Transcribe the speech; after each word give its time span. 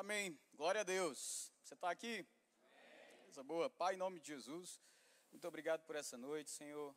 Amém. 0.00 0.38
Glória 0.54 0.82
a 0.82 0.84
Deus. 0.84 1.52
Você 1.64 1.74
está 1.74 1.90
aqui? 1.90 2.24
Coisa 3.24 3.42
boa. 3.42 3.68
Pai, 3.68 3.94
em 3.94 3.96
nome 3.96 4.20
de 4.20 4.28
Jesus, 4.28 4.80
muito 5.32 5.48
obrigado 5.48 5.82
por 5.86 5.96
essa 5.96 6.16
noite, 6.16 6.50
Senhor. 6.52 6.94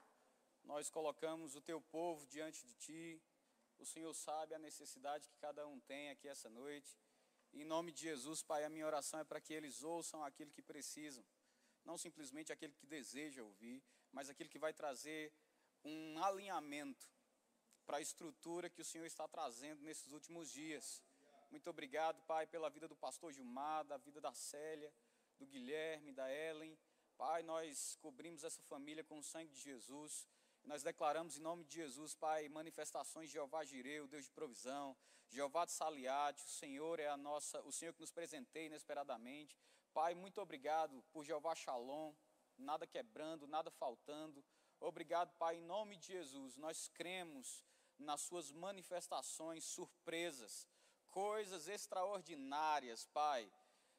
Nós 0.64 0.88
colocamos 0.88 1.56
o 1.56 1.62
teu 1.62 1.82
povo 1.82 2.28
diante 2.28 2.64
de 2.64 2.76
ti. 2.76 3.20
O 3.80 3.86
Senhor 3.88 4.14
sabe 4.14 4.54
a 4.54 4.60
necessidade 4.60 5.28
que 5.28 5.36
cada 5.38 5.66
um 5.66 5.80
tem 5.80 6.12
aqui 6.12 6.28
essa 6.28 6.48
noite. 6.48 6.96
Em 7.52 7.66
nome 7.66 7.92
de 7.92 8.02
Jesus, 8.02 8.44
Pai, 8.44 8.64
a 8.66 8.70
minha 8.70 8.86
oração 8.86 9.20
é 9.20 9.24
para 9.24 9.42
que 9.42 9.52
eles 9.52 9.82
ouçam 9.82 10.24
aquilo 10.24 10.52
que 10.52 10.62
precisam. 10.62 11.26
Não 11.84 11.98
simplesmente 11.98 12.54
aquele 12.54 12.76
que 12.76 12.86
deseja 12.86 13.42
ouvir, 13.42 13.84
mas 14.12 14.30
aquele 14.30 14.48
que 14.48 14.60
vai 14.60 14.74
trazer 14.74 15.34
um 15.84 16.24
alinhamento 16.24 17.10
para 17.84 17.98
a 17.98 18.02
estrutura 18.02 18.70
que 18.70 18.80
o 18.80 18.86
Senhor 18.86 19.06
está 19.08 19.28
trazendo 19.28 19.82
nesses 19.82 20.12
últimos 20.12 20.52
dias. 20.52 21.02
Muito 21.52 21.70
obrigado, 21.70 22.22
Pai, 22.22 22.48
pela 22.48 22.70
vida 22.70 22.88
do 22.88 22.96
pastor 22.96 23.34
Gilmar, 23.34 23.84
da 23.84 23.98
vida 23.98 24.22
da 24.22 24.34
Célia, 24.34 24.92
do 25.38 25.46
Guilherme, 25.46 26.14
da 26.14 26.32
Ellen. 26.34 26.80
Pai, 27.18 27.44
nós 27.44 27.98
cobrimos 27.98 28.46
essa 28.46 28.62
família 28.64 29.04
com 29.04 29.20
o 29.20 29.24
sangue 29.24 29.52
de 29.52 29.60
Jesus. 29.60 30.26
Nós 30.64 30.82
declaramos 30.82 31.38
em 31.38 31.42
nome 31.42 31.66
de 31.66 31.76
Jesus, 31.76 32.16
Pai, 32.16 32.48
manifestações 32.48 33.28
de 33.28 33.34
Jeová 33.34 33.66
Jireu, 33.66 34.08
Deus 34.08 34.24
de 34.24 34.32
provisão, 34.32 34.96
Jeová 35.28 35.66
de 35.66 35.74
Saliate, 35.74 36.46
o 36.46 36.50
Senhor 36.50 37.02
é 37.02 37.08
a 37.08 37.18
nossa, 37.18 37.62
o 37.64 37.72
Senhor 37.72 37.94
que 37.94 38.00
nos 38.00 38.14
presenteia 38.14 38.68
inesperadamente. 38.68 39.60
Pai, 39.94 40.16
muito 40.16 40.40
obrigado 40.40 41.04
por 41.12 41.26
Jeová 41.26 41.54
Shalom, 41.54 42.14
nada 42.58 42.88
quebrando, 42.88 43.46
nada 43.46 43.70
faltando. 43.70 44.42
Obrigado, 44.80 45.34
Pai, 45.34 45.58
em 45.58 45.62
nome 45.62 45.98
de 45.98 46.08
Jesus. 46.08 46.56
Nós 46.56 46.88
cremos 46.88 47.62
nas 48.00 48.22
suas 48.22 48.54
manifestações 48.54 49.66
surpresas, 49.66 50.66
coisas 51.12 51.68
extraordinárias, 51.68 53.06
Pai, 53.08 53.52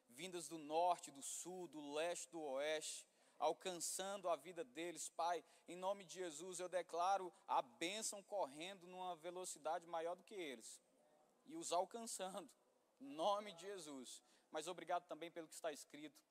vindas 0.09 0.47
do 0.47 0.57
norte, 0.57 1.11
do 1.11 1.21
sul, 1.21 1.67
do 1.67 1.93
leste, 1.93 2.29
do 2.29 2.41
oeste, 2.41 3.07
alcançando 3.39 4.29
a 4.29 4.35
vida 4.35 4.63
deles, 4.63 5.09
Pai. 5.09 5.43
Em 5.67 5.75
nome 5.75 6.03
de 6.03 6.15
Jesus, 6.15 6.59
eu 6.59 6.69
declaro 6.69 7.33
a 7.47 7.61
bênção 7.61 8.21
correndo 8.23 8.87
numa 8.87 9.15
velocidade 9.15 9.87
maior 9.87 10.15
do 10.15 10.23
que 10.23 10.35
eles 10.35 10.81
e 11.45 11.55
os 11.55 11.71
alcançando. 11.71 12.49
Em 12.99 13.09
nome 13.09 13.53
de 13.53 13.61
Jesus. 13.61 14.21
Mas 14.51 14.67
obrigado 14.67 15.05
também 15.07 15.31
pelo 15.31 15.47
que 15.47 15.53
está 15.53 15.71
escrito. 15.71 16.21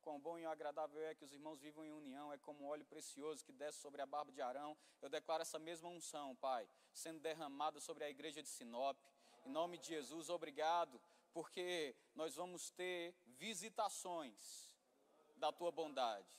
Quão 0.00 0.18
bom 0.18 0.38
e 0.38 0.46
agradável 0.46 1.02
é 1.02 1.14
que 1.14 1.24
os 1.24 1.32
irmãos 1.32 1.60
vivam 1.60 1.84
em 1.84 1.92
união, 1.92 2.32
é 2.32 2.38
como 2.38 2.64
um 2.64 2.68
óleo 2.68 2.86
precioso 2.86 3.44
que 3.44 3.52
desce 3.52 3.78
sobre 3.80 4.00
a 4.00 4.06
barba 4.06 4.32
de 4.32 4.40
Arão. 4.40 4.76
Eu 5.02 5.10
declaro 5.10 5.42
essa 5.42 5.58
mesma 5.58 5.88
unção, 5.90 6.34
Pai, 6.36 6.68
sendo 6.94 7.20
derramada 7.20 7.80
sobre 7.80 8.04
a 8.04 8.10
igreja 8.10 8.42
de 8.42 8.48
Sinop. 8.48 8.96
Em 9.44 9.50
nome 9.50 9.78
de 9.78 9.88
Jesus, 9.88 10.28
obrigado, 10.28 11.00
porque 11.32 11.96
nós 12.14 12.34
vamos 12.34 12.70
ter 12.70 13.14
visitações 13.38 14.74
da 15.36 15.50
tua 15.50 15.70
bondade, 15.70 16.38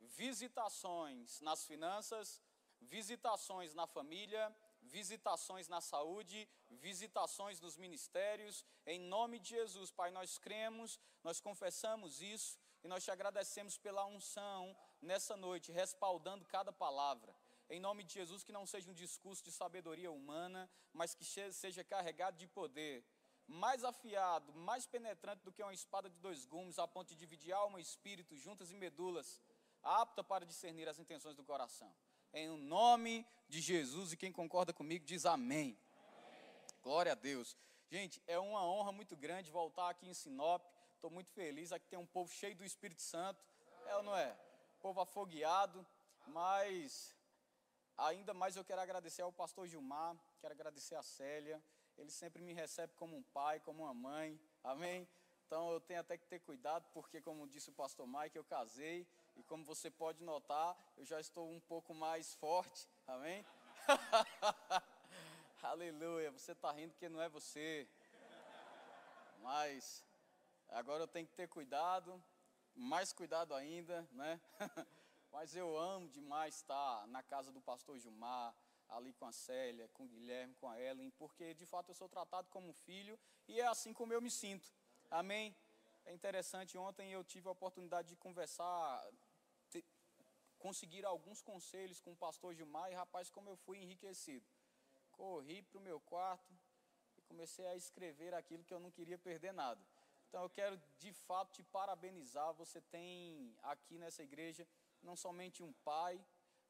visitações 0.00 1.40
nas 1.40 1.64
finanças, 1.66 2.40
visitações 2.80 3.74
na 3.74 3.86
família, 3.86 4.54
visitações 4.82 5.68
na 5.68 5.80
saúde, 5.80 6.48
visitações 6.70 7.60
nos 7.60 7.76
ministérios, 7.76 8.64
em 8.86 8.98
nome 8.98 9.38
de 9.38 9.50
Jesus, 9.50 9.90
Pai, 9.90 10.10
nós 10.10 10.38
cremos, 10.38 10.98
nós 11.22 11.40
confessamos 11.40 12.22
isso 12.22 12.58
e 12.82 12.88
nós 12.88 13.04
te 13.04 13.10
agradecemos 13.10 13.76
pela 13.76 14.06
unção 14.06 14.76
nessa 15.00 15.36
noite, 15.36 15.72
respaldando 15.72 16.46
cada 16.46 16.72
palavra. 16.72 17.34
Em 17.70 17.80
nome 17.80 18.02
de 18.02 18.14
Jesus, 18.14 18.42
que 18.42 18.52
não 18.52 18.66
seja 18.66 18.90
um 18.90 18.94
discurso 18.94 19.42
de 19.44 19.52
sabedoria 19.52 20.10
humana, 20.10 20.70
mas 20.92 21.14
que 21.14 21.24
seja 21.24 21.84
carregado 21.84 22.36
de 22.36 22.46
poder, 22.46 23.04
mais 23.46 23.84
afiado, 23.84 24.52
mais 24.54 24.86
penetrante 24.86 25.44
do 25.44 25.52
que 25.52 25.62
uma 25.62 25.74
espada 25.74 26.08
de 26.08 26.18
dois 26.18 26.46
gumes, 26.46 26.78
a 26.78 26.88
ponto 26.88 27.08
de 27.08 27.16
dividir 27.16 27.52
alma 27.52 27.78
e 27.78 27.82
espírito, 27.82 28.36
juntas 28.36 28.70
e 28.70 28.74
medulas, 28.74 29.40
apta 29.82 30.24
para 30.24 30.46
discernir 30.46 30.88
as 30.88 30.98
intenções 30.98 31.36
do 31.36 31.44
coração 31.44 31.94
em 32.32 32.48
nome 32.48 33.26
de 33.48 33.60
Jesus. 33.60 34.12
E 34.12 34.16
quem 34.16 34.32
concorda 34.32 34.72
comigo 34.72 35.04
diz 35.04 35.24
amém. 35.24 35.78
amém. 35.96 36.38
Glória 36.82 37.12
a 37.12 37.14
Deus. 37.14 37.56
Gente, 37.90 38.22
é 38.26 38.38
uma 38.38 38.64
honra 38.64 38.92
muito 38.92 39.16
grande 39.16 39.50
voltar 39.50 39.88
aqui 39.88 40.08
em 40.08 40.14
Sinop. 40.14 40.62
Estou 40.94 41.10
muito 41.10 41.30
feliz. 41.32 41.72
Aqui 41.72 41.86
tem 41.88 41.98
um 41.98 42.06
povo 42.06 42.30
cheio 42.32 42.54
do 42.56 42.64
Espírito 42.64 43.02
Santo. 43.02 43.42
É 43.86 43.96
ou 43.96 44.02
não 44.02 44.16
é? 44.16 44.36
Povo 44.80 45.00
afogueado. 45.00 45.86
Mas 46.26 47.14
ainda 47.98 48.32
mais 48.32 48.56
eu 48.56 48.64
quero 48.64 48.80
agradecer 48.80 49.22
ao 49.22 49.32
pastor 49.32 49.66
Gilmar. 49.66 50.16
Quero 50.40 50.54
agradecer 50.54 50.94
a 50.94 51.02
Célia. 51.02 51.62
Ele 51.96 52.10
sempre 52.10 52.40
me 52.40 52.52
recebe 52.52 52.94
como 52.94 53.16
um 53.16 53.22
pai, 53.22 53.58
como 53.60 53.82
uma 53.82 53.92
mãe. 53.92 54.40
Amém? 54.62 55.08
Então 55.46 55.72
eu 55.72 55.80
tenho 55.80 56.00
até 56.00 56.16
que 56.16 56.26
ter 56.26 56.40
cuidado, 56.40 56.86
porque, 56.92 57.20
como 57.22 57.48
disse 57.48 57.70
o 57.70 57.72
pastor 57.72 58.06
Mike, 58.06 58.36
eu 58.36 58.44
casei 58.44 59.06
e 59.34 59.42
como 59.42 59.64
você 59.64 59.90
pode 59.90 60.22
notar, 60.22 60.76
eu 60.96 61.04
já 61.04 61.18
estou 61.18 61.48
um 61.50 61.58
pouco 61.60 61.94
mais 61.94 62.34
forte, 62.34 62.86
amém? 63.06 63.44
Aleluia, 65.62 66.30
você 66.30 66.52
está 66.52 66.70
rindo 66.70 66.94
que 66.96 67.08
não 67.08 67.22
é 67.22 67.28
você. 67.30 67.88
Mas 69.40 70.04
agora 70.68 71.04
eu 71.04 71.08
tenho 71.08 71.26
que 71.26 71.34
ter 71.34 71.48
cuidado, 71.48 72.22
mais 72.74 73.12
cuidado 73.12 73.54
ainda, 73.54 74.06
né? 74.12 74.38
Mas 75.38 75.54
eu 75.54 75.78
amo 75.78 76.08
demais 76.08 76.56
estar 76.56 77.06
na 77.06 77.22
casa 77.22 77.52
do 77.52 77.60
pastor 77.60 77.96
Gilmar, 77.96 78.52
ali 78.88 79.12
com 79.12 79.24
a 79.24 79.30
Célia, 79.30 79.88
com 79.94 80.02
o 80.02 80.08
Guilherme, 80.08 80.52
com 80.56 80.68
a 80.68 80.80
Ellen, 80.80 81.10
porque 81.12 81.54
de 81.54 81.64
fato 81.64 81.90
eu 81.90 81.94
sou 81.94 82.08
tratado 82.08 82.48
como 82.50 82.72
filho 82.72 83.16
e 83.46 83.60
é 83.60 83.66
assim 83.68 83.92
como 83.92 84.12
eu 84.12 84.20
me 84.20 84.32
sinto. 84.32 84.68
Amém? 85.08 85.54
É 86.04 86.12
interessante, 86.12 86.76
ontem 86.76 87.12
eu 87.12 87.22
tive 87.22 87.46
a 87.46 87.52
oportunidade 87.52 88.08
de 88.08 88.16
conversar 88.16 89.08
conseguir 90.58 91.04
alguns 91.04 91.40
conselhos 91.40 92.00
com 92.00 92.10
o 92.14 92.16
pastor 92.16 92.52
Gilmar 92.52 92.90
e, 92.90 92.94
rapaz, 92.96 93.30
como 93.30 93.48
eu 93.48 93.56
fui 93.56 93.78
enriquecido. 93.78 94.44
Corri 95.12 95.62
para 95.62 95.78
o 95.78 95.80
meu 95.80 96.00
quarto 96.00 96.52
e 97.16 97.22
comecei 97.22 97.64
a 97.68 97.76
escrever 97.76 98.34
aquilo 98.34 98.64
que 98.64 98.74
eu 98.74 98.80
não 98.80 98.90
queria 98.90 99.16
perder 99.16 99.52
nada. 99.52 99.80
Então 100.28 100.42
eu 100.42 100.50
quero 100.50 100.76
de 100.98 101.12
fato 101.12 101.52
te 101.52 101.62
parabenizar. 101.62 102.52
Você 102.54 102.80
tem 102.80 103.56
aqui 103.62 103.98
nessa 103.98 104.24
igreja 104.24 104.66
não 105.08 105.16
somente 105.16 105.62
um 105.62 105.72
pai, 105.90 106.14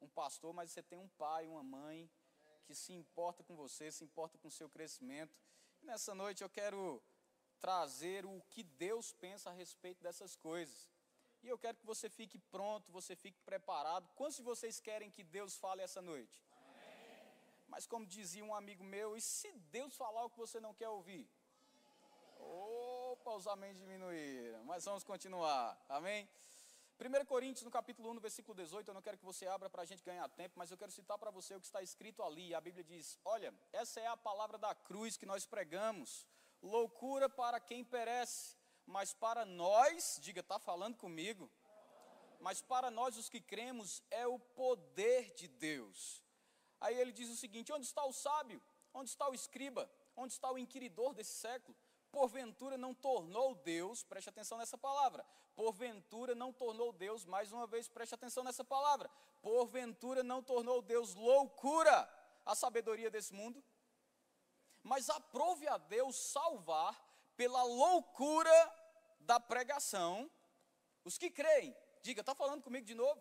um 0.01 0.09
pastor, 0.21 0.53
mas 0.55 0.71
você 0.71 0.83
tem 0.91 0.99
um 0.99 1.09
pai, 1.25 1.47
uma 1.47 1.63
mãe 1.63 2.09
que 2.65 2.75
se 2.75 2.93
importa 2.93 3.43
com 3.43 3.57
você, 3.57 3.91
se 3.91 4.05
importa 4.05 4.39
com 4.39 4.49
o 4.49 4.57
seu 4.59 4.69
crescimento. 4.69 5.35
E 5.83 5.87
nessa 5.87 6.15
noite 6.15 6.43
eu 6.43 6.51
quero 6.61 7.03
trazer 7.59 8.25
o 8.25 8.41
que 8.53 8.63
Deus 8.63 9.13
pensa 9.13 9.51
a 9.51 9.53
respeito 9.53 10.01
dessas 10.03 10.37
coisas. 10.37 10.89
E 11.43 11.49
eu 11.49 11.59
quero 11.59 11.77
que 11.79 11.87
você 11.87 12.09
fique 12.09 12.39
pronto, 12.39 12.93
você 12.93 13.17
fique 13.17 13.41
preparado. 13.41 14.09
Quantos 14.15 14.37
de 14.37 14.43
vocês 14.43 14.81
querem 14.81 15.11
que 15.11 15.25
Deus 15.25 15.57
fale 15.57 15.83
essa 15.83 16.01
noite? 16.01 16.43
Amém. 16.53 17.33
Mas 17.67 17.87
como 17.87 18.07
dizia 18.07 18.45
um 18.45 18.55
amigo 18.55 18.85
meu, 18.85 19.17
e 19.17 19.21
se 19.21 19.51
Deus 19.79 19.97
falar 19.97 20.25
o 20.25 20.31
que 20.31 20.39
você 20.39 20.61
não 20.61 20.75
quer 20.75 20.89
ouvir? 20.89 21.29
Opa, 22.39 23.33
os 23.35 23.47
amém 23.47 23.75
diminuíram. 23.75 24.65
Mas 24.65 24.85
vamos 24.85 25.05
continuar. 25.05 25.81
Amém? 25.89 26.29
1 27.01 27.25
Coríntios, 27.27 27.63
no 27.65 27.71
capítulo 27.71 28.11
1, 28.11 28.15
no 28.15 28.21
versículo 28.21 28.57
18, 28.57 28.89
eu 28.89 28.95
não 28.95 29.01
quero 29.01 29.17
que 29.17 29.25
você 29.25 29.47
abra 29.47 29.71
para 29.71 29.83
a 29.83 29.85
gente 29.85 30.03
ganhar 30.03 30.29
tempo, 30.31 30.55
mas 30.59 30.69
eu 30.69 30.77
quero 30.77 30.91
citar 30.91 31.17
para 31.17 31.31
você 31.31 31.55
o 31.55 31.61
que 31.61 31.67
está 31.67 31.81
escrito 31.81 32.25
ali. 32.25 32.53
A 32.53 32.61
Bíblia 32.61 32.83
diz: 32.83 33.17
Olha, 33.25 33.55
essa 33.73 34.01
é 34.01 34.09
a 34.09 34.17
palavra 34.17 34.59
da 34.59 34.75
cruz 34.75 35.17
que 35.17 35.25
nós 35.25 35.47
pregamos, 35.47 36.27
loucura 36.61 37.29
para 37.29 37.61
quem 37.61 37.85
perece, 37.85 38.57
mas 38.85 39.15
para 39.15 39.45
nós, 39.45 40.19
diga, 40.21 40.41
está 40.41 40.59
falando 40.59 40.97
comigo, 40.97 41.49
mas 42.41 42.61
para 42.61 42.91
nós 42.91 43.17
os 43.17 43.29
que 43.29 43.41
cremos 43.41 44.03
é 44.11 44.27
o 44.27 44.41
poder 44.41 45.33
de 45.35 45.47
Deus. 45.47 46.25
Aí 46.81 46.99
ele 46.99 47.13
diz 47.13 47.31
o 47.31 47.37
seguinte: 47.37 47.73
onde 47.73 47.87
está 47.87 48.05
o 48.05 48.13
sábio? 48.13 48.61
Onde 48.93 49.11
está 49.11 49.29
o 49.29 49.35
escriba? 49.35 49.89
Onde 50.17 50.33
está 50.33 50.51
o 50.51 50.59
inquiridor 50.59 51.15
desse 51.15 51.35
século? 51.35 51.77
Porventura 52.11 52.79
não 52.79 52.95
tornou 52.95 53.55
Deus, 53.55 54.03
preste 54.03 54.29
atenção 54.29 54.59
nessa 54.59 54.79
palavra. 54.79 55.25
Porventura 55.55 56.35
não 56.35 56.53
tornou 56.53 56.93
Deus, 56.93 57.25
mais 57.25 57.53
uma 57.53 57.67
vez, 57.67 57.89
preste 57.89 58.15
atenção 58.15 58.45
nessa 58.45 58.65
palavra. 58.65 59.11
Porventura 59.43 60.23
não 60.23 60.43
tornou 60.43 60.81
Deus 60.81 61.15
loucura 61.15 62.09
a 62.47 62.55
sabedoria 62.55 63.11
desse 63.11 63.35
mundo. 63.35 63.63
Mas 64.83 65.11
aprove 65.11 65.69
a 65.69 65.77
Deus 65.77 66.17
salvar 66.17 66.99
pela 67.37 67.63
loucura 67.63 68.75
da 69.21 69.39
pregação 69.39 70.31
os 71.05 71.19
que 71.19 71.31
creem. 71.31 71.77
Diga, 72.03 72.21
está 72.21 72.35
falando 72.35 72.63
comigo 72.63 72.87
de 72.87 72.95
novo? 72.95 73.21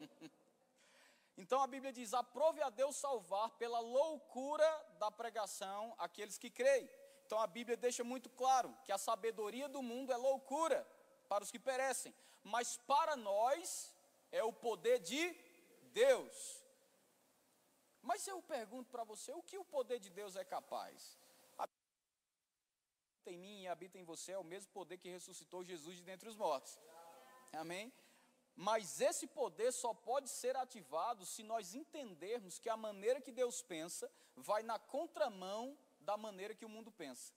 então 1.36 1.60
a 1.60 1.66
Bíblia 1.66 1.92
diz: 1.92 2.14
aprove 2.14 2.62
a 2.62 2.70
Deus 2.70 2.96
salvar 2.96 3.50
pela 3.52 3.80
loucura 3.80 4.68
da 4.98 5.10
pregação 5.10 5.94
aqueles 5.98 6.38
que 6.38 6.50
creem. 6.50 6.88
Então 7.24 7.38
a 7.38 7.46
Bíblia 7.46 7.76
deixa 7.76 8.04
muito 8.04 8.28
claro 8.30 8.76
que 8.84 8.92
a 8.92 8.98
sabedoria 8.98 9.68
do 9.68 9.82
mundo 9.82 10.12
é 10.12 10.16
loucura 10.16 10.86
para 11.28 11.44
os 11.44 11.50
que 11.50 11.58
perecem, 11.58 12.14
mas 12.42 12.76
para 12.76 13.16
nós 13.16 13.94
é 14.30 14.42
o 14.42 14.52
poder 14.52 14.98
de 14.98 15.34
Deus. 15.92 16.62
Mas 18.02 18.26
eu 18.26 18.42
pergunto 18.42 18.90
para 18.90 19.04
você, 19.04 19.32
o 19.32 19.42
que 19.42 19.56
o 19.56 19.64
poder 19.64 19.98
de 19.98 20.10
Deus 20.10 20.36
é 20.36 20.44
capaz? 20.44 21.18
em 23.30 23.38
mim 23.38 23.62
e 23.62 23.68
habita 23.68 23.98
em 23.98 24.04
você 24.04 24.32
é 24.32 24.38
o 24.38 24.44
mesmo 24.44 24.70
poder 24.72 24.98
que 24.98 25.08
ressuscitou 25.08 25.64
Jesus 25.64 25.96
de 25.96 26.02
dentre 26.02 26.28
os 26.28 26.36
mortos. 26.36 26.78
Amém? 27.52 27.92
Mas 28.54 29.00
esse 29.00 29.26
poder 29.26 29.72
só 29.72 29.92
pode 29.92 30.28
ser 30.28 30.56
ativado 30.56 31.24
se 31.24 31.42
nós 31.42 31.74
entendermos 31.74 32.58
que 32.58 32.68
a 32.68 32.76
maneira 32.76 33.20
que 33.20 33.32
Deus 33.32 33.62
pensa 33.62 34.10
vai 34.36 34.62
na 34.62 34.78
contramão 34.78 35.76
da 36.04 36.16
maneira 36.16 36.54
que 36.54 36.64
o 36.64 36.68
mundo 36.68 36.90
pensa. 36.92 37.32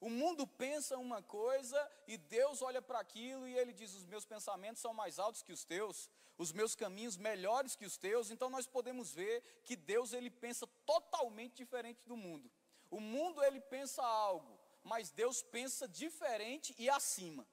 O 0.00 0.08
mundo 0.08 0.46
pensa 0.46 0.96
uma 0.96 1.22
coisa 1.22 1.78
e 2.06 2.16
Deus 2.16 2.62
olha 2.62 2.80
para 2.80 3.00
aquilo 3.00 3.46
e 3.46 3.56
ele 3.56 3.72
diz: 3.72 3.94
Os 3.94 4.06
meus 4.06 4.24
pensamentos 4.24 4.80
são 4.80 4.94
mais 4.94 5.18
altos 5.18 5.42
que 5.42 5.52
os 5.52 5.64
teus, 5.64 6.10
os 6.38 6.52
meus 6.52 6.74
caminhos 6.74 7.16
melhores 7.16 7.76
que 7.76 7.84
os 7.84 7.98
teus. 7.98 8.30
Então 8.30 8.48
nós 8.48 8.66
podemos 8.66 9.12
ver 9.12 9.42
que 9.64 9.76
Deus 9.76 10.14
ele 10.14 10.30
pensa 10.30 10.66
totalmente 10.86 11.56
diferente 11.56 12.00
do 12.06 12.16
mundo. 12.16 12.50
O 12.90 12.98
mundo 12.98 13.42
ele 13.44 13.60
pensa 13.60 14.02
algo, 14.02 14.58
mas 14.82 15.10
Deus 15.10 15.42
pensa 15.42 15.86
diferente 15.86 16.74
e 16.78 16.88
acima. 16.88 17.46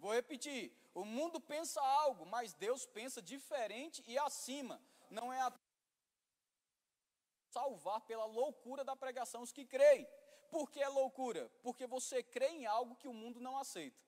Vou 0.00 0.12
repetir: 0.12 0.72
o 0.94 1.04
mundo 1.04 1.40
pensa 1.40 1.80
algo, 1.80 2.26
mas 2.26 2.54
Deus 2.54 2.86
pensa 2.86 3.22
diferente 3.22 4.02
e 4.04 4.18
acima. 4.18 4.82
Não 5.10 5.32
é 5.32 5.40
a 5.40 5.52
salvar 7.50 8.00
pela 8.02 8.24
loucura 8.24 8.84
da 8.84 8.96
pregação 8.96 9.42
os 9.42 9.52
que 9.52 9.64
creem. 9.64 10.06
Por 10.50 10.70
que 10.70 10.80
é 10.80 10.88
loucura? 10.88 11.50
Porque 11.62 11.86
você 11.86 12.22
crê 12.22 12.48
em 12.48 12.66
algo 12.66 12.96
que 12.96 13.08
o 13.08 13.12
mundo 13.12 13.40
não 13.40 13.58
aceita. 13.58 14.00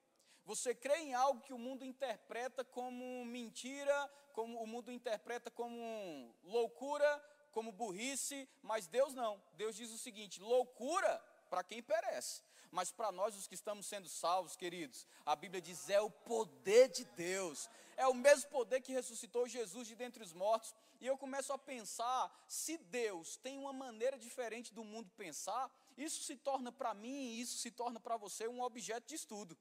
Você 0.44 0.74
crê 0.74 0.96
em 0.98 1.14
algo 1.14 1.42
que 1.42 1.52
o 1.52 1.58
mundo 1.58 1.84
interpreta 1.84 2.64
como 2.64 3.24
mentira, 3.24 4.10
como 4.32 4.62
o 4.62 4.66
mundo 4.66 4.90
interpreta 4.90 5.50
como 5.50 6.34
loucura, 6.42 7.22
como 7.52 7.72
burrice, 7.72 8.48
mas 8.62 8.86
Deus 8.86 9.14
não. 9.14 9.42
Deus 9.54 9.76
diz 9.76 9.90
o 9.92 9.98
seguinte: 9.98 10.40
loucura 10.40 11.18
para 11.48 11.62
quem 11.62 11.82
perece. 11.82 12.42
Mas 12.70 12.92
para 12.92 13.10
nós, 13.10 13.34
os 13.36 13.48
que 13.48 13.54
estamos 13.54 13.86
sendo 13.86 14.08
salvos, 14.08 14.56
queridos, 14.56 15.06
a 15.26 15.34
Bíblia 15.34 15.60
diz: 15.60 15.90
é 15.90 16.00
o 16.00 16.10
poder 16.10 16.88
de 16.88 17.04
Deus, 17.04 17.68
é 17.96 18.06
o 18.06 18.14
mesmo 18.14 18.48
poder 18.50 18.80
que 18.80 18.92
ressuscitou 18.92 19.48
Jesus 19.48 19.86
de 19.88 19.94
dentre 19.94 20.22
os 20.22 20.32
mortos. 20.32 20.74
E 21.00 21.06
eu 21.06 21.16
começo 21.16 21.52
a 21.52 21.58
pensar: 21.58 22.44
se 22.46 22.76
Deus 22.78 23.36
tem 23.36 23.58
uma 23.58 23.72
maneira 23.72 24.18
diferente 24.18 24.72
do 24.72 24.84
mundo 24.84 25.10
pensar, 25.16 25.70
isso 25.96 26.22
se 26.22 26.36
torna 26.36 26.70
para 26.70 26.92
mim, 26.94 27.34
isso 27.38 27.56
se 27.58 27.70
torna 27.70 27.98
para 27.98 28.16
você 28.16 28.46
um 28.46 28.62
objeto 28.62 29.06
de 29.08 29.14
estudo. 29.14 29.56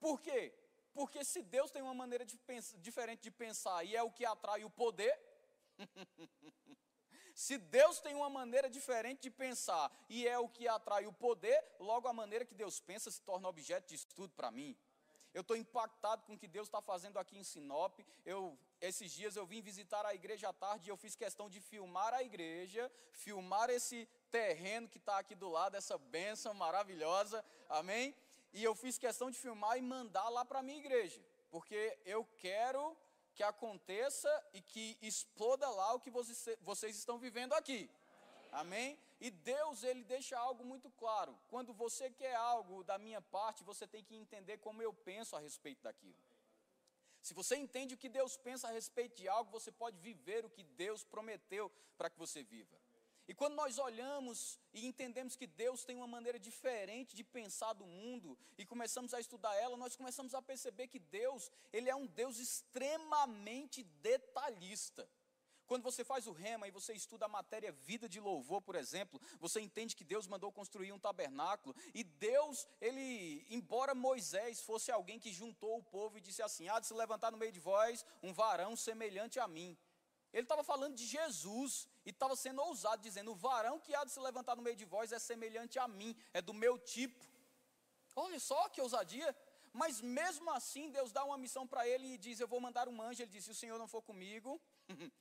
Por 0.00 0.20
quê? 0.20 0.54
Porque 0.92 1.24
se 1.24 1.42
Deus 1.42 1.70
tem 1.70 1.82
uma 1.82 1.94
maneira 1.94 2.24
de 2.24 2.38
diferente 2.78 3.22
de 3.22 3.30
pensar 3.30 3.84
e 3.84 3.96
é 3.96 4.02
o 4.02 4.10
que 4.10 4.24
atrai 4.24 4.64
o 4.64 4.70
poder, 4.70 5.18
Se 7.34 7.58
Deus 7.58 7.98
tem 7.98 8.14
uma 8.14 8.30
maneira 8.30 8.70
diferente 8.70 9.22
de 9.22 9.30
pensar 9.30 9.90
e 10.08 10.26
é 10.26 10.38
o 10.38 10.48
que 10.48 10.68
atrai 10.68 11.04
o 11.04 11.12
poder, 11.12 11.60
logo 11.80 12.06
a 12.06 12.12
maneira 12.12 12.44
que 12.44 12.54
Deus 12.54 12.78
pensa 12.78 13.10
se 13.10 13.20
torna 13.22 13.48
objeto 13.48 13.88
de 13.88 13.96
estudo 13.96 14.32
para 14.34 14.52
mim. 14.52 14.76
Eu 15.34 15.40
estou 15.40 15.56
impactado 15.56 16.22
com 16.22 16.34
o 16.34 16.38
que 16.38 16.46
Deus 16.46 16.68
está 16.68 16.80
fazendo 16.80 17.18
aqui 17.18 17.36
em 17.36 17.42
Sinop. 17.42 17.98
Eu, 18.24 18.56
esses 18.80 19.10
dias 19.10 19.34
eu 19.34 19.44
vim 19.44 19.60
visitar 19.60 20.06
a 20.06 20.14
igreja 20.14 20.48
à 20.48 20.52
tarde 20.52 20.88
e 20.88 20.92
eu 20.92 20.96
fiz 20.96 21.16
questão 21.16 21.50
de 21.50 21.60
filmar 21.60 22.14
a 22.14 22.22
igreja, 22.22 22.90
filmar 23.10 23.68
esse 23.68 24.08
terreno 24.30 24.88
que 24.88 24.98
está 24.98 25.18
aqui 25.18 25.34
do 25.34 25.48
lado, 25.48 25.76
essa 25.76 25.98
bênção 25.98 26.54
maravilhosa, 26.54 27.44
amém? 27.68 28.14
E 28.52 28.62
eu 28.62 28.76
fiz 28.76 28.96
questão 28.96 29.28
de 29.28 29.36
filmar 29.36 29.76
e 29.76 29.82
mandar 29.82 30.28
lá 30.28 30.44
para 30.44 30.60
a 30.60 30.62
minha 30.62 30.78
igreja, 30.78 31.20
porque 31.50 31.98
eu 32.06 32.24
quero 32.38 32.96
que 33.34 33.42
aconteça 33.42 34.30
e 34.52 34.62
que 34.62 34.96
exploda 35.02 35.68
lá 35.68 35.94
o 35.94 36.00
que 36.00 36.10
vocês, 36.10 36.56
vocês 36.62 36.96
estão 36.96 37.18
vivendo 37.18 37.54
aqui. 37.54 37.90
Amém? 38.52 38.96
E 39.26 39.30
Deus, 39.30 39.82
ele 39.82 40.04
deixa 40.04 40.38
algo 40.38 40.62
muito 40.70 40.88
claro. 41.02 41.32
Quando 41.48 41.72
você 41.72 42.10
quer 42.10 42.34
algo 42.34 42.84
da 42.84 42.98
minha 42.98 43.22
parte, 43.22 43.64
você 43.64 43.86
tem 43.86 44.04
que 44.04 44.14
entender 44.14 44.58
como 44.58 44.82
eu 44.82 44.92
penso 44.92 45.34
a 45.34 45.40
respeito 45.40 45.82
daquilo. 45.82 46.18
Se 47.22 47.32
você 47.32 47.56
entende 47.56 47.94
o 47.94 47.96
que 48.02 48.10
Deus 48.18 48.36
pensa 48.36 48.68
a 48.68 48.70
respeito 48.70 49.16
de 49.16 49.26
algo, 49.26 49.50
você 49.50 49.72
pode 49.72 49.96
viver 50.08 50.44
o 50.44 50.50
que 50.50 50.62
Deus 50.62 51.02
prometeu 51.04 51.72
para 51.96 52.10
que 52.10 52.18
você 52.18 52.42
viva. 52.42 52.76
E 53.26 53.32
quando 53.32 53.54
nós 53.54 53.78
olhamos 53.78 54.60
e 54.74 54.86
entendemos 54.86 55.34
que 55.34 55.46
Deus 55.46 55.86
tem 55.86 55.96
uma 55.96 56.06
maneira 56.06 56.38
diferente 56.38 57.16
de 57.16 57.24
pensar 57.24 57.72
do 57.72 57.86
mundo 57.86 58.36
e 58.58 58.66
começamos 58.66 59.14
a 59.14 59.20
estudar 59.20 59.54
ela, 59.56 59.78
nós 59.78 59.96
começamos 59.96 60.34
a 60.34 60.42
perceber 60.42 60.88
que 60.88 60.98
Deus, 60.98 61.50
ele 61.72 61.88
é 61.88 61.96
um 61.96 62.06
Deus 62.06 62.38
extremamente 62.38 63.82
detalhista. 64.02 65.08
Quando 65.66 65.82
você 65.82 66.04
faz 66.04 66.26
o 66.26 66.32
rema 66.32 66.68
e 66.68 66.70
você 66.70 66.92
estuda 66.92 67.26
a 67.26 67.28
matéria 67.28 67.72
vida 67.72 68.08
de 68.08 68.20
louvor, 68.20 68.60
por 68.60 68.74
exemplo, 68.74 69.20
você 69.40 69.60
entende 69.60 69.96
que 69.96 70.04
Deus 70.04 70.26
mandou 70.26 70.52
construir 70.52 70.92
um 70.92 70.98
tabernáculo 70.98 71.74
e 71.94 72.04
Deus, 72.04 72.66
ele, 72.80 73.46
embora 73.48 73.94
Moisés 73.94 74.60
fosse 74.60 74.90
alguém 74.92 75.18
que 75.18 75.32
juntou 75.32 75.78
o 75.78 75.82
povo 75.82 76.18
e 76.18 76.20
disse 76.20 76.42
assim: 76.42 76.68
"Há 76.68 76.78
de 76.80 76.86
se 76.86 76.94
levantar 76.94 77.32
no 77.32 77.38
meio 77.38 77.52
de 77.52 77.60
vós 77.60 78.04
um 78.22 78.32
varão 78.32 78.76
semelhante 78.76 79.40
a 79.40 79.48
mim". 79.48 79.76
Ele 80.34 80.42
estava 80.42 80.64
falando 80.64 80.96
de 80.96 81.06
Jesus 81.06 81.88
e 82.04 82.10
estava 82.10 82.34
sendo 82.34 82.60
ousado, 82.60 83.00
dizendo: 83.00 83.30
O 83.30 83.36
varão 83.36 83.78
que 83.78 83.94
há 83.94 84.04
de 84.04 84.10
se 84.10 84.18
levantar 84.18 84.56
no 84.56 84.62
meio 84.62 84.76
de 84.76 84.84
vós 84.84 85.12
é 85.12 85.18
semelhante 85.18 85.78
a 85.78 85.86
mim, 85.86 86.16
é 86.32 86.42
do 86.42 86.52
meu 86.52 86.76
tipo. 86.76 87.24
Olha 88.16 88.40
só 88.40 88.68
que 88.68 88.80
ousadia. 88.80 89.34
Mas 89.72 90.00
mesmo 90.00 90.50
assim, 90.50 90.90
Deus 90.90 91.12
dá 91.12 91.24
uma 91.24 91.38
missão 91.38 91.66
para 91.66 91.86
ele 91.86 92.14
e 92.14 92.18
diz: 92.18 92.40
Eu 92.40 92.48
vou 92.48 92.60
mandar 92.60 92.88
um 92.88 93.00
anjo. 93.00 93.22
Ele 93.22 93.30
diz: 93.30 93.44
Se 93.44 93.52
o 93.52 93.54
Senhor 93.54 93.78
não 93.78 93.86
for 93.86 94.02
comigo, 94.02 94.60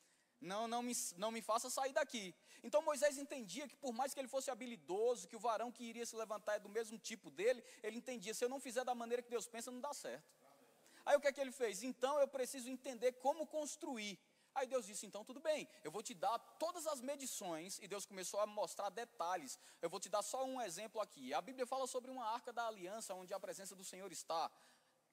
não, 0.43 0.67
não, 0.67 0.81
me, 0.83 0.93
não 1.17 1.31
me 1.31 1.41
faça 1.41 1.69
sair 1.69 1.93
daqui. 1.93 2.35
Então 2.63 2.81
Moisés 2.81 3.17
entendia 3.17 3.67
que, 3.67 3.75
por 3.75 3.93
mais 3.93 4.13
que 4.13 4.19
ele 4.19 4.27
fosse 4.27 4.51
habilidoso, 4.51 5.27
que 5.27 5.35
o 5.35 5.39
varão 5.39 5.71
que 5.71 5.83
iria 5.83 6.05
se 6.05 6.15
levantar 6.15 6.55
é 6.55 6.59
do 6.59 6.69
mesmo 6.69 6.97
tipo 6.97 7.29
dele, 7.29 7.63
ele 7.81 7.97
entendia: 7.97 8.33
se 8.33 8.43
eu 8.43 8.49
não 8.49 8.59
fizer 8.59 8.83
da 8.83 8.95
maneira 8.95 9.21
que 9.21 9.29
Deus 9.29 9.47
pensa, 9.47 9.71
não 9.71 9.81
dá 9.81 9.93
certo. 9.93 10.23
Aí 11.05 11.17
o 11.17 11.19
que 11.19 11.27
é 11.27 11.33
que 11.33 11.41
ele 11.41 11.51
fez? 11.51 11.83
Então 11.83 12.19
eu 12.19 12.27
preciso 12.27 12.69
entender 12.69 13.13
como 13.13 13.45
construir. 13.47 14.17
Aí 14.55 14.67
Deus 14.67 14.85
disse: 14.85 15.05
então 15.05 15.23
tudo 15.25 15.39
bem, 15.39 15.67
eu 15.83 15.91
vou 15.91 16.03
te 16.03 16.13
dar 16.13 16.37
todas 16.59 16.85
as 16.87 17.01
medições. 17.01 17.79
E 17.79 17.87
Deus 17.87 18.05
começou 18.05 18.39
a 18.39 18.45
mostrar 18.45 18.89
detalhes. 18.89 19.59
Eu 19.81 19.89
vou 19.89 19.99
te 19.99 20.09
dar 20.09 20.21
só 20.21 20.45
um 20.45 20.61
exemplo 20.61 21.01
aqui. 21.01 21.33
A 21.33 21.41
Bíblia 21.41 21.65
fala 21.65 21.87
sobre 21.87 22.11
uma 22.11 22.25
arca 22.25 22.53
da 22.53 22.67
aliança, 22.67 23.13
onde 23.13 23.33
a 23.33 23.39
presença 23.39 23.75
do 23.75 23.83
Senhor 23.83 24.11
está. 24.11 24.51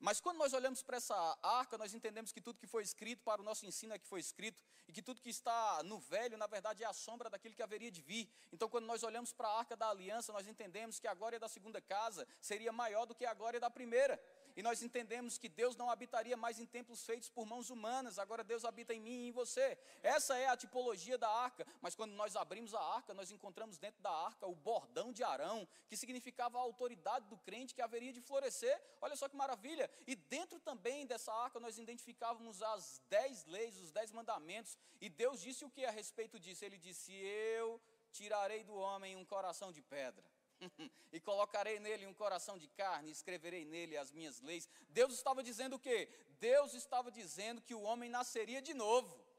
Mas 0.01 0.19
quando 0.19 0.39
nós 0.39 0.55
olhamos 0.55 0.83
para 0.83 0.97
essa 0.97 1.39
arca, 1.43 1.77
nós 1.77 1.93
entendemos 1.93 2.33
que 2.33 2.41
tudo 2.41 2.59
que 2.59 2.67
foi 2.67 2.83
escrito 2.83 3.23
para 3.23 3.43
o 3.43 3.45
nosso 3.45 3.67
ensino 3.67 3.93
é 3.93 3.99
que 3.99 4.07
foi 4.07 4.19
escrito, 4.19 4.63
e 4.89 4.93
que 4.93 5.03
tudo 5.03 5.21
que 5.21 5.29
está 5.29 5.83
no 5.85 5.99
velho, 6.01 6.39
na 6.39 6.47
verdade, 6.47 6.83
é 6.83 6.87
a 6.87 6.93
sombra 6.95 7.29
daquilo 7.29 7.55
que 7.55 7.63
haveria 7.63 7.91
de 7.91 8.01
vir. 8.01 8.27
Então, 8.51 8.67
quando 8.67 8.87
nós 8.87 9.03
olhamos 9.03 9.33
para 9.33 9.47
a 9.47 9.59
arca 9.59 9.77
da 9.77 9.91
aliança, 9.91 10.33
nós 10.33 10.47
entendemos 10.47 10.99
que 10.99 11.07
a 11.07 11.13
glória 11.13 11.39
da 11.39 11.49
segunda 11.49 11.83
casa 11.83 12.27
seria 12.41 12.73
maior 12.73 13.05
do 13.05 13.15
que 13.15 13.27
a 13.27 13.35
glória 13.35 13.61
da 13.61 13.69
primeira 13.69 14.19
e 14.57 14.63
nós 14.63 14.83
entendemos 14.83 15.39
que 15.39 15.49
Deus 15.49 15.77
não 15.77 15.91
habitaria 15.91 16.37
mais 16.37 16.59
em 16.59 16.67
templos 16.67 17.05
feitos 17.05 17.29
por 17.29 17.47
mãos 17.47 17.71
humanas, 17.71 18.19
agora 18.19 18.45
Deus 18.45 18.65
habita 18.65 18.95
em 18.95 19.01
mim 19.01 19.25
e 19.25 19.29
em 19.29 19.33
você. 19.33 19.79
Essa 20.03 20.37
é 20.37 20.49
a 20.49 20.57
tipologia 20.57 21.17
da 21.19 21.29
arca, 21.29 21.67
mas 21.81 21.95
quando 21.95 22.13
nós 22.13 22.37
abrimos 22.37 22.75
a 22.75 22.81
arca, 22.81 23.15
nós 23.15 23.31
encontramos 23.31 23.79
dentro 23.79 24.01
da 24.03 24.11
arca 24.11 24.47
o 24.47 24.55
bordão 24.55 25.13
de 25.13 25.23
Arão, 25.23 25.67
que 25.89 25.97
significava 25.97 26.59
a 26.59 26.63
autoridade 26.63 27.27
do 27.29 27.37
crente 27.39 27.75
que 27.75 27.83
haveria 27.83 28.13
de 28.13 28.21
florescer. 28.21 28.81
Olha 29.01 29.17
só 29.17 29.29
que 29.29 29.37
maravilha! 29.37 29.91
E 30.07 30.15
dentro 30.15 30.61
também 30.61 31.07
dessa 31.07 31.33
arca 31.33 31.59
nós 31.59 31.79
identificávamos 31.79 32.63
as 32.63 33.03
dez 33.09 33.45
leis, 33.47 33.77
os 33.79 33.91
dez 33.91 34.13
mandamentos, 34.13 34.77
e 35.01 35.09
Deus 35.09 35.41
disse 35.41 35.65
o 35.65 35.71
que 35.71 35.85
a 35.85 35.91
respeito 35.91 36.39
disso? 36.39 36.65
Ele 36.65 36.79
disse: 36.79 37.13
Eu 37.13 37.81
tirarei 38.13 38.63
do 38.65 38.75
homem 38.75 39.17
um 39.17 39.25
coração 39.25 39.73
de 39.73 39.83
pedra 39.83 40.30
e 41.13 41.21
colocarei 41.21 41.79
nele 41.79 42.07
um 42.07 42.15
coração 42.15 42.59
de 42.59 42.69
carne, 42.69 43.09
e 43.09 43.13
escreverei 43.13 43.65
nele 43.65 43.97
as 43.97 44.13
minhas 44.13 44.41
leis. 44.41 44.69
Deus 44.91 45.15
estava 45.15 45.43
dizendo 45.43 45.77
o 45.77 45.79
quê? 45.79 46.09
Deus 46.39 46.75
estava 46.75 47.11
dizendo 47.11 47.61
que 47.61 47.75
o 47.75 47.83
homem 47.83 48.09
nasceria 48.09 48.63
de 48.63 48.75
novo. 48.75 49.31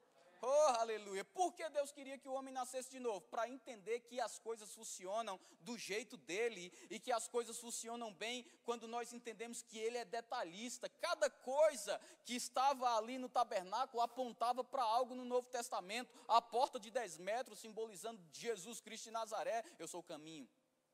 Oh, 0.44 0.80
aleluia. 0.80 1.24
Por 1.24 1.54
que 1.54 1.70
Deus 1.70 1.92
queria 1.92 2.18
que 2.18 2.28
o 2.28 2.34
homem 2.34 2.52
nascesse 2.52 2.90
de 2.90 3.00
novo? 3.00 3.22
Para 3.22 3.48
entender 3.48 4.00
que 4.00 4.20
as 4.20 4.40
coisas 4.40 4.74
funcionam 4.74 5.40
do 5.60 5.78
jeito 5.78 6.18
dele 6.18 6.74
e 6.90 7.00
que 7.00 7.12
as 7.12 7.28
coisas 7.28 7.60
funcionam 7.60 8.12
bem 8.12 8.44
quando 8.64 8.88
nós 8.88 9.14
entendemos 9.14 9.62
que 9.62 9.78
ele 9.78 10.00
é 10.00 10.06
detalhista. 10.06 10.90
Cada 10.90 11.30
coisa 11.30 12.02
que 12.26 12.36
estava 12.36 12.98
ali 12.98 13.20
no 13.20 13.30
tabernáculo 13.30 14.02
apontava 14.02 14.64
para 14.64 14.82
algo 14.82 15.14
no 15.14 15.24
Novo 15.26 15.48
Testamento. 15.48 16.12
A 16.28 16.42
porta 16.42 16.80
de 16.80 16.90
10 16.90 17.20
metros 17.20 17.60
simbolizando 17.60 18.20
Jesus 18.34 18.82
Cristo 18.82 19.06
de 19.06 19.12
Nazaré. 19.12 19.64
Eu 19.78 19.88
sou 19.88 20.00
o 20.00 20.04
caminho, 20.04 20.50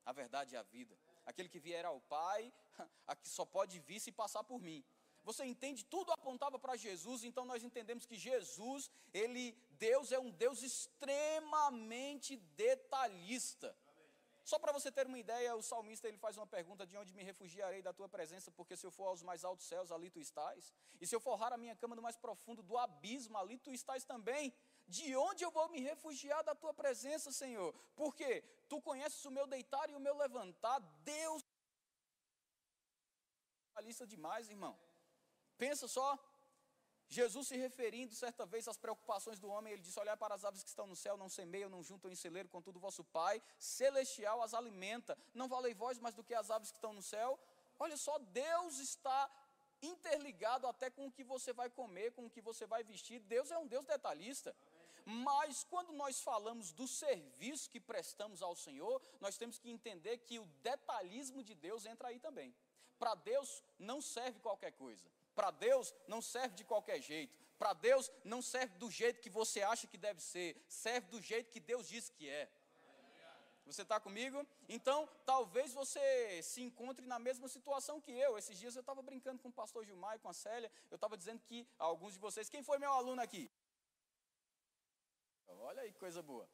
a 0.08 0.14
verdade 0.14 0.56
e 0.56 0.58
a 0.58 0.64
vida. 0.64 0.98
Aquele 1.26 1.50
que 1.50 1.60
vier 1.60 1.86
ao 1.86 2.00
Pai, 2.16 2.54
aqui 3.06 3.28
só 3.28 3.46
pode 3.46 3.78
vir 3.80 4.00
se 4.00 4.12
passar 4.12 4.44
por 4.52 4.60
mim. 4.68 4.84
Você 5.26 5.44
entende? 5.44 5.84
Tudo 5.84 6.14
apontava 6.14 6.58
para 6.58 6.78
Jesus, 6.78 7.26
então 7.26 7.44
nós 7.44 7.62
entendemos 7.62 8.06
que 8.06 8.18
Jesus, 8.18 8.90
ele, 9.14 9.44
Deus 9.72 10.14
é 10.14 10.20
um 10.20 10.32
Deus 10.32 10.64
extremamente 10.64 12.38
detalhista. 12.66 13.76
Só 14.46 14.58
para 14.58 14.72
você 14.72 14.90
ter 14.90 15.06
uma 15.06 15.20
ideia, 15.20 15.54
o 15.58 15.62
salmista 15.62 16.08
ele 16.08 16.18
faz 16.18 16.38
uma 16.38 16.48
pergunta: 16.48 16.88
De 16.88 16.96
onde 16.96 17.14
me 17.14 17.22
refugiarei 17.22 17.82
da 17.82 17.92
tua 17.92 18.08
presença? 18.08 18.50
Porque 18.50 18.78
se 18.78 18.86
eu 18.88 18.92
for 18.92 19.08
aos 19.08 19.22
mais 19.22 19.44
altos 19.44 19.66
céus, 19.66 19.92
ali 19.92 20.10
tu 20.10 20.22
estás. 20.22 20.74
E 21.02 21.06
se 21.06 21.14
eu 21.14 21.20
forrar 21.20 21.52
a 21.52 21.58
minha 21.58 21.76
cama 21.76 21.98
no 21.98 22.02
mais 22.02 22.16
profundo 22.16 22.64
do 22.64 22.78
abismo, 22.78 23.38
ali 23.38 23.58
tu 23.58 23.74
estás 23.74 24.06
também. 24.06 24.54
De 24.88 25.16
onde 25.16 25.44
eu 25.44 25.52
vou 25.52 25.68
me 25.70 25.80
refugiar 25.82 26.44
da 26.44 26.56
tua 26.56 26.74
presença, 26.74 27.32
Senhor? 27.32 27.74
Porque 27.96 28.42
tu 28.70 28.82
conheces 28.82 29.24
o 29.26 29.32
meu 29.32 29.46
deitar 29.46 29.90
e 29.90 29.96
o 29.96 30.00
meu 30.00 30.16
levantar. 30.16 30.80
Deus 31.04 31.44
detalhista 33.68 34.08
demais, 34.08 34.50
irmão. 34.50 34.78
Pensa 35.58 35.88
só, 35.88 36.18
Jesus 37.10 37.48
se 37.48 37.56
referindo 37.56 38.14
certa 38.14 38.46
vez 38.46 38.68
às 38.68 38.78
preocupações 38.78 39.40
do 39.40 39.50
homem, 39.50 39.72
ele 39.74 39.82
disse: 39.82 40.00
Olhar 40.00 40.18
para 40.18 40.36
as 40.36 40.44
aves 40.44 40.64
que 40.64 40.70
estão 40.70 40.88
no 40.88 40.96
céu, 40.96 41.16
não 41.16 41.30
semeiam, 41.30 41.70
não 41.70 41.84
juntam 41.84 42.12
em 42.12 42.16
celeiro, 42.16 42.50
contudo 42.50 42.80
vosso 42.80 43.04
Pai 43.04 43.42
celestial 43.60 44.42
as 44.42 44.54
alimenta. 44.54 45.18
Não 45.34 45.48
valei 45.48 45.74
vós 45.74 46.00
mais 46.00 46.16
do 46.16 46.24
que 46.24 46.34
as 46.34 46.50
aves 46.50 46.72
que 46.72 46.78
estão 46.78 46.94
no 46.94 47.02
céu? 47.02 47.40
Olha 47.80 47.96
só, 47.96 48.18
Deus 48.20 48.80
está 48.80 49.30
interligado 49.82 50.66
até 50.68 50.90
com 50.90 51.06
o 51.08 51.12
que 51.12 51.24
você 51.24 51.54
vai 51.54 51.70
comer, 51.70 52.12
com 52.14 52.26
o 52.26 52.30
que 52.30 52.42
você 52.42 52.66
vai 52.66 52.84
vestir. 52.84 53.20
Deus 53.20 53.52
é 53.52 53.58
um 53.58 53.68
Deus 53.68 53.86
detalhista. 53.86 54.56
Mas 55.10 55.64
quando 55.64 55.94
nós 55.94 56.20
falamos 56.20 56.74
do 56.74 56.86
serviço 56.86 57.70
que 57.70 57.80
prestamos 57.80 58.42
ao 58.42 58.54
Senhor, 58.58 59.02
nós 59.22 59.38
temos 59.38 59.58
que 59.58 59.70
entender 59.70 60.18
que 60.18 60.38
o 60.38 60.46
detalhismo 60.62 61.42
de 61.42 61.56
Deus 61.56 61.86
entra 61.86 62.10
aí 62.10 62.20
também. 62.20 62.54
Para 63.00 63.16
Deus 63.16 63.64
não 63.80 64.02
serve 64.02 64.42
qualquer 64.42 64.74
coisa. 64.74 65.10
Para 65.34 65.50
Deus 65.50 65.96
não 66.10 66.22
serve 66.22 66.56
de 66.56 66.66
qualquer 66.66 67.02
jeito. 67.02 67.34
Para 67.58 67.72
Deus 67.72 68.12
não 68.26 68.42
serve 68.42 68.78
do 68.78 68.92
jeito 68.92 69.22
que 69.22 69.30
você 69.30 69.62
acha 69.62 69.88
que 69.88 69.98
deve 69.98 70.20
ser. 70.20 70.62
Serve 70.68 71.08
do 71.08 71.22
jeito 71.22 71.52
que 71.52 71.62
Deus 71.62 71.88
diz 71.88 72.10
que 72.10 72.28
é. 72.28 72.52
Você 73.66 73.84
está 73.84 74.02
comigo? 74.02 74.46
Então, 74.68 75.08
talvez 75.26 75.74
você 75.74 76.42
se 76.44 76.62
encontre 76.62 77.06
na 77.06 77.18
mesma 77.18 77.48
situação 77.48 78.02
que 78.02 78.12
eu. 78.12 78.38
Esses 78.38 78.60
dias 78.60 78.76
eu 78.76 78.82
estava 78.82 79.02
brincando 79.02 79.42
com 79.42 79.48
o 79.48 79.54
pastor 79.54 79.86
Gilmar 79.86 80.18
e 80.18 80.20
com 80.20 80.28
a 80.28 80.34
Célia. 80.34 80.70
Eu 80.92 80.96
estava 80.96 81.16
dizendo 81.16 81.40
que 81.40 81.66
alguns 81.80 82.14
de 82.14 82.20
vocês. 82.20 82.50
Quem 82.50 82.62
foi 82.62 82.78
meu 82.78 82.92
aluno 82.92 83.22
aqui? 83.22 83.50
Olha 85.60 85.82
aí, 85.82 85.94
coisa 85.94 86.22
boa. 86.22 86.48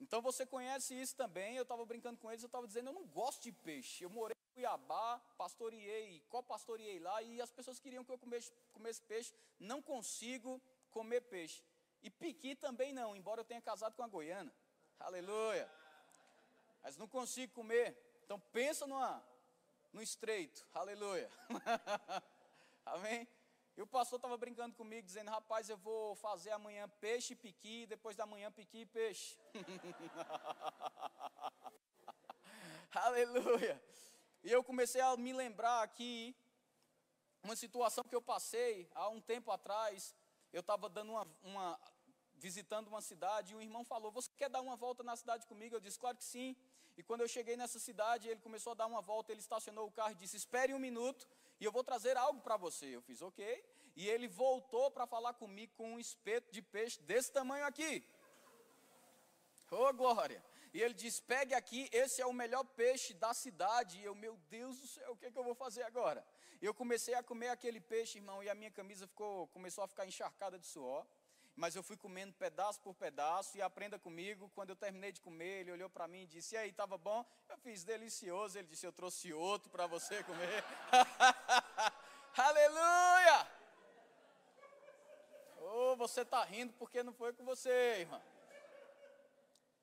Então 0.00 0.22
você 0.22 0.46
conhece 0.46 0.98
isso 0.98 1.14
também. 1.14 1.56
Eu 1.56 1.62
estava 1.62 1.84
brincando 1.84 2.18
com 2.18 2.30
eles, 2.30 2.42
eu 2.42 2.46
estava 2.46 2.66
dizendo, 2.66 2.88
eu 2.88 2.94
não 2.94 3.06
gosto 3.06 3.42
de 3.42 3.52
peixe. 3.52 4.04
Eu 4.04 4.10
morei 4.10 4.34
Cuiabá, 4.54 5.20
pastoreei, 5.38 6.22
co-pastoreei 6.28 6.98
lá, 6.98 7.22
e 7.22 7.40
as 7.40 7.52
pessoas 7.52 7.78
queriam 7.78 8.04
que 8.04 8.10
eu 8.10 8.18
comesse, 8.18 8.52
comesse 8.72 9.00
peixe. 9.02 9.32
Não 9.58 9.80
consigo 9.80 10.60
comer 10.90 11.20
peixe. 11.22 11.62
E 12.02 12.10
piqui 12.10 12.54
também 12.54 12.92
não, 12.92 13.14
embora 13.14 13.40
eu 13.40 13.44
tenha 13.44 13.60
casado 13.60 13.94
com 13.94 14.02
a 14.02 14.08
goiana. 14.08 14.52
Aleluia. 14.98 15.70
Mas 16.82 16.96
não 16.96 17.06
consigo 17.06 17.52
comer. 17.52 17.96
Então 18.24 18.40
pensa 18.52 18.86
numa, 18.86 19.22
no 19.92 20.02
estreito. 20.02 20.66
Aleluia. 20.74 21.30
Amém? 22.84 23.28
E 23.80 23.82
o 23.82 23.86
pastor 23.86 24.18
estava 24.18 24.36
brincando 24.36 24.76
comigo, 24.76 25.06
dizendo, 25.06 25.30
rapaz, 25.30 25.70
eu 25.70 25.76
vou 25.78 26.14
fazer 26.14 26.50
amanhã 26.50 26.86
peixe 27.00 27.32
e 27.32 27.34
piqui, 27.34 27.86
depois 27.86 28.14
da 28.14 28.26
manhã 28.26 28.52
piqui 28.52 28.80
e 28.80 28.84
peixe. 28.84 29.38
Aleluia. 32.92 33.82
E 34.44 34.52
eu 34.52 34.62
comecei 34.62 35.00
a 35.00 35.16
me 35.16 35.32
lembrar 35.32 35.82
aqui 35.82 36.36
uma 37.42 37.56
situação 37.56 38.04
que 38.04 38.14
eu 38.14 38.20
passei 38.20 38.86
há 38.94 39.08
um 39.08 39.18
tempo 39.18 39.50
atrás. 39.50 40.14
Eu 40.52 40.60
estava 40.60 40.86
dando 40.90 41.12
uma, 41.12 41.26
uma, 41.42 41.80
visitando 42.36 42.88
uma 42.88 43.00
cidade 43.00 43.54
e 43.54 43.56
um 43.56 43.62
irmão 43.62 43.82
falou: 43.82 44.12
Você 44.12 44.30
quer 44.36 44.50
dar 44.50 44.60
uma 44.60 44.76
volta 44.76 45.02
na 45.02 45.16
cidade 45.16 45.46
comigo? 45.46 45.76
Eu 45.76 45.80
disse: 45.80 45.98
Claro 45.98 46.18
que 46.18 46.24
sim. 46.24 46.54
E 46.98 47.02
quando 47.02 47.22
eu 47.22 47.28
cheguei 47.28 47.56
nessa 47.56 47.78
cidade, 47.78 48.28
ele 48.28 48.40
começou 48.40 48.72
a 48.72 48.74
dar 48.74 48.84
uma 48.84 49.00
volta. 49.00 49.32
Ele 49.32 49.40
estacionou 49.40 49.86
o 49.86 49.90
carro 49.90 50.12
e 50.12 50.16
disse: 50.16 50.36
Espere 50.36 50.74
um 50.74 50.78
minuto 50.78 51.26
e 51.60 51.64
eu 51.64 51.72
vou 51.72 51.84
trazer 51.84 52.16
algo 52.16 52.40
para 52.40 52.56
você. 52.56 52.86
Eu 52.86 53.02
fiz 53.02 53.20
ok. 53.20 53.64
E 53.94 54.08
ele 54.08 54.26
voltou 54.26 54.90
para 54.90 55.06
falar 55.06 55.34
comigo 55.34 55.72
com 55.76 55.94
um 55.94 55.98
espeto 55.98 56.50
de 56.50 56.62
peixe 56.62 56.98
desse 57.02 57.30
tamanho 57.30 57.66
aqui. 57.66 58.04
Oh, 59.70 59.92
glória! 59.92 60.42
E 60.72 60.80
ele 60.80 60.94
diz: 60.94 61.20
Pegue 61.20 61.54
aqui, 61.54 61.88
esse 61.92 62.22
é 62.22 62.26
o 62.26 62.32
melhor 62.32 62.64
peixe 62.64 63.12
da 63.14 63.34
cidade. 63.34 63.98
E 63.98 64.04
eu, 64.04 64.14
meu 64.14 64.36
Deus 64.48 64.78
do 64.78 64.86
céu, 64.86 65.12
o 65.12 65.16
que, 65.16 65.26
é 65.26 65.30
que 65.30 65.38
eu 65.38 65.44
vou 65.44 65.54
fazer 65.54 65.82
agora? 65.82 66.24
Eu 66.62 66.72
comecei 66.74 67.14
a 67.14 67.22
comer 67.22 67.48
aquele 67.48 67.80
peixe, 67.80 68.18
irmão, 68.18 68.42
e 68.42 68.48
a 68.48 68.54
minha 68.54 68.70
camisa 68.70 69.06
ficou, 69.06 69.48
começou 69.48 69.82
a 69.84 69.88
ficar 69.88 70.06
encharcada 70.06 70.58
de 70.58 70.66
suor. 70.66 71.06
Mas 71.60 71.76
eu 71.76 71.82
fui 71.82 71.94
comendo 71.94 72.32
pedaço 72.32 72.80
por 72.80 72.94
pedaço 72.94 73.54
e 73.58 73.60
aprenda 73.60 73.98
comigo. 73.98 74.50
Quando 74.54 74.70
eu 74.70 74.76
terminei 74.76 75.12
de 75.12 75.20
comer, 75.20 75.60
ele 75.60 75.72
olhou 75.72 75.90
para 75.90 76.08
mim 76.08 76.22
e 76.22 76.26
disse: 76.26 76.54
E 76.54 76.58
aí, 76.58 76.70
estava 76.70 76.96
bom? 76.96 77.22
Eu 77.50 77.58
fiz 77.58 77.84
delicioso. 77.84 78.58
Ele 78.58 78.66
disse: 78.66 78.86
Eu 78.86 78.92
trouxe 78.94 79.30
outro 79.34 79.68
para 79.68 79.86
você 79.86 80.24
comer. 80.24 80.64
Aleluia! 82.34 83.46
Oh, 85.60 85.96
você 85.96 86.22
está 86.22 86.42
rindo 86.44 86.72
porque 86.78 87.02
não 87.02 87.12
foi 87.12 87.34
com 87.34 87.44
você, 87.44 87.98
irmão. 87.98 88.22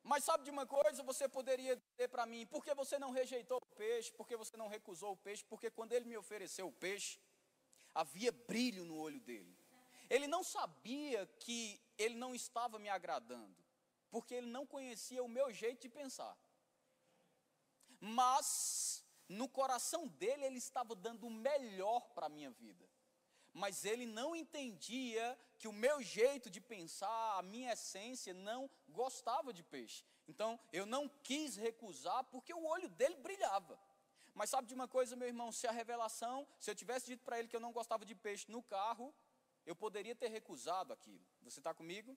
Mas 0.01 0.23
sabe 0.23 0.45
de 0.45 0.49
uma 0.49 0.65
coisa? 0.65 1.03
Você 1.03 1.29
poderia 1.29 1.75
dizer 1.75 2.07
para 2.07 2.25
mim, 2.25 2.47
por 2.47 2.65
que 2.65 2.73
você 2.73 2.97
não 2.97 3.11
rejeitou 3.11 3.59
o 3.59 3.75
peixe? 3.75 4.11
Por 4.13 4.27
que 4.27 4.35
você 4.35 4.57
não 4.57 4.67
recusou 4.67 5.11
o 5.11 5.17
peixe? 5.17 5.43
Porque 5.43 5.69
quando 5.69 5.91
ele 5.91 6.05
me 6.05 6.17
ofereceu 6.17 6.67
o 6.69 6.71
peixe, 6.71 7.19
havia 7.93 8.31
brilho 8.31 8.83
no 8.83 8.97
olho 8.97 9.19
dele. 9.19 9.56
Ele 10.09 10.27
não 10.27 10.43
sabia 10.43 11.25
que 11.39 11.79
ele 11.97 12.15
não 12.15 12.33
estava 12.33 12.79
me 12.79 12.89
agradando, 12.89 13.55
porque 14.09 14.33
ele 14.33 14.47
não 14.47 14.65
conhecia 14.65 15.23
o 15.23 15.27
meu 15.27 15.51
jeito 15.51 15.81
de 15.81 15.89
pensar. 15.89 16.37
Mas 17.99 19.03
no 19.27 19.47
coração 19.49 20.07
dele 20.07 20.45
ele 20.45 20.57
estava 20.57 20.95
dando 20.95 21.27
o 21.27 21.31
melhor 21.31 22.09
para 22.11 22.27
a 22.27 22.29
minha 22.29 22.51
vida 22.51 22.87
mas 23.57 23.83
ele 23.83 24.05
não 24.05 24.35
entendia 24.35 25.37
que 25.57 25.67
o 25.67 25.73
meu 25.73 26.01
jeito 26.01 26.47
de 26.47 26.61
pensar, 26.61 27.39
a 27.39 27.41
minha 27.41 27.73
essência, 27.73 28.31
não 28.31 28.69
gostava 28.87 29.51
de 29.51 29.63
peixe. 29.63 30.05
Então 30.27 30.59
eu 30.71 30.85
não 30.85 31.09
quis 31.23 31.55
recusar 31.55 32.23
porque 32.25 32.53
o 32.53 32.65
olho 32.65 32.87
dele 32.89 33.15
brilhava. 33.15 33.79
Mas 34.35 34.51
sabe 34.51 34.67
de 34.67 34.75
uma 34.75 34.87
coisa, 34.87 35.15
meu 35.15 35.27
irmão? 35.27 35.51
Se 35.51 35.65
a 35.65 35.71
revelação, 35.71 36.47
se 36.59 36.69
eu 36.69 36.75
tivesse 36.75 37.07
dito 37.07 37.23
para 37.23 37.39
ele 37.39 37.47
que 37.47 37.55
eu 37.55 37.59
não 37.59 37.71
gostava 37.71 38.05
de 38.05 38.13
peixe 38.13 38.45
no 38.51 38.61
carro, 38.61 39.11
eu 39.67 39.75
poderia 39.75 40.15
ter 40.15 40.29
recusado 40.29 40.93
aquilo. 40.93 41.23
Você 41.43 41.59
está 41.59 41.73
comigo? 41.73 42.11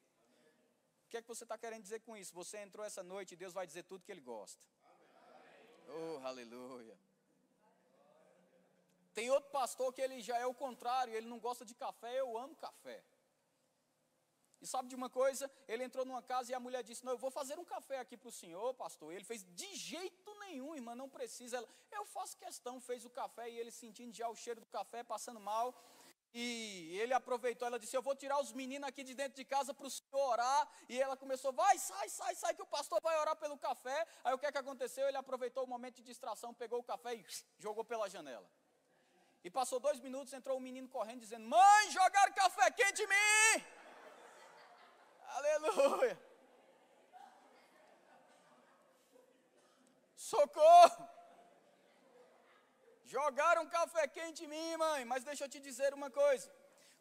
O 1.04 1.08
que 1.10 1.16
é 1.16 1.22
que 1.22 1.28
você 1.28 1.44
está 1.44 1.58
querendo 1.58 1.82
dizer 1.82 2.00
com 2.00 2.16
isso? 2.16 2.32
Você 2.32 2.56
entrou 2.58 2.86
essa 2.86 3.02
noite 3.02 3.32
e 3.32 3.36
Deus 3.36 3.52
vai 3.52 3.66
dizer 3.66 3.82
tudo 3.82 4.04
que 4.04 4.12
Ele 4.12 4.20
gosta. 4.20 4.62
Oh, 5.88 6.24
aleluia. 6.24 6.96
Tem 9.12 9.28
outro 9.28 9.50
pastor 9.50 9.92
que 9.92 10.00
ele 10.00 10.22
já 10.22 10.38
é 10.38 10.46
o 10.46 10.54
contrário, 10.54 11.12
ele 11.12 11.26
não 11.26 11.40
gosta 11.40 11.64
de 11.64 11.74
café, 11.74 12.20
eu 12.20 12.38
amo 12.38 12.54
café. 12.54 13.02
E 14.62 14.66
sabe 14.66 14.88
de 14.88 14.94
uma 14.94 15.10
coisa? 15.10 15.50
Ele 15.66 15.82
entrou 15.82 16.04
numa 16.04 16.22
casa 16.22 16.52
e 16.52 16.54
a 16.54 16.60
mulher 16.60 16.84
disse: 16.84 17.04
Não, 17.04 17.12
eu 17.12 17.18
vou 17.18 17.30
fazer 17.30 17.58
um 17.58 17.64
café 17.64 17.98
aqui 17.98 18.16
para 18.16 18.28
o 18.28 18.32
senhor, 18.32 18.72
pastor. 18.74 19.12
Ele 19.12 19.24
fez: 19.24 19.44
De 19.54 19.74
jeito 19.74 20.34
nenhum, 20.38 20.76
irmã, 20.76 20.94
não 20.94 21.08
precisa. 21.08 21.56
Ela, 21.56 21.68
eu 21.90 22.04
faço 22.04 22.36
questão, 22.36 22.80
fez 22.80 23.04
o 23.04 23.10
café 23.10 23.50
e 23.50 23.58
ele 23.58 23.70
sentindo 23.70 24.14
já 24.14 24.28
o 24.28 24.36
cheiro 24.36 24.60
do 24.60 24.66
café, 24.66 25.02
passando 25.02 25.40
mal. 25.40 25.74
E 26.32 26.96
ele 27.00 27.12
aproveitou, 27.12 27.66
ela 27.66 27.78
disse: 27.78 27.96
Eu 27.96 28.02
vou 28.02 28.14
tirar 28.14 28.40
os 28.40 28.52
meninos 28.52 28.88
aqui 28.88 29.02
de 29.02 29.14
dentro 29.14 29.34
de 29.34 29.44
casa 29.44 29.74
para 29.74 29.86
o 29.86 29.90
senhor 29.90 30.30
orar. 30.30 30.68
E 30.88 31.00
ela 31.00 31.16
começou: 31.16 31.52
Vai, 31.52 31.76
sai, 31.78 32.08
sai, 32.08 32.34
sai, 32.36 32.54
que 32.54 32.62
o 32.62 32.66
pastor 32.66 33.00
vai 33.02 33.18
orar 33.18 33.34
pelo 33.36 33.58
café. 33.58 34.06
Aí 34.22 34.32
o 34.32 34.38
que 34.38 34.46
é 34.46 34.52
que 34.52 34.58
aconteceu? 34.58 35.08
Ele 35.08 35.16
aproveitou 35.16 35.64
o 35.64 35.66
momento 35.66 35.96
de 35.96 36.02
distração, 36.02 36.54
pegou 36.54 36.78
o 36.78 36.84
café 36.84 37.14
e 37.16 37.26
jogou 37.58 37.84
pela 37.84 38.08
janela. 38.08 38.48
E 39.42 39.50
passou 39.50 39.80
dois 39.80 39.98
minutos, 39.98 40.32
entrou 40.32 40.56
um 40.56 40.60
menino 40.60 40.88
correndo, 40.88 41.20
dizendo: 41.20 41.48
Mãe, 41.48 41.90
jogaram 41.90 42.32
café 42.32 42.70
quente 42.70 43.02
em 43.02 43.08
mim! 43.08 43.64
Aleluia! 45.34 46.30
Socorro! 50.14 51.19
Jogaram 53.14 53.66
café 53.76 54.06
quente 54.16 54.44
em 54.44 54.50
mim, 54.54 54.76
mãe. 54.76 55.04
Mas 55.04 55.24
deixa 55.24 55.44
eu 55.44 55.48
te 55.54 55.60
dizer 55.68 55.92
uma 55.92 56.10
coisa: 56.10 56.48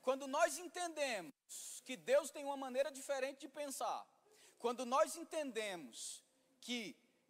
quando 0.01 0.27
nós 0.37 0.57
entendemos 0.57 1.81
que 1.87 1.95
Deus 2.11 2.31
tem 2.35 2.43
uma 2.45 2.57
maneira 2.65 2.91
diferente 2.99 3.41
de 3.41 3.49
pensar, 3.61 4.01
quando 4.63 4.85
nós 4.85 5.15
entendemos 5.15 6.23
que 6.61 6.81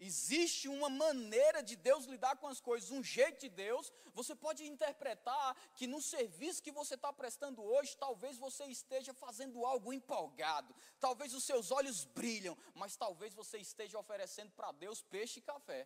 Existe 0.02 0.70
uma 0.70 0.90
maneira 0.90 1.62
de 1.62 1.76
Deus 1.76 2.06
lidar 2.06 2.38
com 2.38 2.48
as 2.48 2.62
coisas, 2.62 2.90
um 2.90 3.04
jeito 3.04 3.42
de 3.42 3.50
Deus. 3.50 3.92
Você 4.14 4.34
pode 4.34 4.66
interpretar 4.66 5.54
que 5.76 5.86
no 5.86 6.02
serviço 6.02 6.64
que 6.64 6.72
você 6.72 6.96
está 6.96 7.12
prestando 7.12 7.62
hoje, 7.62 7.98
talvez 7.98 8.38
você 8.38 8.64
esteja 8.66 9.14
fazendo 9.14 9.66
algo 9.66 9.92
empolgado, 9.92 10.74
talvez 11.02 11.34
os 11.34 11.44
seus 11.44 11.70
olhos 11.70 12.06
brilham, 12.06 12.58
mas 12.74 12.96
talvez 12.96 13.34
você 13.34 13.58
esteja 13.58 14.00
oferecendo 14.00 14.52
para 14.52 14.72
Deus 14.72 15.02
peixe 15.02 15.40
e 15.40 15.44
café. 15.44 15.86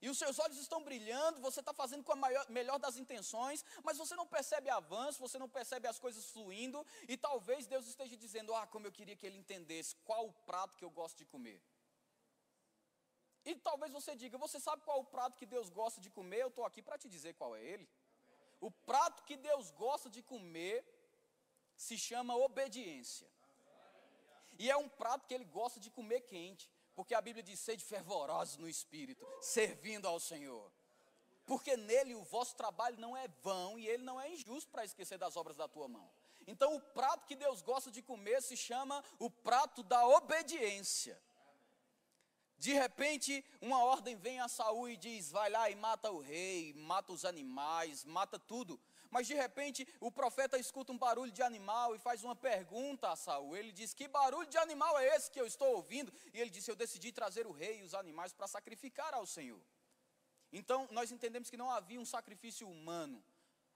E 0.00 0.08
os 0.08 0.16
seus 0.16 0.38
olhos 0.38 0.58
estão 0.58 0.82
brilhando, 0.82 1.40
você 1.40 1.60
está 1.60 1.72
fazendo 1.72 2.04
com 2.04 2.12
a 2.12 2.16
maior, 2.16 2.48
melhor 2.48 2.78
das 2.78 2.96
intenções, 2.96 3.64
mas 3.82 3.98
você 3.98 4.14
não 4.14 4.26
percebe 4.26 4.70
avanço, 4.70 5.18
você 5.18 5.38
não 5.38 5.48
percebe 5.48 5.88
as 5.88 5.98
coisas 5.98 6.26
fluindo, 6.30 6.86
e 7.08 7.16
talvez 7.16 7.66
Deus 7.66 7.86
esteja 7.86 8.16
dizendo: 8.16 8.54
Ah, 8.54 8.66
como 8.66 8.86
eu 8.86 8.92
queria 8.92 9.16
que 9.16 9.26
ele 9.26 9.38
entendesse 9.38 9.96
qual 10.04 10.26
o 10.26 10.32
prato 10.32 10.76
que 10.76 10.84
eu 10.84 10.90
gosto 10.90 11.16
de 11.18 11.24
comer. 11.24 11.60
E 13.44 13.56
talvez 13.56 13.92
você 13.92 14.14
diga: 14.14 14.38
Você 14.38 14.60
sabe 14.60 14.82
qual 14.84 15.00
o 15.00 15.04
prato 15.04 15.36
que 15.36 15.46
Deus 15.46 15.68
gosta 15.68 16.00
de 16.00 16.10
comer? 16.10 16.42
Eu 16.42 16.48
estou 16.48 16.64
aqui 16.64 16.80
para 16.80 16.98
te 16.98 17.08
dizer 17.08 17.34
qual 17.34 17.56
é 17.56 17.62
ele. 17.62 17.88
O 18.60 18.70
prato 18.70 19.24
que 19.24 19.36
Deus 19.36 19.70
gosta 19.72 20.08
de 20.08 20.22
comer 20.22 20.84
se 21.76 21.96
chama 21.96 22.36
obediência. 22.36 23.28
E 24.58 24.70
é 24.70 24.76
um 24.76 24.88
prato 24.88 25.26
que 25.26 25.34
ele 25.34 25.44
gosta 25.44 25.78
de 25.78 25.90
comer 25.90 26.20
quente, 26.22 26.68
porque 26.98 27.14
a 27.14 27.20
Bíblia 27.20 27.44
diz: 27.44 27.60
sede 27.60 27.84
fervorosos 27.84 28.56
no 28.56 28.68
espírito, 28.68 29.24
servindo 29.40 30.08
ao 30.08 30.18
Senhor. 30.18 30.68
porque 31.46 31.76
nele 31.76 32.16
o 32.16 32.24
vosso 32.24 32.56
trabalho 32.56 32.98
não 32.98 33.16
é 33.16 33.28
vão 33.40 33.78
e 33.78 33.86
ele 33.86 34.02
não 34.02 34.20
é 34.20 34.28
injusto 34.32 34.68
para 34.68 34.84
esquecer 34.84 35.16
das 35.16 35.36
obras 35.36 35.56
da 35.56 35.68
tua 35.68 35.86
mão. 35.86 36.10
Então, 36.44 36.74
o 36.74 36.80
prato 36.80 37.24
que 37.24 37.36
Deus 37.36 37.62
gosta 37.62 37.88
de 37.88 38.02
comer 38.02 38.42
se 38.42 38.56
chama 38.56 39.02
o 39.16 39.30
prato 39.30 39.84
da 39.84 40.04
obediência. 40.08 41.16
De 42.58 42.72
repente, 42.72 43.44
uma 43.60 43.84
ordem 43.84 44.16
vem 44.16 44.40
a 44.40 44.48
Saul 44.48 44.88
e 44.88 44.96
diz: 44.96 45.30
vai 45.30 45.48
lá 45.48 45.70
e 45.70 45.76
mata 45.76 46.10
o 46.10 46.18
rei, 46.18 46.74
mata 46.74 47.12
os 47.12 47.24
animais, 47.24 48.04
mata 48.04 48.40
tudo. 48.40 48.78
Mas 49.10 49.26
de 49.26 49.34
repente, 49.34 49.86
o 50.00 50.10
profeta 50.10 50.58
escuta 50.58 50.92
um 50.92 50.98
barulho 50.98 51.32
de 51.32 51.42
animal 51.42 51.94
e 51.94 51.98
faz 51.98 52.22
uma 52.22 52.36
pergunta 52.36 53.10
a 53.10 53.16
Saul. 53.16 53.56
Ele 53.56 53.72
diz: 53.72 53.94
Que 53.94 54.06
barulho 54.06 54.48
de 54.48 54.58
animal 54.58 54.98
é 54.98 55.16
esse 55.16 55.30
que 55.30 55.40
eu 55.40 55.46
estou 55.46 55.76
ouvindo? 55.76 56.12
E 56.32 56.40
ele 56.40 56.50
disse: 56.50 56.70
Eu 56.70 56.76
decidi 56.76 57.10
trazer 57.10 57.46
o 57.46 57.52
rei 57.52 57.80
e 57.80 57.82
os 57.82 57.94
animais 57.94 58.32
para 58.32 58.46
sacrificar 58.46 59.14
ao 59.14 59.26
Senhor. 59.26 59.60
Então, 60.52 60.86
nós 60.90 61.10
entendemos 61.10 61.50
que 61.50 61.56
não 61.56 61.70
havia 61.70 62.00
um 62.00 62.04
sacrifício 62.04 62.68
humano. 62.68 63.22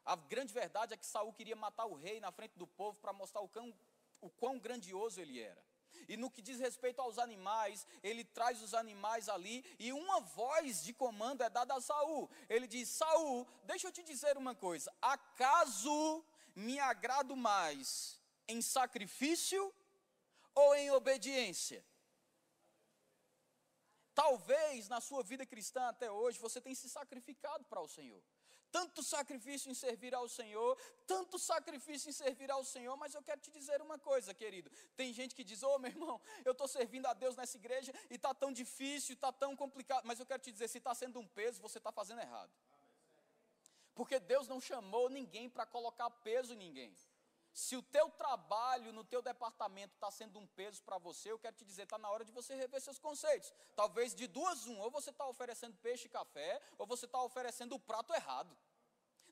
A 0.05 0.17
grande 0.17 0.53
verdade 0.53 0.95
é 0.95 0.97
que 0.97 1.07
Saul 1.07 1.33
queria 1.33 1.57
matar 1.57 1.87
o 1.87 1.95
rei 1.95 2.19
na 2.21 2.33
frente 2.33 2.59
do 2.59 2.67
povo 2.67 2.99
para 2.99 3.12
mostrar 3.12 3.41
o 3.41 3.49
quão, 3.49 3.75
o 4.21 4.31
quão 4.31 4.59
grandioso 4.59 5.21
ele 5.21 5.41
era. 5.41 5.62
E 6.09 6.17
no 6.17 6.31
que 6.31 6.43
diz 6.43 6.59
respeito 6.59 7.01
aos 7.01 7.19
animais, 7.19 7.87
ele 8.03 8.25
traz 8.25 8.63
os 8.63 8.75
animais 8.75 9.29
ali 9.29 9.65
e 9.79 9.93
uma 9.93 10.21
voz 10.21 10.83
de 10.83 10.93
comando 10.93 11.43
é 11.43 11.51
dada 11.51 11.75
a 11.75 11.81
Saul. 11.81 12.31
Ele 12.49 12.67
diz: 12.67 12.89
Saul, 12.89 13.47
deixa 13.65 13.89
eu 13.89 13.93
te 13.93 14.03
dizer 14.03 14.37
uma 14.37 14.55
coisa: 14.55 14.93
acaso 15.01 16.25
me 16.55 16.79
agrado 16.79 17.35
mais 17.37 18.21
em 18.49 18.61
sacrifício 18.61 19.73
ou 20.55 20.75
em 20.75 20.91
obediência? 20.91 21.85
Talvez 24.15 24.89
na 24.89 25.01
sua 25.01 25.23
vida 25.23 25.47
cristã 25.47 25.89
até 25.89 26.11
hoje 26.11 26.39
você 26.39 26.61
tenha 26.61 26.77
se 26.77 26.89
sacrificado 26.89 27.65
para 27.65 27.81
o 27.81 27.89
Senhor. 27.89 28.23
Tanto 28.73 29.02
sacrifício 29.02 29.71
em 29.71 29.75
servir 29.75 30.14
ao 30.14 30.26
Senhor, 30.26 30.79
tanto 31.07 31.38
sacrifício 31.38 32.09
em 32.09 32.12
servir 32.12 32.50
ao 32.50 32.64
Senhor, 32.64 32.97
mas 32.97 33.14
eu 33.14 33.23
quero 33.23 33.38
te 33.38 33.50
dizer 33.50 33.83
uma 33.83 33.99
coisa, 33.99 34.33
querido. 34.33 34.71
Tem 34.97 35.12
gente 35.12 35.35
que 35.35 35.45
diz: 35.45 35.62
Ô 35.62 35.75
oh, 35.75 35.79
meu 35.79 35.91
irmão, 35.91 36.19
eu 36.43 36.52
estou 36.52 36.67
servindo 36.67 37.05
a 37.07 37.12
Deus 37.12 37.37
nessa 37.37 37.59
igreja 37.59 37.93
e 38.11 38.14
está 38.14 38.33
tão 38.33 38.50
difícil, 38.50 39.12
está 39.12 39.31
tão 39.31 39.55
complicado. 39.55 40.05
Mas 40.07 40.19
eu 40.19 40.25
quero 40.25 40.43
te 40.43 40.50
dizer: 40.50 40.69
se 40.69 40.79
está 40.79 40.95
sendo 40.95 41.21
um 41.21 41.29
peso, 41.29 41.61
você 41.61 41.76
está 41.76 41.93
fazendo 41.93 42.23
errado. 42.23 42.50
Porque 43.95 44.19
Deus 44.19 44.49
não 44.49 44.59
chamou 44.59 45.11
ninguém 45.11 45.50
para 45.50 45.67
colocar 45.67 46.09
peso 46.09 46.55
em 46.55 46.57
ninguém. 46.57 46.97
Se 47.52 47.76
o 47.76 47.82
teu 47.82 48.09
trabalho 48.11 48.92
no 48.92 49.04
teu 49.04 49.21
departamento 49.21 49.94
está 49.94 50.11
sendo 50.11 50.38
um 50.38 50.47
peso 50.47 50.82
para 50.82 50.97
você, 50.97 51.30
eu 51.30 51.38
quero 51.38 51.54
te 51.54 51.64
dizer, 51.64 51.82
está 51.82 51.99
na 51.99 52.11
hora 52.11 52.25
de 52.25 52.32
você 52.32 52.54
rever 52.54 52.80
seus 52.80 52.99
conceitos. 52.99 53.52
Talvez 53.76 54.14
de 54.14 54.26
duas, 54.26 54.66
um, 54.66 54.78
ou 54.80 54.90
você 54.90 55.11
está 55.11 55.26
oferecendo 55.26 55.76
peixe 55.76 56.06
e 56.06 56.11
café, 56.11 56.61
ou 56.78 56.87
você 56.87 57.04
está 57.04 57.23
oferecendo 57.23 57.75
o 57.75 57.78
prato 57.78 58.14
errado. 58.14 58.56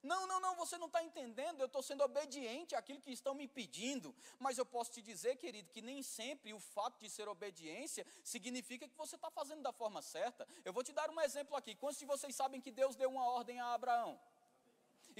Não, 0.02 0.26
não, 0.26 0.40
não, 0.40 0.54
você 0.54 0.78
não 0.78 0.86
está 0.86 1.02
entendendo, 1.02 1.60
eu 1.60 1.66
estou 1.66 1.82
sendo 1.82 2.02
obediente 2.02 2.74
àquilo 2.74 3.00
que 3.00 3.10
estão 3.10 3.34
me 3.34 3.46
pedindo. 3.46 4.14
Mas 4.38 4.56
eu 4.56 4.64
posso 4.64 4.92
te 4.92 5.02
dizer, 5.02 5.36
querido, 5.36 5.70
que 5.70 5.82
nem 5.82 6.02
sempre 6.02 6.54
o 6.54 6.60
fato 6.60 6.98
de 6.98 7.08
ser 7.08 7.28
obediência 7.28 8.06
significa 8.24 8.88
que 8.88 8.96
você 8.96 9.16
está 9.16 9.30
fazendo 9.30 9.62
da 9.62 9.72
forma 9.72 10.00
certa. 10.00 10.46
Eu 10.64 10.72
vou 10.72 10.82
te 10.82 10.92
dar 10.92 11.10
um 11.10 11.20
exemplo 11.20 11.54
aqui. 11.54 11.74
Quantos 11.74 11.98
de 11.98 12.06
vocês 12.06 12.34
sabem 12.34 12.60
que 12.60 12.70
Deus 12.70 12.96
deu 12.96 13.10
uma 13.10 13.24
ordem 13.24 13.60
a 13.60 13.74
Abraão? 13.74 14.18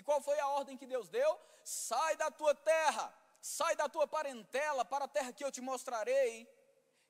E 0.01 0.03
qual 0.03 0.21
foi 0.27 0.39
a 0.41 0.49
ordem 0.49 0.79
que 0.81 0.87
Deus 0.87 1.11
deu? 1.11 1.31
Sai 1.63 2.17
da 2.17 2.31
tua 2.31 2.55
terra, 2.55 3.07
sai 3.39 3.77
da 3.77 3.87
tua 3.87 4.07
parentela 4.09 4.83
para 4.83 5.05
a 5.05 5.09
terra 5.17 5.31
que 5.31 5.45
eu 5.45 5.53
te 5.53 5.61
mostrarei. 5.61 6.49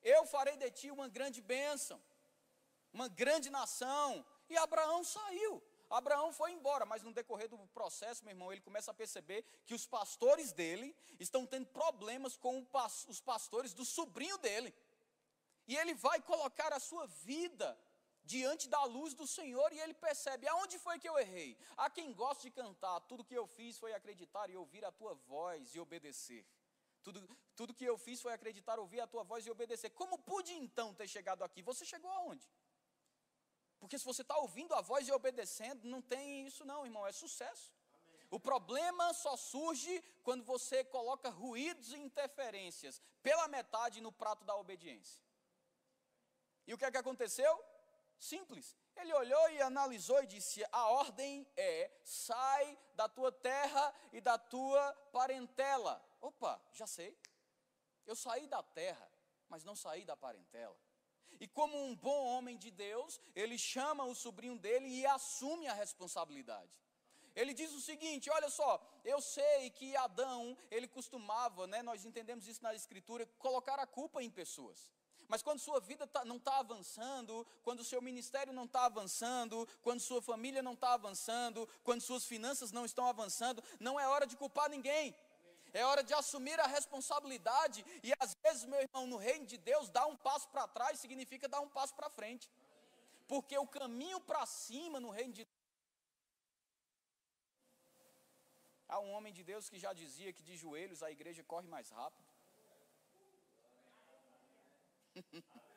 Eu 0.03 0.25
farei 0.25 0.57
de 0.57 0.69
ti 0.79 0.91
uma 0.91 1.07
grande 1.07 1.39
bênção, 1.41 1.97
uma 2.91 3.07
grande 3.07 3.49
nação. 3.49 4.25
E 4.49 4.57
Abraão 4.57 5.05
saiu. 5.05 5.63
Abraão 5.89 6.33
foi 6.33 6.51
embora, 6.51 6.85
mas 6.85 7.01
no 7.01 7.13
decorrer 7.13 7.47
do 7.47 7.57
processo, 7.79 8.25
meu 8.25 8.33
irmão, 8.33 8.51
ele 8.51 8.59
começa 8.59 8.91
a 8.91 8.93
perceber 8.93 9.41
que 9.65 9.73
os 9.73 9.87
pastores 9.87 10.51
dele 10.51 10.93
estão 11.17 11.45
tendo 11.45 11.67
problemas 11.67 12.35
com 12.35 12.67
os 13.07 13.21
pastores 13.21 13.73
do 13.73 13.85
sobrinho 13.85 14.37
dele. 14.37 14.75
E 15.65 15.77
ele 15.77 15.93
vai 15.93 16.19
colocar 16.21 16.73
a 16.73 16.79
sua 16.79 17.07
vida 17.07 17.77
diante 18.23 18.67
da 18.69 18.83
luz 18.83 19.13
do 19.13 19.27
Senhor 19.27 19.71
e 19.73 19.79
ele 19.79 19.93
percebe: 19.93 20.47
aonde 20.47 20.77
foi 20.79 20.99
que 20.99 21.09
eu 21.09 21.17
errei? 21.17 21.57
A 21.77 21.89
quem 21.89 22.13
gosta 22.13 22.43
de 22.43 22.51
cantar, 22.51 22.99
tudo 23.01 23.23
que 23.23 23.35
eu 23.35 23.47
fiz 23.47 23.77
foi 23.77 23.93
acreditar 23.93 24.49
e 24.49 24.55
ouvir 24.55 24.85
a 24.85 24.91
tua 24.91 25.13
voz 25.13 25.73
e 25.75 25.79
obedecer. 25.79 26.45
Tudo, 27.03 27.37
tudo 27.55 27.73
que 27.73 27.85
eu 27.85 27.97
fiz 27.97 28.21
foi 28.21 28.33
acreditar, 28.33 28.79
ouvir 28.79 29.01
a 29.01 29.07
tua 29.07 29.23
voz 29.23 29.45
e 29.45 29.51
obedecer. 29.51 29.89
Como 29.89 30.19
pude 30.19 30.53
então 30.53 30.93
ter 30.93 31.07
chegado 31.07 31.43
aqui? 31.43 31.61
Você 31.63 31.83
chegou 31.83 32.11
aonde? 32.11 32.47
Porque 33.79 33.97
se 33.97 34.05
você 34.05 34.21
está 34.21 34.37
ouvindo 34.37 34.75
a 34.75 34.81
voz 34.81 35.07
e 35.07 35.11
obedecendo, 35.11 35.87
não 35.87 36.01
tem 36.01 36.45
isso, 36.45 36.63
não, 36.63 36.85
irmão, 36.85 37.07
é 37.07 37.11
sucesso. 37.11 37.73
Amém. 37.91 38.27
O 38.29 38.39
problema 38.39 39.11
só 39.13 39.35
surge 39.35 39.99
quando 40.21 40.43
você 40.43 40.83
coloca 40.83 41.29
ruídos 41.29 41.91
e 41.91 41.97
interferências 41.97 43.01
pela 43.23 43.47
metade 43.47 43.99
no 43.99 44.11
prato 44.11 44.45
da 44.45 44.55
obediência. 44.55 45.23
E 46.67 46.73
o 46.73 46.77
que 46.77 46.85
é 46.85 46.91
que 46.91 46.97
aconteceu? 46.97 47.51
Simples. 48.21 48.77
Ele 48.95 49.11
olhou 49.13 49.49
e 49.49 49.61
analisou 49.63 50.21
e 50.21 50.27
disse: 50.27 50.63
A 50.71 50.89
ordem 50.89 51.47
é: 51.57 51.91
sai 52.03 52.77
da 52.93 53.09
tua 53.09 53.31
terra 53.31 53.93
e 54.13 54.21
da 54.21 54.37
tua 54.37 54.93
parentela. 55.11 55.99
Opa, 56.21 56.61
já 56.71 56.85
sei. 56.85 57.17
Eu 58.05 58.15
saí 58.15 58.45
da 58.45 58.61
terra, 58.61 59.11
mas 59.49 59.63
não 59.63 59.75
saí 59.75 60.05
da 60.05 60.15
parentela. 60.15 60.77
E 61.39 61.47
como 61.47 61.75
um 61.75 61.95
bom 61.95 62.25
homem 62.25 62.59
de 62.59 62.69
Deus, 62.69 63.19
ele 63.33 63.57
chama 63.57 64.03
o 64.05 64.13
sobrinho 64.13 64.55
dele 64.55 64.87
e 64.87 65.03
assume 65.07 65.67
a 65.67 65.73
responsabilidade. 65.73 66.79
Ele 67.35 67.55
diz 67.55 67.73
o 67.73 67.81
seguinte: 67.81 68.29
olha 68.29 68.51
só, 68.51 68.79
eu 69.03 69.19
sei 69.19 69.71
que 69.71 69.95
Adão, 69.95 70.55
ele 70.69 70.87
costumava, 70.87 71.65
né, 71.65 71.81
nós 71.81 72.05
entendemos 72.05 72.47
isso 72.47 72.61
na 72.61 72.75
Escritura, 72.75 73.25
colocar 73.39 73.79
a 73.79 73.87
culpa 73.87 74.21
em 74.21 74.29
pessoas. 74.29 74.91
Mas 75.31 75.41
quando 75.41 75.59
sua 75.59 75.79
vida 75.79 76.05
tá, 76.05 76.25
não 76.25 76.35
está 76.35 76.59
avançando, 76.59 77.47
quando 77.63 77.79
o 77.79 77.85
seu 77.85 78.01
ministério 78.01 78.51
não 78.51 78.65
está 78.65 78.83
avançando, 78.85 79.65
quando 79.81 80.01
sua 80.01 80.21
família 80.21 80.61
não 80.61 80.73
está 80.73 80.93
avançando, 80.93 81.65
quando 81.85 82.01
suas 82.01 82.25
finanças 82.25 82.73
não 82.73 82.83
estão 82.83 83.05
avançando, 83.07 83.63
não 83.79 83.97
é 83.97 84.05
hora 84.05 84.27
de 84.27 84.35
culpar 84.35 84.69
ninguém. 84.69 85.15
É 85.73 85.85
hora 85.85 86.03
de 86.03 86.13
assumir 86.13 86.59
a 86.59 86.67
responsabilidade. 86.67 87.85
E 88.03 88.11
às 88.19 88.35
vezes, 88.43 88.65
meu 88.65 88.81
irmão, 88.81 89.07
no 89.07 89.15
reino 89.15 89.45
de 89.45 89.57
Deus, 89.57 89.89
dar 89.89 90.05
um 90.05 90.17
passo 90.17 90.49
para 90.49 90.67
trás 90.67 90.99
significa 90.99 91.47
dar 91.47 91.61
um 91.61 91.69
passo 91.69 91.95
para 91.95 92.09
frente. 92.09 92.51
Porque 93.25 93.57
o 93.57 93.65
caminho 93.65 94.19
para 94.19 94.45
cima 94.45 94.99
no 94.99 95.11
reino 95.11 95.31
de 95.31 95.45
Deus. 95.45 95.61
Há 98.89 98.99
um 98.99 99.13
homem 99.13 99.31
de 99.31 99.45
Deus 99.45 99.69
que 99.69 99.79
já 99.79 99.93
dizia 99.93 100.33
que 100.33 100.43
de 100.43 100.57
joelhos 100.57 101.01
a 101.01 101.09
igreja 101.09 101.41
corre 101.41 101.69
mais 101.69 101.89
rápido. 101.89 102.30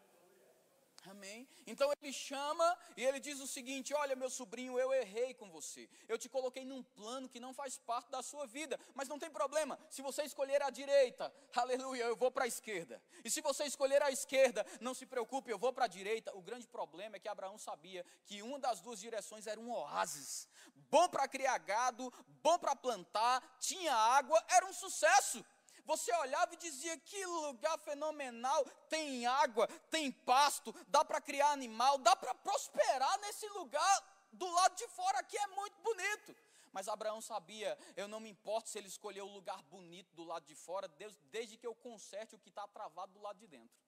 Amém? 1.06 1.46
Então 1.66 1.92
ele 2.00 2.12
chama 2.12 2.78
e 2.96 3.04
ele 3.04 3.20
diz 3.20 3.38
o 3.38 3.46
seguinte: 3.46 3.92
Olha, 3.92 4.16
meu 4.16 4.30
sobrinho, 4.30 4.78
eu 4.78 4.92
errei 4.92 5.34
com 5.34 5.50
você. 5.50 5.88
Eu 6.08 6.16
te 6.16 6.30
coloquei 6.30 6.64
num 6.64 6.82
plano 6.82 7.28
que 7.28 7.38
não 7.38 7.52
faz 7.52 7.76
parte 7.76 8.10
da 8.10 8.22
sua 8.22 8.46
vida. 8.46 8.78
Mas 8.94 9.06
não 9.06 9.18
tem 9.18 9.30
problema. 9.30 9.78
Se 9.90 10.00
você 10.00 10.22
escolher 10.22 10.62
a 10.62 10.70
direita, 10.70 11.32
aleluia, 11.54 12.04
eu 12.04 12.16
vou 12.16 12.30
para 12.30 12.44
a 12.44 12.48
esquerda. 12.48 13.02
E 13.22 13.30
se 13.30 13.42
você 13.42 13.64
escolher 13.64 14.02
a 14.02 14.10
esquerda, 14.10 14.64
não 14.80 14.94
se 14.94 15.04
preocupe, 15.04 15.50
eu 15.50 15.58
vou 15.58 15.72
para 15.72 15.84
a 15.84 15.88
direita. 15.88 16.34
O 16.34 16.40
grande 16.40 16.66
problema 16.66 17.16
é 17.16 17.20
que 17.20 17.28
Abraão 17.28 17.58
sabia 17.58 18.04
que 18.24 18.42
uma 18.42 18.58
das 18.58 18.80
duas 18.80 18.98
direções 18.98 19.46
era 19.46 19.60
um 19.60 19.70
oásis 19.70 20.48
bom 20.90 21.08
para 21.08 21.26
criar 21.26 21.58
gado, 21.58 22.12
bom 22.40 22.56
para 22.56 22.76
plantar, 22.76 23.42
tinha 23.58 23.92
água, 23.92 24.42
era 24.48 24.64
um 24.64 24.72
sucesso. 24.72 25.44
Você 25.84 26.14
olhava 26.16 26.54
e 26.54 26.56
dizia: 26.56 26.96
que 26.98 27.26
lugar 27.26 27.78
fenomenal, 27.78 28.64
tem 28.88 29.26
água, 29.26 29.68
tem 29.90 30.10
pasto, 30.10 30.74
dá 30.88 31.04
para 31.04 31.20
criar 31.20 31.50
animal, 31.50 31.98
dá 31.98 32.16
para 32.16 32.34
prosperar 32.34 33.18
nesse 33.20 33.46
lugar 33.50 34.14
do 34.32 34.48
lado 34.50 34.76
de 34.76 34.88
fora 34.88 35.18
aqui 35.18 35.36
é 35.36 35.46
muito 35.48 35.80
bonito. 35.82 36.34
Mas 36.72 36.88
Abraão 36.88 37.20
sabia, 37.20 37.78
eu 37.96 38.08
não 38.08 38.18
me 38.18 38.28
importo 38.30 38.68
se 38.68 38.78
ele 38.78 38.88
escolheu 38.88 39.26
o 39.26 39.32
lugar 39.32 39.62
bonito 39.64 40.12
do 40.14 40.24
lado 40.24 40.44
de 40.44 40.56
fora, 40.56 40.88
Deus, 40.88 41.16
desde 41.30 41.56
que 41.56 41.66
eu 41.66 41.74
conserte 41.74 42.34
o 42.34 42.38
que 42.38 42.48
está 42.48 42.66
travado 42.66 43.12
do 43.12 43.20
lado 43.20 43.38
de 43.38 43.46
dentro. 43.46 43.78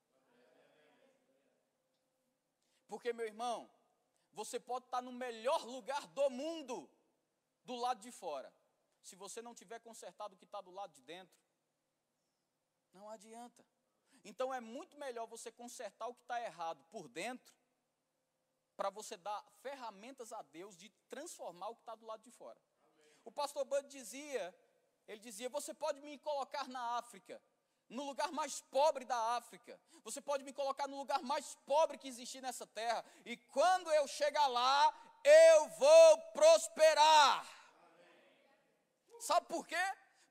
Porque, 2.86 3.12
meu 3.12 3.26
irmão, 3.26 3.68
você 4.32 4.60
pode 4.60 4.84
estar 4.84 5.02
no 5.02 5.10
melhor 5.10 5.64
lugar 5.64 6.06
do 6.08 6.30
mundo, 6.30 6.88
do 7.64 7.74
lado 7.74 8.00
de 8.00 8.12
fora. 8.12 8.52
Se 9.02 9.16
você 9.16 9.42
não 9.42 9.54
tiver 9.54 9.80
consertado 9.80 10.34
o 10.34 10.38
que 10.38 10.44
está 10.44 10.60
do 10.60 10.70
lado 10.70 10.92
de 10.92 11.02
dentro, 11.02 11.34
não 12.96 13.08
adianta. 13.10 13.64
Então 14.24 14.52
é 14.52 14.60
muito 14.60 14.96
melhor 14.96 15.26
você 15.26 15.52
consertar 15.52 16.08
o 16.08 16.14
que 16.14 16.22
está 16.22 16.40
errado 16.40 16.84
por 16.90 17.08
dentro, 17.08 17.54
para 18.76 18.90
você 18.90 19.16
dar 19.16 19.42
ferramentas 19.62 20.32
a 20.32 20.42
Deus 20.42 20.76
de 20.76 20.90
transformar 21.08 21.68
o 21.68 21.76
que 21.76 21.82
está 21.82 21.94
do 21.94 22.04
lado 22.04 22.22
de 22.22 22.30
fora. 22.30 22.60
Amém. 22.98 23.16
O 23.24 23.32
pastor 23.32 23.64
Bud 23.64 23.88
dizia, 23.88 24.54
ele 25.08 25.20
dizia, 25.20 25.48
você 25.48 25.72
pode 25.72 26.00
me 26.00 26.18
colocar 26.18 26.68
na 26.68 26.98
África, 26.98 27.40
no 27.88 28.04
lugar 28.04 28.30
mais 28.32 28.60
pobre 28.62 29.04
da 29.04 29.36
África. 29.36 29.80
Você 30.02 30.20
pode 30.20 30.44
me 30.44 30.52
colocar 30.52 30.86
no 30.88 30.96
lugar 30.96 31.22
mais 31.22 31.54
pobre 31.66 31.96
que 31.96 32.08
existir 32.08 32.40
nessa 32.40 32.66
terra. 32.66 33.04
E 33.24 33.36
quando 33.36 33.90
eu 33.92 34.06
chegar 34.06 34.46
lá, 34.46 34.94
eu 35.24 35.68
vou 35.70 36.18
prosperar. 36.32 37.46
Sabe 39.20 39.46
por 39.46 39.66
quê? 39.66 39.84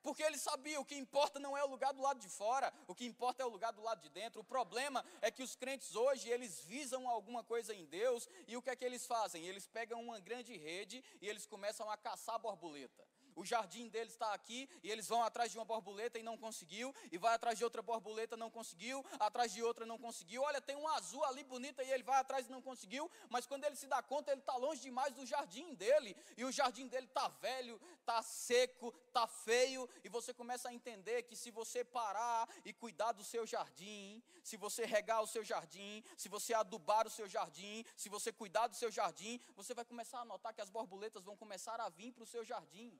Porque 0.05 0.21
ele 0.21 0.37
sabia 0.37 0.79
o 0.79 0.85
que 0.85 0.93
importa 0.93 1.39
não 1.39 1.57
é 1.57 1.63
o 1.63 1.67
lugar 1.67 1.91
do 1.91 1.99
lado 1.99 2.19
de 2.19 2.29
fora, 2.29 2.71
o 2.87 2.93
que 2.93 3.07
importa 3.07 3.41
é 3.41 3.45
o 3.45 3.49
lugar 3.49 3.73
do 3.73 3.81
lado 3.81 4.03
de 4.03 4.09
dentro. 4.09 4.39
O 4.39 4.43
problema 4.43 5.03
é 5.19 5.31
que 5.31 5.41
os 5.41 5.55
crentes 5.55 5.95
hoje, 5.95 6.29
eles 6.29 6.59
visam 6.59 7.09
alguma 7.09 7.43
coisa 7.43 7.73
em 7.73 7.87
Deus 7.87 8.29
e 8.47 8.55
o 8.55 8.61
que 8.61 8.69
é 8.69 8.75
que 8.75 8.85
eles 8.85 9.07
fazem? 9.07 9.47
Eles 9.47 9.65
pegam 9.65 9.99
uma 9.99 10.19
grande 10.19 10.55
rede 10.55 11.03
e 11.19 11.27
eles 11.27 11.47
começam 11.47 11.89
a 11.89 11.97
caçar 11.97 12.37
borboleta 12.37 13.03
o 13.35 13.45
jardim 13.45 13.87
deles 13.87 14.13
está 14.13 14.33
aqui, 14.33 14.69
e 14.83 14.89
eles 14.91 15.07
vão 15.07 15.23
atrás 15.23 15.51
de 15.51 15.57
uma 15.57 15.65
borboleta 15.65 16.17
e 16.17 16.23
não 16.23 16.37
conseguiu, 16.37 16.93
e 17.11 17.17
vai 17.17 17.33
atrás 17.33 17.57
de 17.57 17.63
outra 17.63 17.81
borboleta, 17.81 18.37
não 18.37 18.49
conseguiu, 18.49 19.05
atrás 19.19 19.51
de 19.53 19.61
outra 19.61 19.85
não 19.85 19.97
conseguiu. 19.97 20.43
Olha, 20.43 20.61
tem 20.61 20.75
um 20.75 20.87
azul 20.87 21.23
ali 21.25 21.43
bonita 21.43 21.83
e 21.83 21.91
ele 21.91 22.03
vai 22.03 22.19
atrás 22.19 22.47
e 22.47 22.51
não 22.51 22.61
conseguiu, 22.61 23.09
mas 23.29 23.45
quando 23.45 23.63
ele 23.65 23.75
se 23.75 23.87
dá 23.87 24.01
conta, 24.01 24.31
ele 24.31 24.41
está 24.41 24.55
longe 24.55 24.81
demais 24.81 25.13
do 25.13 25.25
jardim 25.25 25.73
dele, 25.73 26.15
e 26.37 26.45
o 26.45 26.51
jardim 26.51 26.87
dele 26.87 27.07
está 27.07 27.27
velho, 27.27 27.79
está 27.99 28.21
seco, 28.21 28.93
está 29.07 29.27
feio, 29.27 29.89
e 30.03 30.09
você 30.09 30.33
começa 30.33 30.69
a 30.69 30.73
entender 30.73 31.23
que 31.23 31.35
se 31.35 31.51
você 31.51 31.83
parar 31.83 32.47
e 32.63 32.73
cuidar 32.73 33.11
do 33.11 33.23
seu 33.23 33.45
jardim, 33.45 34.23
se 34.43 34.57
você 34.57 34.85
regar 34.85 35.21
o 35.21 35.27
seu 35.27 35.43
jardim, 35.43 36.03
se 36.15 36.29
você 36.29 36.53
adubar 36.53 37.07
o 37.07 37.09
seu 37.09 37.27
jardim, 37.27 37.83
se 37.95 38.09
você 38.09 38.31
cuidar 38.31 38.67
do 38.67 38.75
seu 38.75 38.91
jardim, 38.91 39.39
você 39.55 39.73
vai 39.73 39.83
começar 39.83 40.19
a 40.21 40.25
notar 40.25 40.53
que 40.53 40.61
as 40.61 40.69
borboletas 40.69 41.23
vão 41.23 41.35
começar 41.35 41.79
a 41.81 41.89
vir 41.89 42.11
para 42.11 42.23
o 42.23 42.27
seu 42.27 42.43
jardim. 42.43 42.99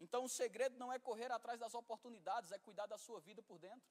Então 0.00 0.24
o 0.24 0.28
segredo 0.28 0.78
não 0.78 0.92
é 0.92 0.98
correr 0.98 1.30
atrás 1.32 1.58
das 1.58 1.74
oportunidades, 1.74 2.52
é 2.52 2.58
cuidar 2.58 2.86
da 2.86 2.98
sua 2.98 3.20
vida 3.20 3.42
por 3.42 3.58
dentro. 3.58 3.88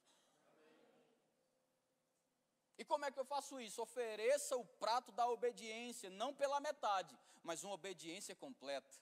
E 2.78 2.84
como 2.84 3.04
é 3.04 3.10
que 3.10 3.18
eu 3.18 3.24
faço 3.24 3.60
isso? 3.60 3.82
Ofereça 3.82 4.56
o 4.56 4.64
prato 4.64 5.10
da 5.12 5.28
obediência, 5.28 6.08
não 6.08 6.32
pela 6.32 6.60
metade, 6.60 7.18
mas 7.42 7.64
uma 7.64 7.74
obediência 7.74 8.34
completa. 8.36 8.96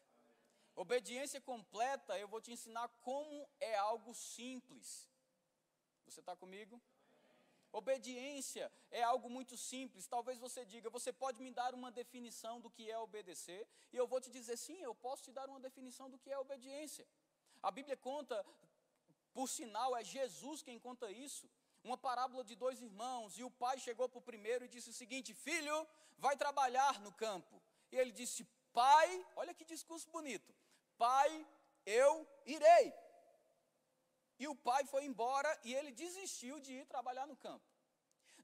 Obediência 0.75 1.41
completa, 1.41 2.19
eu 2.19 2.29
vou 2.29 2.41
te 2.41 2.53
ensinar 2.53 2.89
como 3.03 3.49
é 3.61 3.77
algo 3.77 4.15
simples. 4.15 5.09
Você 6.07 6.21
está 6.21 6.35
comigo? 6.35 6.81
Obediência 7.81 8.73
é 8.91 9.03
algo 9.03 9.29
muito 9.29 9.55
simples. 9.71 10.07
Talvez 10.07 10.39
você 10.39 10.65
diga, 10.65 10.89
você 10.89 11.13
pode 11.13 11.43
me 11.43 11.51
dar 11.51 11.75
uma 11.75 11.91
definição 11.91 12.55
do 12.59 12.71
que 12.71 12.91
é 12.91 12.99
obedecer? 12.99 13.63
E 13.93 13.97
eu 13.99 14.07
vou 14.13 14.19
te 14.19 14.31
dizer, 14.31 14.57
sim, 14.57 14.79
eu 14.83 14.95
posso 14.95 15.25
te 15.25 15.33
dar 15.39 15.47
uma 15.53 15.61
definição 15.61 16.09
do 16.09 16.19
que 16.23 16.31
é 16.31 16.39
obediência. 16.39 17.07
A 17.63 17.71
Bíblia 17.71 17.95
conta, 17.95 18.37
por 19.35 19.47
sinal, 19.57 19.95
é 19.95 20.03
Jesus 20.03 20.63
quem 20.63 20.79
conta 20.79 21.11
isso. 21.11 21.47
Uma 21.85 21.99
parábola 21.99 22.43
de 22.43 22.57
dois 22.57 22.81
irmãos, 22.81 23.39
e 23.39 23.45
o 23.45 23.51
pai 23.51 23.79
chegou 23.79 24.09
para 24.09 24.21
o 24.21 24.29
primeiro 24.31 24.65
e 24.65 24.69
disse 24.69 24.89
o 24.89 24.99
seguinte: 25.01 25.35
Filho, 25.35 25.77
vai 26.17 26.35
trabalhar 26.35 26.99
no 27.01 27.13
campo. 27.13 27.63
E 27.93 27.97
ele 27.97 28.11
disse: 28.11 28.49
Pai, 28.73 29.09
olha 29.37 29.53
que 29.53 29.67
discurso 29.67 30.09
bonito. 30.11 30.51
Pai, 30.97 31.47
eu 31.85 32.27
irei. 32.47 32.93
E 34.39 34.47
o 34.49 34.55
pai 34.55 34.85
foi 34.85 35.05
embora 35.05 35.51
e 35.65 35.75
ele 35.75 35.91
desistiu 35.93 36.61
de 36.61 36.73
ir 36.81 36.87
trabalhar 36.87 37.27
no 37.27 37.37
campo. 37.37 37.65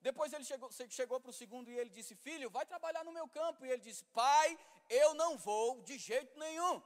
Depois 0.01 0.33
ele 0.33 0.45
chegou, 0.45 0.71
chegou 0.89 1.21
para 1.21 1.31
o 1.31 1.39
segundo 1.41 1.71
e 1.71 1.79
ele 1.79 1.91
disse: 1.91 2.15
Filho, 2.17 2.51
vai 2.51 2.65
trabalhar 2.67 3.05
no 3.05 3.13
meu 3.13 3.29
campo. 3.29 3.65
E 3.65 3.71
ele 3.71 3.83
disse: 3.89 4.05
Pai, 4.07 4.59
eu 4.89 5.15
não 5.15 5.39
vou 5.39 5.81
de 5.83 5.97
jeito 5.99 6.39
nenhum. 6.39 6.83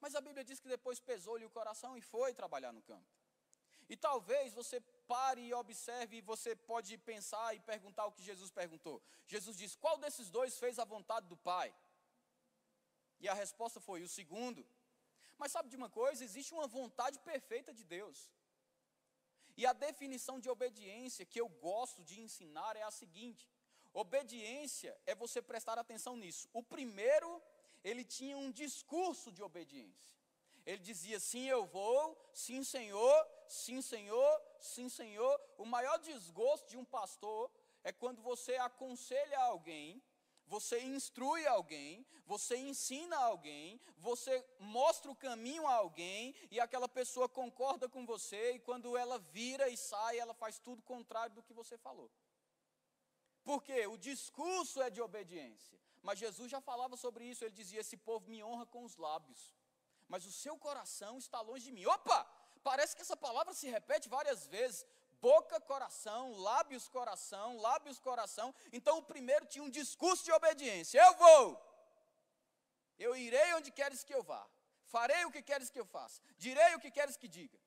Mas 0.00 0.14
a 0.14 0.20
Bíblia 0.20 0.44
diz 0.44 0.58
que 0.60 0.68
depois 0.68 0.98
pesou-lhe 1.00 1.44
o 1.44 1.50
coração 1.50 1.96
e 1.96 2.00
foi 2.00 2.32
trabalhar 2.34 2.72
no 2.72 2.82
campo. 2.82 3.10
E 3.88 3.96
talvez 3.96 4.52
você 4.52 4.80
pare 5.06 5.42
e 5.42 5.54
observe, 5.54 6.16
e 6.16 6.20
você 6.20 6.56
pode 6.56 6.96
pensar 6.98 7.54
e 7.54 7.60
perguntar 7.60 8.06
o 8.06 8.12
que 8.12 8.22
Jesus 8.22 8.50
perguntou. 8.50 9.02
Jesus 9.26 9.56
disse: 9.56 9.76
Qual 9.78 9.98
desses 9.98 10.30
dois 10.30 10.58
fez 10.58 10.78
a 10.78 10.84
vontade 10.84 11.26
do 11.28 11.36
Pai? 11.36 11.74
E 13.20 13.28
a 13.28 13.34
resposta 13.34 13.80
foi: 13.80 14.02
O 14.02 14.08
segundo. 14.08 14.66
Mas 15.38 15.52
sabe 15.52 15.68
de 15.68 15.76
uma 15.76 15.90
coisa? 15.90 16.24
Existe 16.24 16.54
uma 16.54 16.66
vontade 16.66 17.18
perfeita 17.20 17.72
de 17.74 17.84
Deus. 17.84 18.30
E 19.56 19.64
a 19.64 19.72
definição 19.72 20.38
de 20.38 20.50
obediência 20.50 21.24
que 21.24 21.40
eu 21.40 21.48
gosto 21.48 22.02
de 22.04 22.20
ensinar 22.20 22.76
é 22.76 22.82
a 22.82 22.90
seguinte: 22.90 23.48
obediência 23.92 24.96
é 25.06 25.14
você 25.14 25.40
prestar 25.40 25.78
atenção 25.78 26.16
nisso. 26.16 26.48
O 26.52 26.62
primeiro, 26.62 27.42
ele 27.82 28.04
tinha 28.04 28.36
um 28.36 28.50
discurso 28.50 29.32
de 29.32 29.42
obediência. 29.42 30.14
Ele 30.66 30.82
dizia: 30.82 31.18
sim, 31.18 31.46
eu 31.46 31.64
vou, 31.64 32.18
sim, 32.32 32.62
Senhor, 32.62 33.28
sim, 33.48 33.80
Senhor, 33.80 34.42
sim, 34.60 34.88
Senhor. 34.88 35.40
O 35.56 35.64
maior 35.64 35.98
desgosto 35.98 36.68
de 36.68 36.76
um 36.76 36.84
pastor 36.84 37.50
é 37.82 37.92
quando 37.92 38.20
você 38.20 38.56
aconselha 38.56 39.38
alguém 39.38 40.02
você 40.46 40.80
instrui 40.80 41.46
alguém, 41.46 42.06
você 42.24 42.56
ensina 42.56 43.16
alguém, 43.16 43.80
você 43.98 44.44
mostra 44.58 45.10
o 45.10 45.16
caminho 45.16 45.66
a 45.66 45.74
alguém 45.74 46.34
e 46.50 46.60
aquela 46.60 46.88
pessoa 46.88 47.28
concorda 47.28 47.88
com 47.88 48.06
você 48.06 48.52
e 48.52 48.60
quando 48.60 48.96
ela 48.96 49.18
vira 49.18 49.68
e 49.68 49.76
sai, 49.76 50.18
ela 50.18 50.34
faz 50.34 50.58
tudo 50.58 50.82
contrário 50.82 51.34
do 51.34 51.42
que 51.42 51.52
você 51.52 51.76
falou. 51.76 52.10
Porque 53.44 53.86
o 53.86 53.96
discurso 53.96 54.82
é 54.82 54.90
de 54.90 55.00
obediência. 55.00 55.78
Mas 56.02 56.18
Jesus 56.18 56.50
já 56.50 56.60
falava 56.60 56.96
sobre 56.96 57.24
isso, 57.24 57.44
ele 57.44 57.54
dizia: 57.54 57.80
Esse 57.80 57.96
povo 57.96 58.28
me 58.28 58.42
honra 58.42 58.66
com 58.66 58.84
os 58.84 58.96
lábios, 58.96 59.52
mas 60.08 60.24
o 60.24 60.32
seu 60.32 60.56
coração 60.56 61.18
está 61.18 61.40
longe 61.40 61.64
de 61.64 61.72
mim. 61.72 61.86
Opa! 61.86 62.24
Parece 62.62 62.94
que 62.96 63.02
essa 63.02 63.16
palavra 63.16 63.54
se 63.54 63.68
repete 63.68 64.08
várias 64.08 64.46
vezes 64.46 64.84
boca, 65.26 65.60
coração, 65.72 66.22
lábios, 66.48 66.84
coração, 66.96 67.48
lábios, 67.66 67.98
coração. 68.08 68.48
Então 68.76 68.94
o 68.98 69.06
primeiro 69.12 69.44
tinha 69.52 69.64
um 69.68 69.74
discurso 69.80 70.22
de 70.24 70.32
obediência: 70.38 71.00
Eu 71.06 71.14
vou, 71.22 71.44
eu 73.06 73.12
irei 73.26 73.48
onde 73.58 73.70
queres 73.80 74.04
que 74.04 74.14
eu 74.18 74.22
vá, 74.30 74.42
farei 74.94 75.24
o 75.24 75.32
que 75.36 75.42
queres 75.50 75.68
que 75.74 75.80
eu 75.82 75.88
faça, 75.96 76.20
direi 76.44 76.72
o 76.76 76.82
que 76.84 76.92
queres 76.98 77.16
que 77.16 77.28
diga, 77.38 77.58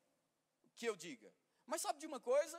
que 0.77 0.85
eu 0.91 0.95
diga. 0.95 1.29
Mas 1.65 1.81
sabe 1.81 1.99
de 1.99 2.07
uma 2.11 2.21
coisa? 2.33 2.57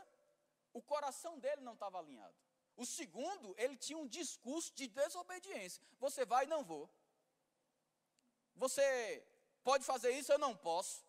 O 0.78 0.82
coração 0.82 1.32
dele 1.44 1.62
não 1.68 1.74
estava 1.78 1.98
alinhado. 1.98 2.36
O 2.76 2.84
segundo, 2.86 3.48
ele 3.62 3.76
tinha 3.76 3.98
um 4.02 4.06
discurso 4.18 4.72
de 4.80 4.86
desobediência. 5.00 5.82
Você 5.98 6.24
vai, 6.24 6.44
não 6.46 6.62
vou. 6.72 6.84
Você 8.54 8.86
pode 9.64 9.84
fazer 9.84 10.12
isso, 10.18 10.30
eu 10.32 10.38
não 10.38 10.54
posso. 10.68 11.04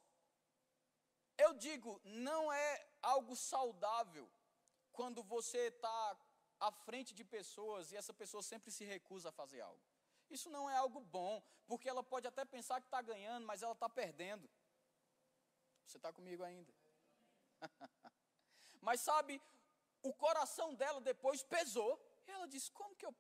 Eu 1.38 1.54
digo, 1.54 2.02
não 2.04 2.52
é 2.52 2.91
algo 3.02 3.36
saudável 3.36 4.30
quando 4.92 5.24
você 5.24 5.68
está 5.68 6.18
à 6.60 6.72
frente 6.72 7.14
de 7.14 7.24
pessoas 7.24 7.92
e 7.92 7.98
essa 7.98 8.14
pessoa 8.14 8.44
sempre 8.44 8.72
se 8.72 8.84
recusa 8.86 9.30
a 9.30 9.32
fazer 9.32 9.62
algo. 9.62 9.82
Isso 10.30 10.50
não 10.50 10.70
é 10.70 10.76
algo 10.76 11.02
bom, 11.02 11.44
porque 11.68 11.90
ela 11.90 12.04
pode 12.04 12.28
até 12.28 12.46
pensar 12.46 12.80
que 12.80 12.88
está 12.88 13.02
ganhando, 13.02 13.46
mas 13.46 13.62
ela 13.62 13.74
está 13.74 13.90
perdendo. 13.90 14.50
Você 15.86 15.98
está 15.98 16.14
comigo 16.14 16.44
ainda? 16.44 16.74
mas 18.80 19.02
sabe, 19.02 19.42
o 20.04 20.14
coração 20.14 20.74
dela 20.74 21.02
depois 21.02 21.44
pesou. 21.44 22.00
E 22.28 22.32
ela 22.32 22.48
disse: 22.48 22.72
Como 22.72 22.96
que 22.96 23.06
eu 23.06 23.14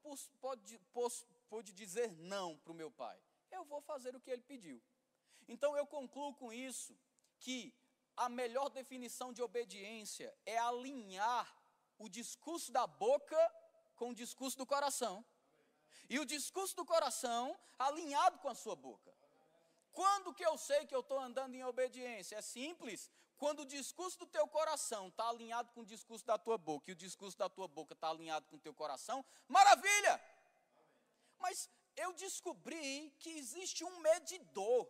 pude 1.49 1.73
dizer 1.73 2.11
não 2.13 2.57
para 2.59 2.71
o 2.71 2.75
meu 2.75 2.89
pai? 2.89 3.21
Eu 3.49 3.65
vou 3.65 3.81
fazer 3.81 4.15
o 4.15 4.21
que 4.21 4.31
ele 4.31 4.41
pediu. 4.41 4.81
Então 5.47 5.75
eu 5.75 5.85
concluo 5.85 6.33
com 6.35 6.53
isso 6.53 6.97
que 7.39 7.73
a 8.21 8.29
melhor 8.29 8.69
definição 8.69 9.33
de 9.33 9.41
obediência 9.41 10.31
é 10.45 10.55
alinhar 10.55 11.47
o 11.97 12.07
discurso 12.07 12.71
da 12.71 12.85
boca 12.85 13.41
com 13.95 14.11
o 14.11 14.13
discurso 14.13 14.55
do 14.59 14.65
coração. 14.73 15.25
E 16.07 16.19
o 16.19 16.25
discurso 16.25 16.75
do 16.75 16.85
coração 16.85 17.57
alinhado 17.79 18.37
com 18.37 18.47
a 18.47 18.53
sua 18.53 18.75
boca. 18.75 19.11
Quando 19.91 20.35
que 20.35 20.45
eu 20.45 20.55
sei 20.55 20.85
que 20.85 20.93
eu 20.93 20.99
estou 20.99 21.19
andando 21.19 21.55
em 21.55 21.63
obediência? 21.63 22.35
É 22.35 22.43
simples. 22.43 23.09
Quando 23.39 23.61
o 23.61 23.65
discurso 23.65 24.19
do 24.19 24.27
teu 24.27 24.47
coração 24.47 25.07
está 25.07 25.27
alinhado 25.27 25.71
com 25.71 25.81
o 25.81 25.85
discurso 25.85 26.23
da 26.23 26.37
tua 26.37 26.59
boca 26.59 26.91
e 26.91 26.93
o 26.93 27.01
discurso 27.07 27.35
da 27.35 27.49
tua 27.49 27.67
boca 27.67 27.95
está 27.95 28.11
alinhado 28.11 28.45
com 28.49 28.55
o 28.55 28.59
teu 28.59 28.73
coração, 28.73 29.25
maravilha! 29.47 30.21
Mas 31.39 31.67
eu 31.95 32.13
descobri 32.13 33.11
que 33.17 33.31
existe 33.31 33.83
um 33.83 33.99
medidor 33.99 34.87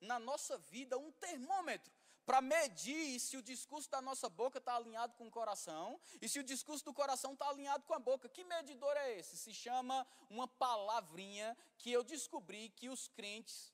na 0.00 0.20
nossa 0.20 0.56
vida, 0.58 0.96
um 0.96 1.10
termômetro 1.10 1.97
para 2.28 2.42
medir 2.42 3.18
se 3.18 3.38
o 3.38 3.42
discurso 3.42 3.88
da 3.88 4.02
nossa 4.02 4.28
boca 4.28 4.58
está 4.58 4.76
alinhado 4.76 5.14
com 5.14 5.26
o 5.28 5.30
coração 5.30 5.98
e 6.20 6.28
se 6.28 6.38
o 6.38 6.44
discurso 6.44 6.84
do 6.84 6.92
coração 6.92 7.32
está 7.32 7.48
alinhado 7.48 7.84
com 7.84 7.94
a 7.94 7.98
boca. 7.98 8.28
Que 8.28 8.44
medidor 8.44 8.94
é 8.98 9.14
esse? 9.18 9.34
Se 9.38 9.54
chama 9.54 10.06
uma 10.28 10.46
palavrinha 10.46 11.56
que 11.78 11.90
eu 11.90 12.04
descobri 12.04 12.68
que 12.68 12.90
os 12.90 13.08
crentes, 13.08 13.72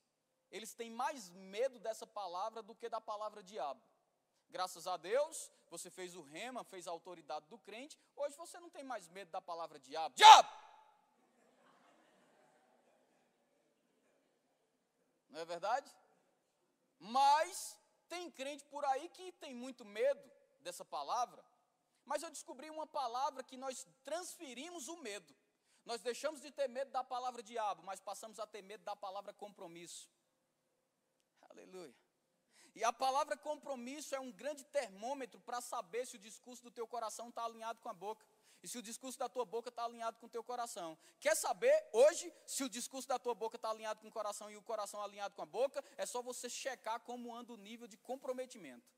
eles 0.53 0.73
têm 0.73 0.88
mais 0.88 1.31
medo 1.31 1.81
dessa 1.81 2.07
palavra 2.07 2.62
do 2.62 2.77
que 2.77 2.88
da 2.88 3.01
palavra 3.01 3.43
diabo. 3.43 3.83
Graças 4.49 4.87
a 4.87 4.97
Deus, 4.97 5.51
você 5.69 5.90
fez 5.90 6.14
o 6.14 6.23
rema, 6.23 6.62
fez 6.62 6.87
a 6.87 6.93
autoridade 6.93 7.49
do 7.49 7.59
crente, 7.59 7.99
hoje 8.14 8.37
você 8.37 8.61
não 8.61 8.71
tem 8.71 8.85
mais 8.85 9.09
medo 9.09 9.33
da 9.33 9.43
palavra 9.43 9.81
diabo. 9.81 10.14
Diabo! 10.14 10.49
Não 15.29 15.40
é 15.40 15.45
verdade? 15.45 15.90
Mas 17.01 17.83
tem 18.14 18.31
crente 18.31 18.64
por 18.72 18.85
aí 18.90 19.09
que 19.16 19.33
tem 19.33 19.53
muito 19.64 19.85
medo 19.85 20.24
dessa 20.61 20.85
palavra, 20.85 21.44
mas 22.05 22.22
eu 22.22 22.31
descobri 22.31 22.68
uma 22.70 22.87
palavra 22.87 23.42
que 23.42 23.57
nós 23.57 23.87
transferimos 24.09 24.87
o 24.88 24.96
medo. 25.09 25.35
Nós 25.85 26.00
deixamos 26.00 26.40
de 26.40 26.50
ter 26.59 26.68
medo 26.68 26.90
da 26.92 27.03
palavra 27.03 27.42
diabo, 27.42 27.83
mas 27.83 28.00
passamos 28.00 28.38
a 28.38 28.46
ter 28.46 28.62
medo 28.62 28.85
da 28.85 28.94
palavra 28.94 29.33
compromisso. 29.33 30.09
Aleluia. 31.50 31.94
E 32.74 32.83
a 32.85 32.92
palavra 32.92 33.37
compromisso 33.37 34.14
é 34.14 34.20
um 34.20 34.33
grande 34.33 34.64
termômetro 34.64 35.40
para 35.40 35.61
saber 35.61 36.07
se 36.07 36.16
o 36.16 36.24
discurso 36.29 36.62
do 36.62 36.70
teu 36.70 36.87
coração 36.87 37.29
está 37.29 37.44
alinhado 37.44 37.81
com 37.81 37.88
a 37.88 37.94
boca. 37.94 38.24
E 38.64 38.68
se 38.68 38.79
o 38.79 38.83
discurso 38.83 39.18
da 39.18 39.29
tua 39.29 39.44
boca 39.44 39.68
está 39.68 39.85
alinhado 39.85 40.18
com 40.18 40.24
o 40.24 40.29
teu 40.29 40.42
coração. 40.42 40.96
Quer 41.20 41.37
saber 41.37 41.87
hoje 41.92 42.33
se 42.46 42.64
o 42.64 42.68
discurso 42.68 43.07
da 43.07 43.18
tua 43.18 43.35
boca 43.35 43.57
está 43.57 43.68
alinhado 43.68 44.00
com 44.00 44.09
o 44.09 44.11
coração 44.11 44.50
e 44.50 44.57
o 44.57 44.62
coração 44.62 45.03
alinhado 45.03 45.35
com 45.35 45.42
a 45.42 45.46
boca? 45.46 45.85
É 45.98 46.07
só 46.07 46.22
você 46.22 46.48
checar 46.48 46.98
como 47.00 47.35
anda 47.37 47.53
o 47.53 47.59
nível 47.59 47.87
de 47.87 47.98
comprometimento. 47.98 48.90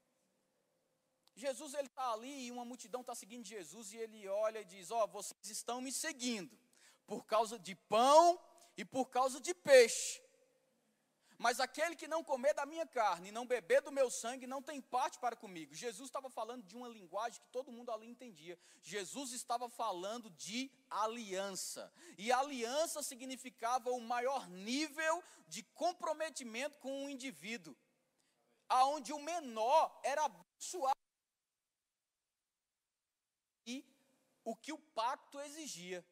Jesus 1.35 1.75
ele 1.75 1.89
está 1.89 2.13
ali 2.13 2.47
e 2.47 2.53
uma 2.53 2.65
multidão 2.65 3.01
está 3.01 3.13
seguindo 3.13 3.45
Jesus 3.45 3.93
e 3.93 3.97
ele 3.97 4.29
olha 4.29 4.61
e 4.61 4.65
diz: 4.65 4.93
Ó, 4.93 5.03
oh, 5.03 5.09
vocês 5.09 5.51
estão 5.51 5.81
me 5.81 5.91
seguindo 5.91 6.57
por 7.05 7.27
causa 7.27 7.59
de 7.59 7.75
pão 7.75 8.41
e 8.77 8.85
por 8.85 9.07
causa 9.07 9.41
de 9.41 9.53
peixe. 9.53 10.23
Mas 11.39 11.61
aquele 11.61 11.95
que 11.95 12.09
não 12.09 12.25
comer 12.25 12.55
da 12.55 12.65
minha 12.65 12.87
carne 12.87 13.31
não 13.31 13.47
beber 13.47 13.83
do 13.83 13.93
meu 13.93 14.11
sangue 14.11 14.47
não 14.47 14.63
tem 14.63 14.81
parte 14.81 15.19
para 15.19 15.37
comigo. 15.37 15.75
Jesus 15.75 16.09
estava 16.09 16.31
falando 16.31 16.63
de 16.63 16.75
uma 16.75 16.89
linguagem 16.89 17.41
que 17.41 17.49
todo 17.49 17.71
mundo 17.71 17.91
ali 17.91 18.09
entendia. 18.09 18.59
Jesus 18.81 19.33
estava 19.33 19.69
falando 19.69 20.31
de 20.31 20.71
aliança. 20.89 21.93
E 22.17 22.33
aliança 22.33 23.03
significava 23.03 23.91
o 23.91 24.01
maior 24.01 24.49
nível 24.49 25.23
de 25.47 25.63
comprometimento 25.63 26.79
com 26.79 27.05
o 27.05 27.11
indivíduo. 27.11 27.77
Aonde 28.69 29.13
o 29.13 29.21
menor 29.21 30.01
era 30.03 30.25
abençoado. 30.25 30.97
E 33.67 33.85
o 34.43 34.57
que 34.57 34.73
o 34.73 34.79
pacto 34.79 35.39
exigia. 35.41 36.05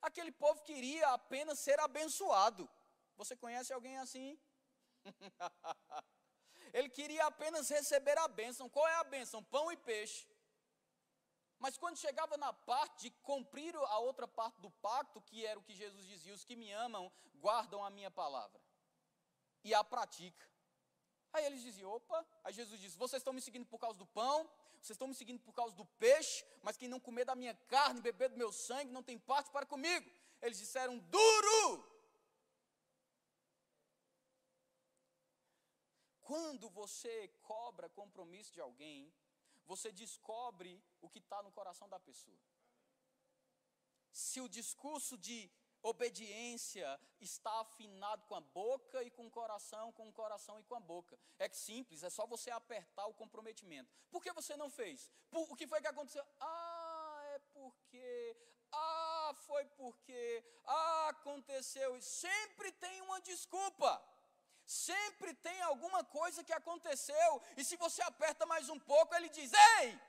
Aquele 0.00 0.32
povo 0.32 0.62
queria 0.62 1.08
apenas 1.10 1.60
ser 1.60 1.78
abençoado. 1.78 2.68
Você 3.16 3.36
conhece 3.36 3.72
alguém 3.72 3.98
assim? 3.98 4.36
Ele 6.72 6.88
queria 6.88 7.26
apenas 7.26 7.68
receber 7.68 8.16
a 8.18 8.28
bênção. 8.28 8.68
Qual 8.68 8.86
é 8.88 8.94
a 8.94 9.04
bênção? 9.04 9.42
Pão 9.42 9.70
e 9.70 9.76
peixe. 9.76 10.26
Mas 11.58 11.76
quando 11.76 11.96
chegava 11.96 12.36
na 12.36 12.52
parte 12.52 13.02
de 13.02 13.10
cumprir 13.22 13.74
a 13.76 13.98
outra 13.98 14.26
parte 14.26 14.60
do 14.60 14.70
pacto, 14.70 15.20
que 15.22 15.46
era 15.46 15.58
o 15.60 15.62
que 15.62 15.74
Jesus 15.74 16.06
dizia: 16.06 16.34
os 16.34 16.44
que 16.44 16.56
me 16.56 16.72
amam 16.72 17.12
guardam 17.36 17.84
a 17.84 17.90
minha 17.90 18.10
palavra 18.10 18.60
e 19.62 19.72
a 19.74 19.84
pratica. 19.84 20.50
Aí 21.32 21.44
eles 21.44 21.62
diziam: 21.62 21.90
opa, 21.90 22.26
aí 22.42 22.52
Jesus 22.52 22.80
disse: 22.80 22.96
vocês 22.96 23.20
estão 23.20 23.32
me 23.32 23.40
seguindo 23.40 23.66
por 23.66 23.78
causa 23.78 23.96
do 23.98 24.06
pão, 24.06 24.50
vocês 24.80 24.96
estão 24.96 25.06
me 25.06 25.14
seguindo 25.14 25.40
por 25.40 25.52
causa 25.52 25.74
do 25.76 25.84
peixe, 25.84 26.44
mas 26.62 26.76
quem 26.76 26.88
não 26.88 26.98
comer 26.98 27.24
da 27.24 27.36
minha 27.36 27.54
carne, 27.68 28.00
beber 28.00 28.30
do 28.30 28.36
meu 28.36 28.50
sangue, 28.50 28.90
não 28.90 29.02
tem 29.02 29.18
parte 29.18 29.50
para 29.50 29.64
comigo. 29.64 30.10
Eles 30.40 30.58
disseram: 30.58 30.98
duro! 30.98 31.91
Quando 36.22 36.68
você 36.70 37.28
cobra 37.42 37.88
compromisso 37.88 38.52
de 38.52 38.60
alguém, 38.60 39.12
você 39.66 39.90
descobre 39.92 40.82
o 41.00 41.08
que 41.08 41.18
está 41.18 41.42
no 41.42 41.52
coração 41.52 41.88
da 41.88 42.00
pessoa. 42.00 42.38
Se 44.12 44.40
o 44.40 44.48
discurso 44.48 45.16
de 45.16 45.50
obediência 45.82 47.00
está 47.20 47.60
afinado 47.60 48.24
com 48.26 48.36
a 48.36 48.40
boca 48.40 49.02
e 49.02 49.10
com 49.10 49.26
o 49.26 49.30
coração, 49.30 49.92
com 49.92 50.08
o 50.08 50.12
coração 50.12 50.58
e 50.60 50.62
com 50.62 50.76
a 50.76 50.80
boca. 50.80 51.18
É 51.38 51.48
simples, 51.48 52.02
é 52.02 52.10
só 52.10 52.26
você 52.26 52.50
apertar 52.50 53.06
o 53.06 53.14
comprometimento. 53.14 53.92
Por 54.10 54.22
que 54.22 54.32
você 54.32 54.56
não 54.56 54.70
fez? 54.70 55.10
Por, 55.30 55.50
o 55.50 55.56
que 55.56 55.66
foi 55.66 55.80
que 55.80 55.88
aconteceu? 55.88 56.24
Ah, 56.40 57.22
é 57.34 57.38
porque. 57.52 58.36
Ah, 58.70 59.34
foi 59.46 59.64
porque. 59.66 60.44
Ah, 60.64 61.08
aconteceu. 61.08 62.00
Sempre 62.00 62.70
tem 62.72 63.00
uma 63.02 63.20
desculpa. 63.20 64.02
Sempre 64.72 65.34
tem 65.34 65.60
alguma 65.62 66.02
coisa 66.02 66.42
que 66.42 66.52
aconteceu, 66.58 67.42
e 67.58 67.62
se 67.62 67.76
você 67.76 68.00
aperta 68.02 68.46
mais 68.46 68.70
um 68.70 68.78
pouco, 68.80 69.14
ele 69.14 69.28
diz: 69.28 69.52
Ei, 69.52 70.00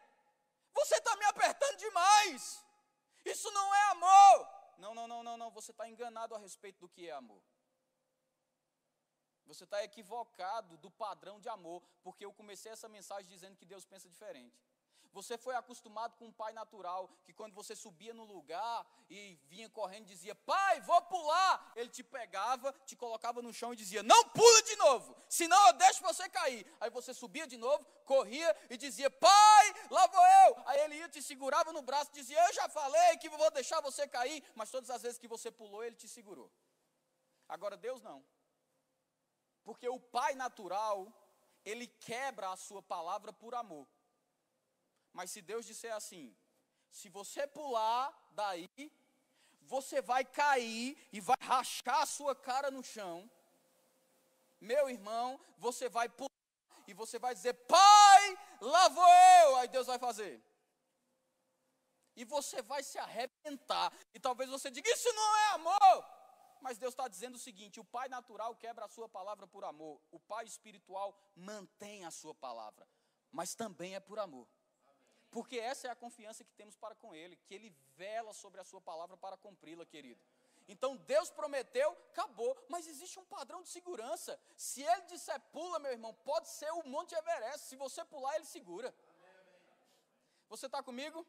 você 0.74 0.96
está 0.96 1.18
me 1.18 1.26
apertando 1.26 1.78
demais, 1.80 2.64
isso 3.26 3.52
não 3.52 3.76
é 3.76 3.84
amor. 3.92 4.48
Não, 4.78 4.96
não, 4.96 5.06
não, 5.06 5.22
não, 5.22 5.36
não, 5.36 5.52
você 5.52 5.72
está 5.72 5.86
enganado 5.90 6.34
a 6.34 6.38
respeito 6.38 6.80
do 6.80 6.88
que 6.88 7.10
é 7.10 7.12
amor. 7.12 7.44
Você 9.46 9.66
está 9.66 9.84
equivocado 9.84 10.78
do 10.78 10.90
padrão 10.90 11.42
de 11.42 11.50
amor, 11.50 11.84
porque 12.02 12.24
eu 12.24 12.32
comecei 12.32 12.72
essa 12.72 12.88
mensagem 12.88 13.28
dizendo 13.28 13.58
que 13.58 13.66
Deus 13.66 13.84
pensa 13.84 14.08
diferente. 14.08 14.58
Você 15.14 15.38
foi 15.38 15.56
acostumado 15.56 16.16
com 16.18 16.26
um 16.26 16.32
pai 16.32 16.52
natural, 16.54 17.08
que 17.24 17.34
quando 17.34 17.54
você 17.54 17.76
subia 17.76 18.16
no 18.16 18.24
lugar 18.26 18.86
e 19.08 19.36
vinha 19.46 19.70
correndo 19.70 20.08
dizia, 20.08 20.34
pai, 20.34 20.82
vou 20.82 21.00
pular, 21.04 21.72
ele 21.76 21.90
te 21.90 22.04
pegava, 22.04 22.74
te 22.84 22.96
colocava 22.96 23.40
no 23.40 23.54
chão 23.54 23.72
e 23.72 23.76
dizia, 23.76 24.02
não 24.02 24.28
pula 24.30 24.62
de 24.64 24.76
novo, 24.76 25.16
senão 25.30 25.68
eu 25.68 25.74
deixo 25.74 26.02
você 26.02 26.28
cair. 26.30 26.66
Aí 26.82 26.90
você 26.90 27.14
subia 27.14 27.46
de 27.46 27.58
novo, 27.58 27.86
corria 28.06 28.58
e 28.72 28.76
dizia, 28.76 29.10
pai, 29.12 29.74
lá 29.92 30.08
vou 30.08 30.26
eu. 30.26 30.64
Aí 30.66 30.80
ele 30.82 30.96
ia, 30.96 31.08
te 31.08 31.22
segurava 31.22 31.72
no 31.72 31.84
braço 31.84 32.10
e 32.12 32.16
dizia, 32.16 32.44
eu 32.48 32.54
já 32.54 32.68
falei 32.68 33.18
que 33.18 33.30
vou 33.30 33.52
deixar 33.52 33.82
você 33.82 34.08
cair, 34.08 34.44
mas 34.56 34.72
todas 34.72 34.90
as 34.90 35.04
vezes 35.04 35.20
que 35.20 35.28
você 35.28 35.52
pulou, 35.52 35.84
ele 35.84 35.96
te 35.96 36.08
segurou. 36.08 36.52
Agora 37.48 37.78
Deus 37.78 38.02
não. 38.02 38.26
Porque 39.64 39.88
o 39.88 40.00
pai 40.00 40.34
natural, 40.34 41.08
ele 41.64 41.86
quebra 41.86 42.52
a 42.52 42.58
sua 42.58 42.82
palavra 42.82 43.32
por 43.32 43.54
amor. 43.54 43.88
Mas 45.14 45.32
se 45.32 45.42
Deus 45.42 45.66
disser 45.66 45.94
assim, 45.94 46.36
se 46.90 47.08
você 47.10 47.48
pular 47.48 48.14
daí, 48.32 48.68
você 49.62 50.02
vai 50.02 50.26
cair 50.26 50.98
e 51.12 51.22
vai 51.22 51.38
rachar 51.42 52.02
a 52.02 52.06
sua 52.06 52.36
cara 52.36 52.70
no 52.70 52.84
chão. 52.84 53.30
Meu 54.60 54.90
irmão, 54.90 55.40
você 55.58 55.88
vai 55.88 56.10
pular 56.10 56.32
e 56.88 56.94
você 56.94 57.20
vai 57.20 57.34
dizer: 57.34 57.54
Pai, 57.54 58.38
lá 58.62 58.90
vou 58.90 59.08
eu. 59.42 59.56
Aí 59.58 59.68
Deus 59.68 59.88
vai 59.88 60.00
fazer. 60.00 60.42
E 62.16 62.24
você 62.26 62.62
vai 62.62 62.84
se 62.84 62.98
arrebentar. 62.98 63.92
E 64.14 64.20
talvez 64.20 64.50
você 64.50 64.70
diga: 64.70 64.90
Isso 64.90 65.12
não 65.14 65.38
é 65.38 65.48
amor. 65.52 66.06
Mas 66.62 66.78
Deus 66.78 66.94
está 66.94 67.08
dizendo 67.10 67.36
o 67.36 67.40
seguinte: 67.40 67.80
o 67.80 67.84
pai 67.84 68.08
natural 68.08 68.56
quebra 68.56 68.86
a 68.86 68.88
sua 68.88 69.10
palavra 69.10 69.46
por 69.46 69.66
amor, 69.66 70.02
o 70.12 70.20
pai 70.20 70.46
espiritual 70.46 71.14
mantém 71.36 72.06
a 72.06 72.12
sua 72.12 72.34
palavra, 72.34 72.88
mas 73.32 73.54
também 73.54 73.96
é 73.96 74.00
por 74.00 74.18
amor. 74.18 74.48
Porque 75.34 75.58
essa 75.58 75.88
é 75.88 75.92
a 75.92 75.96
confiança 75.96 76.44
que 76.44 76.54
temos 76.54 76.76
para 76.78 76.94
com 76.94 77.14
Ele, 77.14 77.36
que 77.36 77.54
Ele 77.56 77.76
vela 77.98 78.32
sobre 78.34 78.62
a 78.62 78.64
Sua 78.64 78.80
palavra 78.80 79.18
para 79.18 79.36
cumpri-la, 79.36 79.84
querido. 79.84 80.22
Então 80.68 80.96
Deus 80.96 81.30
prometeu, 81.30 81.90
acabou, 82.12 82.56
mas 82.70 82.88
existe 82.88 83.20
um 83.20 83.26
padrão 83.26 83.64
de 83.64 83.70
segurança. 83.70 84.40
Se 84.56 84.84
Ele 84.84 85.02
disser 85.14 85.40
pula, 85.52 85.80
meu 85.80 85.92
irmão, 85.92 86.14
pode 86.24 86.48
ser 86.50 86.72
o 86.74 86.84
Monte 86.84 87.16
Everest, 87.16 87.68
se 87.68 87.76
você 87.76 88.06
pular, 88.06 88.36
Ele 88.36 88.46
segura. 88.46 88.94
Você 90.50 90.68
está 90.68 90.84
comigo? 90.84 91.26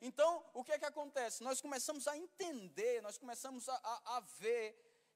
Então, 0.00 0.30
o 0.54 0.62
que 0.62 0.72
é 0.72 0.78
que 0.78 0.84
acontece? 0.84 1.42
Nós 1.42 1.60
começamos 1.60 2.06
a 2.06 2.16
entender, 2.16 3.02
nós 3.02 3.18
começamos 3.18 3.68
a, 3.68 3.74
a, 3.74 4.16
a 4.18 4.20
ver 4.20 4.66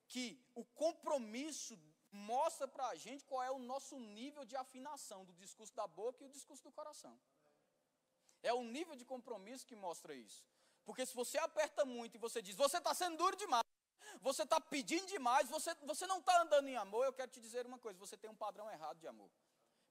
que 0.09 0.45
o 0.53 0.65
compromisso 0.65 1.79
mostra 2.11 2.67
para 2.67 2.89
a 2.89 2.97
gente 2.97 3.25
qual 3.25 3.43
é 3.43 3.53
o 3.53 3.59
nosso 3.61 3.99
nível 4.01 4.45
de 4.45 4.57
afinação 4.57 5.25
do 5.25 5.33
discurso 5.35 5.75
da 5.75 5.87
boca 5.87 6.23
e 6.23 6.27
o 6.27 6.31
discurso 6.31 6.65
do 6.65 6.73
coração. 6.73 7.17
É 8.43 8.53
o 8.53 8.63
nível 8.63 8.97
de 8.97 9.05
compromisso 9.05 9.67
que 9.67 9.77
mostra 9.77 10.15
isso. 10.15 10.45
Porque 10.85 11.07
se 11.07 11.15
você 11.15 11.39
aperta 11.39 11.85
muito 11.85 12.17
e 12.17 12.19
você 12.19 12.43
diz, 12.43 12.57
você 12.57 12.79
está 12.79 12.93
sendo 12.93 13.17
duro 13.17 13.37
demais, 13.37 13.63
você 14.21 14.43
está 14.43 14.61
pedindo 14.61 15.07
demais, 15.07 15.49
você, 15.49 15.75
você 15.83 16.07
não 16.07 16.19
está 16.19 16.43
andando 16.43 16.69
em 16.69 16.77
amor, 16.77 17.05
eu 17.05 17.13
quero 17.13 17.31
te 17.31 17.41
dizer 17.41 17.67
uma 17.67 17.79
coisa, 17.79 17.99
você 17.99 18.17
tem 18.17 18.29
um 18.29 18.35
padrão 18.35 18.71
errado 18.71 18.99
de 18.99 19.07
amor. 19.07 19.31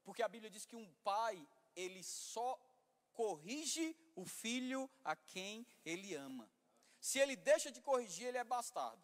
Porque 0.04 0.22
a 0.22 0.28
Bíblia 0.28 0.50
diz 0.50 0.66
que 0.66 0.76
um 0.76 0.90
pai, 1.04 1.46
ele 1.74 2.02
só 2.02 2.58
corrige 3.12 3.96
o 4.14 4.24
filho 4.24 4.90
a 5.04 5.14
quem 5.14 5.66
ele 5.84 6.14
ama. 6.14 6.50
Se 7.00 7.18
ele 7.18 7.36
deixa 7.36 7.70
de 7.70 7.80
corrigir, 7.80 8.28
ele 8.28 8.38
é 8.38 8.44
bastardo. 8.44 9.02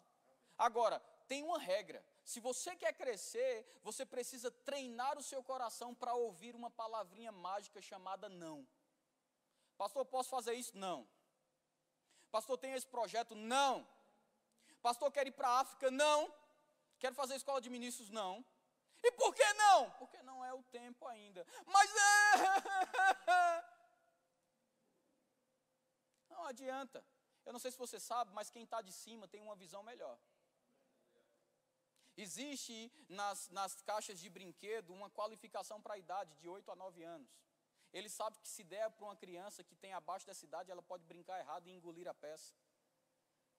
Agora, 0.57 0.99
tem 1.27 1.43
uma 1.43 1.59
regra. 1.59 2.03
Se 2.23 2.39
você 2.39 2.75
quer 2.75 2.93
crescer, 2.93 3.79
você 3.83 4.05
precisa 4.05 4.51
treinar 4.51 5.17
o 5.17 5.23
seu 5.23 5.43
coração 5.43 5.93
para 5.93 6.13
ouvir 6.13 6.55
uma 6.55 6.69
palavrinha 6.69 7.31
mágica 7.31 7.81
chamada 7.81 8.27
não. 8.27 8.67
Pastor, 9.81 10.03
posso 10.05 10.29
fazer 10.29 10.53
isso? 10.55 10.77
Não. 10.77 11.07
Pastor, 12.29 12.57
tem 12.57 12.73
esse 12.73 12.85
projeto? 12.85 13.33
Não. 13.33 13.87
Pastor, 14.81 15.09
quer 15.09 15.25
ir 15.25 15.31
para 15.31 15.47
a 15.47 15.59
África? 15.61 15.89
Não. 15.89 16.19
Quero 16.99 17.15
fazer 17.15 17.35
escola 17.35 17.61
de 17.61 17.69
ministros? 17.69 18.09
Não. 18.09 18.45
E 19.01 19.09
por 19.13 19.33
que 19.33 19.53
não? 19.53 19.89
Porque 19.91 20.21
não 20.21 20.43
é 20.43 20.53
o 20.53 20.61
tempo 20.63 21.07
ainda. 21.07 21.47
Mas 21.65 21.89
é. 21.95 22.19
Não 26.29 26.45
adianta. 26.45 27.03
Eu 27.45 27.53
não 27.53 27.59
sei 27.59 27.71
se 27.71 27.77
você 27.77 27.99
sabe, 27.99 28.31
mas 28.33 28.49
quem 28.49 28.63
está 28.63 28.81
de 28.81 28.91
cima 28.93 29.27
tem 29.27 29.41
uma 29.41 29.55
visão 29.55 29.81
melhor. 29.83 30.17
Existe 32.15 32.91
nas, 33.07 33.49
nas 33.49 33.81
caixas 33.81 34.19
de 34.19 34.29
brinquedo 34.29 34.93
uma 34.93 35.09
qualificação 35.09 35.81
para 35.81 35.95
a 35.95 35.97
idade 35.97 36.33
de 36.35 36.47
8 36.47 36.71
a 36.71 36.75
9 36.75 37.03
anos. 37.03 37.29
Ele 37.91 38.09
sabe 38.09 38.37
que 38.39 38.47
se 38.47 38.63
der 38.63 38.89
para 38.91 39.05
uma 39.05 39.15
criança 39.15 39.63
que 39.63 39.75
tem 39.75 39.93
abaixo 39.93 40.25
dessa 40.25 40.45
idade, 40.45 40.71
ela 40.71 40.81
pode 40.81 41.03
brincar 41.05 41.39
errado 41.39 41.67
e 41.67 41.71
engolir 41.71 42.07
a 42.07 42.13
peça. 42.13 42.53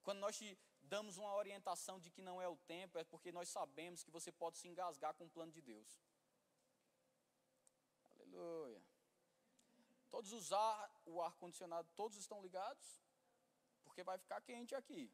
Quando 0.03 0.19
nós 0.19 0.37
te 0.37 0.59
damos 0.83 1.16
uma 1.16 1.35
orientação 1.35 1.99
de 1.99 2.11
que 2.11 2.23
não 2.23 2.40
é 2.40 2.49
o 2.49 2.57
tempo, 2.57 2.99
é 2.99 3.05
porque 3.05 3.33
nós 3.33 3.49
sabemos 3.49 4.03
que 4.05 4.11
você 4.11 4.31
pode 4.31 4.59
se 4.59 4.69
engasgar 4.69 5.14
com 5.14 5.25
o 5.25 5.31
plano 5.31 5.53
de 5.53 5.61
Deus. 5.61 6.01
Aleluia. 8.14 8.81
Todos 10.11 10.33
usar 10.33 10.90
o 11.05 11.21
ar 11.23 11.35
condicionado, 11.37 11.88
todos 11.95 12.16
estão 12.16 12.43
ligados? 12.43 13.01
Porque 13.85 14.03
vai 14.03 14.19
ficar 14.19 14.40
quente 14.40 14.75
aqui. 14.75 15.12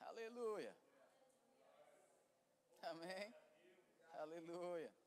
Aleluia. 0.00 0.74
Amém. 2.82 3.34
Aleluia. 4.14 4.99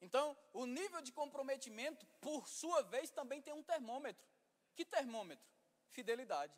Então, 0.00 0.36
o 0.52 0.66
nível 0.66 1.00
de 1.00 1.12
comprometimento, 1.12 2.06
por 2.20 2.48
sua 2.48 2.82
vez, 2.82 3.10
também 3.10 3.40
tem 3.40 3.54
um 3.54 3.62
termômetro. 3.62 4.26
Que 4.74 4.84
termômetro? 4.84 5.44
Fidelidade. 5.90 6.54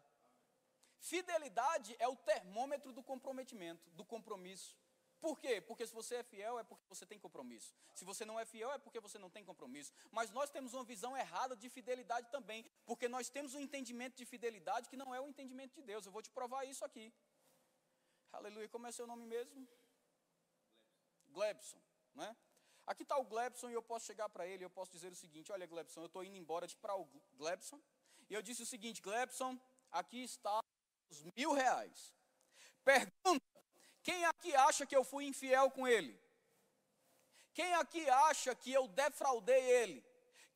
Fidelidade 0.98 1.94
é 1.98 2.08
o 2.08 2.16
termômetro 2.16 2.92
do 2.92 3.02
comprometimento, 3.02 3.88
do 3.90 4.04
compromisso. 4.04 4.76
Por 5.20 5.38
quê? 5.38 5.60
Porque 5.60 5.86
se 5.86 5.92
você 5.92 6.16
é 6.16 6.22
fiel 6.22 6.58
é 6.58 6.64
porque 6.64 6.84
você 6.88 7.04
tem 7.04 7.18
compromisso. 7.18 7.74
Se 7.94 8.04
você 8.04 8.24
não 8.24 8.38
é 8.38 8.44
fiel 8.44 8.72
é 8.72 8.78
porque 8.78 9.00
você 9.00 9.18
não 9.18 9.30
tem 9.30 9.44
compromisso. 9.44 9.92
Mas 10.12 10.30
nós 10.30 10.50
temos 10.50 10.74
uma 10.74 10.84
visão 10.84 11.16
errada 11.16 11.56
de 11.56 11.68
fidelidade 11.68 12.30
também, 12.30 12.64
porque 12.86 13.08
nós 13.08 13.28
temos 13.28 13.54
um 13.54 13.60
entendimento 13.60 14.16
de 14.16 14.24
fidelidade 14.24 14.88
que 14.88 14.96
não 14.96 15.14
é 15.14 15.20
o 15.20 15.28
entendimento 15.28 15.74
de 15.74 15.82
Deus. 15.82 16.06
Eu 16.06 16.12
vou 16.12 16.22
te 16.22 16.30
provar 16.30 16.64
isso 16.64 16.84
aqui. 16.84 17.12
Aleluia. 18.32 18.68
Como 18.68 18.86
é 18.86 18.92
seu 18.92 19.06
nome 19.06 19.26
mesmo? 19.26 19.66
Glebson, 21.30 21.80
né? 22.14 22.36
Aqui 22.90 23.02
está 23.02 23.18
o 23.18 23.24
Glebson 23.32 23.68
e 23.68 23.74
eu 23.74 23.82
posso 23.82 24.06
chegar 24.06 24.30
para 24.30 24.46
ele, 24.46 24.64
eu 24.64 24.70
posso 24.70 24.90
dizer 24.90 25.12
o 25.12 25.20
seguinte: 25.22 25.52
olha, 25.52 25.66
Glebson, 25.66 26.00
eu 26.00 26.06
estou 26.06 26.24
indo 26.24 26.38
embora 26.38 26.66
para 26.80 26.94
o 26.96 27.04
Glebson. 27.34 27.78
E 28.30 28.32
eu 28.32 28.40
disse 28.40 28.62
o 28.62 28.70
seguinte: 28.74 29.02
Glebson, 29.02 29.60
aqui 29.90 30.22
está 30.22 30.58
os 31.10 31.22
mil 31.36 31.52
reais. 31.52 32.14
Pergunta: 32.82 33.44
quem 34.02 34.24
aqui 34.24 34.54
acha 34.54 34.86
que 34.86 34.96
eu 34.96 35.04
fui 35.04 35.26
infiel 35.26 35.70
com 35.70 35.86
ele? 35.86 36.18
Quem 37.52 37.74
aqui 37.74 38.08
acha 38.08 38.54
que 38.54 38.72
eu 38.72 38.88
defraudei 38.88 39.64
ele? 39.80 40.02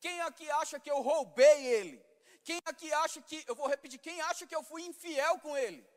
Quem 0.01 0.19
aqui 0.21 0.49
acha 0.61 0.79
que 0.79 0.89
eu 0.89 1.01
roubei 1.01 1.65
ele? 1.77 2.03
Quem 2.43 2.59
aqui 2.65 2.91
acha 2.93 3.21
que, 3.21 3.43
eu 3.47 3.55
vou 3.55 3.67
repetir, 3.67 3.99
quem 3.99 4.19
acha 4.21 4.47
que 4.47 4.55
eu 4.55 4.63
fui 4.63 4.81
infiel 4.81 5.39
com 5.39 5.55
ele? 5.55 5.87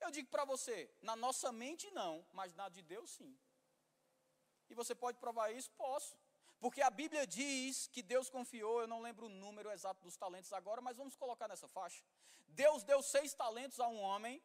Eu 0.00 0.10
digo 0.10 0.28
para 0.28 0.44
você, 0.44 0.76
na 1.00 1.16
nossa 1.16 1.50
mente 1.50 1.90
não, 1.92 2.24
mas 2.32 2.54
na 2.54 2.68
de 2.68 2.82
Deus 2.82 3.10
sim. 3.10 3.36
E 4.70 4.74
você 4.74 4.94
pode 4.94 5.18
provar 5.18 5.52
isso? 5.52 5.70
Posso. 5.72 6.16
Porque 6.60 6.82
a 6.82 6.90
Bíblia 6.90 7.26
diz 7.26 7.86
que 7.88 8.02
Deus 8.02 8.28
confiou, 8.28 8.80
eu 8.80 8.88
não 8.88 9.00
lembro 9.00 9.26
o 9.26 9.28
número 9.28 9.70
exato 9.70 10.02
dos 10.02 10.16
talentos 10.16 10.52
agora, 10.52 10.80
mas 10.80 10.96
vamos 10.96 11.16
colocar 11.16 11.46
nessa 11.46 11.68
faixa. 11.68 12.02
Deus 12.48 12.82
deu 12.82 13.00
seis 13.02 13.32
talentos 13.32 13.78
a 13.78 13.86
um 13.86 14.00
homem, 14.00 14.42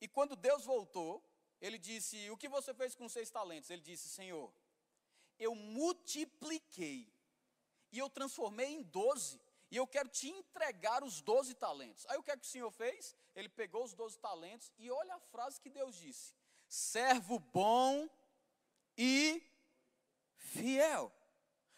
e 0.00 0.06
quando 0.06 0.36
Deus 0.36 0.64
voltou, 0.64 1.22
ele 1.60 1.78
disse: 1.78 2.30
O 2.30 2.36
que 2.36 2.48
você 2.48 2.72
fez 2.72 2.94
com 2.94 3.08
seis 3.08 3.30
talentos? 3.30 3.68
Ele 3.70 3.82
disse: 3.82 4.08
Senhor, 4.08 4.52
eu 5.38 5.54
multipliquei, 5.56 7.12
e 7.90 7.98
eu 7.98 8.08
transformei 8.08 8.68
em 8.74 8.82
doze, 8.82 9.40
e 9.72 9.76
eu 9.76 9.86
quero 9.88 10.08
te 10.08 10.28
entregar 10.28 11.02
os 11.02 11.20
doze 11.20 11.52
talentos. 11.54 12.06
Aí 12.06 12.16
o 12.16 12.22
que 12.22 12.30
é 12.30 12.36
que 12.36 12.46
o 12.46 12.48
Senhor 12.48 12.70
fez? 12.70 13.16
Ele 13.34 13.48
pegou 13.48 13.82
os 13.82 13.94
doze 13.94 14.16
talentos, 14.18 14.72
e 14.78 14.88
olha 14.88 15.16
a 15.16 15.20
frase 15.20 15.60
que 15.60 15.68
Deus 15.68 15.96
disse: 15.96 16.32
Servo 16.68 17.40
bom 17.40 18.08
e 18.98 19.42
fiel. 20.36 21.12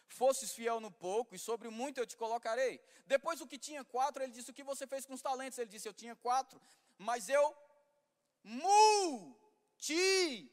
Fosses 0.09 0.53
fiel 0.53 0.81
no 0.81 0.91
pouco, 0.91 1.35
e 1.35 1.39
sobre 1.39 1.69
muito 1.69 1.99
eu 1.99 2.07
te 2.07 2.17
colocarei. 2.17 2.81
Depois 3.07 3.41
o 3.41 3.47
que 3.47 3.59
tinha 3.59 3.85
quatro, 3.85 4.23
ele 4.23 4.33
disse: 4.33 4.51
O 4.51 4.55
que 4.55 4.65
você 4.65 4.87
fez 4.87 5.07
com 5.07 5.15
os 5.15 5.23
talentos? 5.23 5.59
Ele 5.59 5.71
disse: 5.71 5.89
Eu 5.89 5.95
tinha 5.95 6.17
quatro, 6.17 6.61
mas 6.99 7.29
eu 7.29 7.57
multipliquei. 8.43 10.51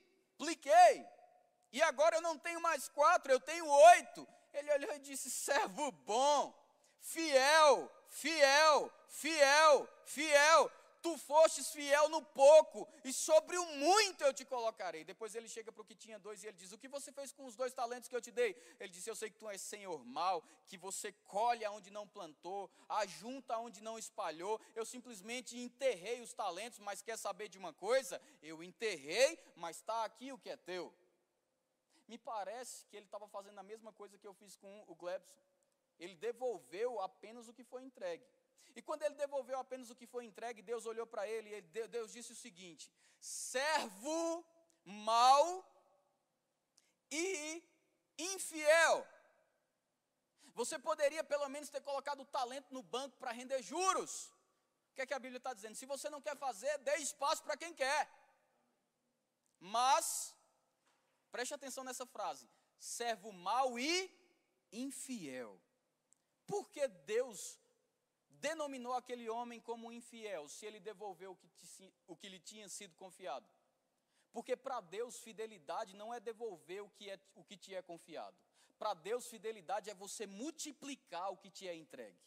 E 1.71 1.81
agora 1.81 2.17
eu 2.17 2.21
não 2.21 2.37
tenho 2.37 2.61
mais 2.61 2.87
quatro, 2.89 3.31
eu 3.31 3.39
tenho 3.39 3.65
oito. 3.65 4.27
Ele 4.53 4.71
olhou 4.73 4.93
e 4.93 4.99
disse: 4.99 5.31
Servo 5.31 5.91
bom, 5.91 6.53
fiel, 6.99 7.91
fiel, 8.09 8.93
fiel, 9.07 9.89
fiel 10.05 10.71
tu 11.07 11.17
fostes 11.17 11.71
fiel 11.71 12.09
no 12.09 12.21
pouco, 12.21 12.87
e 13.03 13.13
sobre 13.13 13.57
o 13.57 13.65
muito 13.77 14.23
eu 14.23 14.33
te 14.33 14.43
colocarei. 14.43 15.03
Depois 15.05 15.33
ele 15.35 15.47
chega 15.47 15.71
para 15.71 15.81
o 15.81 15.85
que 15.85 15.95
tinha 15.95 16.19
dois 16.19 16.43
e 16.43 16.47
ele 16.47 16.57
diz: 16.57 16.71
O 16.73 16.77
que 16.77 16.87
você 16.87 17.11
fez 17.11 17.31
com 17.31 17.45
os 17.45 17.55
dois 17.55 17.73
talentos 17.73 18.09
que 18.09 18.15
eu 18.15 18.21
te 18.21 18.31
dei? 18.31 18.55
Ele 18.79 18.91
disse: 18.91 19.09
Eu 19.09 19.15
sei 19.15 19.29
que 19.29 19.37
tu 19.37 19.47
és 19.47 19.61
senhor 19.61 20.03
mal, 20.03 20.43
que 20.67 20.77
você 20.77 21.11
colhe 21.35 21.63
aonde 21.63 21.89
não 21.89 22.05
plantou, 22.07 22.69
ajunta 22.89 23.57
onde 23.57 23.81
não 23.81 23.97
espalhou. 23.97 24.59
Eu 24.75 24.85
simplesmente 24.85 25.57
enterrei 25.57 26.19
os 26.21 26.33
talentos, 26.33 26.79
mas 26.79 27.01
quer 27.01 27.17
saber 27.17 27.47
de 27.47 27.57
uma 27.57 27.73
coisa? 27.73 28.21
Eu 28.41 28.61
enterrei, 28.61 29.39
mas 29.55 29.77
está 29.77 30.03
aqui 30.03 30.33
o 30.33 30.37
que 30.37 30.49
é 30.49 30.57
teu. 30.57 30.93
Me 32.07 32.17
parece 32.17 32.85
que 32.87 32.97
ele 32.97 33.05
estava 33.05 33.27
fazendo 33.27 33.59
a 33.59 33.63
mesma 33.63 33.93
coisa 33.93 34.17
que 34.17 34.27
eu 34.27 34.33
fiz 34.33 34.55
com 34.57 34.83
o 34.87 34.95
Glebson. 34.95 35.41
Ele 35.99 36.15
devolveu 36.15 37.01
apenas 37.01 37.47
o 37.47 37.53
que 37.53 37.63
foi 37.63 37.83
entregue. 37.83 38.25
E 38.75 38.81
quando 38.81 39.01
ele 39.03 39.15
devolveu 39.15 39.57
apenas 39.59 39.89
o 39.89 39.95
que 39.95 40.05
foi 40.05 40.25
entregue, 40.25 40.61
Deus 40.61 40.85
olhou 40.85 41.07
para 41.07 41.27
ele 41.27 41.55
e 41.55 41.61
Deus 41.87 42.11
disse 42.11 42.31
o 42.31 42.35
seguinte: 42.35 42.91
servo 43.19 44.45
mau 44.83 45.65
e 47.11 47.63
infiel. 48.17 49.07
Você 50.53 50.79
poderia 50.79 51.23
pelo 51.23 51.47
menos 51.49 51.69
ter 51.69 51.81
colocado 51.81 52.21
o 52.21 52.25
talento 52.25 52.73
no 52.73 52.81
banco 52.81 53.17
para 53.17 53.31
render 53.31 53.61
juros. 53.61 54.31
O 54.91 54.93
que 54.95 55.01
é 55.01 55.05
que 55.05 55.13
a 55.13 55.19
Bíblia 55.19 55.37
está 55.37 55.53
dizendo? 55.53 55.75
Se 55.75 55.85
você 55.85 56.09
não 56.09 56.21
quer 56.21 56.35
fazer, 56.37 56.77
dê 56.79 56.95
espaço 56.97 57.43
para 57.43 57.57
quem 57.57 57.73
quer. 57.73 58.09
Mas, 59.59 60.35
preste 61.31 61.53
atenção 61.53 61.83
nessa 61.83 62.05
frase: 62.05 62.49
servo 62.79 63.31
mau 63.31 63.77
e 63.79 64.11
infiel. 64.71 65.59
Porque 66.45 66.87
Deus 66.87 67.59
denominou 68.41 68.93
aquele 68.93 69.29
homem 69.29 69.59
como 69.59 69.91
infiel, 69.91 70.47
se 70.47 70.65
ele 70.65 70.79
devolveu 70.79 71.31
o 71.31 71.35
que, 71.35 71.93
o 72.07 72.15
que 72.15 72.29
lhe 72.29 72.39
tinha 72.39 72.67
sido 72.69 72.95
confiado. 72.95 73.47
Porque 74.31 74.55
para 74.55 74.79
Deus, 74.81 75.19
fidelidade 75.19 75.95
não 75.95 76.13
é 76.13 76.19
devolver 76.19 76.81
o 76.83 76.89
que, 76.89 77.09
é, 77.09 77.19
o 77.35 77.43
que 77.43 77.57
te 77.57 77.73
é 77.73 77.81
confiado. 77.81 78.37
Para 78.77 78.93
Deus, 78.93 79.27
fidelidade 79.27 79.89
é 79.89 79.93
você 79.93 80.27
multiplicar 80.27 81.31
o 81.31 81.37
que 81.37 81.49
te 81.49 81.67
é 81.67 81.75
entregue. 81.75 82.19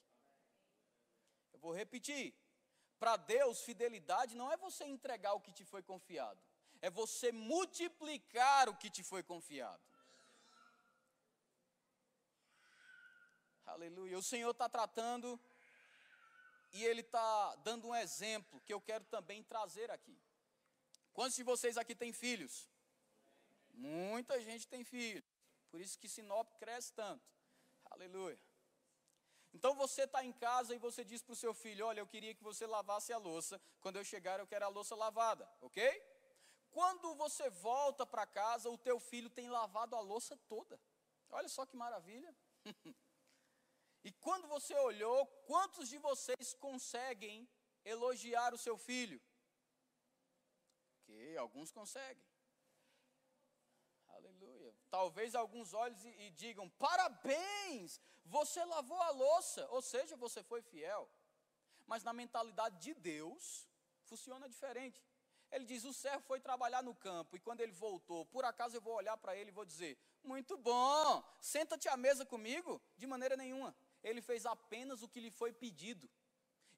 Eu 1.53 1.59
vou 1.59 1.73
repetir. 1.73 2.35
Para 2.99 3.17
Deus, 3.17 3.63
fidelidade 3.63 4.35
não 4.35 4.53
é 4.53 4.57
você 4.57 4.85
entregar 4.85 5.33
o 5.35 5.41
que 5.41 5.53
te 5.53 5.65
foi 5.65 5.83
confiado, 5.83 6.39
é 6.83 6.91
você 6.91 7.33
multiplicar 7.33 8.69
o 8.69 8.77
que 8.77 8.91
te 8.91 9.03
foi 9.03 9.23
confiado. 9.23 9.81
Aleluia. 13.65 14.19
O 14.19 14.23
Senhor 14.23 14.51
está 14.51 14.69
tratando 14.69 15.41
e 16.73 16.85
ele 16.85 17.01
está 17.01 17.55
dando 17.57 17.89
um 17.89 17.95
exemplo 17.95 18.61
que 18.61 18.73
eu 18.73 18.81
quero 18.81 19.05
também 19.05 19.43
trazer 19.43 19.91
aqui. 19.91 20.17
Quantos 21.13 21.37
de 21.37 21.43
vocês 21.43 21.77
aqui 21.77 21.95
têm 21.95 22.13
filhos? 22.13 22.69
Muita 23.73 24.41
gente 24.41 24.67
tem 24.69 24.85
filhos. 24.85 25.25
Por 25.71 25.81
isso 25.81 25.99
que 25.99 26.09
Sinop 26.09 26.53
cresce 26.59 26.93
tanto. 26.93 27.25
Aleluia. 27.91 28.39
Então 29.53 29.75
você 29.75 30.03
está 30.03 30.25
em 30.25 30.33
casa 30.33 30.75
e 30.75 30.79
você 30.79 31.05
diz 31.05 31.23
para 31.23 31.33
o 31.33 31.37
seu 31.37 31.53
filho: 31.53 31.87
Olha, 31.87 32.01
eu 32.01 32.07
queria 32.07 32.35
que 32.35 32.43
você 32.43 32.67
lavasse 32.67 33.13
a 33.13 33.19
louça. 33.19 33.61
Quando 33.81 33.97
eu 33.97 34.05
chegar, 34.05 34.39
eu 34.39 34.47
quero 34.47 34.65
a 34.65 34.69
louça 34.69 34.95
lavada, 34.95 35.49
ok? 35.61 35.83
Quando 36.71 37.15
você 37.17 37.51
volta 37.51 38.07
para 38.07 38.27
casa, 38.27 38.71
o 38.71 38.79
teu 38.79 39.01
filho 39.01 39.29
tem 39.29 39.49
lavado 39.49 39.97
a 39.97 40.01
louça 40.01 40.37
toda. 40.49 40.81
Olha 41.31 41.49
só 41.49 41.67
que 41.67 41.77
maravilha. 41.77 42.35
E 44.03 44.11
quando 44.13 44.47
você 44.49 44.75
olhou, 44.75 45.27
quantos 45.47 45.89
de 45.89 45.99
vocês 45.99 46.55
conseguem 46.55 47.49
elogiar 47.85 48.55
o 48.55 48.59
seu 48.59 48.77
filho? 48.79 49.21
Que 51.05 51.37
alguns 51.37 51.71
conseguem. 51.71 52.25
Aleluia. 54.09 54.75
Talvez 54.91 55.35
alguns 55.35 55.75
olhos 55.75 56.03
e, 56.05 56.09
e 56.09 56.31
digam: 56.31 56.69
parabéns, 56.71 58.01
você 58.25 58.65
lavou 58.65 59.01
a 59.03 59.11
louça, 59.11 59.67
ou 59.71 59.83
seja, 59.83 60.17
você 60.17 60.43
foi 60.43 60.63
fiel. 60.63 61.09
Mas 61.87 62.03
na 62.03 62.13
mentalidade 62.13 62.79
de 62.79 62.95
Deus, 62.95 63.69
funciona 64.05 64.49
diferente. 64.49 65.03
Ele 65.51 65.67
diz: 65.67 65.85
o 65.85 65.93
servo 65.93 66.25
foi 66.25 66.41
trabalhar 66.41 66.83
no 66.83 66.95
campo, 66.95 67.37
e 67.37 67.41
quando 67.41 67.61
ele 67.61 67.73
voltou, 67.73 68.25
por 68.27 68.47
acaso 68.47 68.77
eu 68.77 68.81
vou 68.81 68.95
olhar 68.95 69.17
para 69.19 69.37
ele 69.37 69.51
e 69.51 69.59
vou 69.61 69.67
dizer: 69.67 69.99
muito 70.23 70.57
bom, 70.57 71.23
senta-te 71.39 71.87
à 71.87 71.99
mesa 71.99 72.25
comigo? 72.25 72.81
De 72.97 73.07
maneira 73.07 73.37
nenhuma 73.37 73.77
ele 74.03 74.21
fez 74.21 74.47
apenas 74.47 75.03
o 75.03 75.09
que 75.09 75.21
lhe 75.21 75.31
foi 75.31 75.53
pedido. 75.53 76.09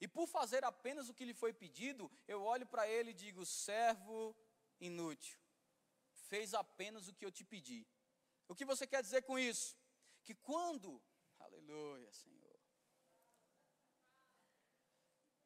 E 0.01 0.09
por 0.09 0.27
fazer 0.27 0.65
apenas 0.65 1.09
o 1.09 1.15
que 1.15 1.25
lhe 1.25 1.35
foi 1.35 1.53
pedido, 1.53 2.11
eu 2.27 2.43
olho 2.43 2.67
para 2.67 2.89
ele 2.89 3.11
e 3.11 3.15
digo: 3.15 3.47
servo 3.47 4.37
inútil, 4.81 5.39
fez 6.31 6.55
apenas 6.55 7.09
o 7.09 7.15
que 7.15 7.25
eu 7.25 7.31
te 7.31 7.45
pedi. 7.45 7.87
O 8.49 8.55
que 8.55 8.65
você 8.65 8.87
quer 8.87 9.03
dizer 9.03 9.23
com 9.23 9.39
isso? 9.39 9.77
Que 10.25 10.35
quando, 10.35 11.01
aleluia, 11.39 12.13
Senhor. 12.13 12.59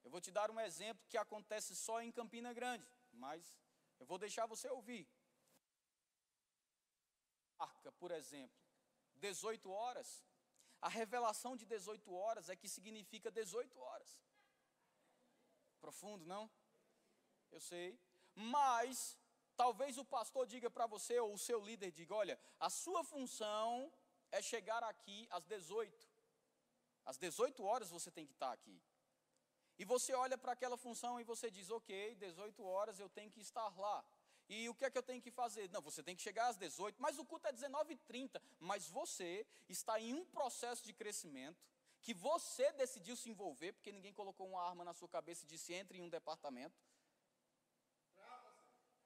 Eu 0.03 0.11
vou 0.11 0.21
te 0.21 0.31
dar 0.31 0.51
um 0.51 0.61
exemplo 0.61 1.07
que 1.09 1.19
acontece 1.19 1.75
só 1.75 2.01
em 2.01 2.13
Campina 2.13 2.53
Grande, 2.53 2.89
mas 3.13 3.57
eu 3.99 4.07
vou 4.07 4.19
deixar 4.19 4.47
você 4.47 4.69
ouvir. 4.69 5.07
Arca, 7.59 7.91
por 7.93 8.11
exemplo, 8.11 8.57
18 9.17 9.71
horas. 9.71 10.26
A 10.87 10.89
revelação 10.89 11.53
de 11.61 11.65
18 11.67 12.15
horas 12.15 12.49
é 12.49 12.55
que 12.55 12.69
significa 12.69 13.29
18 13.29 13.77
horas. 13.87 14.11
Profundo, 15.81 16.25
não? 16.25 16.45
Eu 17.51 17.61
sei. 17.61 17.89
Mas 18.37 19.19
talvez 19.57 19.99
o 19.99 20.05
pastor 20.05 20.47
diga 20.47 20.71
para 20.71 20.87
você, 20.87 21.19
ou 21.19 21.35
o 21.35 21.43
seu 21.47 21.59
líder 21.69 21.91
diga: 21.91 22.15
olha, 22.15 22.39
a 22.61 22.71
sua 22.71 23.03
função 23.03 23.93
é 24.31 24.41
chegar 24.41 24.85
aqui 24.85 25.27
às 25.31 25.45
18. 25.45 26.07
Às 27.05 27.19
18 27.19 27.65
horas 27.65 27.91
você 27.91 28.11
tem 28.19 28.25
que 28.25 28.37
estar 28.39 28.53
aqui. 28.53 28.81
E 29.81 29.85
você 29.85 30.15
olha 30.15 30.39
para 30.39 30.53
aquela 30.53 30.77
função 30.77 31.19
e 31.19 31.25
você 31.25 31.51
diz: 31.51 31.69
ok, 31.69 32.15
18 32.15 32.65
horas 32.65 33.01
eu 33.01 33.09
tenho 33.09 33.33
que 33.33 33.41
estar 33.41 33.77
lá. 33.77 34.05
E 34.49 34.69
o 34.69 34.75
que 34.75 34.85
é 34.85 34.91
que 34.91 34.99
eu 34.99 35.03
tenho 35.03 35.21
que 35.21 35.31
fazer? 35.31 35.69
Não, 35.71 35.83
você 35.83 36.03
tem 36.03 36.15
que 36.15 36.23
chegar 36.23 36.49
às 36.49 36.57
18, 36.57 37.01
mas 37.01 37.19
o 37.19 37.25
culto 37.25 37.49
é 37.49 37.53
19h30. 37.53 38.41
Mas 38.61 38.89
você 38.89 39.47
está 39.69 40.01
em 40.01 40.15
um 40.15 40.25
processo 40.25 40.85
de 40.85 40.93
crescimento 40.93 41.65
que 42.01 42.15
você 42.15 42.71
decidiu 42.73 43.17
se 43.17 43.29
envolver, 43.29 43.73
porque 43.73 43.91
ninguém 43.91 44.13
colocou 44.13 44.47
uma 44.49 44.63
arma 44.63 44.85
na 44.85 44.95
sua 44.95 45.09
cabeça 45.09 45.45
e 45.45 45.49
disse: 45.49 45.73
entre 45.73 45.99
em 45.99 46.03
um 46.03 46.09
departamento. 46.09 46.79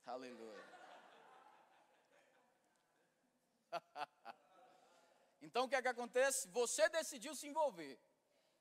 Aleluia. 0.05 0.65
então 5.41 5.65
o 5.65 5.69
que 5.69 5.77
é 5.77 5.83
que 5.83 5.89
acontece? 5.89 6.49
Você 6.49 6.89
decidiu 6.91 7.35
se 7.35 7.47
envolver. 7.47 7.99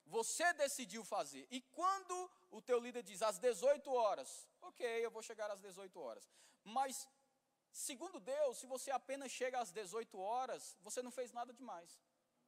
Você 0.05 0.53
decidiu 0.53 1.03
fazer. 1.03 1.45
E 1.51 1.61
quando 1.61 2.31
o 2.49 2.61
teu 2.61 2.79
líder 2.79 3.03
diz 3.03 3.21
às 3.21 3.37
18 3.37 3.91
horas, 3.91 4.47
ok, 4.61 5.05
eu 5.05 5.11
vou 5.11 5.21
chegar 5.21 5.51
às 5.51 5.59
18 5.59 5.99
horas. 5.99 6.29
Mas, 6.63 7.07
segundo 7.71 8.19
Deus, 8.19 8.57
se 8.57 8.65
você 8.65 8.91
apenas 8.91 9.31
chega 9.31 9.59
às 9.59 9.71
18 9.71 10.17
horas, 10.19 10.77
você 10.81 11.01
não 11.01 11.11
fez 11.11 11.31
nada 11.31 11.53
demais. 11.53 11.99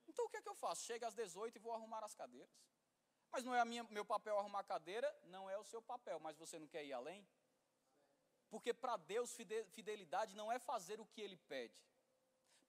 Então 0.08 0.26
o 0.26 0.30
que 0.30 0.38
é 0.38 0.42
que 0.42 0.50
eu 0.50 0.56
faço? 0.56 0.84
Chega 0.84 1.08
às 1.08 1.14
18 1.14 1.56
e 1.56 1.60
vou 1.60 1.74
arrumar 1.74 2.04
as 2.04 2.14
cadeiras. 2.14 2.52
Mas 3.32 3.46
não 3.46 3.56
é 3.56 3.64
minha, 3.64 3.84
meu 3.84 4.04
papel 4.04 4.38
arrumar 4.38 4.60
a 4.60 4.64
cadeira? 4.64 5.10
Não 5.24 5.50
é 5.50 5.58
o 5.58 5.64
seu 5.64 5.82
papel, 5.82 6.20
mas 6.20 6.38
você 6.38 6.60
não 6.60 6.68
quer 6.68 6.84
ir 6.84 6.92
além? 6.92 7.26
Porque 8.50 8.74
para 8.74 8.98
Deus 8.98 9.34
fidelidade 9.70 10.36
não 10.36 10.52
é 10.52 10.60
fazer 10.60 11.00
o 11.00 11.06
que 11.06 11.22
Ele 11.22 11.38
pede. 11.38 11.82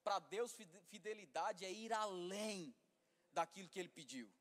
Para 0.05 0.21
Deus 0.21 0.57
fidelidade 0.87 1.65
é 1.65 1.73
ir 1.73 1.93
além 1.93 2.73
daquilo 3.33 3.69
que 3.69 3.81
Ele 3.81 3.89
pediu. 3.89 4.33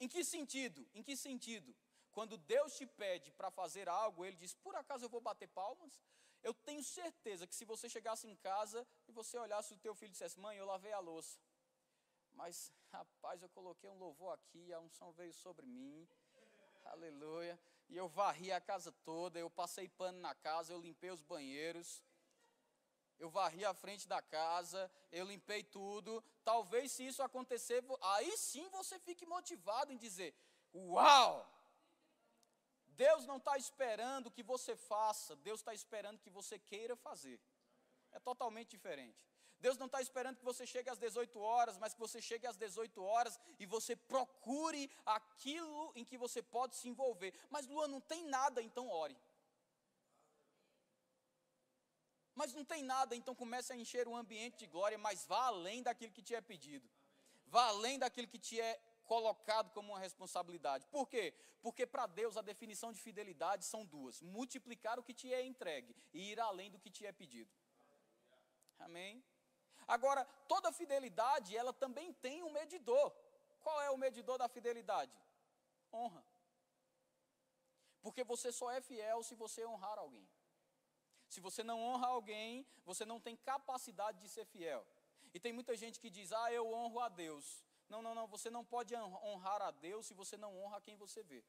Em 0.00 0.08
que 0.08 0.24
sentido? 0.24 0.88
Em 0.92 1.02
que 1.02 1.16
sentido? 1.16 1.74
Quando 2.10 2.36
Deus 2.36 2.74
te 2.76 2.84
pede 2.84 3.30
para 3.30 3.50
fazer 3.50 3.88
algo, 3.88 4.24
Ele 4.24 4.36
diz: 4.36 4.54
Por 4.54 4.74
acaso 4.74 5.04
eu 5.04 5.08
vou 5.08 5.20
bater 5.20 5.46
palmas? 5.48 6.02
Eu 6.42 6.54
tenho 6.54 6.82
certeza 6.82 7.46
que 7.46 7.54
se 7.54 7.64
você 7.64 7.88
chegasse 7.88 8.26
em 8.26 8.36
casa 8.36 8.86
e 9.06 9.12
você 9.12 9.36
olhasse 9.38 9.74
o 9.74 9.78
teu 9.78 9.94
filho 9.94 10.10
e 10.10 10.12
dissesse: 10.12 10.38
Mãe, 10.38 10.56
eu 10.56 10.66
lavei 10.66 10.92
a 10.92 11.00
louça. 11.00 11.38
Mas, 12.32 12.72
rapaz, 12.92 13.42
eu 13.42 13.48
coloquei 13.48 13.90
um 13.90 13.98
louvor 13.98 14.32
aqui, 14.34 14.72
a 14.72 14.80
unção 14.80 15.12
veio 15.12 15.32
sobre 15.32 15.66
mim. 15.66 16.08
Aleluia. 16.86 17.58
E 17.88 17.96
eu 17.96 18.08
varri 18.08 18.52
a 18.52 18.60
casa 18.60 18.92
toda, 19.04 19.38
eu 19.38 19.50
passei 19.50 19.88
pano 19.88 20.20
na 20.20 20.34
casa, 20.34 20.72
eu 20.72 20.80
limpei 20.80 21.10
os 21.10 21.22
banheiros 21.22 22.02
eu 23.18 23.28
varri 23.28 23.64
a 23.64 23.74
frente 23.74 24.06
da 24.06 24.22
casa, 24.22 24.90
eu 25.10 25.26
limpei 25.26 25.62
tudo. 25.62 26.22
Talvez 26.44 26.92
se 26.92 27.06
isso 27.06 27.22
acontecer, 27.22 27.84
aí 28.00 28.36
sim 28.36 28.68
você 28.70 28.98
fique 29.00 29.26
motivado 29.26 29.92
em 29.92 29.96
dizer: 29.96 30.34
Uau! 30.74 31.46
Deus 33.04 33.24
não 33.30 33.36
está 33.36 33.56
esperando 33.56 34.30
que 34.36 34.42
você 34.42 34.74
faça, 34.74 35.36
Deus 35.36 35.60
está 35.60 35.72
esperando 35.72 36.18
que 36.24 36.30
você 36.38 36.58
queira 36.58 36.96
fazer. 36.96 37.38
É 38.10 38.18
totalmente 38.18 38.70
diferente. 38.70 39.22
Deus 39.60 39.76
não 39.78 39.86
está 39.86 40.00
esperando 40.00 40.38
que 40.40 40.44
você 40.44 40.64
chegue 40.66 40.90
às 40.90 40.98
18 40.98 41.38
horas, 41.38 41.78
mas 41.78 41.94
que 41.94 42.00
você 42.00 42.20
chegue 42.20 42.46
às 42.46 42.56
18 42.56 43.02
horas 43.02 43.38
e 43.58 43.66
você 43.66 43.94
procure 43.94 44.90
aquilo 45.06 45.92
em 45.94 46.04
que 46.04 46.18
você 46.24 46.42
pode 46.42 46.74
se 46.76 46.88
envolver. 46.88 47.32
Mas 47.48 47.68
Luan, 47.68 47.88
não 47.88 48.00
tem 48.00 48.24
nada, 48.24 48.60
então 48.62 48.88
ore. 48.88 49.16
Mas 52.34 52.52
não 52.52 52.64
tem 52.64 52.82
nada, 52.82 53.14
então 53.16 53.34
comece 53.34 53.72
a 53.72 53.76
encher 53.76 54.06
o 54.08 54.16
ambiente 54.16 54.58
de 54.58 54.66
glória, 54.66 54.98
mas 54.98 55.24
vá 55.24 55.46
além 55.46 55.82
daquilo 55.82 56.12
que 56.12 56.22
te 56.22 56.34
é 56.34 56.40
pedido. 56.40 56.88
Vá 57.46 57.64
além 57.66 57.98
daquilo 57.98 58.28
que 58.28 58.38
te 58.38 58.60
é 58.60 58.80
colocado 59.12 59.72
como 59.72 59.92
uma 59.92 59.98
responsabilidade. 59.98 60.86
Por 60.86 61.08
quê? 61.08 61.34
Porque 61.62 61.84
para 61.86 62.06
Deus 62.06 62.36
a 62.36 62.42
definição 62.42 62.92
de 62.92 63.00
fidelidade 63.00 63.64
são 63.64 63.84
duas: 63.84 64.20
multiplicar 64.20 64.98
o 64.98 65.02
que 65.02 65.14
te 65.20 65.32
é 65.32 65.42
entregue 65.44 65.96
e 66.12 66.30
ir 66.32 66.38
além 66.38 66.70
do 66.70 66.78
que 66.78 66.90
te 66.90 67.04
é 67.06 67.12
pedido. 67.12 67.50
Amém? 68.78 69.24
Agora, 69.96 70.24
toda 70.46 70.70
fidelidade, 70.80 71.56
ela 71.56 71.72
também 71.72 72.12
tem 72.12 72.42
um 72.42 72.52
medidor. 72.52 73.10
Qual 73.60 73.80
é 73.80 73.90
o 73.90 73.96
medidor 73.96 74.36
da 74.38 74.48
fidelidade? 74.48 75.16
Honra. 75.92 76.22
Porque 78.02 78.22
você 78.22 78.52
só 78.52 78.70
é 78.70 78.80
fiel 78.80 79.22
se 79.22 79.34
você 79.34 79.64
honrar 79.66 79.98
alguém. 79.98 80.28
Se 81.28 81.40
você 81.40 81.62
não 81.64 81.80
honra 81.82 82.08
alguém, 82.08 82.66
você 82.84 83.04
não 83.04 83.18
tem 83.18 83.36
capacidade 83.36 84.20
de 84.20 84.28
ser 84.28 84.44
fiel. 84.46 84.86
E 85.34 85.40
tem 85.40 85.52
muita 85.52 85.74
gente 85.76 85.98
que 85.98 86.10
diz: 86.10 86.32
Ah, 86.32 86.52
eu 86.52 86.70
honro 86.72 87.00
a 87.00 87.08
Deus. 87.08 87.64
Não, 87.88 88.02
não, 88.02 88.14
não, 88.14 88.26
você 88.26 88.50
não 88.50 88.64
pode 88.64 88.94
honrar 88.94 89.62
a 89.62 89.70
Deus 89.70 90.06
se 90.06 90.14
você 90.14 90.36
não 90.36 90.56
honra 90.58 90.80
quem 90.80 90.96
você 90.96 91.22
vê. 91.22 91.44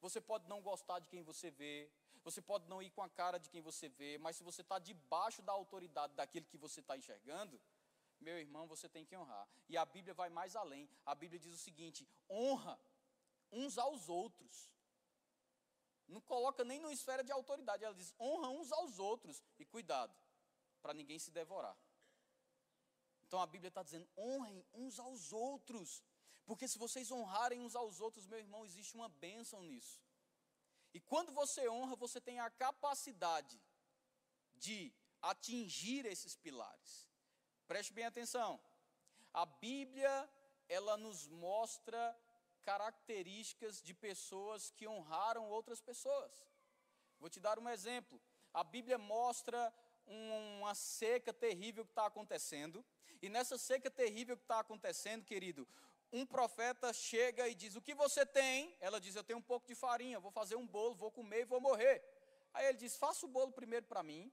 Você 0.00 0.20
pode 0.20 0.46
não 0.48 0.60
gostar 0.60 0.98
de 0.98 1.08
quem 1.08 1.22
você 1.22 1.50
vê, 1.50 1.90
você 2.22 2.40
pode 2.40 2.68
não 2.68 2.82
ir 2.82 2.90
com 2.90 3.02
a 3.02 3.08
cara 3.08 3.38
de 3.38 3.48
quem 3.48 3.60
você 3.60 3.88
vê, 3.88 4.18
mas 4.18 4.36
se 4.36 4.42
você 4.42 4.62
está 4.62 4.78
debaixo 4.78 5.42
da 5.42 5.52
autoridade 5.52 6.14
daquele 6.14 6.46
que 6.46 6.56
você 6.56 6.80
está 6.80 6.96
enxergando, 6.96 7.60
meu 8.20 8.38
irmão, 8.38 8.66
você 8.66 8.88
tem 8.88 9.04
que 9.04 9.16
honrar. 9.16 9.46
E 9.68 9.76
a 9.76 9.84
Bíblia 9.84 10.14
vai 10.14 10.30
mais 10.30 10.56
além. 10.56 10.88
A 11.04 11.14
Bíblia 11.14 11.38
diz 11.38 11.52
o 11.54 11.58
seguinte: 11.58 12.08
honra 12.28 12.78
uns 13.52 13.76
aos 13.76 14.08
outros. 14.08 14.70
Não 16.06 16.20
coloca 16.20 16.64
nem 16.64 16.78
numa 16.78 16.92
esfera 16.92 17.22
de 17.22 17.32
autoridade. 17.32 17.84
Ela 17.84 17.94
diz: 17.94 18.14
honra 18.18 18.48
uns 18.48 18.72
aos 18.72 18.98
outros 18.98 19.42
e 19.58 19.64
cuidado, 19.64 20.14
para 20.80 20.94
ninguém 20.94 21.18
se 21.18 21.30
devorar. 21.30 21.76
Então 23.26 23.40
a 23.40 23.46
Bíblia 23.46 23.68
está 23.68 23.82
dizendo: 23.82 24.08
honrem 24.16 24.64
uns 24.72 24.98
aos 24.98 25.32
outros. 25.32 26.02
Porque 26.46 26.68
se 26.68 26.78
vocês 26.78 27.10
honrarem 27.10 27.60
uns 27.60 27.74
aos 27.74 28.00
outros, 28.00 28.26
meu 28.26 28.38
irmão, 28.38 28.64
existe 28.64 28.94
uma 28.94 29.08
bênção 29.08 29.62
nisso. 29.62 30.02
E 30.92 31.00
quando 31.00 31.32
você 31.32 31.68
honra, 31.68 31.96
você 31.96 32.20
tem 32.20 32.38
a 32.38 32.50
capacidade 32.50 33.60
de 34.54 34.92
atingir 35.20 36.04
esses 36.06 36.36
pilares. 36.36 37.08
Preste 37.66 37.92
bem 37.92 38.04
atenção. 38.04 38.60
A 39.32 39.46
Bíblia, 39.46 40.30
ela 40.68 40.96
nos 40.96 41.26
mostra 41.28 42.16
características 42.62 43.82
de 43.82 43.92
pessoas 43.92 44.70
que 44.70 44.86
honraram 44.86 45.48
outras 45.48 45.80
pessoas. 45.80 46.46
Vou 47.18 47.28
te 47.28 47.40
dar 47.40 47.58
um 47.58 47.68
exemplo. 47.68 48.20
A 48.52 48.62
Bíblia 48.62 48.98
mostra 48.98 49.72
uma 50.06 50.74
seca 50.74 51.32
terrível 51.32 51.84
que 51.84 51.90
está 51.90 52.06
acontecendo. 52.06 52.84
E 53.24 53.28
nessa 53.30 53.56
seca 53.56 53.90
terrível 53.90 54.36
que 54.36 54.44
está 54.44 54.60
acontecendo, 54.60 55.24
querido, 55.24 55.66
um 56.12 56.26
profeta 56.26 56.92
chega 56.92 57.48
e 57.48 57.54
diz: 57.54 57.74
O 57.74 57.80
que 57.80 57.94
você 57.94 58.26
tem? 58.26 58.76
Ela 58.78 59.00
diz: 59.00 59.16
Eu 59.16 59.24
tenho 59.24 59.38
um 59.38 59.48
pouco 59.50 59.66
de 59.66 59.74
farinha, 59.74 60.20
vou 60.20 60.30
fazer 60.30 60.56
um 60.56 60.66
bolo, 60.66 60.94
vou 60.94 61.10
comer 61.10 61.40
e 61.40 61.44
vou 61.46 61.58
morrer. 61.58 62.04
Aí 62.52 62.66
ele 62.66 62.76
diz: 62.76 62.96
Faça 62.96 63.24
o 63.24 63.28
bolo 63.36 63.50
primeiro 63.50 63.86
para 63.86 64.02
mim. 64.02 64.30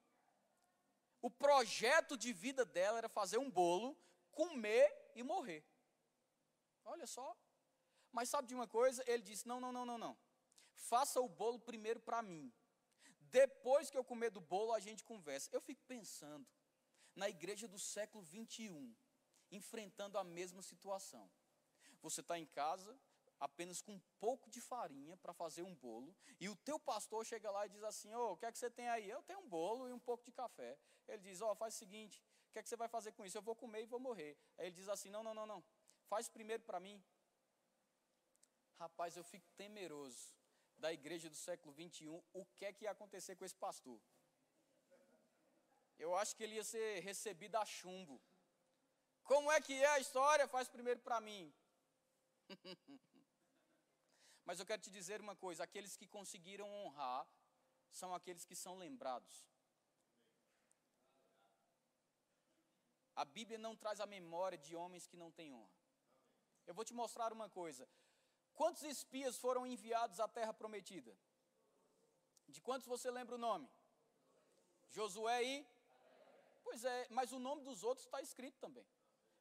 O 1.22 1.30
projeto 1.30 2.18
de 2.18 2.34
vida 2.34 2.66
dela 2.66 2.98
era 2.98 3.08
fazer 3.08 3.38
um 3.38 3.50
bolo, 3.50 3.98
comer 4.30 4.94
e 5.16 5.24
morrer. 5.24 5.64
Olha 6.84 7.08
só, 7.08 7.34
mas 8.12 8.28
sabe 8.28 8.50
de 8.50 8.56
uma 8.56 8.68
coisa? 8.68 9.02
Ele 9.08 9.24
disse: 9.24 9.48
Não, 9.48 9.62
não, 9.62 9.72
não, 9.72 9.86
não, 9.86 9.98
não. 9.98 10.18
Faça 10.74 11.22
o 11.22 11.30
bolo 11.30 11.60
primeiro 11.60 12.02
para 12.02 12.22
mim. 12.22 12.52
Depois 13.22 13.90
que 13.90 13.98
eu 13.98 14.04
comer 14.04 14.32
do 14.32 14.42
bolo, 14.42 14.74
a 14.74 14.82
gente 14.82 15.06
conversa. 15.06 15.50
Eu 15.54 15.62
fico 15.62 15.82
pensando 15.88 16.46
na 17.16 17.30
igreja 17.30 17.68
do 17.68 17.80
século 17.80 18.24
21, 18.24 18.96
enfrentando 19.52 20.18
a 20.18 20.24
mesma 20.24 20.62
situação. 20.62 21.30
Você 22.02 22.22
está 22.22 22.38
em 22.40 22.46
casa, 22.46 23.00
apenas 23.40 23.82
com 23.82 23.94
um 23.94 24.02
pouco 24.20 24.50
de 24.50 24.62
farinha 24.62 25.16
para 25.18 25.34
fazer 25.34 25.64
um 25.64 25.76
bolo, 25.76 26.16
e 26.40 26.50
o 26.50 26.56
teu 26.56 26.80
pastor 26.80 27.26
chega 27.26 27.52
lá 27.52 27.66
e 27.66 27.70
diz 27.70 27.84
assim: 27.84 28.14
oh, 28.14 28.34
o 28.34 28.38
que 28.38 28.46
é 28.46 28.52
que 28.52 28.58
você 28.58 28.70
tem 28.70 28.88
aí? 28.90 29.10
Eu 29.10 29.22
tenho 29.24 29.40
um 29.40 29.50
bolo 29.50 29.88
e 29.88 29.94
um 29.94 30.00
pouco 30.00 30.24
de 30.24 30.32
café. 30.32 30.78
Ele 31.08 31.22
diz: 31.22 31.42
Ó, 31.42 31.52
oh, 31.52 31.56
faz 31.56 31.76
o 31.76 31.78
seguinte, 31.78 32.24
o 32.50 32.52
que 32.54 32.60
é 32.60 32.64
que 32.64 32.70
você 32.70 32.76
vai 32.76 32.88
fazer 32.88 33.12
com 33.12 33.26
isso? 33.26 33.38
Eu 33.38 33.42
vou 33.42 33.56
comer 33.56 33.84
e 33.84 33.86
vou 33.86 34.00
morrer. 34.00 34.38
Aí 34.58 34.68
ele 34.68 34.76
diz 34.76 34.90
assim: 34.90 35.10
Não, 35.10 35.24
não, 35.24 35.34
não, 35.34 35.46
não. 35.46 35.64
Faz 36.08 36.28
primeiro 36.28 36.64
para 36.64 36.80
mim, 36.80 37.02
Rapaz, 38.82 39.16
eu 39.16 39.24
fico 39.24 39.48
temeroso 39.52 40.34
da 40.76 40.92
igreja 40.92 41.30
do 41.30 41.36
século 41.36 41.72
21, 41.72 42.20
o 42.34 42.44
que 42.56 42.66
é 42.66 42.74
que 42.74 42.86
ia 42.86 42.90
acontecer 42.90 43.36
com 43.36 43.46
esse 43.46 43.56
pastor? 43.56 44.02
Eu 46.04 46.12
acho 46.20 46.36
que 46.36 46.44
ele 46.44 46.56
ia 46.60 46.64
ser 46.64 46.88
recebido 47.10 47.56
a 47.58 47.66
chumbo. 47.78 48.16
Como 49.32 49.52
é 49.56 49.60
que 49.66 49.74
é 49.74 49.90
a 49.96 50.00
história? 50.06 50.54
Faz 50.56 50.68
primeiro 50.76 51.00
para 51.08 51.22
mim. 51.28 51.44
Mas 54.48 54.60
eu 54.60 54.66
quero 54.66 54.82
te 54.82 54.92
dizer 55.00 55.22
uma 55.22 55.36
coisa: 55.36 55.64
aqueles 55.64 55.96
que 56.00 56.08
conseguiram 56.08 56.68
honrar 56.80 57.24
são 58.00 58.16
aqueles 58.16 58.46
que 58.50 58.56
são 58.56 58.76
lembrados. 58.84 59.36
A 63.16 63.26
Bíblia 63.38 63.60
não 63.60 63.76
traz 63.76 64.00
a 64.00 64.06
memória 64.06 64.58
de 64.58 64.76
homens 64.76 65.06
que 65.06 65.18
não 65.24 65.32
têm 65.32 65.54
honra. 65.54 65.80
Eu 66.66 66.74
vou 66.74 66.86
te 66.90 66.94
mostrar 67.02 67.32
uma 67.32 67.50
coisa. 67.50 67.88
Quantos 68.54 68.84
espias 68.84 69.38
foram 69.38 69.68
enviados 69.68 70.20
à 70.20 70.28
terra 70.28 70.54
prometida? 70.54 71.16
De 72.48 72.60
quantos 72.60 72.88
você 72.88 73.12
lembra 73.12 73.36
o 73.36 73.44
nome? 73.50 73.70
Josué 74.90 75.44
e. 75.44 75.71
Pois 76.72 76.86
é, 76.86 77.06
mas 77.10 77.34
o 77.34 77.38
nome 77.38 77.64
dos 77.64 77.84
outros 77.84 78.06
está 78.06 78.22
escrito 78.22 78.58
também. 78.58 78.88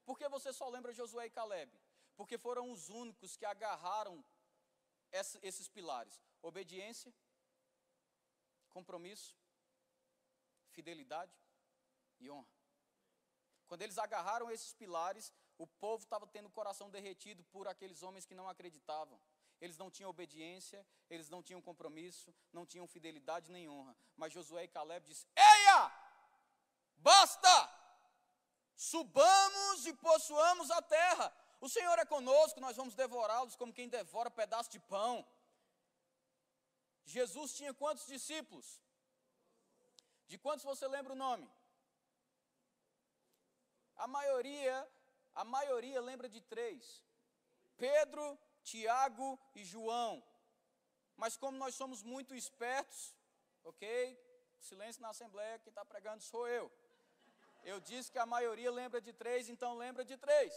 Por 0.05 0.19
que 0.19 0.29
você 0.29 0.53
só 0.53 0.69
lembra 0.69 0.93
Josué 0.93 1.27
e 1.27 1.31
Caleb? 1.31 1.71
Porque 2.17 2.37
foram 2.37 2.73
os 2.73 2.89
únicos 2.89 3.37
que 3.37 3.47
agarraram 3.47 4.25
esses 5.13 5.69
pilares: 5.69 6.21
obediência, 6.43 7.15
compromisso, 8.69 9.37
fidelidade 10.73 11.33
e 12.19 12.29
honra. 12.29 12.53
Quando 13.69 13.83
eles 13.83 13.97
agarraram 13.97 14.51
esses 14.51 14.73
pilares, 14.73 15.33
o 15.57 15.69
povo 15.69 16.03
estava 16.03 16.27
tendo 16.27 16.47
o 16.47 16.57
coração 16.59 16.91
derretido 16.91 17.45
por 17.45 17.69
aqueles 17.69 18.03
homens 18.03 18.27
que 18.27 18.35
não 18.35 18.49
acreditavam. 18.49 19.21
Eles 19.61 19.79
não 19.79 19.89
tinham 19.89 20.11
obediência, 20.11 20.85
eles 21.09 21.29
não 21.31 21.45
tinham 21.45 21.63
compromisso, 21.63 22.35
não 22.53 22.67
tinham 22.67 22.89
fidelidade 22.89 23.53
nem 23.53 23.69
honra. 23.69 23.97
Mas 24.17 24.33
Josué 24.33 24.65
e 24.65 24.69
Caleb 24.69 25.07
disse: 25.07 25.29
Eia! 25.37 25.50
Basta! 27.01 27.57
Subamos 28.77 29.87
e 29.87 29.93
possuamos 29.93 30.71
a 30.71 30.81
terra. 30.83 31.33
O 31.61 31.69
Senhor 31.69 31.99
é 31.99 32.05
conosco, 32.05 32.61
nós 32.61 32.77
vamos 32.77 32.95
devorá-los 32.95 33.57
como 33.57 33.73
quem 33.73 33.89
devora 33.89 34.31
pedaço 34.31 34.71
de 34.71 34.81
pão. 34.81 35.27
Jesus 37.05 37.53
tinha 37.53 37.75
quantos 37.75 38.07
discípulos? 38.07 38.81
De 40.27 40.39
quantos 40.39 40.65
você 40.65 40.87
lembra 40.89 41.13
o 41.13 41.23
nome? 41.27 41.51
A 43.97 44.07
maioria, 44.07 44.75
a 45.35 45.45
maioria 45.45 46.01
lembra 46.01 46.29
de 46.29 46.41
três: 46.41 47.05
Pedro, 47.77 48.39
Tiago 48.63 49.39
e 49.55 49.65
João. 49.65 50.23
Mas 51.17 51.37
como 51.37 51.59
nós 51.59 51.75
somos 51.75 52.03
muito 52.03 52.35
espertos, 52.35 53.15
ok? 53.63 54.19
Silêncio 54.59 55.03
na 55.03 55.11
assembleia, 55.11 55.59
quem 55.59 55.71
está 55.71 55.85
pregando 55.85 56.23
sou 56.23 56.49
eu. 56.49 56.73
Eu 57.63 57.81
disse 57.81 58.11
que 58.11 58.19
a 58.19 58.27
maioria 58.27 58.71
lembra 58.71 59.01
de 59.01 59.13
três, 59.13 59.49
então 59.49 59.77
lembra 59.77 60.05
de 60.05 60.17
três. 60.17 60.53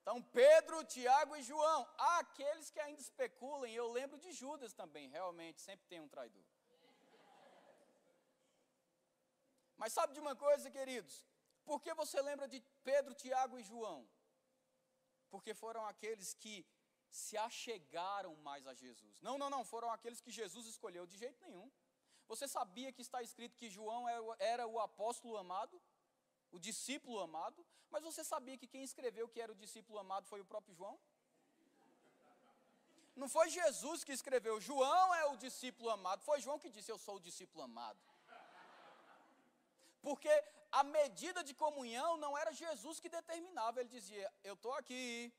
Então, 0.00 0.22
Pedro, 0.22 0.84
Tiago 0.84 1.36
e 1.36 1.42
João. 1.42 1.86
Há 1.98 2.20
aqueles 2.20 2.70
que 2.70 2.80
ainda 2.80 3.00
especulam, 3.00 3.68
eu 3.68 3.88
lembro 3.92 4.18
de 4.18 4.32
Judas 4.32 4.72
também, 4.72 5.08
realmente, 5.08 5.60
sempre 5.60 5.86
tem 5.86 6.00
um 6.00 6.08
traidor. 6.08 6.44
Mas 9.76 9.92
sabe 9.92 10.14
de 10.14 10.20
uma 10.20 10.34
coisa, 10.34 10.70
queridos? 10.70 11.24
Por 11.64 11.82
que 11.82 11.92
você 11.92 12.20
lembra 12.22 12.48
de 12.48 12.58
Pedro, 12.82 13.14
Tiago 13.14 13.58
e 13.58 13.62
João? 13.62 14.08
Porque 15.28 15.52
foram 15.52 15.84
aqueles 15.86 16.32
que 16.32 16.66
se 17.10 17.36
achegaram 17.36 18.34
mais 18.36 18.66
a 18.66 18.74
Jesus. 18.74 19.18
Não, 19.20 19.38
não, 19.38 19.50
não, 19.50 19.64
foram 19.64 19.90
aqueles 19.90 20.20
que 20.20 20.30
Jesus 20.30 20.66
escolheu 20.66 21.06
de 21.06 21.16
jeito 21.16 21.40
nenhum. 21.40 21.70
Você 22.26 22.46
sabia 22.46 22.92
que 22.92 23.00
está 23.00 23.22
escrito 23.22 23.56
que 23.56 23.70
João 23.70 24.06
era 24.38 24.66
o 24.66 24.78
apóstolo 24.78 25.36
amado? 25.36 25.80
o 26.50 26.58
discípulo 26.58 27.20
amado, 27.20 27.64
mas 27.90 28.02
você 28.02 28.22
sabia 28.24 28.56
que 28.56 28.66
quem 28.66 28.82
escreveu 28.82 29.28
que 29.28 29.40
era 29.40 29.52
o 29.52 29.60
discípulo 29.64 29.98
amado 29.98 30.26
foi 30.26 30.40
o 30.40 30.44
próprio 30.44 30.74
João? 30.74 30.98
Não 33.16 33.28
foi 33.28 33.48
Jesus 33.50 34.04
que 34.04 34.12
escreveu, 34.12 34.60
João 34.60 35.14
é 35.14 35.24
o 35.26 35.36
discípulo 35.36 35.90
amado, 35.90 36.22
foi 36.22 36.40
João 36.40 36.58
que 36.58 36.70
disse: 36.70 36.90
Eu 36.92 36.98
sou 36.98 37.16
o 37.16 37.20
discípulo 37.28 37.64
amado. 37.64 37.98
Porque 40.00 40.30
a 40.70 40.84
medida 40.84 41.42
de 41.42 41.52
comunhão 41.52 42.16
não 42.16 42.38
era 42.38 42.52
Jesus 42.52 43.00
que 43.00 43.08
determinava, 43.08 43.80
ele 43.80 43.88
dizia: 43.88 44.32
Eu 44.44 44.54
estou 44.54 44.72
aqui, 44.74 45.32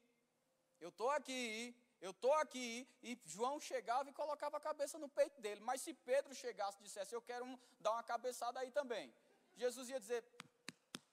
eu 0.80 0.90
estou 0.90 1.10
aqui, 1.10 1.76
eu 2.02 2.12
estou 2.12 2.34
aqui, 2.34 2.88
e 3.04 3.20
João 3.26 3.60
chegava 3.60 4.10
e 4.10 4.14
colocava 4.14 4.58
a 4.58 4.62
cabeça 4.70 4.98
no 4.98 5.10
peito 5.10 5.40
dele. 5.42 5.62
Mas 5.62 5.82
se 5.82 5.94
Pedro 5.94 6.34
chegasse 6.34 6.80
e 6.80 6.84
dissesse: 6.84 7.14
Eu 7.14 7.22
quero 7.22 7.46
dar 7.80 7.92
uma 7.92 8.04
cabeçada 8.04 8.60
aí 8.60 8.72
também, 8.72 9.14
Jesus 9.56 9.90
ia 9.90 10.00
dizer: 10.00 10.24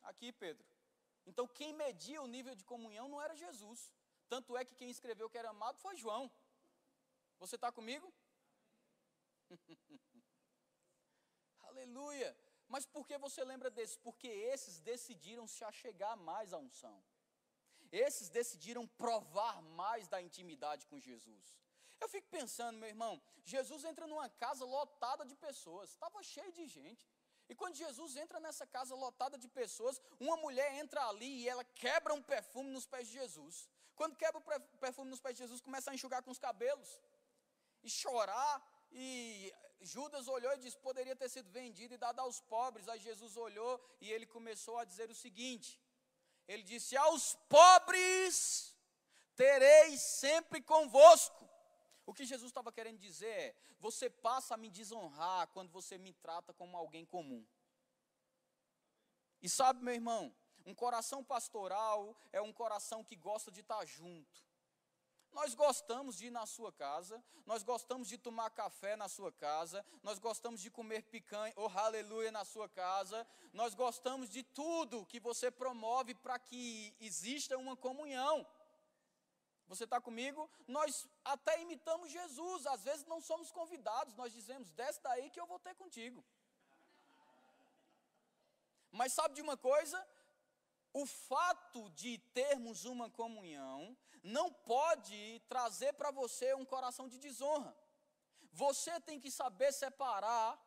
aqui, 0.02 0.32
Pedro. 0.32 0.64
Então, 1.26 1.46
quem 1.46 1.72
media 1.72 2.22
o 2.22 2.26
nível 2.26 2.54
de 2.54 2.64
comunhão 2.64 3.08
não 3.08 3.20
era 3.20 3.34
Jesus. 3.34 3.90
Tanto 4.28 4.56
é 4.56 4.64
que 4.64 4.74
quem 4.74 4.90
escreveu 4.90 5.28
que 5.28 5.38
era 5.38 5.50
amado 5.50 5.78
foi 5.78 5.96
João. 5.96 6.30
Você 7.38 7.56
está 7.56 7.70
comigo? 7.72 8.12
Aleluia. 11.68 12.36
Mas 12.68 12.86
por 12.86 13.06
que 13.06 13.18
você 13.18 13.44
lembra 13.44 13.70
desses? 13.70 13.96
Porque 13.96 14.28
esses 14.28 14.80
decidiram 14.80 15.46
se 15.46 15.64
achegar 15.64 16.16
mais 16.16 16.52
à 16.52 16.58
unção. 16.58 16.96
Esses 17.92 18.28
decidiram 18.28 18.86
provar 18.86 19.62
mais 19.62 20.08
da 20.08 20.20
intimidade 20.20 20.86
com 20.86 20.98
Jesus. 21.00 21.56
Eu 22.00 22.08
fico 22.08 22.28
pensando, 22.28 22.78
meu 22.78 22.88
irmão, 22.88 23.20
Jesus 23.44 23.84
entra 23.84 24.06
numa 24.06 24.28
casa 24.28 24.64
lotada 24.64 25.24
de 25.24 25.34
pessoas, 25.34 25.90
estava 25.90 26.22
cheio 26.22 26.52
de 26.52 26.66
gente. 26.66 27.08
E 27.48 27.54
quando 27.54 27.76
Jesus 27.76 28.16
entra 28.16 28.40
nessa 28.40 28.66
casa 28.66 28.94
lotada 28.94 29.38
de 29.38 29.48
pessoas, 29.48 30.00
uma 30.18 30.36
mulher 30.36 30.74
entra 30.74 31.06
ali 31.08 31.42
e 31.42 31.48
ela 31.48 31.64
quebra 31.64 32.12
um 32.12 32.22
perfume 32.22 32.70
nos 32.70 32.86
pés 32.86 33.06
de 33.08 33.14
Jesus. 33.14 33.68
Quando 33.94 34.16
quebra 34.16 34.38
o 34.40 34.78
perfume 34.78 35.10
nos 35.10 35.20
pés 35.20 35.36
de 35.36 35.42
Jesus, 35.44 35.60
começa 35.60 35.90
a 35.90 35.94
enxugar 35.94 36.22
com 36.22 36.30
os 36.30 36.38
cabelos 36.38 37.00
e 37.82 37.88
chorar. 37.88 38.54
E 38.90 39.52
Judas 39.80 40.26
olhou 40.28 40.52
e 40.54 40.58
disse: 40.58 40.76
poderia 40.78 41.14
ter 41.14 41.28
sido 41.28 41.48
vendido 41.50 41.94
e 41.94 41.98
dado 41.98 42.20
aos 42.20 42.40
pobres. 42.40 42.88
Aí 42.88 42.98
Jesus 42.98 43.36
olhou 43.36 43.80
e 44.00 44.10
ele 44.10 44.26
começou 44.26 44.76
a 44.78 44.84
dizer 44.84 45.08
o 45.08 45.14
seguinte: 45.14 45.80
Ele 46.46 46.62
disse: 46.62 46.96
Aos 46.96 47.34
pobres 47.48 48.76
tereis 49.34 50.00
sempre 50.00 50.62
convosco 50.62 51.46
o 52.06 52.14
que 52.14 52.24
Jesus 52.24 52.50
estava 52.50 52.72
querendo 52.72 52.98
dizer 52.98 53.26
é: 53.26 53.54
você 53.80 54.08
passa 54.08 54.54
a 54.54 54.56
me 54.56 54.70
desonrar 54.70 55.48
quando 55.48 55.70
você 55.70 55.98
me 55.98 56.12
trata 56.12 56.54
como 56.54 56.76
alguém 56.76 57.04
comum. 57.04 57.44
E 59.42 59.48
sabe, 59.48 59.82
meu 59.82 59.92
irmão, 59.92 60.34
um 60.64 60.74
coração 60.74 61.22
pastoral 61.22 62.16
é 62.32 62.40
um 62.40 62.52
coração 62.52 63.04
que 63.04 63.16
gosta 63.16 63.50
de 63.50 63.60
estar 63.60 63.84
junto. 63.84 64.45
Nós 65.38 65.54
gostamos 65.54 66.16
de 66.16 66.28
ir 66.28 66.30
na 66.30 66.46
sua 66.46 66.72
casa, 66.72 67.22
nós 67.44 67.62
gostamos 67.62 68.08
de 68.08 68.16
tomar 68.16 68.48
café 68.48 68.96
na 68.96 69.06
sua 69.06 69.30
casa, 69.30 69.84
nós 70.02 70.18
gostamos 70.18 70.62
de 70.62 70.70
comer 70.70 71.02
picanha, 71.02 71.52
oh 71.56 71.68
aleluia, 71.78 72.32
na 72.32 72.42
sua 72.42 72.70
casa, 72.70 73.26
nós 73.52 73.74
gostamos 73.74 74.30
de 74.30 74.42
tudo 74.42 75.04
que 75.04 75.20
você 75.20 75.50
promove 75.50 76.14
para 76.14 76.38
que 76.38 76.96
exista 76.98 77.58
uma 77.58 77.76
comunhão. 77.76 78.46
Você 79.68 79.84
está 79.84 80.00
comigo? 80.00 80.50
Nós 80.66 81.06
até 81.22 81.60
imitamos 81.60 82.10
Jesus, 82.10 82.66
às 82.66 82.82
vezes 82.82 83.04
não 83.04 83.20
somos 83.20 83.50
convidados, 83.50 84.14
nós 84.14 84.32
dizemos, 84.32 84.70
desce 84.70 85.02
daí 85.02 85.28
que 85.28 85.38
eu 85.38 85.46
vou 85.46 85.58
ter 85.58 85.74
contigo. 85.74 86.24
Mas 88.90 89.12
sabe 89.12 89.34
de 89.34 89.42
uma 89.42 89.58
coisa? 89.58 89.98
O 91.00 91.04
fato 91.04 91.90
de 91.90 92.16
termos 92.32 92.86
uma 92.86 93.10
comunhão 93.10 93.94
não 94.22 94.50
pode 94.50 95.42
trazer 95.46 95.92
para 95.92 96.10
você 96.10 96.54
um 96.54 96.64
coração 96.64 97.06
de 97.06 97.18
desonra. 97.18 97.76
Você 98.50 98.98
tem 99.00 99.20
que 99.20 99.30
saber 99.30 99.72
separar 99.72 100.58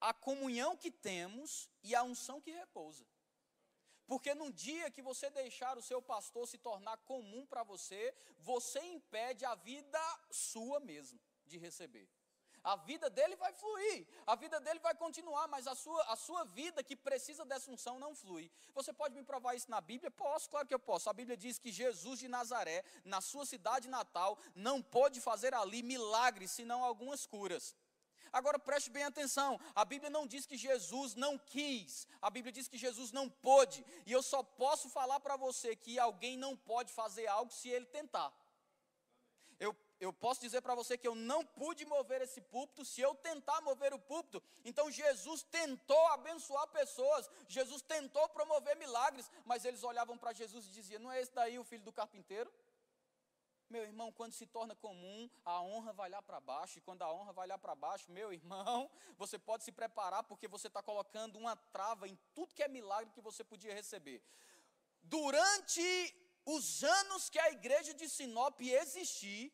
a 0.00 0.12
comunhão 0.12 0.76
que 0.76 0.90
temos 0.90 1.70
e 1.84 1.94
a 1.94 2.02
unção 2.02 2.40
que 2.40 2.50
repousa. 2.50 3.06
Porque 4.08 4.34
num 4.34 4.50
dia 4.50 4.90
que 4.90 5.02
você 5.02 5.30
deixar 5.30 5.78
o 5.78 5.82
seu 5.82 6.02
pastor 6.02 6.48
se 6.48 6.58
tornar 6.58 6.96
comum 7.12 7.46
para 7.46 7.62
você, 7.62 8.12
você 8.40 8.80
impede 8.80 9.44
a 9.44 9.54
vida 9.54 10.00
sua 10.32 10.80
mesmo 10.80 11.20
de 11.46 11.58
receber. 11.58 12.10
A 12.62 12.76
vida 12.76 13.08
dele 13.08 13.36
vai 13.36 13.52
fluir, 13.52 14.06
a 14.26 14.34
vida 14.34 14.60
dele 14.60 14.78
vai 14.80 14.94
continuar, 14.94 15.46
mas 15.48 15.66
a 15.66 15.74
sua, 15.74 16.02
a 16.04 16.16
sua 16.16 16.44
vida 16.44 16.82
que 16.82 16.96
precisa 16.96 17.44
dessa 17.44 17.70
unção 17.70 17.98
não 17.98 18.14
flui. 18.14 18.50
Você 18.74 18.92
pode 18.92 19.14
me 19.14 19.22
provar 19.22 19.54
isso 19.54 19.70
na 19.70 19.80
Bíblia? 19.80 20.10
Posso, 20.10 20.50
claro 20.50 20.66
que 20.66 20.74
eu 20.74 20.78
posso. 20.78 21.08
A 21.08 21.12
Bíblia 21.12 21.36
diz 21.36 21.58
que 21.58 21.72
Jesus 21.72 22.18
de 22.20 22.28
Nazaré, 22.28 22.84
na 23.04 23.20
sua 23.20 23.46
cidade 23.46 23.88
natal, 23.88 24.38
não 24.54 24.82
pôde 24.82 25.20
fazer 25.20 25.54
ali 25.54 25.82
milagres, 25.82 26.50
senão 26.50 26.84
algumas 26.84 27.26
curas. 27.26 27.74
Agora 28.32 28.58
preste 28.58 28.90
bem 28.90 29.04
atenção: 29.04 29.58
a 29.74 29.84
Bíblia 29.84 30.10
não 30.10 30.26
diz 30.26 30.46
que 30.46 30.56
Jesus 30.56 31.14
não 31.14 31.38
quis, 31.38 32.06
a 32.20 32.30
Bíblia 32.30 32.52
diz 32.52 32.68
que 32.68 32.76
Jesus 32.76 33.12
não 33.12 33.28
pôde, 33.28 33.84
e 34.06 34.12
eu 34.12 34.22
só 34.22 34.42
posso 34.42 34.88
falar 34.88 35.20
para 35.20 35.36
você 35.36 35.74
que 35.74 35.98
alguém 35.98 36.36
não 36.36 36.56
pode 36.56 36.92
fazer 36.92 37.26
algo 37.26 37.52
se 37.52 37.68
ele 37.68 37.86
tentar. 37.86 38.32
Eu, 40.00 40.12
posso 40.12 40.40
dizer 40.40 40.60
para 40.60 40.74
você 40.76 40.96
que 40.96 41.08
eu 41.08 41.14
não 41.14 41.44
pude 41.44 41.84
mover 41.84 42.22
esse 42.22 42.40
púlpito 42.40 42.84
se 42.84 43.00
eu 43.00 43.14
tentar 43.16 43.60
mover 43.60 43.92
o 43.92 43.98
púlpito. 43.98 44.40
Então 44.64 44.90
Jesus 44.90 45.42
tentou 45.42 46.06
abençoar 46.08 46.68
pessoas, 46.68 47.28
Jesus 47.48 47.82
tentou 47.82 48.28
promover 48.28 48.76
milagres, 48.76 49.28
mas 49.44 49.64
eles 49.64 49.82
olhavam 49.82 50.16
para 50.16 50.32
Jesus 50.32 50.66
e 50.66 50.70
diziam: 50.70 51.02
Não 51.02 51.10
é 51.10 51.20
esse 51.20 51.34
daí 51.34 51.58
o 51.58 51.64
filho 51.64 51.82
do 51.82 51.92
carpinteiro? 51.92 52.52
Meu 53.68 53.82
irmão, 53.82 54.10
quando 54.10 54.32
se 54.32 54.46
torna 54.46 54.74
comum, 54.74 55.28
a 55.44 55.60
honra 55.60 55.92
vai 55.92 56.08
lá 56.08 56.22
para 56.22 56.40
baixo, 56.40 56.78
e 56.78 56.80
quando 56.80 57.02
a 57.02 57.12
honra 57.12 57.34
vai 57.34 57.46
lá 57.46 57.58
para 57.58 57.74
baixo, 57.74 58.10
meu 58.10 58.32
irmão, 58.32 58.90
você 59.18 59.38
pode 59.38 59.62
se 59.64 59.72
preparar 59.72 60.22
porque 60.22 60.48
você 60.48 60.68
está 60.68 60.82
colocando 60.82 61.36
uma 61.36 61.54
trava 61.54 62.08
em 62.08 62.16
tudo 62.34 62.54
que 62.54 62.62
é 62.62 62.68
milagre 62.68 63.12
que 63.12 63.20
você 63.20 63.44
podia 63.44 63.74
receber. 63.74 64.22
Durante 65.02 65.82
os 66.46 66.82
anos 66.82 67.28
que 67.28 67.38
a 67.38 67.50
igreja 67.50 67.92
de 67.92 68.08
Sinop 68.08 68.58
existir, 68.60 69.52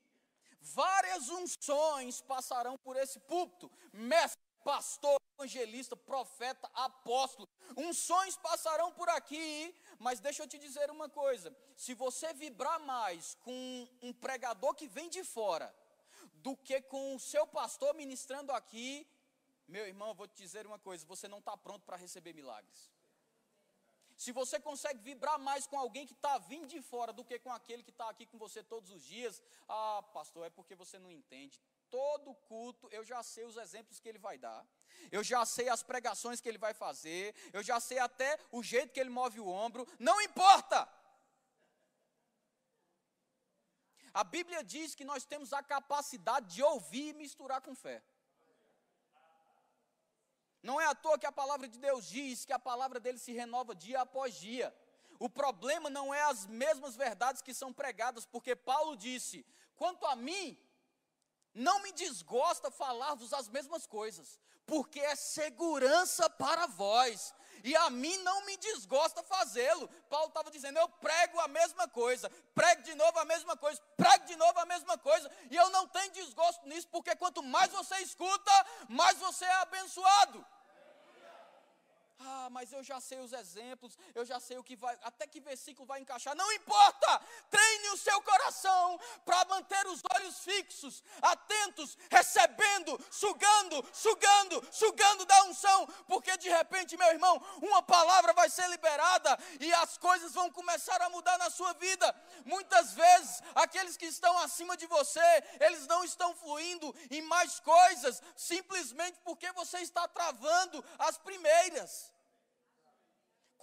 várias 0.64 1.28
unções 1.28 2.20
passarão 2.22 2.76
por 2.78 2.96
esse 2.96 3.20
púlpito, 3.20 3.70
mestre, 3.92 4.40
pastor, 4.64 5.20
evangelista, 5.38 5.94
profeta, 5.94 6.70
apóstolo, 6.72 7.48
unções 7.76 8.36
passarão 8.36 8.92
por 8.92 9.08
aqui, 9.10 9.74
mas 9.98 10.20
deixa 10.20 10.42
eu 10.42 10.48
te 10.48 10.58
dizer 10.58 10.90
uma 10.90 11.08
coisa: 11.08 11.54
se 11.76 11.92
você 11.92 12.32
vibrar 12.32 12.80
mais 12.80 13.34
com 13.40 13.88
um 14.00 14.12
pregador 14.12 14.74
que 14.74 14.88
vem 14.88 15.10
de 15.10 15.22
fora, 15.22 15.74
do 16.34 16.56
que 16.56 16.80
com 16.82 17.14
o 17.14 17.20
seu 17.20 17.46
pastor 17.46 17.94
ministrando 17.94 18.52
aqui, 18.52 19.06
meu 19.68 19.86
irmão, 19.86 20.08
eu 20.08 20.14
vou 20.14 20.26
te 20.26 20.36
dizer 20.36 20.66
uma 20.66 20.78
coisa: 20.78 21.04
você 21.06 21.28
não 21.28 21.38
está 21.38 21.56
pronto 21.56 21.84
para 21.84 21.96
receber 21.96 22.32
milagres. 22.32 22.93
Se 24.24 24.32
você 24.32 24.58
consegue 24.58 25.00
vibrar 25.08 25.38
mais 25.38 25.66
com 25.66 25.78
alguém 25.78 26.06
que 26.06 26.14
está 26.14 26.38
vindo 26.38 26.66
de 26.66 26.80
fora 26.80 27.12
do 27.12 27.22
que 27.28 27.38
com 27.38 27.52
aquele 27.52 27.82
que 27.82 27.90
está 27.90 28.08
aqui 28.08 28.24
com 28.24 28.38
você 28.38 28.62
todos 28.62 28.90
os 28.90 29.02
dias, 29.04 29.42
ah, 29.68 30.02
pastor, 30.14 30.46
é 30.46 30.50
porque 30.58 30.74
você 30.74 30.98
não 30.98 31.10
entende. 31.10 31.60
Todo 31.90 32.34
culto, 32.52 32.88
eu 32.90 33.04
já 33.04 33.22
sei 33.22 33.44
os 33.44 33.58
exemplos 33.58 34.00
que 34.00 34.08
ele 34.08 34.18
vai 34.18 34.38
dar, 34.38 34.66
eu 35.12 35.22
já 35.22 35.44
sei 35.44 35.68
as 35.68 35.82
pregações 35.82 36.40
que 36.40 36.48
ele 36.48 36.56
vai 36.56 36.72
fazer, 36.72 37.34
eu 37.52 37.62
já 37.62 37.78
sei 37.88 37.98
até 37.98 38.30
o 38.50 38.62
jeito 38.62 38.94
que 38.94 39.00
ele 39.02 39.10
move 39.10 39.40
o 39.40 39.46
ombro, 39.46 39.86
não 39.98 40.18
importa. 40.22 40.88
A 44.14 44.24
Bíblia 44.24 44.64
diz 44.64 44.94
que 44.94 45.04
nós 45.04 45.26
temos 45.26 45.52
a 45.52 45.62
capacidade 45.62 46.54
de 46.54 46.62
ouvir 46.62 47.08
e 47.10 47.18
misturar 47.24 47.60
com 47.60 47.74
fé. 47.74 48.02
Não 50.68 50.80
é 50.80 50.86
à 50.86 50.94
toa 50.94 51.18
que 51.18 51.26
a 51.26 51.38
palavra 51.40 51.68
de 51.68 51.78
Deus 51.78 52.06
diz 52.08 52.46
que 52.46 52.52
a 52.52 52.58
palavra 52.58 52.98
dele 52.98 53.18
se 53.18 53.32
renova 53.32 53.74
dia 53.74 54.00
após 54.00 54.34
dia. 54.34 54.74
O 55.18 55.28
problema 55.28 55.90
não 55.90 56.12
é 56.12 56.22
as 56.22 56.46
mesmas 56.46 56.96
verdades 56.96 57.42
que 57.42 57.52
são 57.52 57.70
pregadas, 57.70 58.24
porque 58.24 58.56
Paulo 58.56 58.96
disse: 58.96 59.44
quanto 59.76 60.06
a 60.06 60.16
mim, 60.16 60.58
não 61.52 61.82
me 61.82 61.92
desgosta 61.92 62.70
falar-vos 62.70 63.34
as 63.34 63.46
mesmas 63.46 63.86
coisas, 63.86 64.40
porque 64.64 65.00
é 65.00 65.14
segurança 65.14 66.30
para 66.30 66.66
vós, 66.66 67.34
e 67.62 67.76
a 67.76 67.90
mim 67.90 68.16
não 68.28 68.46
me 68.46 68.56
desgosta 68.56 69.22
fazê-lo. 69.22 69.86
Paulo 70.08 70.28
estava 70.28 70.50
dizendo: 70.50 70.78
eu 70.78 70.88
prego 70.88 71.40
a 71.40 71.48
mesma 71.48 71.86
coisa, 71.86 72.30
prego 72.54 72.82
de 72.82 72.94
novo 72.94 73.18
a 73.18 73.26
mesma 73.26 73.54
coisa, 73.54 73.82
prego 73.98 74.24
de 74.24 74.36
novo 74.36 74.58
a 74.58 74.64
mesma 74.64 74.96
coisa, 74.96 75.30
e 75.50 75.56
eu 75.56 75.68
não 75.68 75.86
tenho 75.88 76.10
desgosto 76.12 76.66
nisso, 76.66 76.88
porque 76.88 77.14
quanto 77.16 77.42
mais 77.42 77.70
você 77.70 77.96
escuta, 77.98 78.66
mais 78.88 79.18
você 79.18 79.44
é 79.44 79.54
abençoado. 79.56 80.53
Ah, 82.18 82.48
mas 82.50 82.72
eu 82.72 82.82
já 82.82 83.00
sei 83.00 83.18
os 83.18 83.32
exemplos, 83.32 83.98
eu 84.14 84.24
já 84.24 84.38
sei 84.38 84.56
o 84.56 84.62
que 84.62 84.76
vai, 84.76 84.96
até 85.02 85.26
que 85.26 85.40
versículo 85.40 85.86
vai 85.86 86.00
encaixar. 86.00 86.34
Não 86.36 86.50
importa! 86.52 87.20
Treine 87.50 87.90
o 87.90 87.96
seu 87.96 88.20
coração 88.22 88.98
para 89.24 89.44
manter 89.46 89.86
os 89.88 90.00
olhos 90.14 90.38
fixos, 90.38 91.02
atentos, 91.20 91.98
recebendo, 92.10 92.98
sugando, 93.10 93.84
sugando, 93.92 94.66
sugando 94.72 95.26
da 95.26 95.44
unção, 95.44 95.86
porque 96.06 96.36
de 96.38 96.48
repente, 96.48 96.96
meu 96.96 97.08
irmão, 97.08 97.36
uma 97.60 97.82
palavra 97.82 98.32
vai 98.32 98.48
ser 98.48 98.68
liberada 98.68 99.36
e 99.60 99.72
as 99.74 99.98
coisas 99.98 100.32
vão 100.32 100.50
começar 100.50 101.00
a 101.02 101.10
mudar 101.10 101.36
na 101.38 101.50
sua 101.50 101.72
vida. 101.74 102.14
Muitas 102.44 102.92
vezes, 102.92 103.42
aqueles 103.54 103.96
que 103.96 104.06
estão 104.06 104.38
acima 104.38 104.76
de 104.76 104.86
você, 104.86 105.44
eles 105.60 105.86
não 105.86 106.04
estão 106.04 106.34
fluindo 106.34 106.94
em 107.10 107.22
mais 107.22 107.58
coisas, 107.60 108.22
simplesmente 108.36 109.18
porque 109.24 109.50
você 109.52 109.78
está 109.78 110.06
travando 110.06 110.84
as 110.98 111.18
primeiras. 111.18 112.13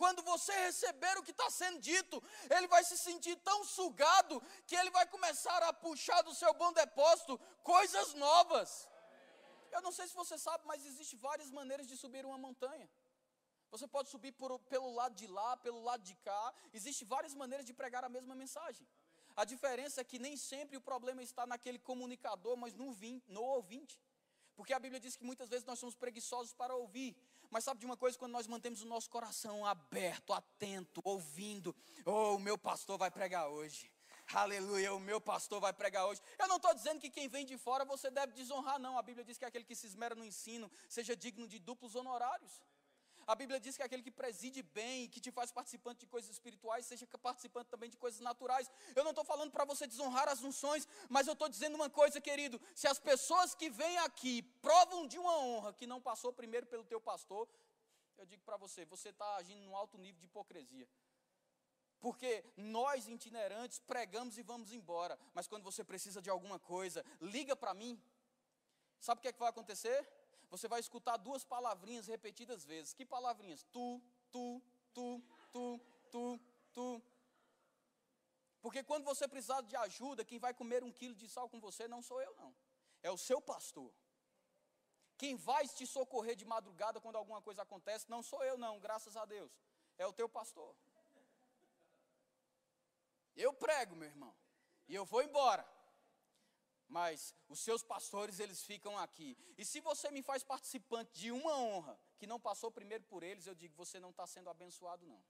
Quando 0.02 0.22
você 0.24 0.54
receber 0.68 1.16
o 1.18 1.24
que 1.26 1.34
está 1.38 1.48
sendo 1.52 1.80
dito, 1.80 2.16
ele 2.56 2.68
vai 2.74 2.84
se 2.84 2.98
sentir 2.98 3.36
tão 3.50 3.60
sugado 3.64 4.36
que 4.68 4.76
ele 4.76 4.92
vai 4.98 5.06
começar 5.16 5.62
a 5.68 5.72
puxar 5.72 6.22
do 6.24 6.34
seu 6.34 6.52
bom 6.62 6.72
depósito 6.74 7.34
coisas 7.74 8.08
novas. 8.16 8.90
Eu 9.76 9.82
não 9.86 9.92
sei 9.98 10.08
se 10.08 10.16
você 10.22 10.38
sabe, 10.48 10.66
mas 10.72 10.88
existem 10.92 11.20
várias 11.20 11.52
maneiras 11.60 11.88
de 11.92 11.96
subir 12.04 12.26
uma 12.26 12.40
montanha. 12.46 12.90
Você 13.74 13.88
pode 13.96 14.10
subir 14.10 14.32
por, 14.32 14.58
pelo 14.74 14.92
lado 15.00 15.14
de 15.22 15.28
lá, 15.28 15.56
pelo 15.66 15.82
lado 15.90 16.04
de 16.10 16.16
cá. 16.28 16.44
Existem 16.74 17.08
várias 17.08 17.36
maneiras 17.36 17.68
de 17.70 17.76
pregar 17.82 18.04
a 18.04 18.10
mesma 18.10 18.34
mensagem. 18.34 18.88
A 19.36 19.46
diferença 19.46 20.02
é 20.02 20.04
que 20.04 20.18
nem 20.18 20.36
sempre 20.36 20.78
o 20.78 20.82
problema 20.82 21.22
está 21.22 21.46
naquele 21.46 21.78
comunicador, 21.78 22.58
mas 22.58 22.74
no, 22.74 22.90
no 23.28 23.44
ouvinte. 23.44 24.02
Porque 24.56 24.74
a 24.74 24.80
Bíblia 24.80 25.00
diz 25.00 25.16
que 25.16 25.24
muitas 25.24 25.48
vezes 25.48 25.66
nós 25.66 25.80
somos 25.80 25.96
preguiçosos 25.96 26.54
para 26.54 26.76
ouvir. 26.76 27.16
Mas 27.52 27.66
sabe 27.66 27.82
de 27.82 27.86
uma 27.86 27.98
coisa? 27.98 28.18
Quando 28.18 28.32
nós 28.32 28.48
mantemos 28.48 28.82
o 28.82 28.86
nosso 28.86 29.10
coração 29.10 29.66
aberto, 29.66 30.32
atento, 30.32 31.02
ouvindo, 31.04 31.76
oh, 32.06 32.36
o 32.36 32.40
meu 32.40 32.58
pastor 32.58 32.98
vai 32.98 33.12
pregar 33.12 33.50
hoje. 33.50 33.92
Aleluia, 34.34 34.94
o 34.94 35.00
meu 35.00 35.20
pastor 35.20 35.60
vai 35.60 35.74
pregar 35.74 36.08
hoje. 36.08 36.22
Eu 36.40 36.48
não 36.48 36.56
estou 36.56 36.74
dizendo 36.74 37.02
que 37.02 37.10
quem 37.10 37.28
vem 37.28 37.46
de 37.46 37.58
fora 37.58 37.84
você 37.84 38.10
deve 38.10 38.32
desonrar, 38.32 38.80
não. 38.80 38.98
A 38.98 39.02
Bíblia 39.02 39.26
diz 39.26 39.38
que 39.38 39.44
aquele 39.44 39.66
que 39.66 39.76
se 39.76 39.86
esmera 39.86 40.16
no 40.16 40.24
ensino 40.24 40.72
seja 40.88 41.14
digno 41.14 41.46
de 41.46 41.60
duplos 41.60 41.94
honorários. 41.94 42.62
A 43.32 43.36
Bíblia 43.42 43.62
diz 43.66 43.78
que 43.78 43.84
aquele 43.84 44.04
que 44.04 44.12
preside 44.12 44.62
bem, 44.62 45.08
que 45.08 45.22
te 45.26 45.32
faz 45.32 45.54
participante 45.54 46.02
de 46.02 46.06
coisas 46.06 46.30
espirituais, 46.30 46.86
seja 46.86 47.08
participante 47.18 47.70
também 47.70 47.90
de 47.90 47.96
coisas 47.96 48.20
naturais. 48.20 48.70
Eu 48.94 49.06
não 49.06 49.12
estou 49.12 49.24
falando 49.24 49.52
para 49.52 49.64
você 49.64 49.88
desonrar 49.88 50.28
as 50.28 50.44
unções, 50.44 50.86
mas 51.08 51.28
eu 51.28 51.34
estou 51.34 51.48
dizendo 51.48 51.76
uma 51.76 51.90
coisa, 51.90 52.20
querido: 52.20 52.60
se 52.76 52.88
as 52.88 53.00
pessoas 53.00 53.56
que 53.56 53.70
vêm 53.70 53.98
aqui 54.00 54.42
provam 54.68 55.08
de 55.08 55.18
uma 55.18 55.38
honra 55.38 55.72
que 55.72 55.88
não 55.88 56.02
passou 56.02 56.34
primeiro 56.34 56.68
pelo 56.68 56.84
teu 56.84 57.00
pastor, 57.00 57.48
eu 58.18 58.26
digo 58.26 58.44
para 58.44 58.58
você, 58.58 58.84
você 58.84 59.10
está 59.10 59.38
agindo 59.38 59.62
num 59.62 59.78
alto 59.78 59.98
nível 59.98 60.20
de 60.20 60.26
hipocrisia. 60.26 60.90
Porque 62.02 62.44
nós 62.58 63.08
itinerantes 63.08 63.80
pregamos 63.80 64.38
e 64.38 64.44
vamos 64.44 64.74
embora, 64.74 65.18
mas 65.34 65.48
quando 65.48 65.64
você 65.64 65.86
precisa 65.86 66.22
de 66.22 66.30
alguma 66.30 66.60
coisa, 66.60 67.06
liga 67.22 67.56
para 67.56 67.74
mim. 67.74 67.98
Sabe 69.00 69.20
o 69.20 69.22
que, 69.22 69.30
é 69.30 69.32
que 69.32 69.40
vai 69.40 69.50
acontecer? 69.50 70.06
Você 70.52 70.68
vai 70.68 70.82
escutar 70.82 71.16
duas 71.16 71.46
palavrinhas 71.46 72.08
repetidas 72.08 72.66
vezes. 72.66 72.94
Que 72.94 73.06
palavrinhas? 73.06 73.64
Tu, 73.72 74.02
tu, 74.30 74.62
tu, 74.94 75.24
tu, 75.54 75.80
tu, 76.12 76.40
tu. 76.74 77.02
Porque 78.62 78.84
quando 78.84 79.06
você 79.06 79.30
precisar 79.30 79.62
de 79.62 79.78
ajuda, 79.78 80.26
quem 80.26 80.40
vai 80.40 80.54
comer 80.54 80.84
um 80.84 80.92
quilo 80.92 81.16
de 81.16 81.30
sal 81.30 81.48
com 81.50 81.60
você 81.62 81.88
não 81.88 82.02
sou 82.02 82.22
eu, 82.22 82.36
não. 82.36 82.54
É 83.02 83.10
o 83.10 83.18
seu 83.18 83.40
pastor. 83.42 83.92
Quem 85.18 85.38
vai 85.38 85.66
te 85.70 85.88
socorrer 85.88 86.36
de 86.36 86.44
madrugada 86.44 87.00
quando 87.00 87.16
alguma 87.16 87.42
coisa 87.42 87.62
acontece, 87.62 88.10
não 88.10 88.22
sou 88.22 88.44
eu, 88.44 88.58
não, 88.58 88.78
graças 88.78 89.16
a 89.16 89.24
Deus. 89.24 89.52
É 89.98 90.06
o 90.06 90.12
teu 90.12 90.28
pastor. 90.28 90.76
Eu 93.38 93.54
prego, 93.54 93.96
meu 93.96 94.10
irmão. 94.10 94.36
E 94.90 94.94
eu 94.94 95.06
vou 95.06 95.24
embora 95.24 95.66
mas 96.92 97.34
os 97.48 97.60
seus 97.62 97.82
pastores 97.82 98.40
eles 98.40 98.62
ficam 98.64 98.98
aqui. 98.98 99.38
E 99.58 99.64
se 99.64 99.80
você 99.80 100.12
me 100.12 100.22
faz 100.22 100.44
participante 100.44 101.12
de 101.14 101.32
uma 101.32 101.58
honra 101.58 101.98
que 102.18 102.28
não 102.28 102.38
passou 102.38 102.70
primeiro 102.70 103.06
por 103.06 103.24
eles, 103.24 103.48
eu 103.48 103.56
digo, 103.56 103.74
você 103.76 103.98
não 103.98 104.10
está 104.10 104.28
sendo 104.28 104.50
abençoado 104.50 105.08
não. 105.08 105.24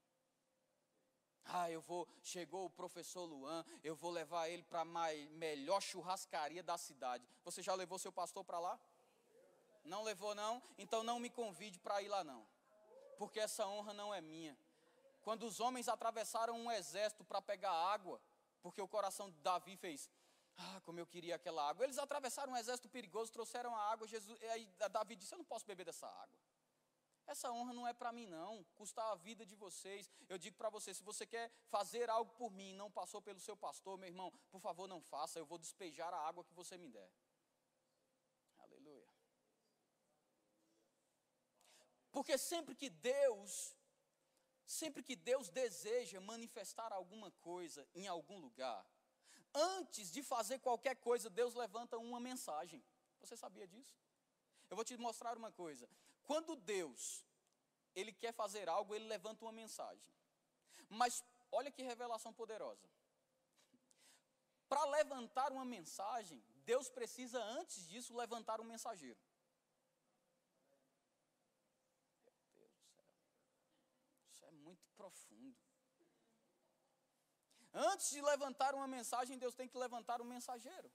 Ah, 1.44 1.70
eu 1.70 1.80
vou, 1.80 2.08
chegou 2.22 2.66
o 2.66 2.70
professor 2.70 3.24
Luan, 3.24 3.64
eu 3.82 3.94
vou 3.94 4.10
levar 4.10 4.48
ele 4.48 4.64
para 4.64 4.80
a 4.80 4.84
melhor 4.84 5.80
churrascaria 5.80 6.62
da 6.64 6.76
cidade. 6.76 7.24
Você 7.44 7.62
já 7.62 7.74
levou 7.74 7.98
seu 7.98 8.12
pastor 8.12 8.44
para 8.44 8.58
lá? 8.58 8.78
Não 9.84 10.02
levou 10.02 10.34
não? 10.34 10.60
Então 10.76 11.04
não 11.04 11.20
me 11.20 11.30
convide 11.30 11.78
para 11.78 12.02
ir 12.02 12.08
lá 12.08 12.24
não. 12.24 12.44
Porque 13.18 13.38
essa 13.38 13.66
honra 13.68 13.92
não 13.92 14.12
é 14.12 14.20
minha. 14.20 14.56
Quando 15.22 15.46
os 15.46 15.60
homens 15.60 15.88
atravessaram 15.88 16.56
um 16.56 16.70
exército 16.72 17.24
para 17.24 17.40
pegar 17.40 17.72
água, 17.72 18.20
porque 18.62 18.82
o 18.82 18.88
coração 18.88 19.30
de 19.30 19.38
Davi 19.38 19.76
fez, 19.76 20.10
ah, 20.56 20.80
como 20.84 20.98
eu 20.98 21.06
queria 21.06 21.36
aquela 21.36 21.68
água. 21.68 21.84
Eles 21.84 21.98
atravessaram 21.98 22.52
um 22.52 22.56
exército 22.56 22.88
perigoso, 22.88 23.32
trouxeram 23.32 23.74
a 23.74 23.92
água. 23.92 24.06
Jesus, 24.06 24.40
aí 24.50 24.66
Davi 24.90 25.16
disse: 25.16 25.34
Eu 25.34 25.38
não 25.38 25.44
posso 25.44 25.66
beber 25.66 25.84
dessa 25.84 26.06
água. 26.06 26.38
Essa 27.26 27.50
honra 27.50 27.72
não 27.72 27.86
é 27.86 27.92
para 27.92 28.12
mim, 28.12 28.26
não. 28.26 28.64
Custar 28.74 29.10
a 29.12 29.14
vida 29.14 29.46
de 29.46 29.54
vocês. 29.54 30.10
Eu 30.28 30.38
digo 30.38 30.56
para 30.56 30.68
você: 30.68 30.92
se 30.92 31.02
você 31.02 31.26
quer 31.26 31.50
fazer 31.68 32.10
algo 32.10 32.32
por 32.32 32.50
mim 32.50 32.74
não 32.74 32.90
passou 32.90 33.22
pelo 33.22 33.40
seu 33.40 33.56
pastor, 33.56 33.96
meu 33.96 34.08
irmão, 34.08 34.32
por 34.50 34.60
favor, 34.60 34.86
não 34.86 35.00
faça. 35.00 35.38
Eu 35.38 35.46
vou 35.46 35.58
despejar 35.58 36.12
a 36.12 36.26
água 36.28 36.44
que 36.44 36.52
você 36.52 36.76
me 36.76 36.88
der. 36.88 37.10
Aleluia. 38.58 39.08
Porque 42.10 42.36
sempre 42.36 42.74
que 42.74 42.90
Deus, 42.90 43.74
sempre 44.66 45.02
que 45.02 45.16
Deus 45.16 45.48
deseja 45.48 46.20
manifestar 46.20 46.92
alguma 46.92 47.30
coisa 47.30 47.88
em 47.94 48.06
algum 48.06 48.38
lugar, 48.38 48.84
antes 49.54 50.10
de 50.10 50.22
fazer 50.22 50.58
qualquer 50.58 50.96
coisa, 50.96 51.28
Deus 51.30 51.54
levanta 51.54 51.98
uma 51.98 52.20
mensagem. 52.20 52.82
Você 53.20 53.36
sabia 53.36 53.66
disso? 53.66 53.94
Eu 54.68 54.76
vou 54.76 54.84
te 54.84 54.96
mostrar 54.96 55.36
uma 55.36 55.52
coisa. 55.52 55.88
Quando 56.22 56.56
Deus 56.56 57.24
ele 57.94 58.12
quer 58.12 58.32
fazer 58.32 58.68
algo, 58.68 58.94
ele 58.94 59.06
levanta 59.06 59.44
uma 59.44 59.52
mensagem. 59.52 60.12
Mas 60.88 61.22
olha 61.50 61.70
que 61.70 61.82
revelação 61.82 62.32
poderosa. 62.32 62.88
Para 64.68 64.84
levantar 64.86 65.52
uma 65.52 65.64
mensagem, 65.64 66.42
Deus 66.64 66.88
precisa 66.88 67.42
antes 67.42 67.86
disso 67.88 68.16
levantar 68.16 68.60
um 68.60 68.64
mensageiro. 68.64 69.18
Meu 72.24 72.34
Deus 72.54 72.72
do 72.72 72.84
céu. 72.86 73.04
Isso 74.30 74.44
é 74.46 74.50
muito 74.50 74.88
profundo. 74.96 75.56
Antes 77.72 78.10
de 78.10 78.20
levantar 78.20 78.74
uma 78.74 78.86
mensagem, 78.86 79.38
Deus 79.38 79.54
tem 79.54 79.68
que 79.68 79.78
levantar 79.78 80.20
um 80.20 80.24
mensageiro. 80.24 80.90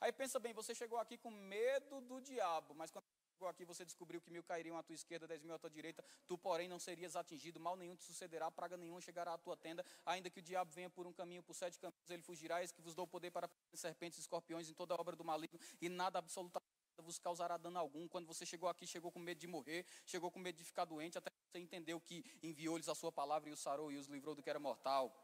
Aí 0.00 0.12
pensa 0.12 0.38
bem, 0.38 0.52
você 0.52 0.74
chegou 0.74 0.98
aqui 0.98 1.16
com 1.16 1.30
medo 1.30 2.00
do 2.02 2.20
diabo, 2.20 2.74
mas 2.74 2.90
quando 2.90 3.04
chegou 3.32 3.48
aqui 3.48 3.64
você 3.64 3.84
descobriu 3.84 4.20
que 4.20 4.30
mil 4.30 4.42
cairiam 4.42 4.76
à 4.76 4.82
tua 4.82 4.94
esquerda, 4.94 5.26
dez 5.26 5.42
mil 5.42 5.54
à 5.54 5.58
tua 5.58 5.70
direita, 5.70 6.04
tu 6.26 6.36
porém 6.36 6.68
não 6.68 6.78
serias 6.78 7.16
atingido, 7.16 7.58
mal 7.58 7.76
nenhum 7.76 7.96
te 7.96 8.04
sucederá, 8.04 8.50
praga 8.50 8.76
nenhuma 8.76 9.00
chegará 9.00 9.32
à 9.32 9.38
tua 9.38 9.56
tenda, 9.56 9.84
ainda 10.04 10.28
que 10.28 10.40
o 10.40 10.42
diabo 10.42 10.70
venha 10.70 10.90
por 10.90 11.06
um 11.06 11.12
caminho, 11.14 11.42
por 11.42 11.54
sete 11.54 11.78
caminhos, 11.78 12.10
ele 12.10 12.22
fugirá, 12.22 12.60
eis 12.60 12.72
que 12.72 12.82
vos 12.82 12.94
dou 12.94 13.06
poder 13.06 13.30
para 13.30 13.48
serpentes 13.72 14.18
escorpiões 14.18 14.68
em 14.68 14.74
toda 14.74 14.94
a 14.94 15.00
obra 15.00 15.16
do 15.16 15.24
maligno, 15.24 15.58
e 15.80 15.88
nada 15.88 16.18
absolutamente 16.18 16.66
vos 16.98 17.18
causará 17.18 17.56
dano 17.56 17.78
algum. 17.78 18.08
Quando 18.08 18.26
você 18.26 18.44
chegou 18.44 18.68
aqui, 18.68 18.86
chegou 18.86 19.10
com 19.10 19.18
medo 19.18 19.38
de 19.38 19.46
morrer, 19.46 19.86
chegou 20.04 20.30
com 20.30 20.38
medo 20.38 20.56
de 20.56 20.64
ficar 20.64 20.84
doente, 20.84 21.16
até 21.18 21.30
você 21.50 21.58
entendeu 21.58 22.00
que 22.00 22.24
enviou-lhes 22.42 22.88
a 22.88 22.94
sua 22.94 23.12
palavra 23.12 23.48
e 23.48 23.52
os 23.52 23.60
sarou 23.60 23.90
e 23.90 23.96
os 23.96 24.06
livrou 24.06 24.34
do 24.34 24.42
que 24.42 24.50
era 24.50 24.58
mortal 24.58 25.14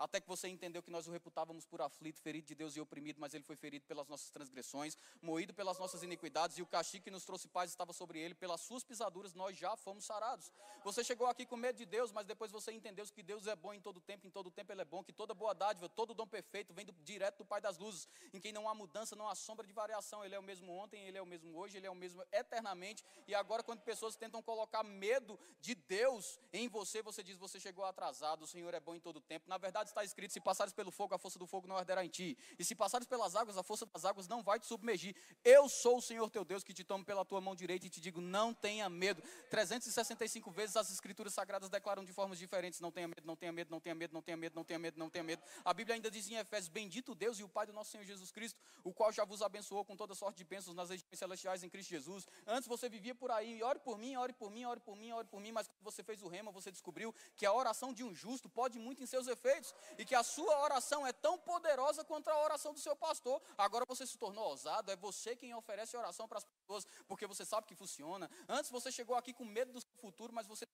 até 0.00 0.18
que 0.18 0.26
você 0.26 0.48
entendeu 0.48 0.82
que 0.82 0.90
nós 0.90 1.06
o 1.06 1.10
reputávamos 1.10 1.66
por 1.66 1.82
aflito, 1.82 2.18
ferido 2.20 2.46
de 2.46 2.54
Deus 2.54 2.74
e 2.74 2.80
oprimido, 2.80 3.20
mas 3.20 3.34
ele 3.34 3.44
foi 3.44 3.54
ferido 3.54 3.84
pelas 3.84 4.08
nossas 4.08 4.30
transgressões, 4.30 4.96
moído 5.20 5.52
pelas 5.52 5.78
nossas 5.78 6.02
iniquidades, 6.02 6.56
e 6.56 6.62
o 6.62 6.66
castigo 6.66 7.04
que 7.04 7.10
nos 7.10 7.24
trouxe 7.26 7.46
paz 7.48 7.70
estava 7.70 7.92
sobre 7.92 8.18
ele, 8.18 8.34
pelas 8.34 8.62
suas 8.62 8.82
pisaduras 8.82 9.34
nós 9.34 9.58
já 9.58 9.76
fomos 9.76 10.06
sarados. 10.06 10.50
Você 10.82 11.04
chegou 11.04 11.26
aqui 11.26 11.44
com 11.44 11.54
medo 11.54 11.76
de 11.76 11.84
Deus, 11.84 12.10
mas 12.12 12.26
depois 12.26 12.50
você 12.50 12.72
entendeu 12.72 13.04
que 13.06 13.22
Deus 13.22 13.46
é 13.46 13.54
bom 13.54 13.74
em 13.74 13.80
todo 13.80 14.00
tempo, 14.00 14.26
em 14.26 14.30
todo 14.30 14.50
tempo 14.50 14.72
ele 14.72 14.80
é 14.80 14.84
bom, 14.84 15.04
que 15.04 15.12
toda 15.12 15.34
boa 15.34 15.54
dádiva, 15.54 15.86
todo 15.88 16.14
dom 16.14 16.26
perfeito 16.26 16.72
vem 16.72 16.86
do, 16.86 16.92
direto 17.04 17.38
do 17.38 17.44
Pai 17.44 17.60
das 17.60 17.76
luzes, 17.76 18.08
em 18.32 18.40
quem 18.40 18.52
não 18.52 18.68
há 18.68 18.74
mudança, 18.74 19.14
não 19.14 19.28
há 19.28 19.34
sombra 19.34 19.66
de 19.66 19.72
variação, 19.72 20.24
ele 20.24 20.34
é 20.34 20.38
o 20.38 20.42
mesmo 20.42 20.72
ontem, 20.72 21.06
ele 21.06 21.18
é 21.18 21.22
o 21.22 21.26
mesmo 21.26 21.54
hoje, 21.58 21.76
ele 21.76 21.86
é 21.86 21.90
o 21.90 21.94
mesmo 21.94 22.24
eternamente, 22.32 23.04
e 23.28 23.34
agora 23.34 23.62
quando 23.62 23.82
pessoas 23.82 24.16
tentam 24.16 24.42
colocar 24.42 24.82
medo 24.82 25.38
de 25.60 25.74
Deus 25.74 26.40
em 26.52 26.68
você, 26.68 27.02
você 27.02 27.22
diz, 27.22 27.36
você 27.36 27.60
chegou 27.60 27.84
atrasado, 27.84 28.44
o 28.44 28.46
Senhor 28.46 28.72
é 28.72 28.80
bom 28.80 28.94
em 28.94 29.00
todo 29.00 29.20
tempo. 29.20 29.48
Na 29.48 29.58
verdade 29.58 29.89
está 29.90 30.04
escrito, 30.04 30.32
se 30.32 30.40
passares 30.40 30.72
pelo 30.72 30.90
fogo, 30.90 31.14
a 31.14 31.18
força 31.18 31.38
do 31.38 31.46
fogo 31.46 31.66
não 31.66 31.76
arderá 31.76 32.04
em 32.04 32.08
ti. 32.08 32.36
E 32.58 32.64
se 32.64 32.74
passares 32.74 33.06
pelas 33.06 33.36
águas, 33.36 33.56
a 33.56 33.62
força 33.62 33.86
das 33.86 34.04
águas 34.04 34.26
não 34.28 34.42
vai 34.42 34.58
te 34.58 34.66
submergir. 34.66 35.14
Eu 35.44 35.68
sou 35.68 35.98
o 35.98 36.02
Senhor 36.02 36.28
teu 36.30 36.44
Deus 36.44 36.62
que 36.62 36.72
te 36.72 36.84
tomo 36.84 37.04
pela 37.04 37.24
tua 37.24 37.40
mão 37.40 37.54
direita 37.54 37.86
e 37.86 37.90
te 37.90 38.00
digo: 38.00 38.20
não 38.20 38.54
tenha 38.54 38.88
medo. 38.88 39.22
365 39.50 40.50
vezes 40.50 40.76
as 40.76 40.90
escrituras 40.90 41.34
sagradas 41.34 41.68
declaram 41.68 42.04
de 42.04 42.12
formas 42.12 42.38
diferentes: 42.38 42.80
não 42.80 42.90
tenha 42.90 43.08
medo, 43.08 43.22
não 43.24 43.36
tenha 43.36 43.52
medo, 43.52 43.70
não 43.70 43.80
tenha 43.80 43.94
medo, 43.94 44.14
não 44.14 44.22
tenha 44.22 44.36
medo, 44.36 44.54
não 44.54 44.64
tenha 44.64 44.78
medo, 44.78 44.98
não 44.98 45.10
tenha 45.10 45.24
medo. 45.24 45.42
A 45.64 45.74
Bíblia 45.74 45.94
ainda 45.94 46.10
diz 46.10 46.28
em 46.28 46.36
Efésios: 46.36 46.68
Bendito 46.68 47.14
Deus 47.14 47.38
e 47.38 47.44
o 47.44 47.48
Pai 47.48 47.66
do 47.66 47.72
nosso 47.72 47.90
Senhor 47.90 48.04
Jesus 48.04 48.30
Cristo, 48.30 48.58
o 48.84 48.92
qual 48.92 49.12
já 49.12 49.24
vos 49.24 49.42
abençoou 49.42 49.84
com 49.84 49.96
toda 49.96 50.14
sorte 50.14 50.38
de 50.38 50.44
bênçãos 50.44 50.74
nas 50.74 50.90
regiões 50.90 51.18
celestiais 51.18 51.62
em 51.62 51.68
Cristo 51.68 51.90
Jesus. 51.90 52.26
Antes 52.46 52.68
você 52.68 52.88
vivia 52.88 53.14
por 53.14 53.30
aí, 53.30 53.62
ore 53.62 53.78
por 53.78 53.98
mim, 53.98 54.16
ore 54.16 54.32
por 54.32 54.50
mim, 54.50 54.64
ore 54.64 54.80
por 54.80 54.96
mim, 54.96 55.12
ore 55.12 55.26
por 55.28 55.40
mim, 55.40 55.52
mas 55.52 55.66
quando 55.66 55.82
você 55.82 56.02
fez 56.02 56.22
o 56.22 56.28
rema, 56.28 56.50
você 56.50 56.70
descobriu 56.70 57.14
que 57.36 57.44
a 57.44 57.52
oração 57.52 57.92
de 57.92 58.04
um 58.04 58.14
justo 58.14 58.48
pode 58.48 58.78
muito 58.78 59.02
em 59.02 59.06
seus 59.06 59.26
efeitos 59.26 59.74
e 59.98 60.04
que 60.04 60.14
a 60.14 60.22
sua 60.22 60.60
oração 60.60 61.06
é 61.06 61.12
tão 61.12 61.38
poderosa 61.38 62.04
quanto 62.04 62.28
a 62.28 62.42
oração 62.42 62.72
do 62.72 62.80
seu 62.80 62.96
pastor. 62.96 63.42
Agora 63.56 63.84
você 63.86 64.06
se 64.06 64.18
tornou 64.18 64.44
ousado, 64.48 64.90
é 64.90 64.96
você 64.96 65.36
quem 65.36 65.54
oferece 65.54 65.96
oração 65.96 66.28
para 66.28 66.38
as 66.38 66.44
pessoas, 66.44 66.86
porque 67.06 67.26
você 67.26 67.44
sabe 67.44 67.66
que 67.66 67.74
funciona. 67.74 68.30
Antes 68.48 68.70
você 68.70 68.90
chegou 68.90 69.16
aqui 69.16 69.32
com 69.32 69.44
medo 69.44 69.72
do 69.72 69.80
seu 69.80 69.90
futuro, 70.00 70.32
mas 70.32 70.46
você. 70.46 70.66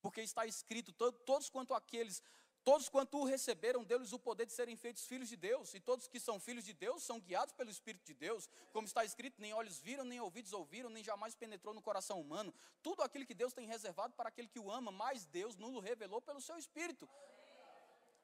Porque 0.00 0.20
está 0.20 0.46
escrito: 0.46 0.92
todos 0.92 1.50
quanto 1.50 1.74
aqueles 1.74 2.22
Todos 2.66 2.88
quanto 2.88 3.18
o 3.18 3.24
receberam, 3.24 3.84
deu-lhes 3.84 4.12
o 4.12 4.18
poder 4.18 4.44
de 4.44 4.52
serem 4.52 4.74
feitos 4.74 5.04
filhos 5.04 5.28
de 5.28 5.36
Deus, 5.36 5.72
e 5.72 5.78
todos 5.78 6.08
que 6.08 6.18
são 6.18 6.40
filhos 6.40 6.64
de 6.64 6.72
Deus 6.72 7.04
são 7.04 7.20
guiados 7.20 7.52
pelo 7.54 7.70
Espírito 7.70 8.04
de 8.04 8.12
Deus, 8.12 8.50
como 8.72 8.88
está 8.88 9.04
escrito: 9.04 9.40
nem 9.40 9.54
olhos 9.54 9.78
viram, 9.78 10.02
nem 10.04 10.20
ouvidos 10.20 10.52
ouviram, 10.52 10.90
nem 10.90 11.04
jamais 11.04 11.36
penetrou 11.36 11.72
no 11.72 11.80
coração 11.80 12.20
humano. 12.20 12.52
Tudo 12.82 13.04
aquilo 13.04 13.24
que 13.24 13.34
Deus 13.34 13.52
tem 13.52 13.68
reservado 13.68 14.14
para 14.14 14.30
aquele 14.30 14.48
que 14.48 14.58
o 14.58 14.68
ama, 14.68 14.90
mas 14.90 15.26
Deus 15.26 15.54
nos 15.54 15.80
revelou 15.80 16.20
pelo 16.20 16.40
seu 16.40 16.58
Espírito. 16.58 17.08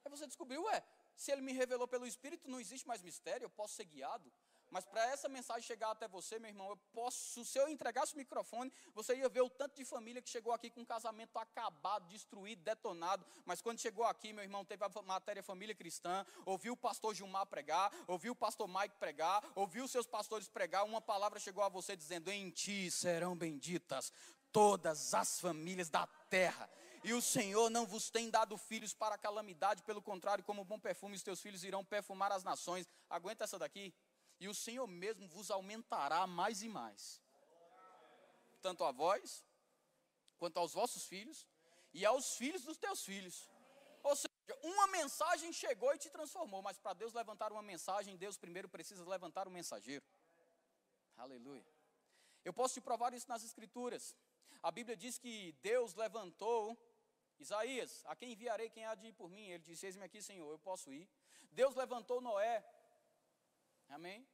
Aí 0.05 0.11
você 0.11 0.27
descobriu, 0.27 0.65
ué, 0.65 0.83
se 1.15 1.31
ele 1.31 1.41
me 1.41 1.53
revelou 1.53 1.87
pelo 1.87 2.05
Espírito, 2.05 2.51
não 2.51 2.59
existe 2.59 2.89
mais 2.89 3.01
mistério, 3.01 3.45
eu 3.45 3.51
posso 3.51 3.75
ser 3.75 3.85
guiado. 3.85 4.29
Mas 4.73 4.87
para 4.87 5.05
essa 5.13 5.29
mensagem 5.29 5.63
chegar 5.63 5.91
até 5.91 6.09
você, 6.09 6.39
meu 6.39 6.49
irmão, 6.49 6.71
eu 6.71 6.77
posso, 6.95 7.45
se 7.45 7.59
eu 7.59 7.69
entregasse 7.69 8.15
o 8.15 8.17
microfone, 8.17 8.73
você 8.95 9.15
ia 9.15 9.29
ver 9.29 9.43
o 9.43 9.51
tanto 9.51 9.77
de 9.77 9.85
família 9.85 10.23
que 10.23 10.31
chegou 10.31 10.51
aqui 10.51 10.71
com 10.71 10.81
um 10.81 10.85
casamento 10.85 11.39
acabado, 11.39 12.09
destruído, 12.09 12.63
detonado. 12.63 13.23
Mas 13.45 13.61
quando 13.61 13.81
chegou 13.81 14.07
aqui, 14.07 14.33
meu 14.33 14.43
irmão, 14.43 14.65
teve 14.65 14.83
a 14.83 15.03
matéria 15.03 15.43
família 15.43 15.75
cristã, 15.75 16.25
ouviu 16.47 16.73
o 16.73 16.77
pastor 16.77 17.15
Gilmar 17.15 17.45
pregar, 17.45 17.93
ouviu 18.09 18.33
o 18.33 18.37
pastor 18.37 18.67
Mike 18.67 18.97
pregar, 18.99 19.45
ouviu 19.55 19.85
os 19.85 19.91
seus 19.91 20.07
pastores 20.07 20.49
pregar, 20.49 20.87
uma 20.87 21.03
palavra 21.03 21.39
chegou 21.39 21.63
a 21.63 21.69
você 21.69 21.95
dizendo: 21.95 22.31
Em 22.31 22.49
ti 22.49 22.91
serão 22.91 23.37
benditas 23.37 24.11
todas 24.51 25.13
as 25.13 25.39
famílias 25.39 25.91
da 25.91 26.07
terra. 26.31 26.71
E 27.05 27.13
o 27.13 27.21
Senhor 27.21 27.69
não 27.69 27.85
vos 27.85 28.11
tem 28.11 28.31
dado 28.31 28.57
filhos 28.57 28.95
para 28.95 29.19
calamidade, 29.19 29.83
pelo 29.83 30.01
contrário, 30.01 30.45
como 30.45 30.65
bom 30.65 30.79
perfume, 30.79 31.17
os 31.17 31.23
teus 31.23 31.41
filhos 31.41 31.65
irão 31.65 31.85
perfumar 31.85 32.31
as 32.31 32.45
nações. 32.45 32.87
Aguenta 33.11 33.43
essa 33.43 33.59
daqui. 33.59 33.93
E 34.43 34.49
o 34.49 34.55
Senhor 34.55 34.89
mesmo 34.89 35.29
vos 35.29 35.53
aumentará 35.57 36.27
mais 36.27 36.63
e 36.63 36.69
mais. 36.69 37.23
Tanto 38.61 38.83
a 38.83 38.91
vós, 38.91 39.45
quanto 40.37 40.57
aos 40.59 40.73
vossos 40.73 41.05
filhos, 41.05 41.47
e 41.95 42.05
aos 42.05 42.35
filhos 42.41 42.65
dos 42.65 42.77
teus 42.77 43.05
filhos. 43.05 43.49
Ou 44.03 44.17
seja, 44.17 44.59
uma 44.65 44.89
mensagem 44.89 45.53
chegou 45.53 45.95
e 45.95 45.99
te 45.99 46.11
transformou, 46.11 46.61
mas 46.61 46.77
para 46.77 46.93
Deus 46.93 47.13
levantar 47.13 47.53
uma 47.53 47.63
mensagem, 47.63 48.17
Deus 48.17 48.37
primeiro 48.37 48.69
precisa 48.69 49.09
levantar 49.09 49.47
um 49.47 49.53
mensageiro. 49.53 50.05
Aleluia. 51.17 51.65
Eu 52.45 52.53
posso 52.53 52.75
te 52.75 52.81
provar 52.81 53.15
isso 53.15 53.29
nas 53.29 53.45
Escrituras. 53.45 54.17
A 54.61 54.73
Bíblia 54.73 54.97
diz 54.97 55.19
que 55.19 55.53
Deus 55.63 55.95
levantou 55.95 56.77
Isaías, 57.39 58.05
a 58.07 58.17
quem 58.17 58.33
enviarei, 58.33 58.69
quem 58.71 58.87
há 58.87 58.97
de 58.97 59.07
ir 59.07 59.13
por 59.13 59.31
mim? 59.31 59.47
Ele 59.51 59.63
disse: 59.63 59.87
Eis-me 59.87 60.05
aqui, 60.05 60.21
Senhor, 60.21 60.51
eu 60.51 60.59
posso 60.59 60.93
ir. 60.93 61.09
Deus 61.53 61.77
levantou 61.77 62.21
Noé, 62.21 62.65
amém? 63.89 64.27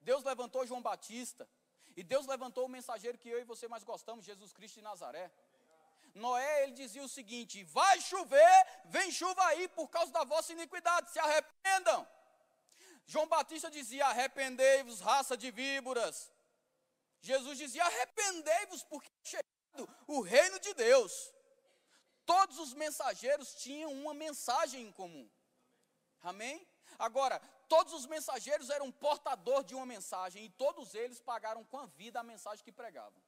Deus 0.00 0.24
levantou 0.24 0.66
João 0.66 0.82
Batista, 0.82 1.48
e 1.96 2.02
Deus 2.02 2.26
levantou 2.26 2.66
o 2.66 2.68
mensageiro 2.68 3.18
que 3.18 3.28
eu 3.28 3.40
e 3.40 3.44
você 3.44 3.68
mais 3.68 3.84
gostamos, 3.84 4.24
Jesus 4.24 4.52
Cristo 4.52 4.76
de 4.76 4.82
Nazaré. 4.82 5.30
Noé, 6.14 6.62
ele 6.62 6.72
dizia 6.72 7.02
o 7.02 7.08
seguinte: 7.08 7.62
Vai 7.64 8.00
chover, 8.00 8.66
vem 8.86 9.10
chuva 9.10 9.44
aí 9.46 9.68
por 9.68 9.88
causa 9.88 10.12
da 10.12 10.24
vossa 10.24 10.52
iniquidade, 10.52 11.10
se 11.10 11.18
arrependam. 11.18 12.06
João 13.06 13.28
Batista 13.28 13.70
dizia: 13.70 14.06
Arrependei-vos, 14.06 15.00
raça 15.00 15.36
de 15.36 15.50
víboras. 15.50 16.30
Jesus 17.20 17.58
dizia: 17.58 17.84
Arrependei-vos, 17.84 18.82
porque 18.84 19.08
é 19.08 19.28
chegado 19.28 19.96
o 20.06 20.20
reino 20.20 20.58
de 20.60 20.74
Deus. 20.74 21.32
Todos 22.24 22.58
os 22.58 22.72
mensageiros 22.74 23.54
tinham 23.54 23.92
uma 23.92 24.14
mensagem 24.14 24.86
em 24.86 24.92
comum. 24.92 25.28
Amém? 26.22 26.66
Agora, 26.98 27.40
todos 27.72 27.92
os 27.98 28.06
mensageiros 28.14 28.68
eram 28.68 28.90
portador 28.90 29.62
de 29.62 29.76
uma 29.76 29.86
mensagem 29.86 30.44
e 30.44 30.50
todos 30.64 30.92
eles 30.92 31.20
pagaram 31.20 31.62
com 31.64 31.78
a 31.78 31.86
vida 31.86 32.18
a 32.18 32.30
mensagem 32.32 32.64
que 32.64 32.72
pregavam. 32.72 33.22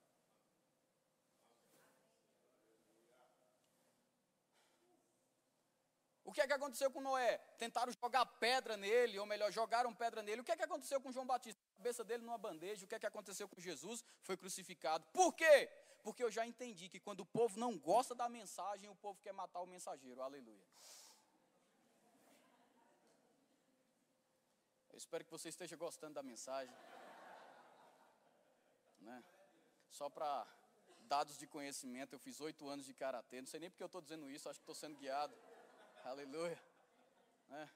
O 6.24 6.32
que 6.32 6.40
é 6.40 6.46
que 6.46 6.52
aconteceu 6.52 6.90
com 6.90 7.00
Noé? 7.00 7.38
Tentaram 7.58 7.92
jogar 7.92 8.24
pedra 8.26 8.76
nele, 8.76 9.18
ou 9.18 9.26
melhor, 9.26 9.52
jogaram 9.52 9.94
pedra 9.94 10.22
nele. 10.22 10.40
O 10.40 10.44
que 10.44 10.50
é 10.50 10.56
que 10.56 10.62
aconteceu 10.62 11.00
com 11.00 11.12
João 11.12 11.26
Batista? 11.26 11.60
A 11.74 11.76
cabeça 11.76 12.02
dele 12.02 12.24
numa 12.24 12.38
bandeja. 12.38 12.84
O 12.84 12.88
que 12.88 12.94
é 12.94 12.98
que 12.98 13.06
aconteceu 13.06 13.46
com 13.46 13.60
Jesus? 13.60 14.02
Foi 14.22 14.36
crucificado. 14.36 15.04
Por 15.12 15.34
quê? 15.34 15.68
Porque 16.02 16.24
eu 16.24 16.30
já 16.30 16.44
entendi 16.46 16.88
que 16.88 16.98
quando 16.98 17.20
o 17.20 17.26
povo 17.26 17.60
não 17.60 17.78
gosta 17.78 18.14
da 18.14 18.28
mensagem, 18.28 18.88
o 18.88 18.96
povo 18.96 19.20
quer 19.20 19.32
matar 19.32 19.60
o 19.60 19.66
mensageiro. 19.66 20.22
Aleluia. 20.22 20.66
Eu 24.92 24.98
espero 24.98 25.24
que 25.24 25.30
você 25.30 25.48
esteja 25.48 25.74
gostando 25.76 26.14
da 26.14 26.22
mensagem. 26.22 26.74
Né? 29.00 29.24
Só 29.90 30.08
para 30.08 30.46
dados 31.00 31.36
de 31.38 31.46
conhecimento, 31.46 32.14
eu 32.14 32.18
fiz 32.18 32.40
oito 32.40 32.68
anos 32.68 32.84
de 32.84 32.94
karatê. 32.94 33.40
Não 33.40 33.48
sei 33.48 33.60
nem 33.60 33.70
porque 33.70 33.82
eu 33.82 33.86
estou 33.86 34.02
dizendo 34.02 34.28
isso, 34.30 34.48
acho 34.48 34.58
que 34.58 34.64
estou 34.64 34.74
sendo 34.74 34.98
guiado. 34.98 35.34
Aleluia. 36.04 36.62
Né? 37.48 37.70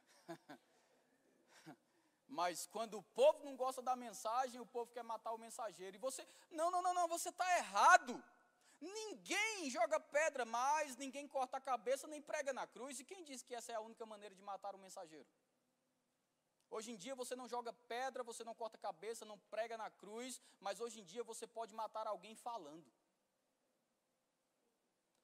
Mas 2.28 2.66
quando 2.66 2.98
o 2.98 3.02
povo 3.02 3.44
não 3.44 3.56
gosta 3.56 3.80
da 3.80 3.94
mensagem, 3.96 4.60
o 4.60 4.66
povo 4.66 4.90
quer 4.90 5.02
matar 5.02 5.32
o 5.32 5.38
mensageiro. 5.38 5.96
E 5.96 5.98
você, 5.98 6.26
não, 6.50 6.70
não, 6.70 6.82
não, 6.82 6.92
não, 6.92 7.08
você 7.08 7.28
está 7.28 7.58
errado. 7.58 8.22
Ninguém 8.80 9.70
joga 9.70 9.98
pedra, 9.98 10.44
mas 10.44 10.96
ninguém 10.96 11.26
corta 11.26 11.56
a 11.56 11.60
cabeça 11.60 12.06
nem 12.06 12.20
prega 12.20 12.52
na 12.52 12.66
cruz. 12.66 13.00
E 13.00 13.04
quem 13.04 13.24
disse 13.24 13.44
que 13.44 13.54
essa 13.54 13.72
é 13.72 13.74
a 13.76 13.80
única 13.80 14.04
maneira 14.04 14.34
de 14.34 14.42
matar 14.42 14.74
o 14.74 14.78
mensageiro? 14.78 15.26
Hoje 16.70 16.90
em 16.90 16.96
dia 16.96 17.14
você 17.14 17.34
não 17.36 17.48
joga 17.48 17.72
pedra, 17.72 18.22
você 18.22 18.42
não 18.44 18.54
corta 18.54 18.76
cabeça, 18.76 19.24
não 19.24 19.38
prega 19.50 19.76
na 19.76 19.90
cruz, 19.90 20.40
mas 20.60 20.80
hoje 20.80 21.00
em 21.00 21.04
dia 21.04 21.22
você 21.22 21.46
pode 21.46 21.74
matar 21.74 22.06
alguém 22.06 22.34
falando. 22.34 22.92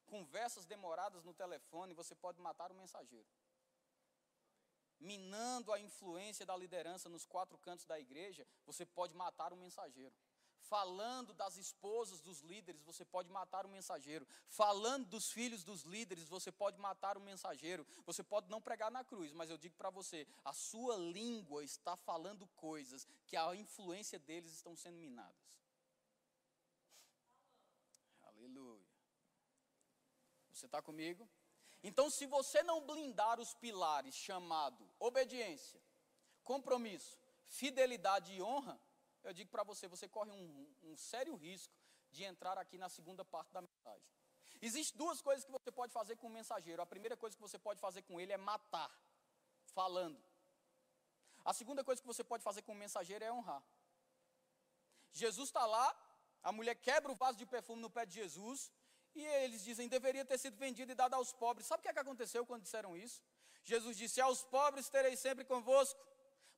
Conversas 0.07 0.67
demoradas 0.67 1.25
no 1.25 1.35
telefone, 1.35 1.95
você 1.95 2.15
pode 2.15 2.41
matar 2.41 2.71
o 2.71 2.75
mensageiro. 2.75 3.27
Minando 5.01 5.73
a 5.73 5.81
influência 5.81 6.47
da 6.47 6.57
liderança 6.57 7.09
nos 7.09 7.25
quatro 7.25 7.59
cantos 7.59 7.87
da 7.87 7.99
igreja, 7.99 8.47
você 8.65 8.87
pode 8.87 9.15
matar 9.15 9.53
o 9.53 9.57
mensageiro 9.57 10.15
falando 10.63 11.35
das 11.35 11.57
esposas 11.57 12.21
dos 12.21 12.41
líderes, 12.41 12.83
você 12.83 13.05
pode 13.05 13.29
matar 13.29 13.67
o 13.67 13.69
mensageiro. 13.69 14.27
Falando 14.49 15.07
dos 15.07 15.31
filhos 15.31 15.65
dos 15.65 15.83
líderes, 15.83 16.29
você 16.29 16.51
pode 16.51 16.79
matar 16.79 17.17
o 17.19 17.21
mensageiro. 17.21 17.87
Você 18.07 18.23
pode 18.23 18.51
não 18.51 18.61
pregar 18.61 18.91
na 18.91 19.05
cruz, 19.05 19.33
mas 19.33 19.51
eu 19.51 19.59
digo 19.59 19.77
para 19.77 19.91
você, 19.91 20.27
a 20.45 20.53
sua 20.53 20.97
língua 20.97 21.65
está 21.65 21.97
falando 21.97 22.47
coisas 22.57 23.07
que 23.27 23.37
a 23.37 23.55
influência 23.55 24.19
deles 24.19 24.53
estão 24.53 24.77
sendo 24.77 24.97
minadas. 24.97 25.53
Aleluia. 28.23 28.87
Você 30.53 30.67
está 30.67 30.81
comigo? 30.81 31.29
Então, 31.83 32.09
se 32.09 32.27
você 32.27 32.63
não 32.63 32.87
blindar 32.87 33.41
os 33.41 33.55
pilares 33.55 34.15
chamado 34.15 34.89
obediência, 35.01 35.83
compromisso, 36.45 37.19
fidelidade 37.47 38.33
e 38.33 38.41
honra, 38.41 38.81
eu 39.25 39.33
digo 39.33 39.51
para 39.51 39.63
você, 39.63 39.89
você 39.89 40.09
corre 40.09 40.31
um, 40.31 40.75
um 40.83 40.97
sério 40.97 41.35
risco 41.37 41.75
de 42.11 42.25
entrar 42.25 42.59
aqui 42.59 42.77
na 42.79 42.89
segunda 42.89 43.25
parte 43.25 43.53
da 43.53 43.61
mensagem. 43.61 44.09
Existem 44.61 44.97
duas 44.97 45.21
coisas 45.21 45.45
que 45.45 45.51
você 45.51 45.73
pode 45.73 45.93
fazer 45.93 46.17
com 46.17 46.27
o 46.27 46.31
mensageiro. 46.31 46.83
A 46.83 46.87
primeira 46.87 47.17
coisa 47.17 47.35
que 47.37 47.43
você 47.43 47.59
pode 47.59 47.81
fazer 47.81 48.03
com 48.03 48.21
ele 48.21 48.33
é 48.33 48.37
matar, 48.37 48.91
falando. 49.75 50.23
A 51.45 51.53
segunda 51.53 51.83
coisa 51.83 52.01
que 52.01 52.07
você 52.07 52.23
pode 52.23 52.43
fazer 52.43 52.63
com 52.63 52.73
o 52.73 52.77
mensageiro 52.77 53.25
é 53.25 53.33
honrar. 53.33 53.63
Jesus 55.13 55.49
está 55.49 55.67
lá, 55.67 55.87
a 56.43 56.53
mulher 56.53 56.77
quebra 56.77 57.11
o 57.11 57.15
vaso 57.15 57.37
de 57.39 57.47
perfume 57.47 57.83
no 57.83 57.91
pé 57.91 58.07
de 58.07 58.15
Jesus, 58.15 58.71
e 59.15 59.23
eles 59.25 59.63
dizem, 59.65 59.89
deveria 59.89 60.25
ter 60.25 60.39
sido 60.39 60.57
vendido 60.57 60.93
e 60.93 60.95
dado 60.95 61.15
aos 61.15 61.33
pobres. 61.33 61.67
Sabe 61.67 61.81
o 61.81 61.83
que, 61.83 61.89
é 61.89 61.93
que 61.93 61.99
aconteceu 61.99 62.47
quando 62.47 62.63
disseram 62.63 62.97
isso? 62.97 63.23
Jesus 63.65 63.97
disse, 63.97 64.21
aos 64.21 64.43
pobres 64.45 64.89
terei 64.89 65.17
sempre 65.17 65.45
convosco, 65.45 66.01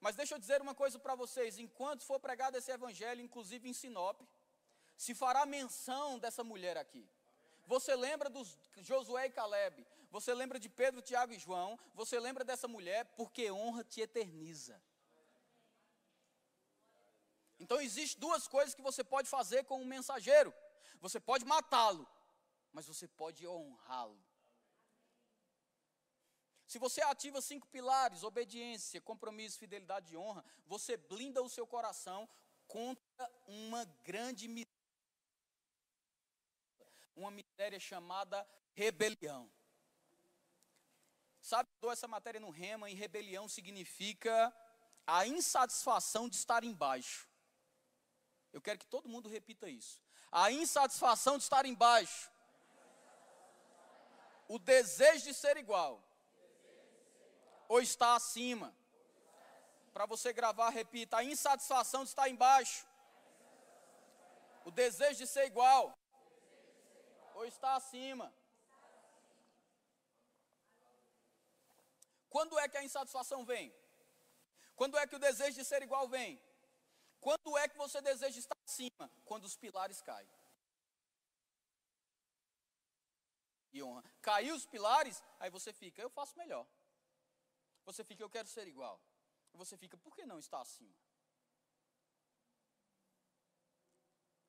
mas 0.05 0.17
deixa 0.17 0.35
eu 0.35 0.39
dizer 0.39 0.61
uma 0.61 0.75
coisa 0.75 0.99
para 0.99 1.15
vocês: 1.15 1.59
enquanto 1.59 2.03
for 2.05 2.21
pregado 2.21 2.59
esse 2.59 2.71
evangelho, 2.71 3.23
inclusive 3.23 3.67
em 3.67 3.73
Sinop, 3.73 4.21
se 4.99 5.15
fará 5.15 5.47
menção 5.47 6.19
dessa 6.19 6.45
mulher 6.45 6.77
aqui. 6.77 7.09
Você 7.67 7.97
lembra 7.97 8.29
dos 8.29 8.59
Josué 8.77 9.25
e 9.29 9.31
Caleb, 9.31 9.87
você 10.11 10.35
lembra 10.35 10.61
de 10.61 10.69
Pedro, 10.69 11.01
Tiago 11.01 11.33
e 11.33 11.39
João, 11.39 11.79
você 11.95 12.21
lembra 12.21 12.45
dessa 12.45 12.69
mulher 12.69 13.07
porque 13.17 13.51
honra 13.51 13.83
te 13.83 14.03
eterniza. 14.03 14.79
Então 17.59 17.81
existe 17.81 18.19
duas 18.19 18.47
coisas 18.47 18.75
que 18.75 18.83
você 18.83 19.03
pode 19.03 19.27
fazer 19.27 19.65
com 19.65 19.81
um 19.81 19.87
mensageiro. 19.87 20.53
Você 21.01 21.19
pode 21.19 21.47
matá-lo, 21.47 22.07
mas 22.75 22.87
você 22.87 23.09
pode 23.09 23.49
honrá-lo. 23.49 24.23
Se 26.75 26.79
você 26.81 27.03
ativa 27.03 27.41
cinco 27.41 27.68
pilares, 27.68 28.25
obediência, 28.25 29.01
compromisso, 29.01 29.61
fidelidade 29.61 30.12
e 30.12 30.16
honra, 30.16 30.45
você 30.66 30.97
blinda 30.97 31.41
o 31.41 31.49
seu 31.49 31.64
coração 31.64 32.29
contra 32.66 33.31
uma 33.47 33.85
grande 34.03 34.49
miséria, 34.49 34.66
uma 37.14 37.31
miséria 37.31 37.79
chamada 37.79 38.45
rebelião. 38.72 39.49
Sabe, 41.41 41.68
essa 41.93 42.09
matéria 42.09 42.41
no 42.41 42.51
rema 42.51 42.91
e 42.91 42.95
rebelião 42.95 43.49
significa 43.49 44.53
a 45.07 45.29
insatisfação 45.29 46.29
de 46.29 46.35
estar 46.35 46.64
embaixo. 46.64 47.29
Eu 48.53 48.61
quero 48.61 48.81
que 48.81 48.87
todo 48.87 49.09
mundo 49.09 49.29
repita 49.29 49.68
isso. 49.68 50.03
A 50.33 50.51
insatisfação 50.51 51.39
de 51.39 51.45
estar 51.45 51.64
embaixo. 51.66 52.29
O 54.49 54.59
desejo 54.59 55.27
de 55.27 55.35
ser 55.35 55.57
igual 55.57 56.03
ou 57.69 57.81
está 57.81 58.15
acima? 58.15 58.75
Para 59.93 60.07
você 60.07 60.33
gravar, 60.33 60.71
repita: 60.71 61.19
a 61.19 61.25
insatisfação 61.25 62.03
estar 62.03 62.29
embaixo, 62.29 62.87
o 64.65 64.71
desejo 64.71 65.19
de 65.19 65.27
ser 65.27 65.47
igual, 65.47 65.97
ou 67.35 67.45
está 67.47 67.77
acima? 67.77 68.33
Quando 72.29 72.59
é 72.59 72.69
que 72.69 72.77
a 72.77 72.83
insatisfação 72.83 73.45
vem? 73.45 73.73
Quando 74.75 74.99
é 74.99 75.07
que 75.07 75.15
o 75.15 75.21
desejo 75.21 75.57
de 75.57 75.65
ser 75.65 75.83
igual 75.83 76.09
vem? 76.09 76.43
Quando 77.21 77.57
é 77.57 77.69
que 77.69 77.77
você 77.77 78.01
deseja 78.01 78.39
estar 78.39 78.57
acima? 78.69 79.11
Quando 79.25 79.45
os 79.45 79.57
pilares 79.57 80.03
caem. 80.03 80.29
E 83.73 83.83
honra. 83.83 84.03
Caiu 84.21 84.55
os 84.55 84.67
pilares, 84.67 85.23
aí 85.39 85.49
você 85.51 85.73
fica, 85.73 86.03
eu 86.03 86.11
faço 86.11 86.37
melhor. 86.37 86.67
Você 87.85 88.03
fica, 88.05 88.22
eu 88.22 88.30
quero 88.30 88.49
ser 88.49 88.66
igual. 88.66 89.01
Você 89.53 89.76
fica, 89.76 89.97
por 89.97 90.14
que 90.14 90.24
não 90.24 90.39
está 90.39 90.61
acima? 90.61 90.97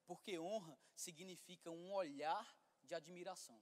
Porque 0.05 0.37
honra 0.39 0.77
significa 0.95 1.69
um 1.69 1.93
olhar 1.93 2.45
de 2.83 2.95
admiração. 2.95 3.61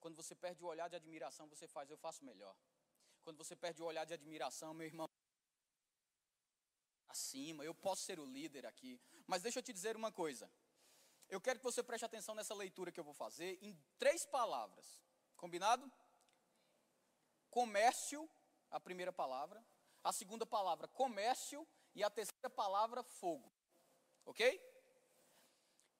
Quando 0.00 0.16
você 0.16 0.34
perde 0.34 0.62
o 0.62 0.66
olhar 0.66 0.88
de 0.88 0.96
admiração, 0.96 1.48
você 1.48 1.66
faz, 1.66 1.90
eu 1.90 1.96
faço 1.96 2.24
melhor. 2.24 2.56
Quando 3.22 3.36
você 3.36 3.54
perde 3.54 3.82
o 3.82 3.86
olhar 3.86 4.04
de 4.04 4.14
admiração, 4.14 4.72
meu 4.72 4.86
irmão, 4.86 5.08
acima, 7.08 7.64
eu 7.64 7.74
posso 7.74 8.02
ser 8.02 8.18
o 8.20 8.24
líder 8.24 8.64
aqui. 8.66 9.00
Mas 9.26 9.42
deixa 9.42 9.58
eu 9.58 9.62
te 9.62 9.72
dizer 9.72 9.96
uma 9.96 10.12
coisa. 10.12 10.50
Eu 11.28 11.40
quero 11.40 11.58
que 11.58 11.64
você 11.64 11.82
preste 11.82 12.04
atenção 12.04 12.34
nessa 12.34 12.54
leitura 12.54 12.92
que 12.92 13.00
eu 13.00 13.04
vou 13.04 13.12
fazer 13.12 13.58
em 13.60 13.74
três 13.98 14.24
palavras. 14.26 15.02
Combinado? 15.36 15.90
Comércio, 17.50 18.28
a 18.70 18.80
primeira 18.80 19.12
palavra, 19.12 19.64
a 20.02 20.12
segunda 20.12 20.46
palavra, 20.46 20.88
comércio, 20.88 21.66
e 21.94 22.04
a 22.04 22.10
terceira 22.10 22.48
palavra, 22.48 23.02
fogo. 23.02 23.52
Ok? 24.24 24.60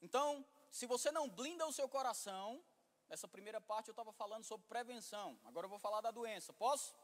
Então, 0.00 0.46
se 0.70 0.86
você 0.86 1.10
não 1.10 1.28
blinda 1.28 1.66
o 1.66 1.72
seu 1.72 1.88
coração, 1.88 2.62
nessa 3.08 3.26
primeira 3.26 3.60
parte 3.60 3.88
eu 3.88 3.92
estava 3.92 4.12
falando 4.12 4.44
sobre 4.44 4.66
prevenção, 4.68 5.36
agora 5.44 5.64
eu 5.66 5.70
vou 5.70 5.78
falar 5.78 6.00
da 6.00 6.12
doença, 6.12 6.52
posso? 6.52 6.94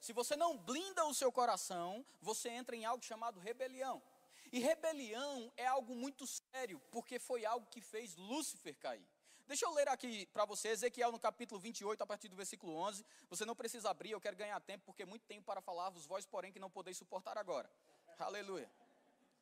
Se 0.00 0.12
você 0.12 0.34
não 0.34 0.58
blinda 0.58 1.04
o 1.04 1.14
seu 1.14 1.30
coração, 1.30 2.04
você 2.20 2.48
entra 2.48 2.74
em 2.74 2.84
algo 2.84 3.04
chamado 3.04 3.38
rebelião. 3.38 4.02
E 4.50 4.58
rebelião 4.58 5.52
é 5.56 5.66
algo 5.66 5.94
muito 5.94 6.26
sério, 6.26 6.80
porque 6.90 7.20
foi 7.20 7.46
algo 7.46 7.68
que 7.68 7.80
fez 7.80 8.16
Lúcifer 8.16 8.76
cair. 8.76 9.08
Deixa 9.46 9.66
eu 9.66 9.72
ler 9.72 9.88
aqui 9.88 10.26
para 10.26 10.44
você, 10.44 10.68
Ezequiel 10.68 11.12
no 11.12 11.18
capítulo 11.18 11.60
28, 11.60 12.00
a 12.00 12.06
partir 12.06 12.28
do 12.28 12.36
versículo 12.36 12.74
11. 12.74 13.04
Você 13.28 13.44
não 13.44 13.54
precisa 13.54 13.90
abrir, 13.90 14.12
eu 14.12 14.20
quero 14.20 14.36
ganhar 14.36 14.58
tempo, 14.60 14.84
porque 14.84 15.04
muito 15.04 15.26
tempo 15.26 15.44
para 15.44 15.60
falar-vos, 15.60 16.06
vós, 16.06 16.24
porém, 16.24 16.52
que 16.52 16.58
não 16.58 16.70
podeis 16.70 16.96
suportar 16.96 17.36
agora. 17.36 17.70
Aleluia. 18.18 18.70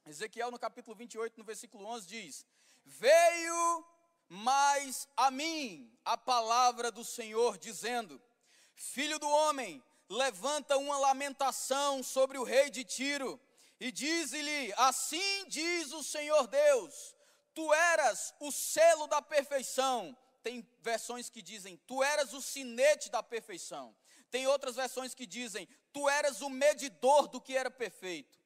Ezequiel 0.06 0.50
no 0.50 0.58
capítulo 0.58 0.96
28, 0.96 1.38
no 1.38 1.44
versículo 1.44 1.84
11, 1.84 2.06
diz: 2.06 2.46
Veio 2.84 3.84
mais 4.28 5.06
a 5.16 5.30
mim 5.30 5.92
a 6.04 6.16
palavra 6.16 6.90
do 6.90 7.04
Senhor, 7.04 7.58
dizendo: 7.58 8.20
Filho 8.74 9.18
do 9.18 9.28
homem, 9.28 9.82
levanta 10.08 10.78
uma 10.78 10.98
lamentação 10.98 12.02
sobre 12.02 12.38
o 12.38 12.42
rei 12.42 12.70
de 12.70 12.84
Tiro, 12.84 13.38
e 13.78 13.92
diz-lhe: 13.92 14.72
Assim 14.76 15.46
diz 15.46 15.92
o 15.92 16.02
Senhor 16.02 16.46
Deus 16.46 17.19
Tu 17.54 17.72
eras 17.74 18.34
o 18.40 18.50
selo 18.50 19.06
da 19.06 19.20
perfeição. 19.20 20.16
Tem 20.42 20.66
versões 20.80 21.28
que 21.28 21.42
dizem, 21.42 21.76
tu 21.86 22.02
eras 22.02 22.32
o 22.32 22.40
sinete 22.40 23.10
da 23.10 23.22
perfeição. 23.22 23.94
Tem 24.30 24.46
outras 24.46 24.76
versões 24.76 25.14
que 25.14 25.26
dizem, 25.26 25.68
tu 25.92 26.08
eras 26.08 26.40
o 26.40 26.48
medidor 26.48 27.28
do 27.28 27.40
que 27.40 27.56
era 27.56 27.70
perfeito. 27.70 28.38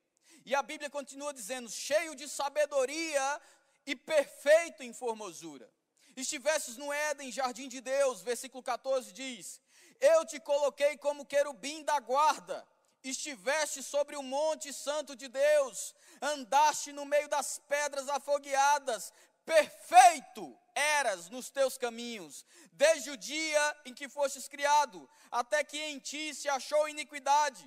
E 0.45 0.55
a 0.55 0.63
Bíblia 0.63 0.91
continua 0.91 1.33
dizendo, 1.33 1.71
cheio 1.71 2.15
de 2.15 2.29
sabedoria 2.29 3.41
e 3.87 3.95
perfeito 3.95 4.83
em 4.83 4.93
formosura. 4.93 5.71
Estivesses 6.17 6.77
no 6.77 6.93
Éden, 6.93 7.33
jardim 7.33 7.69
de 7.69 7.81
Deus, 7.81 8.23
versículo 8.23 8.63
14 8.63 9.13
diz: 9.13 9.61
Eu 10.01 10.25
te 10.25 10.39
coloquei 10.39 10.97
como 10.97 11.27
querubim 11.27 11.83
da 11.83 11.99
guarda, 11.99 12.67
estiveste 13.03 13.83
sobre 13.83 14.17
o 14.17 14.23
monte 14.23 14.73
santo 14.73 15.17
de 15.17 15.29
Deus, 15.29 15.95
andaste 16.25 16.93
no 16.93 17.05
meio 17.05 17.29
das 17.29 17.59
pedras 17.59 18.09
afogueadas, 18.09 19.13
perfeito 19.45 20.59
eras 20.75 21.29
nos 21.29 21.51
teus 21.51 21.77
caminhos, 21.77 22.45
desde 22.73 23.11
o 23.11 23.17
dia 23.17 23.77
em 23.85 23.95
que 23.95 24.09
fostes 24.09 24.49
criado, 24.49 25.09
até 25.31 25.63
que 25.63 25.79
em 25.79 25.99
ti 25.99 26.35
se 26.35 26.49
achou 26.49 26.89
iniquidade. 26.89 27.65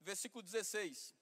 Versículo 0.00 0.42
16. 0.42 1.14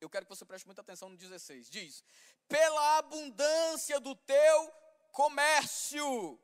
Eu 0.00 0.10
quero 0.10 0.26
que 0.26 0.34
você 0.34 0.44
preste 0.44 0.66
muita 0.66 0.80
atenção 0.80 1.08
no 1.08 1.16
16. 1.16 1.70
Diz: 1.70 2.02
Pela 2.48 2.98
abundância 2.98 3.98
do 4.00 4.14
teu 4.14 4.72
comércio 5.12 6.38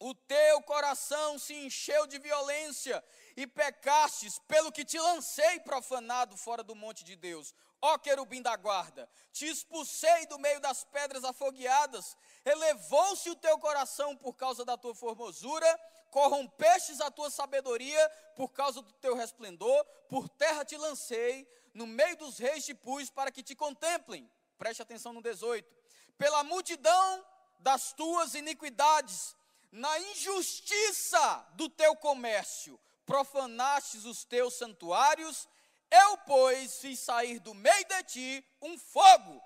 o 0.00 0.14
teu 0.14 0.62
coração 0.62 1.38
se 1.38 1.54
encheu 1.54 2.06
de 2.06 2.18
violência 2.18 3.04
e 3.36 3.46
pecastes, 3.46 4.38
pelo 4.46 4.70
que 4.70 4.84
te 4.84 4.98
lancei 4.98 5.58
profanado 5.60 6.36
fora 6.36 6.62
do 6.62 6.74
monte 6.74 7.02
de 7.02 7.16
Deus. 7.16 7.52
Ó 7.80 7.96
querubim 7.96 8.42
da 8.42 8.56
guarda, 8.56 9.08
te 9.32 9.46
expulsei 9.46 10.26
do 10.26 10.38
meio 10.38 10.60
das 10.60 10.82
pedras 10.84 11.22
afogueadas, 11.22 12.16
elevou-se 12.44 13.30
o 13.30 13.36
teu 13.36 13.56
coração 13.58 14.16
por 14.16 14.34
causa 14.34 14.64
da 14.64 14.76
tua 14.76 14.94
formosura, 14.94 15.80
corrompestes 16.10 17.00
a 17.00 17.10
tua 17.10 17.30
sabedoria 17.30 18.10
por 18.34 18.52
causa 18.52 18.82
do 18.82 18.92
teu 18.94 19.14
resplendor, 19.14 19.84
por 20.08 20.28
terra 20.28 20.64
te 20.64 20.76
lancei, 20.76 21.48
no 21.72 21.86
meio 21.86 22.16
dos 22.16 22.38
reis 22.38 22.64
te 22.64 22.74
pus 22.74 23.10
para 23.10 23.30
que 23.30 23.42
te 23.42 23.54
contemplem. 23.54 24.28
Preste 24.56 24.82
atenção 24.82 25.12
no 25.12 25.22
18. 25.22 25.76
Pela 26.16 26.42
multidão 26.42 27.24
das 27.60 27.92
tuas 27.92 28.34
iniquidades, 28.34 29.36
na 29.70 30.00
injustiça 30.00 31.46
do 31.54 31.68
teu 31.68 31.94
comércio, 31.94 32.80
profanastes 33.06 34.04
os 34.04 34.24
teus 34.24 34.54
santuários, 34.54 35.48
eu, 35.90 36.18
pois, 36.18 36.78
fiz 36.80 36.98
sair 37.00 37.38
do 37.38 37.54
meio 37.54 37.84
de 37.86 38.02
ti 38.04 38.44
um 38.60 38.76
fogo, 38.78 39.42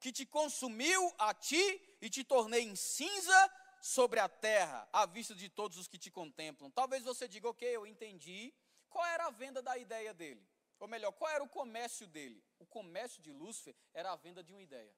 que 0.00 0.12
te 0.12 0.26
consumiu 0.26 1.14
a 1.18 1.32
ti 1.32 1.80
e 2.00 2.08
te 2.08 2.22
tornei 2.24 2.62
em 2.62 2.76
cinza 2.76 3.52
sobre 3.80 4.18
a 4.18 4.28
terra, 4.28 4.88
à 4.92 5.06
vista 5.06 5.34
de 5.34 5.48
todos 5.48 5.78
os 5.78 5.88
que 5.88 5.98
te 5.98 6.10
contemplam. 6.10 6.70
Talvez 6.70 7.04
você 7.04 7.28
diga, 7.28 7.48
ok, 7.48 7.68
eu 7.68 7.86
entendi. 7.86 8.52
Qual 8.90 9.04
era 9.06 9.26
a 9.26 9.30
venda 9.30 9.62
da 9.62 9.76
ideia 9.78 10.12
dele? 10.12 10.44
Ou 10.78 10.88
melhor, 10.88 11.12
qual 11.12 11.30
era 11.30 11.42
o 11.42 11.48
comércio 11.48 12.06
dele? 12.06 12.42
O 12.58 12.66
comércio 12.66 13.22
de 13.22 13.32
Lúcifer 13.32 13.74
era 13.94 14.12
a 14.12 14.16
venda 14.16 14.42
de 14.42 14.52
uma 14.52 14.62
ideia. 14.62 14.94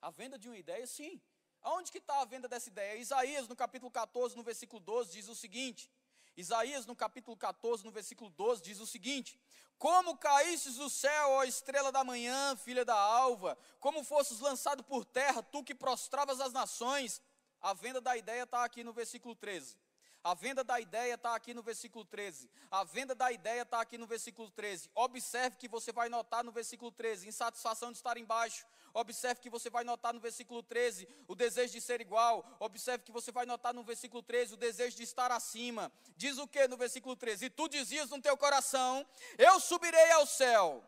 A 0.00 0.10
venda 0.10 0.38
de 0.38 0.48
uma 0.48 0.58
ideia, 0.58 0.86
sim. 0.86 1.20
Aonde 1.62 1.92
que 1.92 1.98
está 1.98 2.20
a 2.20 2.24
venda 2.24 2.48
dessa 2.48 2.68
ideia? 2.68 2.98
Isaías, 2.98 3.46
no 3.46 3.54
capítulo 3.54 3.90
14, 3.90 4.36
no 4.36 4.42
versículo 4.42 4.80
12, 4.80 5.12
diz 5.12 5.28
o 5.28 5.34
seguinte. 5.34 5.90
Isaías, 6.36 6.86
no 6.86 6.96
capítulo 6.96 7.36
14, 7.36 7.84
no 7.84 7.90
versículo 7.90 8.30
12, 8.30 8.62
diz 8.62 8.80
o 8.80 8.86
seguinte: 8.86 9.38
Como 9.78 10.16
caístes 10.16 10.76
do 10.76 10.88
céu, 10.88 11.30
ó 11.30 11.44
estrela 11.44 11.92
da 11.92 12.02
manhã, 12.02 12.56
filha 12.56 12.84
da 12.84 12.98
alva, 12.98 13.58
como 13.80 14.02
fosses 14.02 14.40
lançado 14.40 14.82
por 14.82 15.04
terra, 15.04 15.42
tu 15.42 15.62
que 15.62 15.74
prostravas 15.74 16.40
as 16.40 16.52
nações. 16.52 17.20
A 17.60 17.74
venda 17.74 18.00
da 18.00 18.16
ideia 18.16 18.42
está 18.42 18.64
aqui 18.64 18.82
no 18.82 18.92
versículo 18.92 19.36
13. 19.36 19.76
A 20.24 20.34
venda 20.34 20.62
da 20.62 20.78
ideia 20.78 21.14
está 21.14 21.34
aqui 21.34 21.52
no 21.52 21.62
versículo 21.62 22.04
13. 22.04 22.48
A 22.70 22.84
venda 22.84 23.12
da 23.12 23.32
ideia 23.32 23.62
está 23.62 23.80
aqui 23.80 23.98
no 23.98 24.06
versículo 24.06 24.48
13. 24.50 24.88
Observe 24.94 25.56
que 25.56 25.66
você 25.66 25.90
vai 25.90 26.08
notar 26.08 26.44
no 26.44 26.52
versículo 26.52 26.92
13, 26.92 27.26
insatisfação 27.26 27.90
de 27.90 27.98
estar 27.98 28.16
embaixo. 28.16 28.64
Observe 28.94 29.40
que 29.40 29.50
você 29.50 29.68
vai 29.68 29.82
notar 29.82 30.14
no 30.14 30.20
versículo 30.20 30.62
13 30.62 31.08
o 31.26 31.34
desejo 31.34 31.72
de 31.72 31.80
ser 31.80 32.00
igual. 32.00 32.46
Observe 32.60 33.02
que 33.02 33.10
você 33.10 33.32
vai 33.32 33.44
notar 33.44 33.74
no 33.74 33.82
versículo 33.82 34.22
13 34.22 34.54
o 34.54 34.56
desejo 34.56 34.96
de 34.96 35.02
estar 35.02 35.32
acima. 35.32 35.90
Diz 36.16 36.38
o 36.38 36.46
que 36.46 36.68
no 36.68 36.76
versículo 36.76 37.16
13? 37.16 37.46
E 37.46 37.50
tu 37.50 37.68
dizias 37.68 38.08
no 38.08 38.22
teu 38.22 38.36
coração: 38.36 39.04
Eu 39.36 39.58
subirei 39.58 40.12
ao 40.12 40.24
céu. 40.24 40.84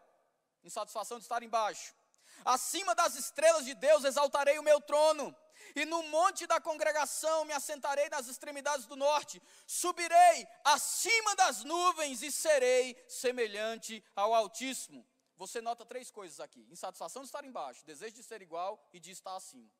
Insatisfação 0.62 1.18
de 1.18 1.24
estar 1.24 1.43
embaixo. 1.43 1.93
Acima 2.45 2.95
das 2.95 3.16
estrelas 3.16 3.64
de 3.64 3.74
Deus 3.74 4.05
exaltarei 4.05 4.59
o 4.61 4.62
meu 4.62 4.80
trono 4.80 5.35
e 5.75 5.85
no 5.85 6.03
monte 6.05 6.47
da 6.47 6.61
congregação 6.61 7.45
me 7.45 7.53
assentarei 7.53 8.09
nas 8.09 8.29
extremidades 8.29 8.87
do 8.87 8.97
norte, 8.97 9.43
subirei 9.67 10.47
acima 10.65 11.35
das 11.37 11.65
nuvens 11.65 12.23
e 12.23 12.31
serei 12.31 12.97
semelhante 13.09 14.05
ao 14.15 14.35
Altíssimo. 14.35 15.07
Você 15.37 15.61
nota 15.61 15.85
três 15.85 16.11
coisas 16.11 16.41
aqui: 16.41 16.67
insatisfação 16.71 17.23
de 17.23 17.29
estar 17.29 17.45
embaixo, 17.45 17.85
desejo 17.85 18.15
de 18.15 18.23
ser 18.23 18.43
igual 18.43 18.83
e 18.93 19.01
de 19.01 19.11
estar 19.11 19.37
acima. 19.37 19.71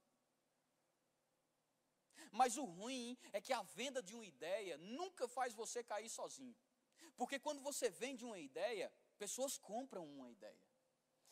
Mas 2.31 2.57
o 2.57 2.65
ruim 2.65 3.17
é 3.33 3.41
que 3.41 3.53
a 3.53 3.63
venda 3.63 4.03
de 4.03 4.15
uma 4.15 4.27
ideia 4.27 4.77
nunca 4.79 5.29
faz 5.29 5.55
você 5.55 5.85
cair 5.85 6.09
sozinho. 6.09 6.57
Porque 7.17 7.39
quando 7.39 7.61
você 7.61 7.89
vende 7.89 8.25
uma 8.25 8.39
ideia, 8.39 8.93
pessoas 9.17 9.57
compram 9.57 10.05
uma 10.05 10.29
ideia. 10.29 10.61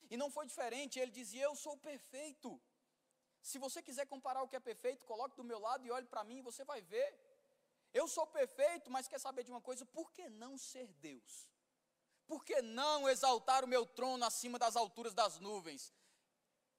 E 0.08 0.16
não 0.16 0.30
foi 0.30 0.46
diferente, 0.46 1.00
ele 1.00 1.10
dizia: 1.10 1.44
Eu 1.44 1.56
sou 1.56 1.76
perfeito. 1.76 2.60
Se 3.42 3.58
você 3.58 3.82
quiser 3.82 4.06
comparar 4.06 4.42
o 4.42 4.48
que 4.48 4.56
é 4.56 4.60
perfeito, 4.60 5.04
coloque 5.04 5.36
do 5.36 5.44
meu 5.44 5.58
lado 5.58 5.84
e 5.84 5.90
olhe 5.90 6.06
para 6.06 6.24
mim 6.24 6.38
e 6.38 6.42
você 6.42 6.64
vai 6.64 6.80
ver. 6.80 7.08
Eu 7.92 8.06
sou 8.08 8.26
perfeito, 8.26 8.90
mas 8.90 9.08
quer 9.08 9.18
saber 9.18 9.42
de 9.44 9.50
uma 9.50 9.60
coisa? 9.60 9.84
Por 9.84 10.12
que 10.12 10.28
não 10.30 10.56
ser 10.56 10.86
Deus? 11.08 11.48
Por 12.26 12.44
que 12.44 12.62
não 12.62 13.08
exaltar 13.08 13.64
o 13.64 13.68
meu 13.68 13.84
trono 13.84 14.24
acima 14.24 14.58
das 14.58 14.76
alturas 14.76 15.12
das 15.12 15.38
nuvens? 15.40 15.92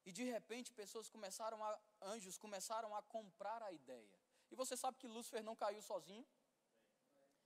E 0.06 0.12
de 0.12 0.24
repente 0.24 0.72
pessoas 0.72 1.10
começaram 1.10 1.64
a, 1.64 1.80
anjos 2.02 2.38
começaram 2.38 2.96
a 2.96 3.02
comprar 3.04 3.62
a 3.62 3.72
ideia. 3.72 4.20
E 4.50 4.56
você 4.56 4.76
sabe 4.78 4.98
que 4.98 5.08
Lúcifer 5.08 5.44
não 5.44 5.56
caiu 5.56 5.82
sozinho? 5.82 6.26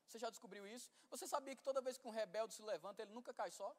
Você 0.07 0.19
já 0.19 0.29
descobriu 0.29 0.65
isso? 0.67 0.91
Você 1.09 1.27
sabia 1.27 1.55
que 1.55 1.63
toda 1.63 1.81
vez 1.81 1.97
que 1.97 2.07
um 2.07 2.11
rebelde 2.11 2.53
se 2.53 2.61
levanta, 2.61 3.01
ele 3.01 3.11
nunca 3.11 3.33
cai 3.33 3.51
só? 3.51 3.75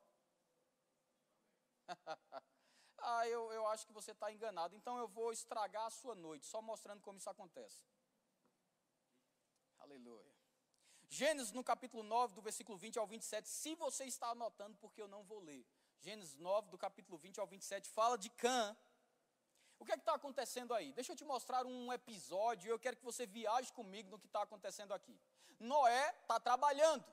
Ah, 2.98 3.28
eu, 3.28 3.52
eu 3.52 3.66
acho 3.68 3.86
que 3.86 3.92
você 3.92 4.10
está 4.10 4.30
enganado, 4.32 4.74
então 4.74 4.98
eu 4.98 5.08
vou 5.08 5.32
estragar 5.32 5.86
a 5.86 5.90
sua 5.90 6.14
noite, 6.14 6.46
só 6.46 6.60
mostrando 6.60 7.00
como 7.00 7.18
isso 7.18 7.30
acontece. 7.30 7.84
Aleluia. 9.78 10.38
Gênesis 11.08 11.52
no 11.52 11.64
capítulo 11.64 12.02
9, 12.02 12.34
do 12.34 12.42
versículo 12.42 12.76
20 12.76 12.98
ao 12.98 13.06
27, 13.06 13.48
se 13.48 13.74
você 13.76 14.04
está 14.04 14.30
anotando, 14.30 14.76
porque 14.78 15.00
eu 15.00 15.08
não 15.08 15.22
vou 15.22 15.40
ler. 15.40 15.64
Gênesis 16.00 16.36
9, 16.36 16.68
do 16.68 16.78
capítulo 16.78 17.16
20 17.16 17.40
ao 17.40 17.46
27, 17.46 17.88
fala 17.88 18.18
de 18.18 18.28
Cã. 18.30 18.76
O 19.78 19.84
que 19.84 19.92
é 19.92 19.94
que 19.94 20.02
está 20.02 20.14
acontecendo 20.14 20.74
aí? 20.74 20.92
Deixa 20.92 21.12
eu 21.12 21.16
te 21.16 21.24
mostrar 21.24 21.64
um 21.64 21.92
episódio, 21.92 22.70
eu 22.70 22.78
quero 22.78 22.96
que 22.96 23.04
você 23.04 23.26
viaje 23.26 23.72
comigo 23.72 24.10
no 24.10 24.18
que 24.18 24.26
está 24.26 24.42
acontecendo 24.42 24.92
aqui. 24.92 25.18
Noé 25.58 26.10
está 26.20 26.38
trabalhando. 26.38 27.04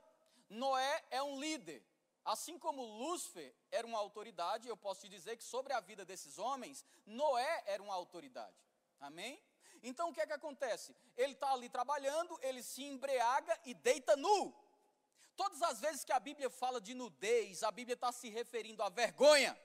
Noé 0.49 1.03
é 1.09 1.21
um 1.21 1.39
líder. 1.39 1.83
Assim 2.25 2.57
como 2.57 2.83
Lúcifer 2.83 3.55
era 3.71 3.85
uma 3.85 3.99
autoridade, 3.99 4.67
eu 4.67 4.75
posso 4.75 5.01
te 5.01 5.09
dizer 5.09 5.37
que 5.37 5.43
sobre 5.43 5.71
a 5.73 5.79
vida 5.79 6.03
desses 6.03 6.39
homens, 6.39 6.83
Noé 7.05 7.63
era 7.67 7.83
uma 7.83 7.93
autoridade. 7.93 8.57
Amém? 8.99 9.39
Então 9.83 10.09
o 10.09 10.13
que 10.13 10.21
é 10.21 10.25
que 10.25 10.33
acontece? 10.33 10.95
Ele 11.15 11.33
está 11.33 11.53
ali 11.53 11.69
trabalhando, 11.69 12.39
ele 12.41 12.63
se 12.63 12.83
embriaga 12.83 13.59
e 13.63 13.75
deita 13.75 14.15
nu. 14.15 14.53
Todas 15.35 15.61
as 15.61 15.79
vezes 15.79 16.03
que 16.03 16.11
a 16.11 16.19
Bíblia 16.19 16.49
fala 16.49 16.81
de 16.81 16.95
nudez, 16.95 17.61
a 17.61 17.69
Bíblia 17.69 17.93
está 17.93 18.11
se 18.11 18.29
referindo 18.29 18.81
à 18.81 18.89
vergonha. 18.89 19.55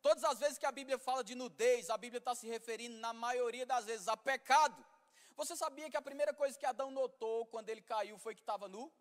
Todas 0.00 0.24
as 0.24 0.40
vezes 0.40 0.58
que 0.58 0.66
a 0.66 0.72
Bíblia 0.72 0.98
fala 0.98 1.22
de 1.22 1.36
nudez, 1.36 1.88
a 1.90 1.96
Bíblia 1.96 2.18
está 2.18 2.34
se 2.34 2.48
referindo, 2.48 2.96
na 2.96 3.12
maioria 3.12 3.64
das 3.64 3.84
vezes, 3.84 4.08
a 4.08 4.16
pecado. 4.16 4.84
Você 5.36 5.54
sabia 5.54 5.88
que 5.88 5.96
a 5.96 6.02
primeira 6.02 6.34
coisa 6.34 6.58
que 6.58 6.66
Adão 6.66 6.90
notou 6.90 7.46
quando 7.46 7.68
ele 7.68 7.82
caiu 7.82 8.18
foi 8.18 8.34
que 8.34 8.40
estava 8.40 8.66
nu? 8.66 8.92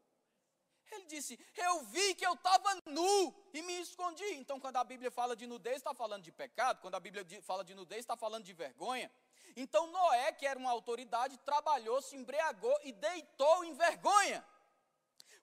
Ele 0.92 1.06
disse: 1.06 1.40
Eu 1.56 1.84
vi 1.86 2.14
que 2.16 2.26
eu 2.26 2.34
estava 2.34 2.82
nu 2.86 3.34
e 3.54 3.62
me 3.62 3.80
escondi. 3.82 4.34
Então, 4.34 4.60
quando 4.60 4.78
a 4.78 4.84
Bíblia 4.84 5.10
fala 5.10 5.36
de 5.36 5.48
nudez, 5.48 5.78
está 5.78 5.94
falando 5.94 6.24
de 6.24 6.32
pecado. 6.32 6.82
Quando 6.82 6.96
a 6.96 7.00
Bíblia 7.00 7.26
fala 7.42 7.64
de 7.64 7.74
nudez, 7.74 8.02
está 8.02 8.18
falando 8.18 8.44
de 8.44 8.54
vergonha. 8.54 9.12
Então, 9.56 9.88
Noé, 9.88 10.32
que 10.34 10.46
era 10.46 10.60
uma 10.60 10.72
autoridade, 10.72 11.38
trabalhou, 11.40 12.02
se 12.02 12.16
embriagou 12.16 12.78
e 12.84 12.92
deitou 12.92 13.64
em 13.66 13.74
vergonha. 13.74 14.46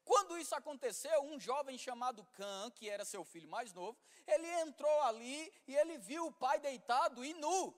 Quando 0.04 0.38
isso 0.38 0.54
aconteceu, 0.54 1.22
um 1.22 1.38
jovem 1.38 1.76
chamado 1.76 2.24
Cã, 2.32 2.70
que 2.70 2.88
era 2.88 3.04
seu 3.04 3.24
filho 3.24 3.48
mais 3.48 3.74
novo, 3.74 3.98
ele 4.26 4.46
entrou 4.62 5.02
ali 5.02 5.52
e 5.66 5.76
ele 5.76 5.98
viu 5.98 6.26
o 6.26 6.32
pai 6.32 6.58
deitado 6.60 7.24
e 7.24 7.34
nu. 7.34 7.74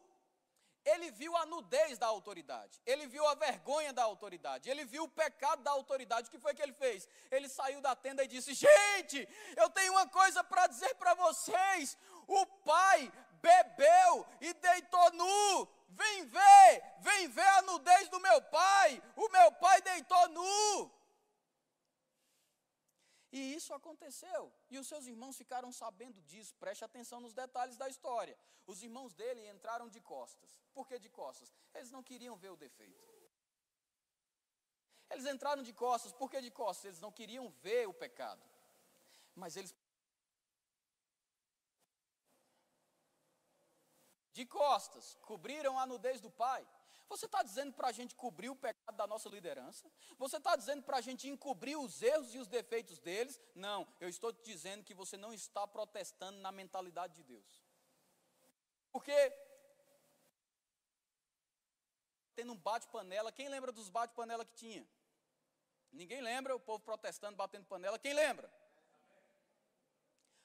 Ele 0.85 1.11
viu 1.11 1.37
a 1.37 1.45
nudez 1.45 1.99
da 1.99 2.07
autoridade, 2.07 2.81
ele 2.87 3.07
viu 3.07 3.27
a 3.27 3.35
vergonha 3.35 3.93
da 3.93 4.03
autoridade, 4.03 4.71
ele 4.71 4.85
viu 4.85 5.05
o 5.05 5.09
pecado 5.09 5.63
da 5.63 5.71
autoridade. 5.71 6.29
O 6.29 6.31
que 6.31 6.39
foi 6.39 6.55
que 6.55 6.63
ele 6.63 6.73
fez? 6.73 7.07
Ele 7.31 7.49
saiu 7.49 7.81
da 7.83 7.95
tenda 7.95 8.25
e 8.25 8.29
disse: 8.29 8.55
Gente, 8.55 9.29
eu 9.57 9.69
tenho 9.71 9.93
uma 9.93 10.09
coisa 10.09 10.43
para 10.43 10.67
dizer 10.67 10.95
para 10.95 11.15
vocês. 11.15 11.99
O 12.27 12.47
pai 12.47 13.13
bebeu 13.43 14.27
e 14.41 14.55
deitou 14.55 15.13
nu. 15.13 15.69
Vem 15.89 16.25
ver, 16.25 16.83
vem 17.01 17.29
ver 17.29 17.49
a 17.59 17.63
nudez 17.63 18.09
do 18.09 18.21
meu 18.21 18.41
pai. 18.43 19.03
O 19.17 19.29
meu 19.29 19.53
pai 19.53 19.83
deitou 19.83 20.29
nu. 20.29 21.00
E 23.33 23.55
isso 23.55 23.73
aconteceu. 23.73 24.53
E 24.69 24.79
os 24.79 24.89
seus 24.89 25.07
irmãos 25.07 25.37
ficaram 25.37 25.71
sabendo 25.71 26.21
disso. 26.23 26.55
Preste 26.57 26.85
atenção 26.85 27.21
nos 27.21 27.33
detalhes 27.33 27.77
da 27.77 27.89
história. 27.89 28.37
Os 28.67 28.83
irmãos 28.83 29.15
dele 29.15 29.49
entraram 29.49 29.89
de 29.89 30.01
costas. 30.01 30.59
Por 30.73 30.87
que 30.87 30.99
de 30.99 31.09
costas? 31.09 31.53
Eles 31.75 31.91
não 31.91 32.03
queriam 32.03 32.37
ver 32.37 32.51
o 32.51 32.57
defeito. 32.57 33.09
Eles 35.11 35.27
entraram 35.27 35.63
de 35.63 35.73
costas. 35.73 36.13
Por 36.13 36.31
que 36.31 36.41
de 36.41 36.51
costas? 36.51 36.87
Eles 36.87 37.01
não 37.01 37.13
queriam 37.13 37.49
ver 37.63 37.87
o 37.89 37.95
pecado. 37.95 38.43
Mas 39.35 39.57
eles. 39.57 39.75
De 44.33 44.45
costas, 44.47 45.17
cobriram 45.23 45.79
a 45.79 45.87
nudez 45.87 46.21
do 46.21 46.31
pai. 46.31 46.67
Você 47.11 47.27
está 47.27 47.43
dizendo 47.43 47.73
para 47.73 47.89
a 47.89 47.93
gente 47.93 48.15
cobrir 48.15 48.49
o 48.51 48.55
pecado 48.55 48.97
da 48.97 49.05
nossa 49.05 49.29
liderança? 49.29 49.91
Você 50.17 50.37
está 50.37 50.55
dizendo 50.55 50.85
para 50.85 50.99
a 50.99 51.01
gente 51.01 51.29
encobrir 51.29 51.77
os 51.77 52.01
erros 52.01 52.33
e 52.35 52.39
os 52.39 52.47
defeitos 52.47 53.01
deles? 53.01 53.39
Não, 53.53 53.87
eu 53.99 54.09
estou 54.09 54.33
te 54.33 54.45
dizendo 54.45 54.85
que 54.85 54.95
você 54.95 55.17
não 55.17 55.33
está 55.35 55.67
protestando 55.67 56.39
na 56.39 56.53
mentalidade 56.53 57.17
de 57.17 57.25
Deus. 57.25 57.61
Porque 58.93 59.13
tendo 62.37 62.53
um 62.53 62.57
bate-panela. 62.57 63.33
Quem 63.33 63.49
lembra 63.49 63.73
dos 63.73 63.89
bate-panela 63.89 64.45
que 64.45 64.55
tinha? 64.55 64.87
Ninguém 65.91 66.21
lembra, 66.21 66.55
o 66.55 66.61
povo 66.61 66.79
protestando, 66.79 67.37
batendo 67.37 67.67
panela. 67.67 67.99
Quem 67.99 68.15
lembra? 68.15 68.49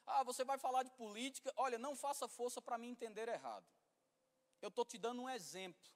Ah, 0.04 0.24
você 0.24 0.44
vai 0.44 0.58
falar 0.58 0.82
de 0.82 0.90
política. 0.90 1.52
Olha, 1.56 1.78
não 1.78 1.94
faça 1.94 2.26
força 2.26 2.60
para 2.60 2.76
me 2.76 2.88
entender 2.88 3.28
errado. 3.28 3.64
Eu 4.60 4.68
estou 4.68 4.84
te 4.84 4.98
dando 4.98 5.22
um 5.22 5.30
exemplo. 5.30 5.95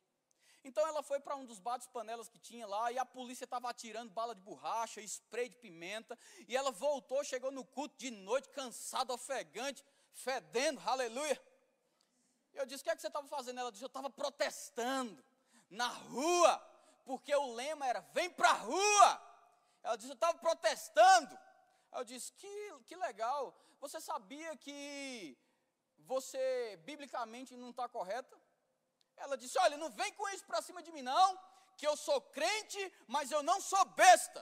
Então 0.63 0.87
ela 0.87 1.03
foi 1.03 1.19
para 1.19 1.37
um 1.37 1.47
dos 1.47 1.59
bates-panelas 1.59 2.29
que 2.29 2.39
tinha 2.39 2.67
lá 2.67 2.93
e 2.93 2.99
a 2.99 3.05
polícia 3.05 3.45
estava 3.45 3.71
atirando 3.71 4.13
bala 4.13 4.35
de 4.35 4.43
borracha, 4.43 5.01
spray 5.01 5.49
de 5.49 5.57
pimenta. 5.57 6.19
E 6.47 6.57
ela 6.57 6.71
voltou, 6.71 7.25
chegou 7.25 7.51
no 7.51 7.65
culto 7.65 7.97
de 7.97 8.11
noite, 8.11 8.49
cansada, 8.51 9.13
ofegante, 9.13 9.85
fedendo, 10.13 10.81
aleluia. 10.85 11.41
Eu 12.53 12.67
disse: 12.67 12.83
O 12.83 12.85
que 12.85 12.91
é 12.91 12.97
que 12.97 13.01
você 13.01 13.09
estava 13.09 13.27
fazendo? 13.27 13.61
Ela 13.61 13.73
disse: 13.73 13.85
Eu 13.85 13.89
estava 13.89 14.11
protestando 14.11 15.25
na 15.71 15.89
rua, 15.89 16.59
porque 17.05 17.35
o 17.35 17.55
lema 17.55 17.87
era: 17.87 18.01
Vem 18.13 18.29
para 18.31 18.51
a 18.51 18.55
rua. 18.55 19.31
Ela 19.83 19.97
disse: 19.97 20.11
Eu 20.11 20.15
estava 20.15 20.39
protestando. 20.39 21.39
Eu 21.93 22.05
disse: 22.05 22.33
que, 22.33 22.81
que 22.87 22.97
legal. 22.97 23.57
Você 23.81 24.01
sabia 24.01 24.57
que 24.57 25.37
você 25.99 26.79
biblicamente 26.85 27.57
não 27.57 27.71
está 27.71 27.89
correta? 27.89 28.40
Ela 29.25 29.37
disse: 29.43 29.59
Olha, 29.65 29.77
não 29.83 29.91
vem 30.01 30.13
com 30.19 30.29
isso 30.35 30.45
para 30.51 30.63
cima 30.69 30.83
de 30.87 30.93
mim, 30.95 31.03
não, 31.03 31.29
que 31.79 31.87
eu 31.87 31.97
sou 31.97 32.21
crente, 32.37 32.83
mas 33.15 33.31
eu 33.31 33.43
não 33.51 33.59
sou 33.71 33.85
besta. 34.03 34.41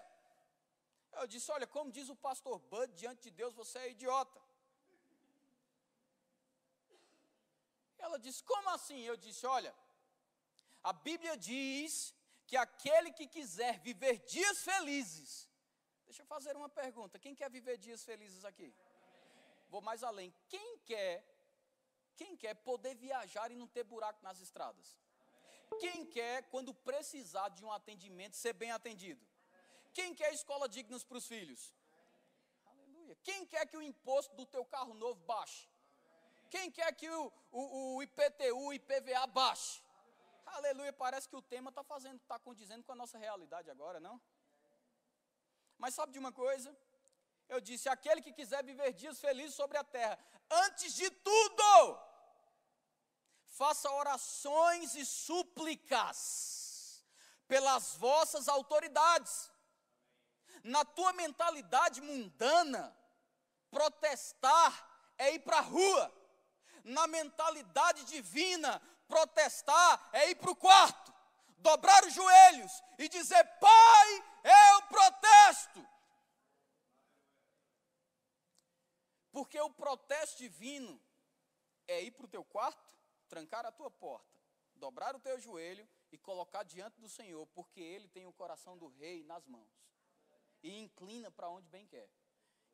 Eu 1.21 1.27
disse: 1.27 1.51
Olha, 1.57 1.67
como 1.67 1.93
diz 1.99 2.09
o 2.09 2.17
pastor 2.29 2.59
Bud, 2.71 2.93
diante 2.95 3.23
de 3.27 3.31
Deus 3.31 3.55
você 3.55 3.79
é 3.79 3.91
idiota. 3.97 4.41
Ela 7.99 8.19
disse: 8.19 8.43
Como 8.53 8.71
assim? 8.71 9.01
Eu 9.11 9.17
disse: 9.17 9.45
Olha, 9.47 9.75
a 10.83 10.93
Bíblia 10.93 11.37
diz 11.37 12.15
que 12.47 12.57
aquele 12.57 13.13
que 13.13 13.27
quiser 13.27 13.79
viver 13.81 14.19
dias 14.35 14.59
felizes. 14.69 15.49
Deixa 16.07 16.23
eu 16.23 16.27
fazer 16.27 16.57
uma 16.57 16.69
pergunta: 16.69 17.19
quem 17.19 17.35
quer 17.35 17.51
viver 17.51 17.77
dias 17.77 18.05
felizes 18.05 18.45
aqui? 18.45 18.75
Vou 19.69 19.83
mais 19.89 20.03
além. 20.03 20.35
Quem 20.49 20.79
quer 20.91 21.13
quem 22.21 22.37
quer 22.43 22.55
poder 22.69 22.95
viajar 23.07 23.51
e 23.51 23.57
não 23.61 23.69
ter 23.77 23.85
buraco 23.85 24.21
nas 24.29 24.41
estradas? 24.47 24.87
Quem 25.83 26.05
quer, 26.17 26.37
quando 26.53 26.73
precisar 26.91 27.49
de 27.57 27.65
um 27.65 27.73
atendimento, 27.79 28.37
ser 28.37 28.55
bem 28.63 28.73
atendido? 28.79 29.25
Quem 29.99 30.15
quer 30.21 30.33
escola 30.33 30.69
dignas 30.69 31.05
para 31.05 31.19
os 31.19 31.27
filhos? 31.33 31.73
Aleluia. 32.73 33.17
Quem 33.29 33.47
quer 33.47 33.67
que 33.67 33.77
o 33.77 33.83
imposto 33.83 34.35
do 34.35 34.47
teu 34.47 34.65
carro 34.65 34.95
novo 34.95 35.21
baixe? 35.33 35.69
Quem 36.51 36.71
quer 36.71 36.91
que 36.95 37.09
o, 37.09 37.33
o, 37.53 37.97
o 37.97 38.03
IPTU, 38.03 38.59
o 38.67 38.73
IPVA 38.73 39.27
baixe? 39.27 39.83
Aleluia. 40.47 40.93
Parece 40.93 41.29
que 41.29 41.37
o 41.37 41.43
tema 41.43 41.71
está 41.71 41.85
fazendo, 41.85 42.19
está 42.21 42.39
condizendo 42.39 42.85
com 42.85 42.93
a 42.93 43.01
nossa 43.03 43.19
realidade 43.19 43.71
agora, 43.71 44.01
não? 44.01 44.21
Mas 45.77 45.95
sabe 45.95 46.13
de 46.13 46.19
uma 46.19 46.33
coisa? 46.33 46.77
Eu 47.49 47.61
disse: 47.61 47.89
aquele 47.89 48.21
que 48.21 48.33
quiser 48.33 48.63
viver 48.65 48.93
dias 48.93 49.21
felizes 49.21 49.55
sobre 49.55 49.77
a 49.79 49.85
terra, 49.85 50.19
antes 50.51 50.95
de 50.95 51.11
tudo, 51.11 52.08
faça 53.59 53.91
orações 53.91 54.95
e 54.95 55.05
súplicas 55.05 57.05
pelas 57.49 57.97
vossas 57.97 58.47
autoridades. 58.47 59.51
Na 60.63 60.85
tua 60.85 61.13
mentalidade 61.13 62.01
mundana, 62.01 62.97
protestar 63.69 64.73
é 65.19 65.35
ir 65.35 65.41
para 65.41 65.59
a 65.59 65.63
rua. 65.63 66.15
Na 66.85 67.09
mentalidade 67.09 68.05
divina, 68.05 68.81
protestar 69.09 70.09
é 70.13 70.31
ir 70.31 70.37
para 70.37 70.53
o 70.53 70.57
quarto, 70.57 71.13
dobrar 71.59 72.05
os 72.05 72.15
joelhos 72.15 72.73
e 72.97 73.09
dizer: 73.09 73.45
Pai, 73.59 74.25
eu 74.45 74.83
protesto. 74.83 75.85
Porque 79.33 79.61
o 79.61 79.71
protesto 79.71 80.39
divino 80.39 81.01
é 81.89 82.03
ir 82.03 82.13
para 82.13 82.25
o 82.25 82.29
teu 82.29 82.45
quarto, 82.45 82.88
trancar 83.29 83.65
a 83.67 83.73
tua 83.73 83.91
porta, 83.91 84.41
dobrar 84.75 85.15
o 85.15 85.21
teu 85.21 85.39
joelho 85.39 85.89
e 86.11 86.19
colocar 86.19 86.63
diante 86.63 87.01
do 87.01 87.09
Senhor, 87.09 87.47
porque 87.49 87.81
Ele 87.81 88.09
tem 88.09 88.27
o 88.27 88.33
coração 88.33 88.77
do 88.77 88.89
rei 88.89 89.23
nas 89.25 89.47
mãos 89.47 89.69
e 90.63 90.79
inclina 90.79 91.31
para 91.31 91.49
onde 91.49 91.69
bem 91.69 91.87
quer. 91.87 92.09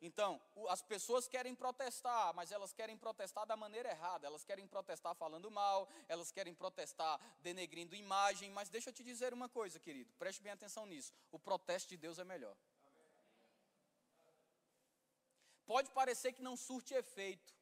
Então, 0.01 0.41
as 0.69 0.81
pessoas 0.81 1.27
querem 1.27 1.55
protestar, 1.55 2.33
mas 2.33 2.51
elas 2.51 2.73
querem 2.73 2.97
protestar 2.97 3.45
da 3.45 3.55
maneira 3.55 3.89
errada. 3.89 4.27
Elas 4.27 4.43
querem 4.43 4.67
protestar 4.67 5.15
falando 5.15 5.49
mal, 5.49 5.89
elas 6.07 6.31
querem 6.31 6.53
protestar 6.53 7.19
denegrindo 7.41 7.95
imagem. 7.95 8.51
Mas 8.51 8.69
deixa 8.69 8.89
eu 8.89 8.93
te 8.93 9.03
dizer 9.03 9.33
uma 9.33 9.47
coisa, 9.47 9.79
querido, 9.79 10.13
preste 10.19 10.43
bem 10.43 10.51
atenção 10.51 10.85
nisso: 10.85 11.13
o 11.31 11.39
protesto 11.39 11.89
de 11.89 11.97
Deus 11.97 12.19
é 12.19 12.23
melhor. 12.23 12.55
Pode 15.65 15.89
parecer 15.91 16.33
que 16.33 16.43
não 16.43 16.55
surte 16.55 16.93
efeito, 16.93 17.54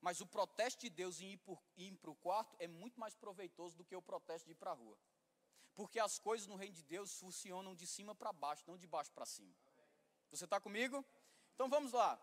mas 0.00 0.20
o 0.20 0.26
protesto 0.26 0.80
de 0.80 0.90
Deus 0.90 1.20
em 1.20 1.38
ir 1.76 1.96
para 1.96 2.10
o 2.10 2.16
quarto 2.16 2.56
é 2.58 2.68
muito 2.68 2.98
mais 2.98 3.14
proveitoso 3.14 3.76
do 3.76 3.84
que 3.84 3.96
o 3.96 4.02
protesto 4.02 4.46
de 4.46 4.52
ir 4.52 4.54
para 4.54 4.70
a 4.70 4.74
rua. 4.74 4.96
Porque 5.74 5.98
as 5.98 6.18
coisas 6.18 6.46
no 6.46 6.56
reino 6.56 6.74
de 6.74 6.82
Deus 6.82 7.14
funcionam 7.14 7.74
de 7.74 7.86
cima 7.86 8.14
para 8.14 8.32
baixo, 8.32 8.64
não 8.66 8.76
de 8.76 8.86
baixo 8.86 9.12
para 9.12 9.26
cima. 9.26 9.54
Você 10.30 10.44
está 10.44 10.60
comigo? 10.60 11.04
Então 11.54 11.68
vamos 11.68 11.92
lá. 11.92 12.20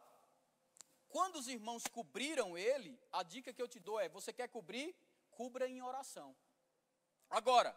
Quando 1.09 1.37
os 1.37 1.47
irmãos 1.47 1.83
cobriram 1.87 2.57
ele, 2.57 2.99
a 3.11 3.23
dica 3.23 3.53
que 3.53 3.61
eu 3.61 3.67
te 3.67 3.79
dou 3.79 3.99
é: 3.99 4.09
você 4.09 4.33
quer 4.33 4.49
cobrir? 4.49 4.95
Cubra 5.31 5.67
em 5.67 5.81
oração. 5.81 6.35
Agora, 7.29 7.75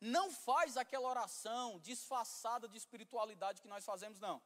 não 0.00 0.30
faz 0.30 0.76
aquela 0.76 1.08
oração 1.08 1.78
disfarçada 1.80 2.68
de 2.68 2.76
espiritualidade 2.76 3.60
que 3.60 3.68
nós 3.68 3.84
fazemos, 3.84 4.18
não 4.18 4.42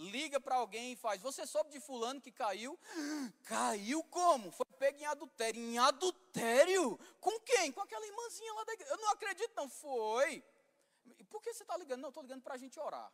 liga 0.00 0.40
para 0.40 0.56
alguém 0.56 0.92
e 0.92 0.96
faz: 0.96 1.20
Você 1.20 1.46
soube 1.46 1.70
de 1.70 1.80
Fulano 1.80 2.20
que 2.20 2.32
caiu? 2.32 2.78
Caiu 3.44 4.02
como? 4.04 4.50
Foi 4.50 4.66
pego 4.78 4.98
em 4.98 5.04
adultério. 5.04 5.60
Em 5.60 5.78
adultério? 5.78 6.98
Com 7.20 7.38
quem? 7.40 7.70
Com 7.70 7.82
aquela 7.82 8.06
irmãzinha 8.06 8.52
lá 8.54 8.64
da 8.64 8.72
igreja. 8.72 8.92
Eu 8.92 8.98
não 8.98 9.10
acredito, 9.10 9.52
não. 9.54 9.68
Foi. 9.68 10.42
Por 11.28 11.42
que 11.42 11.52
você 11.52 11.62
está 11.62 11.76
ligando? 11.76 12.00
Não, 12.00 12.08
estou 12.08 12.22
ligando 12.22 12.42
para 12.42 12.54
a 12.54 12.58
gente 12.58 12.78
orar. 12.80 13.12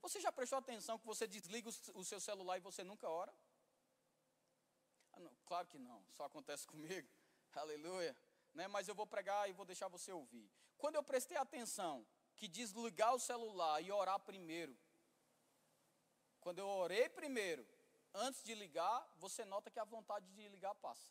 Você 0.00 0.20
já 0.20 0.32
prestou 0.32 0.58
atenção 0.58 0.98
que 0.98 1.06
você 1.06 1.28
desliga 1.28 1.70
o 1.94 2.04
seu 2.04 2.20
celular 2.20 2.58
e 2.58 2.60
você 2.60 2.82
nunca 2.82 3.08
ora? 3.08 3.32
Ah, 5.12 5.20
não, 5.20 5.32
claro 5.46 5.68
que 5.68 5.78
não, 5.78 6.04
só 6.16 6.24
acontece 6.24 6.66
comigo. 6.72 7.08
Aleluia. 7.54 8.16
Né? 8.52 8.66
Mas 8.66 8.88
eu 8.88 8.94
vou 8.94 9.06
pregar 9.06 9.48
e 9.48 9.52
vou 9.52 9.64
deixar 9.64 9.86
você 9.86 10.10
ouvir. 10.10 10.50
Quando 10.76 10.96
eu 10.96 11.02
prestei 11.04 11.36
atenção 11.36 12.04
que 12.34 12.48
desligar 12.48 13.14
o 13.14 13.20
celular 13.20 13.80
e 13.80 13.92
orar 13.92 14.18
primeiro 14.18 14.76
quando 16.42 16.58
eu 16.58 16.68
orei 16.68 17.08
primeiro, 17.08 17.66
antes 18.12 18.42
de 18.42 18.54
ligar, 18.54 18.98
você 19.16 19.44
nota 19.44 19.70
que 19.70 19.80
a 19.80 19.84
vontade 19.84 20.26
de 20.34 20.48
ligar 20.48 20.74
passa. 20.74 21.10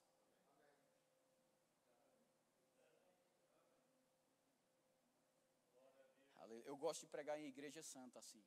Eu 6.65 6.75
gosto 6.75 7.01
de 7.01 7.07
pregar 7.07 7.39
em 7.39 7.47
igreja 7.47 7.81
santa 7.81 8.19
assim. 8.19 8.43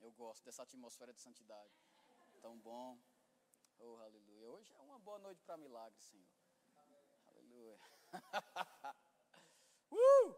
Eu 0.00 0.10
gosto 0.12 0.42
dessa 0.44 0.62
atmosfera 0.62 1.12
de 1.12 1.20
santidade. 1.20 1.72
Tão 2.40 2.58
bom. 2.58 2.98
Oh, 3.78 3.96
aleluia. 3.98 4.48
Hoje 4.48 4.74
é 4.74 4.80
uma 4.80 4.98
boa 4.98 5.18
noite 5.18 5.42
para 5.42 5.56
milagre, 5.56 6.00
Senhor. 6.00 6.26
Aleluia. 7.28 7.78
uh! 9.92 10.36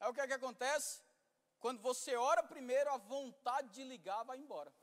É 0.00 0.08
o 0.08 0.14
que 0.14 0.20
é 0.20 0.26
que 0.26 0.32
acontece? 0.32 1.02
Quando 1.62 1.80
você 1.80 2.16
ora 2.16 2.42
primeiro, 2.42 2.90
a 2.90 2.96
vontade 2.96 3.68
de 3.68 3.84
ligar 3.84 4.24
vai 4.24 4.36
embora. 4.36 4.74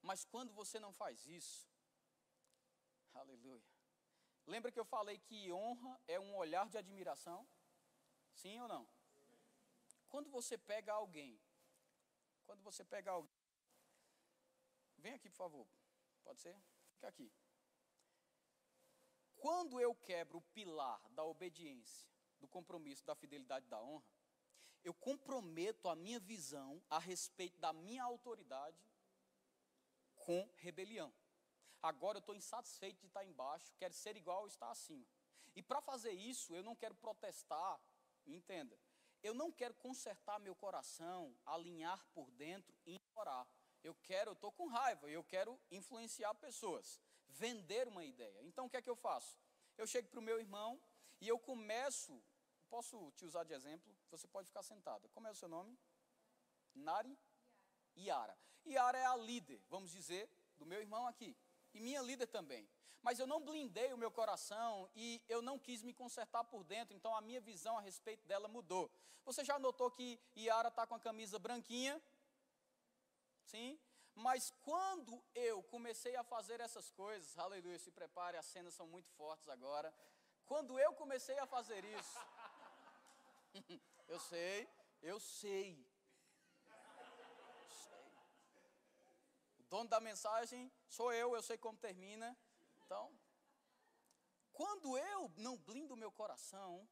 Mas 0.00 0.24
quando 0.24 0.54
você 0.54 0.80
não 0.80 0.90
faz 0.90 1.26
isso, 1.26 1.68
aleluia. 3.12 3.62
Lembra 4.46 4.72
que 4.72 4.80
eu 4.80 4.86
falei 4.86 5.18
que 5.18 5.52
honra 5.52 6.00
é 6.08 6.18
um 6.18 6.34
olhar 6.34 6.66
de 6.70 6.78
admiração? 6.78 7.46
Sim 8.32 8.58
ou 8.62 8.68
não? 8.68 8.88
Quando 10.08 10.30
você 10.30 10.56
pega 10.56 10.94
alguém, 10.94 11.38
quando 12.46 12.62
você 12.62 12.82
pega 12.82 13.10
alguém, 13.10 13.36
vem 14.96 15.12
aqui 15.12 15.28
por 15.28 15.36
favor, 15.36 15.68
pode 16.22 16.40
ser? 16.40 16.58
Fica 16.94 17.08
aqui. 17.08 17.30
Quando 19.36 19.78
eu 19.78 19.94
quebro 19.94 20.38
o 20.38 20.48
pilar 20.56 21.02
da 21.10 21.22
obediência, 21.22 22.08
do 22.40 22.48
compromisso, 22.48 23.04
da 23.04 23.14
fidelidade, 23.14 23.66
da 23.66 23.82
honra, 23.82 24.13
eu 24.84 24.92
comprometo 24.92 25.88
a 25.88 25.96
minha 25.96 26.20
visão 26.20 26.82
a 26.90 26.98
respeito 26.98 27.58
da 27.58 27.72
minha 27.72 28.04
autoridade 28.04 28.78
com 30.14 30.48
rebelião. 30.56 31.12
Agora 31.82 32.18
eu 32.18 32.20
estou 32.20 32.34
insatisfeito 32.34 33.00
de 33.00 33.06
estar 33.06 33.24
embaixo, 33.24 33.72
quero 33.78 33.94
ser 33.94 34.16
igual 34.16 34.42
ou 34.42 34.46
estar 34.46 34.70
acima. 34.70 35.06
E 35.56 35.62
para 35.62 35.80
fazer 35.80 36.12
isso, 36.12 36.54
eu 36.54 36.62
não 36.62 36.74
quero 36.74 36.94
protestar, 36.94 37.80
entenda. 38.26 38.78
Eu 39.22 39.34
não 39.34 39.50
quero 39.50 39.74
consertar 39.74 40.38
meu 40.38 40.54
coração, 40.54 41.34
alinhar 41.46 42.04
por 42.14 42.30
dentro 42.32 42.74
e 42.86 43.00
orar. 43.14 43.46
Eu 43.82 43.94
quero, 43.94 44.30
eu 44.30 44.34
estou 44.34 44.52
com 44.52 44.66
raiva, 44.66 45.08
eu 45.10 45.24
quero 45.24 45.58
influenciar 45.70 46.34
pessoas, 46.34 47.00
vender 47.28 47.88
uma 47.88 48.04
ideia. 48.04 48.42
Então 48.42 48.66
o 48.66 48.70
que 48.70 48.76
é 48.76 48.82
que 48.82 48.90
eu 48.90 48.96
faço? 48.96 49.38
eu 49.76 49.86
chego 49.86 50.08
para 50.08 50.20
o 50.20 50.22
meu 50.22 50.38
irmão 50.38 50.80
e 51.20 51.28
eu 51.28 51.38
começo, 51.38 52.22
posso 52.68 53.10
te 53.12 53.24
usar 53.24 53.44
de 53.44 53.54
exemplo? 53.54 53.94
Você 54.16 54.28
pode 54.28 54.46
ficar 54.46 54.62
sentado. 54.62 55.08
Como 55.10 55.26
é 55.26 55.30
o 55.30 55.34
seu 55.34 55.48
nome? 55.48 55.76
Nari? 56.74 57.18
Yara. 57.96 58.36
Yara 58.66 58.98
é 58.98 59.06
a 59.06 59.16
líder, 59.16 59.60
vamos 59.68 59.90
dizer, 59.90 60.28
do 60.56 60.64
meu 60.64 60.80
irmão 60.80 61.06
aqui. 61.06 61.36
E 61.72 61.80
minha 61.80 62.00
líder 62.00 62.26
também. 62.26 62.68
Mas 63.02 63.18
eu 63.18 63.26
não 63.26 63.40
blindei 63.40 63.92
o 63.92 63.98
meu 63.98 64.10
coração 64.10 64.88
e 64.94 65.22
eu 65.28 65.42
não 65.42 65.58
quis 65.58 65.82
me 65.82 65.92
consertar 65.92 66.44
por 66.44 66.64
dentro, 66.64 66.96
então 66.96 67.14
a 67.14 67.20
minha 67.20 67.40
visão 67.40 67.76
a 67.76 67.80
respeito 67.80 68.26
dela 68.26 68.48
mudou. 68.48 68.90
Você 69.24 69.44
já 69.44 69.58
notou 69.58 69.90
que 69.90 70.18
Yara 70.36 70.68
está 70.68 70.86
com 70.86 70.94
a 70.94 71.00
camisa 71.00 71.38
branquinha? 71.38 72.00
Sim? 73.44 73.78
Mas 74.14 74.52
quando 74.62 75.22
eu 75.34 75.62
comecei 75.64 76.14
a 76.16 76.22
fazer 76.22 76.60
essas 76.60 76.90
coisas, 76.92 77.36
aleluia, 77.36 77.78
se 77.78 77.90
prepare, 77.90 78.36
as 78.36 78.46
cenas 78.46 78.72
são 78.74 78.86
muito 78.86 79.10
fortes 79.10 79.48
agora. 79.48 79.92
Quando 80.46 80.78
eu 80.78 80.92
comecei 80.94 81.38
a 81.38 81.46
fazer 81.46 81.84
isso, 81.84 82.18
eu 84.08 84.20
sei, 84.20 84.68
eu 85.02 85.20
sei, 85.20 85.86
dono 89.74 89.90
da 89.90 89.98
mensagem 89.98 90.70
sou 90.88 91.12
eu, 91.12 91.34
eu 91.34 91.42
sei 91.42 91.58
como 91.58 91.76
termina. 91.76 92.36
Então, 92.78 93.12
quando 94.52 94.96
eu 94.96 95.32
não 95.36 95.56
blindo 95.56 95.94
o 95.94 95.96
meu 95.96 96.12
coração, 96.12 96.88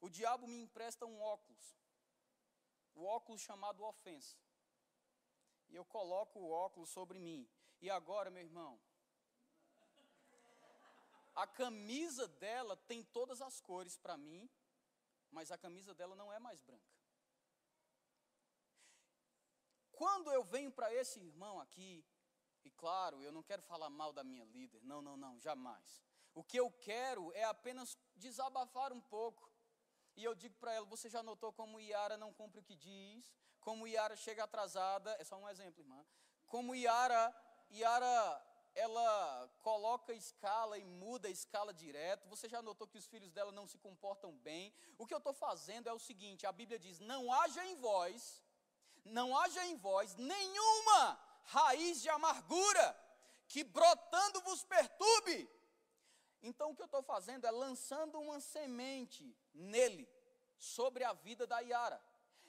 o 0.00 0.08
diabo 0.10 0.48
me 0.48 0.60
empresta 0.60 1.06
um 1.06 1.20
óculos. 1.20 1.78
O 2.92 3.04
óculos 3.04 3.40
chamado 3.40 3.84
ofensa. 3.84 4.36
E 5.68 5.76
eu 5.76 5.84
coloco 5.84 6.40
o 6.40 6.50
óculos 6.50 6.90
sobre 6.90 7.20
mim. 7.20 7.48
E 7.80 7.88
agora, 7.88 8.32
meu 8.32 8.42
irmão, 8.42 8.80
a 11.36 11.46
camisa 11.46 12.26
dela 12.26 12.76
tem 12.76 13.04
todas 13.04 13.40
as 13.40 13.60
cores 13.60 13.96
para 13.96 14.16
mim, 14.16 14.50
mas 15.34 15.50
a 15.50 15.58
camisa 15.58 15.92
dela 15.94 16.14
não 16.14 16.32
é 16.32 16.38
mais 16.38 16.60
branca. 16.62 16.94
Quando 19.92 20.32
eu 20.32 20.42
venho 20.44 20.72
para 20.72 20.92
esse 20.94 21.20
irmão 21.20 21.60
aqui 21.60 22.04
e 22.64 22.70
claro, 22.70 23.22
eu 23.22 23.30
não 23.30 23.42
quero 23.42 23.62
falar 23.62 23.90
mal 23.90 24.12
da 24.12 24.24
minha 24.24 24.44
líder, 24.44 24.80
não, 24.82 25.02
não, 25.02 25.16
não, 25.16 25.38
jamais. 25.40 26.02
O 26.34 26.42
que 26.42 26.56
eu 26.56 26.70
quero 26.70 27.32
é 27.32 27.44
apenas 27.44 27.96
desabafar 28.16 28.92
um 28.92 29.00
pouco. 29.00 29.48
E 30.16 30.24
eu 30.24 30.34
digo 30.34 30.56
para 30.56 30.72
ela: 30.72 30.86
você 30.86 31.08
já 31.08 31.22
notou 31.22 31.52
como 31.52 31.80
Iara 31.80 32.16
não 32.16 32.32
cumpre 32.32 32.60
o 32.60 32.64
que 32.64 32.74
diz? 32.74 33.32
Como 33.60 33.86
Iara 33.86 34.16
chega 34.16 34.44
atrasada? 34.44 35.16
É 35.20 35.24
só 35.24 35.36
um 35.36 35.48
exemplo, 35.48 35.80
irmã. 35.80 36.04
Como 36.46 36.74
Iara, 36.74 37.34
Iara, 37.70 38.46
ela 38.74 39.48
coloca 39.62 40.12
escala 40.12 40.76
e 40.78 40.84
muda 40.84 41.28
a 41.28 41.30
escala 41.30 41.72
direto. 41.72 42.28
Você 42.28 42.48
já 42.48 42.60
notou 42.60 42.86
que 42.86 42.98
os 42.98 43.06
filhos 43.06 43.32
dela 43.32 43.52
não 43.52 43.66
se 43.66 43.78
comportam 43.78 44.32
bem? 44.38 44.74
O 44.98 45.06
que 45.06 45.14
eu 45.14 45.18
estou 45.18 45.32
fazendo 45.32 45.88
é 45.88 45.92
o 45.92 45.98
seguinte: 45.98 46.46
a 46.46 46.52
Bíblia 46.52 46.78
diz: 46.78 46.98
não 46.98 47.32
haja 47.32 47.64
em 47.64 47.76
vós, 47.76 48.42
não 49.04 49.36
haja 49.38 49.64
em 49.66 49.76
vós 49.76 50.16
nenhuma 50.16 51.20
raiz 51.44 52.02
de 52.02 52.08
amargura, 52.08 52.98
que 53.46 53.62
brotando 53.62 54.40
vos 54.40 54.64
perturbe. 54.64 55.48
Então 56.42 56.70
o 56.70 56.74
que 56.74 56.82
eu 56.82 56.86
estou 56.86 57.02
fazendo 57.02 57.46
é 57.46 57.50
lançando 57.50 58.18
uma 58.18 58.40
semente 58.40 59.34
nele, 59.54 60.08
sobre 60.58 61.04
a 61.04 61.12
vida 61.12 61.46
da 61.46 61.60
Yara. 61.60 62.02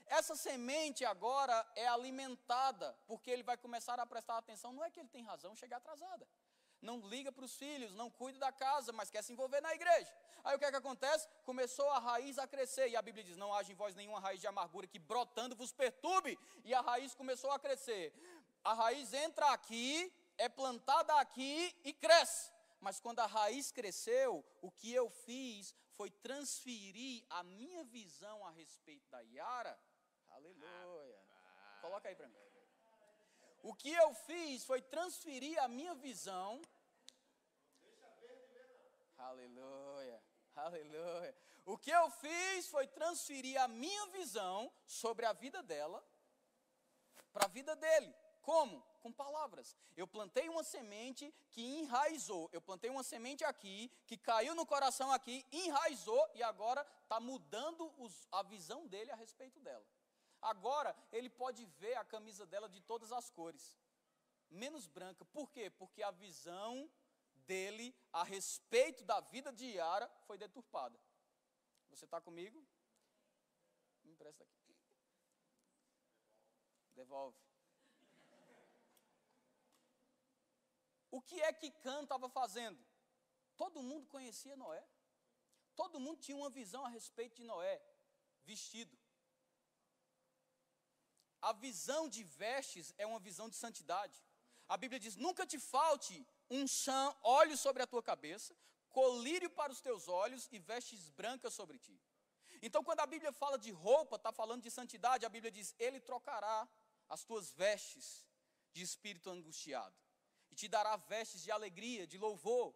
Essa 0.08 0.36
semente 0.36 1.04
agora 1.04 1.66
é 1.76 1.88
alimentada, 1.88 2.98
porque 3.08 3.30
ele 3.30 3.44
vai 3.44 3.58
começar 3.58 4.00
a 4.00 4.06
prestar 4.06 4.38
atenção. 4.38 4.74
Não 4.74 4.84
é 4.84 4.90
que 4.90 5.00
ele 5.00 5.10
tem 5.10 5.24
razão 5.24 5.56
chegar 5.56 5.78
atrasada. 5.78 6.28
Não 6.82 7.00
liga 7.08 7.32
para 7.32 7.46
os 7.46 7.56
filhos, 7.56 7.94
não 7.94 8.10
cuida 8.10 8.38
da 8.38 8.52
casa, 8.52 8.92
mas 8.92 9.10
quer 9.10 9.24
se 9.24 9.34
envolver 9.34 9.62
na 9.62 9.74
igreja. 9.74 10.14
Aí 10.44 10.56
o 10.56 10.60
que 10.60 10.66
é 10.66 10.70
que 10.70 10.78
acontece? 10.78 11.28
Começou 11.44 11.90
a 11.90 12.00
raiz 12.00 12.38
a 12.38 12.48
crescer, 12.48 12.90
e 12.90 12.96
a 12.96 13.02
Bíblia 13.02 13.24
diz: 13.24 13.38
Não 13.38 13.54
haja 13.54 13.72
em 13.72 13.76
vós 13.76 13.96
nenhuma 13.96 14.20
raiz 14.20 14.40
de 14.40 14.46
amargura 14.46 14.86
que 14.86 15.00
brotando 15.00 15.56
vos 15.56 15.72
perturbe, 15.72 16.38
e 16.64 16.74
a 16.74 16.82
raiz 16.82 17.16
começou 17.16 17.52
a 17.52 17.60
crescer 17.60 18.14
a 18.66 18.74
raiz 18.74 19.14
entra 19.14 19.52
aqui, 19.52 20.12
é 20.40 20.50
plantada 20.50 21.14
aqui 21.20 21.74
e 21.84 21.94
cresce. 21.94 22.52
Mas 22.82 23.00
quando 23.00 23.20
a 23.20 23.28
raiz 23.28 23.72
cresceu, 23.72 24.44
o 24.60 24.72
que 24.72 24.92
eu 24.92 25.08
fiz 25.10 25.74
foi 25.92 26.10
transferir 26.10 27.24
a 27.30 27.44
minha 27.44 27.84
visão 27.86 28.44
a 28.44 28.50
respeito 28.50 29.08
da 29.10 29.22
Yara. 29.22 29.80
Aleluia. 30.46 31.20
Coloca 31.82 32.08
aí 32.08 32.16
para 32.16 32.28
mim. 32.28 32.38
O 33.64 33.74
que 33.74 33.92
eu 33.92 34.14
fiz 34.14 34.64
foi 34.64 34.80
transferir 34.80 35.58
a 35.64 35.68
minha 35.68 35.96
visão. 35.96 36.62
Aleluia. 39.18 40.22
Aleluia. 40.56 41.36
O 41.66 41.78
que 41.78 41.90
eu 41.90 42.12
fiz 42.12 42.68
foi 42.68 42.86
transferir 42.88 43.60
a 43.60 43.68
minha 43.68 44.06
visão 44.08 44.72
sobre 44.86 45.26
a 45.26 45.34
vida 45.34 45.64
dela 45.64 46.06
para 47.34 47.46
a 47.46 47.50
vida 47.50 47.76
dele. 47.76 48.14
Como? 48.44 48.86
Com 49.02 49.12
palavras. 49.12 49.76
Eu 49.98 50.08
plantei 50.08 50.48
uma 50.48 50.64
semente 50.64 51.34
que 51.50 51.64
enraizou. 51.80 52.48
Eu 52.54 52.62
plantei 52.62 52.92
uma 52.92 53.04
semente 53.04 53.44
aqui, 53.44 53.92
que 54.06 54.16
caiu 54.16 54.54
no 54.54 54.66
coração 54.68 55.12
aqui, 55.12 55.44
enraizou 55.52 56.30
e 56.36 56.44
agora 56.44 56.86
está 57.02 57.20
mudando 57.20 57.92
os, 57.98 58.28
a 58.32 58.44
visão 58.44 58.86
dele 58.86 59.12
a 59.12 59.16
respeito 59.16 59.60
dela. 59.60 59.86
Agora 60.46 60.96
ele 61.12 61.30
pode 61.30 61.66
ver 61.82 61.96
a 61.96 62.06
camisa 62.06 62.46
dela 62.46 62.70
de 62.70 62.80
todas 62.80 63.12
as 63.12 63.32
cores, 63.32 63.76
menos 64.48 64.86
branca. 64.86 65.26
Por 65.26 65.50
quê? 65.50 65.72
Porque 65.72 66.04
a 66.04 66.12
visão 66.12 66.88
dele 67.48 67.96
a 68.14 68.24
respeito 68.24 69.04
da 69.04 69.20
vida 69.20 69.52
de 69.52 69.66
Yara 69.66 70.08
foi 70.28 70.38
deturpada. 70.38 71.00
Você 71.90 72.06
está 72.06 72.22
comigo? 72.22 72.64
Me 74.04 74.12
empresta 74.12 74.44
aqui. 74.44 74.78
Devolve. 76.94 77.40
O 81.10 81.22
que 81.24 81.42
é 81.42 81.52
que 81.54 81.72
Cã 81.72 82.04
estava 82.04 82.30
fazendo? 82.30 82.80
Todo 83.58 83.82
mundo 83.82 84.06
conhecia 84.08 84.56
Noé. 84.56 84.86
Todo 85.76 86.00
mundo 86.00 86.22
tinha 86.22 86.38
uma 86.38 86.52
visão 86.52 86.86
a 86.86 86.90
respeito 86.90 87.38
de 87.38 87.44
Noé, 87.44 87.82
vestido. 88.44 88.95
A 91.50 91.52
visão 91.66 92.02
de 92.16 92.24
vestes 92.24 92.86
é 92.98 93.06
uma 93.06 93.20
visão 93.28 93.48
de 93.48 93.56
santidade. 93.64 94.18
A 94.68 94.76
Bíblia 94.82 95.00
diz: 95.00 95.16
nunca 95.26 95.46
te 95.52 95.60
falte 95.60 96.16
um 96.50 96.64
chão, 96.66 97.16
óleo 97.22 97.56
sobre 97.56 97.84
a 97.84 97.88
tua 97.92 98.02
cabeça, 98.12 98.56
colírio 98.90 99.50
para 99.60 99.72
os 99.76 99.82
teus 99.88 100.08
olhos 100.08 100.48
e 100.52 100.58
vestes 100.58 101.10
brancas 101.20 101.54
sobre 101.54 101.78
ti. 101.78 101.98
Então, 102.64 102.84
quando 102.84 103.02
a 103.02 103.06
Bíblia 103.14 103.32
fala 103.32 103.60
de 103.66 103.72
roupa, 103.72 104.16
está 104.16 104.32
falando 104.32 104.64
de 104.64 104.72
santidade, 104.72 105.24
a 105.24 105.30
Bíblia 105.36 105.52
diz: 105.52 105.76
Ele 105.78 106.00
trocará 106.00 106.68
as 107.08 107.24
tuas 107.24 107.52
vestes 107.52 108.26
de 108.74 108.82
espírito 108.82 109.30
angustiado 109.30 109.96
e 110.50 110.56
te 110.56 110.68
dará 110.68 110.96
vestes 110.98 111.44
de 111.44 111.52
alegria, 111.52 112.08
de 112.08 112.18
louvor. 112.18 112.74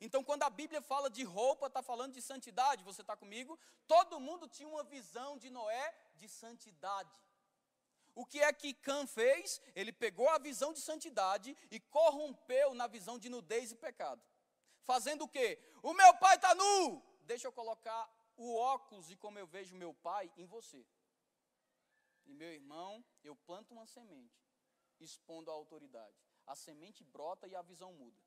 Então, 0.00 0.22
quando 0.22 0.44
a 0.44 0.50
Bíblia 0.60 0.80
fala 0.80 1.10
de 1.10 1.24
roupa, 1.24 1.66
está 1.66 1.82
falando 1.82 2.12
de 2.12 2.22
santidade, 2.22 2.84
você 2.84 3.00
está 3.00 3.16
comigo? 3.16 3.58
Todo 3.88 4.20
mundo 4.20 4.46
tinha 4.46 4.68
uma 4.68 4.84
visão 4.84 5.36
de 5.38 5.50
Noé 5.50 5.86
de 6.20 6.28
santidade. 6.28 7.10
O 8.14 8.26
que 8.26 8.40
é 8.40 8.52
que 8.52 8.74
Cã 8.74 9.06
fez? 9.06 9.60
Ele 9.74 9.92
pegou 9.92 10.28
a 10.28 10.38
visão 10.38 10.72
de 10.72 10.80
santidade 10.80 11.56
e 11.70 11.80
corrompeu 11.80 12.74
na 12.74 12.86
visão 12.86 13.18
de 13.18 13.28
nudez 13.28 13.72
e 13.72 13.76
pecado. 13.76 14.22
Fazendo 14.82 15.24
o 15.24 15.28
quê? 15.28 15.58
O 15.82 15.94
meu 15.94 16.14
pai 16.16 16.36
está 16.36 16.54
nu! 16.54 17.02
Deixa 17.22 17.46
eu 17.46 17.52
colocar 17.52 18.10
o 18.36 18.56
óculos 18.56 19.06
de 19.06 19.16
como 19.16 19.38
eu 19.38 19.46
vejo 19.46 19.74
meu 19.74 19.94
pai 19.94 20.30
em 20.36 20.46
você. 20.46 20.84
E 22.26 22.34
meu 22.34 22.52
irmão, 22.52 23.04
eu 23.24 23.34
planto 23.34 23.72
uma 23.72 23.86
semente, 23.86 24.44
expondo 25.00 25.50
a 25.50 25.54
autoridade 25.54 26.22
a 26.46 26.54
semente 26.54 27.04
brota 27.04 27.46
e 27.46 27.54
a 27.54 27.62
visão 27.62 27.92
muda. 27.92 28.18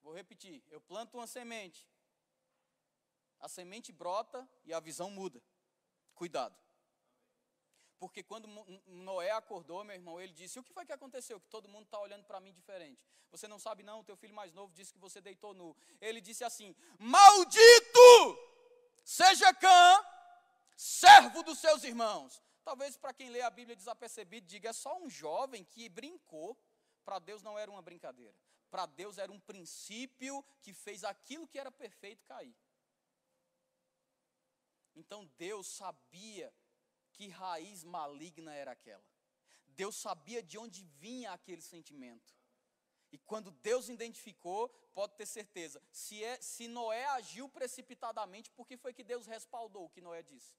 Vou 0.00 0.14
repetir: 0.14 0.64
eu 0.70 0.80
planto 0.80 1.16
uma 1.16 1.26
semente, 1.26 1.88
a 3.38 3.48
semente 3.48 3.92
brota 3.92 4.48
e 4.64 4.72
a 4.72 4.80
visão 4.80 5.10
muda. 5.10 5.42
Cuidado. 6.14 6.56
Porque 8.02 8.20
quando 8.20 8.48
Noé 8.88 9.30
acordou, 9.30 9.84
meu 9.84 9.94
irmão, 9.94 10.20
ele 10.20 10.32
disse: 10.32 10.58
O 10.58 10.64
que 10.64 10.72
foi 10.72 10.84
que 10.84 10.90
aconteceu? 10.90 11.38
Que 11.38 11.46
todo 11.46 11.68
mundo 11.68 11.84
está 11.84 12.00
olhando 12.00 12.24
para 12.24 12.40
mim 12.40 12.52
diferente. 12.52 13.00
Você 13.30 13.46
não 13.46 13.60
sabe, 13.60 13.84
não? 13.84 14.00
O 14.00 14.04
teu 14.04 14.16
filho 14.16 14.34
mais 14.34 14.52
novo 14.52 14.74
disse 14.74 14.92
que 14.92 14.98
você 14.98 15.20
deitou 15.20 15.54
nu. 15.54 15.76
Ele 16.00 16.20
disse 16.20 16.42
assim: 16.42 16.74
Maldito 16.98 18.36
seja 19.04 19.54
Cã, 19.54 20.04
servo 20.76 21.44
dos 21.44 21.60
seus 21.60 21.84
irmãos. 21.84 22.42
Talvez 22.64 22.96
para 22.96 23.14
quem 23.14 23.30
lê 23.30 23.40
a 23.40 23.50
Bíblia 23.50 23.76
desapercebido 23.76 24.48
diga: 24.48 24.70
é 24.70 24.72
só 24.72 24.98
um 24.98 25.08
jovem 25.08 25.62
que 25.62 25.88
brincou. 25.88 26.58
Para 27.04 27.20
Deus 27.20 27.40
não 27.40 27.56
era 27.56 27.70
uma 27.70 27.82
brincadeira. 27.82 28.34
Para 28.68 28.84
Deus 28.84 29.16
era 29.16 29.30
um 29.30 29.38
princípio 29.38 30.44
que 30.60 30.72
fez 30.72 31.04
aquilo 31.04 31.46
que 31.46 31.56
era 31.56 31.70
perfeito 31.70 32.24
cair. 32.24 32.56
Então 34.96 35.24
Deus 35.38 35.68
sabia 35.68 36.52
que 37.22 37.28
raiz 37.28 37.84
maligna 37.84 38.52
era 38.52 38.72
aquela. 38.72 39.04
Deus 39.68 39.94
sabia 39.94 40.42
de 40.42 40.58
onde 40.58 40.82
vinha 40.82 41.32
aquele 41.32 41.62
sentimento. 41.62 42.34
E 43.12 43.18
quando 43.18 43.52
Deus 43.52 43.88
identificou, 43.88 44.68
pode 44.92 45.14
ter 45.14 45.26
certeza, 45.26 45.80
se, 45.92 46.22
é, 46.24 46.40
se 46.40 46.66
Noé 46.66 47.04
agiu 47.06 47.48
precipitadamente, 47.48 48.50
por 48.50 48.66
que 48.66 48.76
foi 48.76 48.92
que 48.92 49.04
Deus 49.04 49.26
respaldou 49.26 49.84
o 49.84 49.90
que 49.90 50.00
Noé 50.00 50.22
disse? 50.22 50.52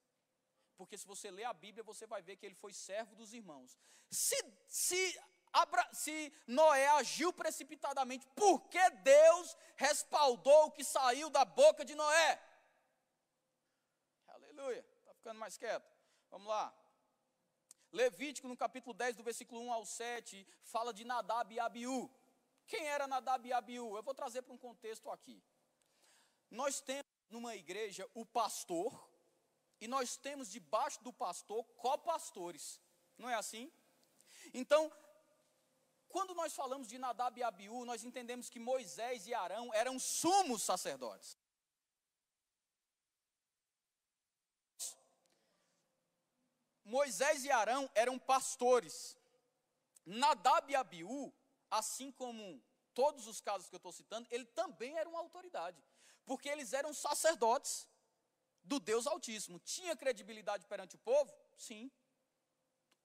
Porque 0.77 0.97
se 0.97 1.05
você 1.05 1.29
ler 1.29 1.43
a 1.43 1.53
Bíblia, 1.53 1.83
você 1.83 2.07
vai 2.07 2.21
ver 2.21 2.37
que 2.37 2.45
ele 2.45 2.55
foi 2.55 2.71
servo 2.71 3.13
dos 3.15 3.33
irmãos. 3.33 3.77
Se, 4.09 4.37
se, 4.67 5.19
Abra, 5.51 5.87
se 5.91 6.33
Noé 6.47 6.87
agiu 6.87 7.33
precipitadamente, 7.33 8.25
por 8.35 8.69
que 8.69 8.89
Deus 8.89 9.57
respaldou 9.75 10.67
o 10.67 10.71
que 10.71 10.83
saiu 10.83 11.29
da 11.29 11.43
boca 11.43 11.83
de 11.83 11.93
Noé? 11.93 12.41
Aleluia. 14.27 14.85
Está 14.99 15.13
ficando 15.13 15.39
mais 15.39 15.57
quieto. 15.57 15.92
Vamos 16.33 16.47
lá. 16.47 16.75
Levítico, 17.91 18.47
no 18.47 18.57
capítulo 18.57 18.91
10, 18.95 19.17
do 19.17 19.23
versículo 19.23 19.61
1 19.65 19.71
ao 19.71 19.85
7, 19.85 20.47
fala 20.63 20.91
de 20.91 21.03
Nadab 21.05 21.53
e 21.53 21.59
Abiú. 21.59 22.09
Quem 22.65 22.87
era 22.87 23.05
Nadab 23.05 23.47
e 23.47 23.53
Abiú? 23.53 23.95
Eu 23.95 24.01
vou 24.01 24.15
trazer 24.15 24.41
para 24.41 24.51
um 24.51 24.57
contexto 24.57 25.11
aqui. 25.11 25.43
Nós 26.49 26.81
temos 26.81 27.05
numa 27.29 27.55
igreja 27.55 28.09
o 28.15 28.25
pastor, 28.25 28.91
e 29.79 29.87
nós 29.87 30.17
temos 30.17 30.49
debaixo 30.49 31.03
do 31.03 31.13
pastor 31.13 31.63
copastores. 31.75 32.81
Não 33.15 33.29
é 33.29 33.35
assim? 33.35 33.71
Então, 34.55 34.91
quando 36.09 36.33
nós 36.33 36.55
falamos 36.55 36.87
de 36.87 36.97
Nadab 36.97 37.39
e 37.39 37.43
Abiú, 37.43 37.85
nós 37.85 38.03
entendemos 38.03 38.49
que 38.49 38.57
Moisés 38.57 39.27
e 39.27 39.35
Arão 39.35 39.71
eram 39.71 39.99
sumos 39.99 40.63
sacerdotes. 40.63 41.37
Moisés 46.83 47.43
e 47.45 47.51
Arão 47.51 47.89
eram 47.95 48.19
pastores. 48.19 49.17
Nadab 50.05 50.71
e 50.71 50.75
Abiú, 50.75 51.33
assim 51.71 52.11
como 52.11 52.61
todos 52.93 53.25
os 53.27 53.39
casos 53.39 53.69
que 53.69 53.75
eu 53.75 53.77
estou 53.77 53.91
citando, 53.91 54.27
ele 54.29 54.45
também 54.45 54.97
era 54.97 55.09
uma 55.09 55.19
autoridade, 55.19 55.81
porque 56.25 56.49
eles 56.49 56.73
eram 56.73 56.93
sacerdotes 56.93 57.87
do 58.63 58.79
Deus 58.79 59.07
Altíssimo. 59.07 59.59
Tinha 59.59 59.95
credibilidade 59.95 60.65
perante 60.65 60.95
o 60.95 60.99
povo? 60.99 61.33
Sim. 61.57 61.91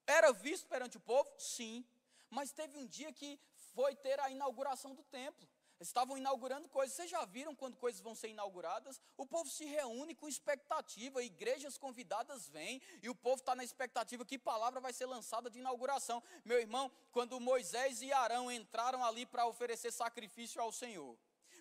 Era 0.05 0.31
visto 0.31 0.67
perante 0.67 0.97
o 0.97 0.99
povo? 0.99 1.29
Sim. 1.37 1.85
Mas 2.29 2.51
teve 2.51 2.77
um 2.77 2.85
dia 2.85 3.11
que 3.11 3.39
foi 3.73 3.95
ter 3.95 4.19
a 4.19 4.29
inauguração 4.29 4.93
do 4.93 5.03
templo 5.03 5.47
estavam 5.87 6.17
inaugurando 6.17 6.67
coisas. 6.67 6.95
Vocês 6.95 7.09
já 7.09 7.23
viram 7.25 7.55
quando 7.55 7.77
coisas 7.77 8.01
vão 8.01 8.15
ser 8.15 8.29
inauguradas? 8.29 8.99
O 9.17 9.25
povo 9.25 9.49
se 9.49 9.65
reúne 9.65 10.15
com 10.15 10.27
expectativa, 10.27 11.23
igrejas 11.23 11.77
convidadas 11.77 12.49
vêm, 12.49 12.81
e 13.01 13.09
o 13.09 13.15
povo 13.15 13.37
está 13.37 13.55
na 13.55 13.63
expectativa 13.63 14.25
que 14.25 14.37
palavra 14.37 14.79
vai 14.79 14.93
ser 14.93 15.05
lançada 15.05 15.49
de 15.49 15.59
inauguração. 15.59 16.21
Meu 16.43 16.59
irmão, 16.59 16.91
quando 17.11 17.39
Moisés 17.39 18.01
e 18.01 18.11
Arão 18.11 18.51
entraram 18.51 19.03
ali 19.03 19.25
para 19.25 19.45
oferecer 19.45 19.91
sacrifício 19.91 20.61
ao 20.61 20.71
Senhor, 20.71 21.17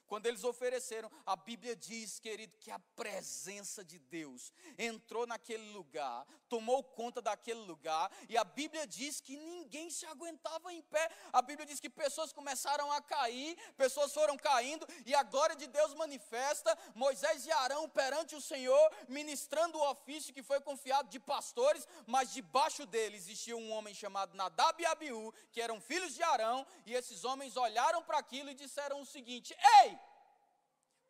quando 0.08 0.26
eles 0.26 0.42
ofereceram, 0.42 1.10
a 1.26 1.36
Bíblia 1.36 1.76
diz, 1.76 2.18
querido, 2.18 2.56
que 2.58 2.70
a 2.70 2.78
presença 2.96 3.84
de 3.84 3.98
Deus 3.98 4.52
entrou 4.78 5.26
naquele 5.26 5.70
lugar, 5.72 6.26
tomou 6.48 6.82
conta 6.82 7.20
daquele 7.20 7.60
lugar, 7.60 8.10
e 8.28 8.36
a 8.36 8.42
Bíblia 8.42 8.86
diz 8.86 9.20
que 9.20 9.36
ninguém 9.36 9.90
se 9.90 10.06
aguentava 10.06 10.72
em 10.72 10.80
pé. 10.82 11.10
A 11.32 11.42
Bíblia 11.42 11.66
diz 11.66 11.78
que 11.78 11.90
pessoas 11.90 12.32
começaram 12.32 12.90
a 12.90 13.02
cair, 13.02 13.56
pessoas 13.76 14.12
foram 14.12 14.36
caindo, 14.36 14.86
e 15.04 15.14
a 15.14 15.22
glória 15.22 15.54
de 15.54 15.66
Deus 15.66 15.92
manifesta. 15.94 16.76
Moisés 16.94 17.44
e 17.44 17.52
Arão 17.52 17.88
perante 17.88 18.34
o 18.34 18.40
Senhor, 18.40 18.90
ministrando 19.08 19.78
o 19.78 19.90
ofício 19.90 20.32
que 20.32 20.42
foi 20.42 20.60
confiado 20.60 21.10
de 21.10 21.20
pastores, 21.20 21.86
mas 22.06 22.32
debaixo 22.32 22.86
dele 22.86 23.16
existia 23.16 23.56
um 23.56 23.70
homem 23.72 23.92
chamado 23.92 24.34
Nadab 24.34 24.82
e 24.82 24.86
Abiú, 24.86 25.32
que 25.52 25.60
eram 25.60 25.80
filhos 25.80 26.14
de 26.14 26.22
Arão, 26.22 26.66
e 26.86 26.94
esses 26.94 27.24
homens 27.24 27.56
olharam 27.56 28.02
para 28.02 28.18
aquilo 28.18 28.50
e 28.50 28.54
disseram 28.54 29.02
o 29.02 29.06
seguinte: 29.06 29.54
Ei! 29.82 29.97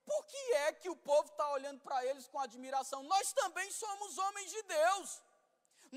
Por 0.09 0.25
que 0.33 0.43
é 0.67 0.73
que 0.73 0.89
o 0.89 0.97
povo 0.97 1.29
está 1.29 1.47
olhando 1.57 1.81
para 1.87 1.99
eles 2.09 2.27
com 2.33 2.41
admiração? 2.41 3.03
Nós 3.15 3.33
também 3.41 3.71
somos 3.71 4.17
homens 4.17 4.51
de 4.51 4.63
Deus, 4.63 5.23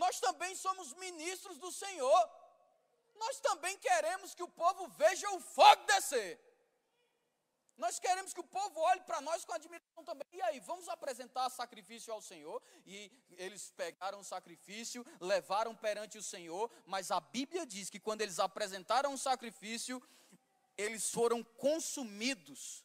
nós 0.04 0.20
também 0.20 0.54
somos 0.56 0.94
ministros 1.06 1.58
do 1.58 1.72
Senhor, 1.72 2.24
nós 3.16 3.40
também 3.40 3.78
queremos 3.78 4.36
que 4.36 4.44
o 4.44 4.54
povo 4.64 4.88
veja 5.04 5.30
o 5.32 5.40
fogo 5.40 5.84
descer. 5.94 6.32
Nós 7.78 8.00
queremos 8.00 8.34
que 8.34 8.42
o 8.42 8.52
povo 8.58 8.80
olhe 8.82 9.02
para 9.10 9.22
nós 9.22 9.46
com 9.46 9.54
admiração 9.54 10.04
também. 10.04 10.28
E 10.34 10.42
aí, 10.42 10.60
vamos 10.60 10.88
apresentar 10.90 11.50
sacrifício 11.50 12.14
ao 12.14 12.22
Senhor? 12.22 12.62
E 12.86 13.10
eles 13.46 13.72
pegaram 13.72 14.20
o 14.20 14.24
sacrifício, 14.24 15.06
levaram 15.20 15.74
perante 15.74 16.18
o 16.18 16.24
Senhor, 16.34 16.70
mas 16.86 17.12
a 17.12 17.20
Bíblia 17.20 17.66
diz 17.66 17.90
que 17.90 18.00
quando 18.00 18.22
eles 18.22 18.40
apresentaram 18.40 19.14
o 19.14 19.18
sacrifício, 19.18 20.04
eles 20.78 21.10
foram 21.10 21.44
consumidos 21.44 22.84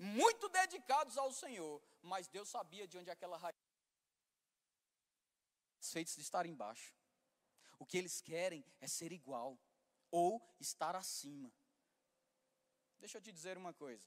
muito 0.00 0.48
dedicados 0.48 1.18
ao 1.18 1.30
Senhor, 1.30 1.82
mas 2.00 2.26
Deus 2.26 2.48
sabia 2.48 2.88
de 2.88 2.96
onde 2.96 3.10
aquela 3.10 3.36
raiz 3.36 3.54
feitos 5.92 6.14
de 6.14 6.22
estar 6.22 6.46
embaixo. 6.46 6.94
O 7.78 7.84
que 7.84 7.98
eles 7.98 8.20
querem 8.20 8.64
é 8.80 8.86
ser 8.86 9.12
igual 9.12 9.58
ou 10.10 10.42
estar 10.58 10.96
acima. 10.96 11.52
Deixa 12.98 13.18
eu 13.18 13.22
te 13.22 13.32
dizer 13.32 13.58
uma 13.58 13.72
coisa. 13.74 14.06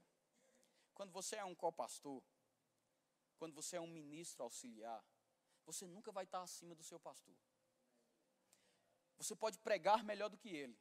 Quando 0.94 1.12
você 1.12 1.36
é 1.36 1.46
um 1.46 1.56
copastor, 1.56 2.24
quando 3.38 3.54
você 3.54 3.76
é 3.76 3.82
um 3.82 3.88
ministro 3.88 4.44
auxiliar, 4.44 5.04
você 5.66 5.86
nunca 5.88 6.12
vai 6.12 6.24
estar 6.24 6.42
acima 6.42 6.74
do 6.74 6.84
seu 6.84 7.00
pastor. 7.00 7.36
Você 9.18 9.36
pode 9.36 9.60
pregar 9.60 10.04
melhor 10.04 10.30
do 10.30 10.38
que 10.38 10.50
ele. 10.50 10.80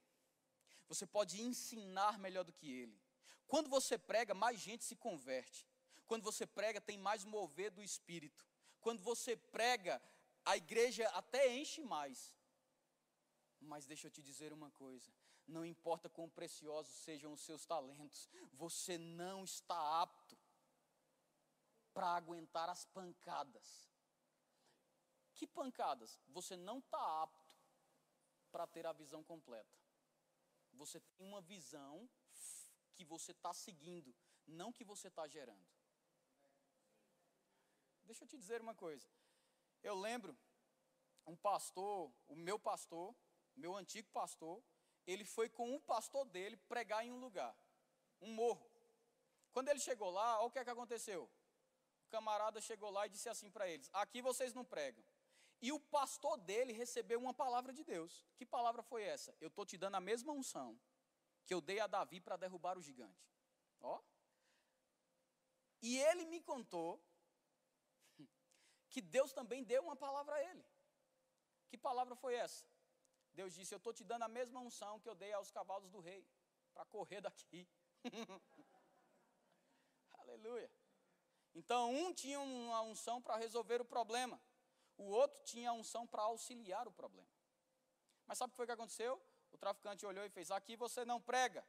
Você 0.89 1.07
pode 1.07 1.41
ensinar 1.41 2.19
melhor 2.19 2.45
do 2.45 2.53
que 2.53 2.71
ele. 2.71 3.02
Quando 3.47 3.69
você 3.69 3.99
prega, 3.99 4.35
mais 4.35 4.59
gente 4.59 4.85
se 4.85 4.97
converte. 4.97 5.67
Quando 6.07 6.23
você 6.23 6.47
prega, 6.47 6.81
tem 6.81 6.99
mais 6.99 7.25
mover 7.25 7.71
do 7.71 7.83
espírito. 7.83 8.47
Quando 8.81 9.03
você 9.03 9.37
prega, 9.37 10.03
a 10.45 10.57
igreja 10.57 11.09
até 11.11 11.55
enche 11.55 11.83
mais. 11.83 12.35
Mas 13.61 13.87
deixa 13.87 14.07
eu 14.07 14.11
te 14.11 14.23
dizer 14.23 14.53
uma 14.53 14.71
coisa: 14.73 15.13
não 15.47 15.65
importa 15.65 16.09
quão 16.09 16.29
preciosos 16.29 16.95
sejam 16.97 17.33
os 17.33 17.41
seus 17.43 17.65
talentos, 17.65 18.29
você 18.53 18.99
não 18.99 19.45
está 19.45 20.03
apto 20.03 20.37
para 21.93 22.09
aguentar 22.09 22.69
as 22.69 22.85
pancadas. 22.87 23.91
Que 25.35 25.47
pancadas? 25.47 26.21
Você 26.29 26.57
não 26.57 26.79
está 26.79 27.23
apto 27.23 27.57
para 28.51 28.67
ter 28.67 28.87
a 28.87 28.93
visão 28.93 29.23
completa. 29.23 29.79
Você 30.73 31.01
tem 31.01 31.27
uma 31.27 31.41
visão 31.41 32.09
que 32.93 33.05
você 33.05 33.33
está 33.33 33.53
seguindo, 33.53 34.15
não 34.47 34.73
que 34.73 34.85
você 34.85 35.09
está 35.09 35.27
gerando. 35.27 35.67
Deixa 38.05 38.25
eu 38.25 38.29
te 38.29 38.37
dizer 38.37 38.61
uma 38.61 38.75
coisa. 38.75 39.09
Eu 39.83 39.95
lembro 39.95 40.37
um 41.27 41.37
pastor, 41.37 42.13
o 42.29 42.37
meu 42.37 42.59
pastor, 42.59 43.15
meu 43.55 43.77
antigo 43.77 44.09
pastor, 44.11 44.63
ele 45.07 45.25
foi 45.25 45.49
com 45.49 45.75
um 45.75 45.81
pastor 45.81 46.25
dele 46.27 46.57
pregar 46.57 47.05
em 47.05 47.13
um 47.13 47.19
lugar, 47.19 47.57
um 48.21 48.33
morro. 48.33 48.71
Quando 49.53 49.69
ele 49.69 49.81
chegou 49.81 50.11
lá, 50.11 50.39
olha 50.39 50.47
o 50.47 50.51
que, 50.51 50.59
é 50.59 50.65
que 50.65 50.71
aconteceu. 50.71 51.31
O 52.07 52.11
camarada 52.11 52.61
chegou 52.61 52.91
lá 52.91 53.07
e 53.07 53.11
disse 53.11 53.29
assim 53.29 53.51
para 53.51 53.69
eles: 53.69 53.89
Aqui 53.93 54.23
vocês 54.23 54.55
não 54.55 54.65
pregam. 54.65 55.05
E 55.61 55.71
o 55.71 55.79
pastor 55.79 56.37
dele 56.39 56.73
recebeu 56.73 57.21
uma 57.21 57.33
palavra 57.33 57.73
de 57.73 57.85
Deus. 57.85 58.27
Que 58.37 58.45
palavra 58.45 58.83
foi 58.83 59.05
essa? 59.05 59.35
Eu 59.41 59.49
estou 59.49 59.65
te 59.65 59.77
dando 59.77 59.95
a 59.95 60.01
mesma 60.01 60.33
unção 60.33 60.79
que 61.45 61.55
eu 61.55 61.61
dei 61.61 61.81
a 61.81 61.87
Davi 61.87 62.21
para 62.21 62.37
derrubar 62.37 62.79
o 62.79 62.83
gigante. 62.83 63.27
Ó. 63.81 64.01
E 65.81 65.99
ele 65.99 66.25
me 66.27 66.41
contou 66.41 67.03
que 68.89 69.01
Deus 69.01 69.33
também 69.33 69.65
deu 69.65 69.83
uma 69.83 69.97
palavra 69.97 70.35
a 70.35 70.45
ele. 70.45 70.65
Que 71.69 71.79
palavra 71.79 72.15
foi 72.15 72.35
essa? 72.35 72.67
Deus 73.33 73.55
disse: 73.55 73.75
Eu 73.75 73.79
estou 73.79 73.93
te 73.93 74.05
dando 74.05 74.23
a 74.23 74.29
mesma 74.29 74.61
unção 74.61 75.01
que 75.01 75.09
eu 75.09 75.15
dei 75.15 75.33
aos 75.33 75.51
cavalos 75.51 75.91
do 75.91 76.01
rei, 76.01 76.27
para 76.75 76.85
correr 76.85 77.21
daqui. 77.21 77.67
Aleluia. 80.19 80.71
Então, 81.55 81.93
um 81.93 82.13
tinha 82.13 82.39
uma 82.41 82.83
unção 82.83 83.21
para 83.21 83.37
resolver 83.37 83.81
o 83.81 83.85
problema, 83.85 84.41
o 84.97 85.05
outro 85.05 85.43
tinha 85.45 85.71
a 85.71 85.73
unção 85.73 86.07
para 86.07 86.23
auxiliar 86.23 86.87
o 86.87 86.93
problema. 86.93 87.29
Mas 88.27 88.39
sabe 88.39 88.51
o 88.51 88.53
que 88.53 88.57
foi 88.57 88.67
que 88.67 88.73
aconteceu? 88.73 89.21
O 89.53 89.59
traficante 89.59 90.05
olhou 90.05 90.25
e 90.25 90.31
fez: 90.31 90.51
Aqui 90.51 90.77
você 90.77 91.05
não 91.05 91.21
prega. 91.21 91.65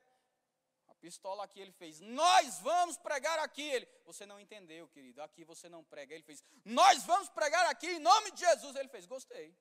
A 0.88 0.96
pistola 0.96 1.44
aqui 1.44 1.60
ele 1.60 1.72
fez: 1.72 2.00
Nós 2.00 2.60
vamos 2.60 2.98
pregar 2.98 3.38
aqui. 3.40 3.62
Ele: 3.62 3.88
Você 4.06 4.26
não 4.26 4.40
entendeu, 4.40 4.88
querido. 4.88 5.22
Aqui 5.22 5.44
você 5.44 5.70
não 5.70 5.84
prega. 5.84 6.14
Ele 6.14 6.24
fez: 6.24 6.44
Nós 6.66 7.04
vamos 7.04 7.30
pregar 7.30 7.66
aqui 7.68 7.88
em 7.88 8.00
nome 8.00 8.32
de 8.32 8.40
Jesus. 8.40 8.76
Ele 8.76 8.90
fez: 8.90 9.06
Gostei. 9.06 9.56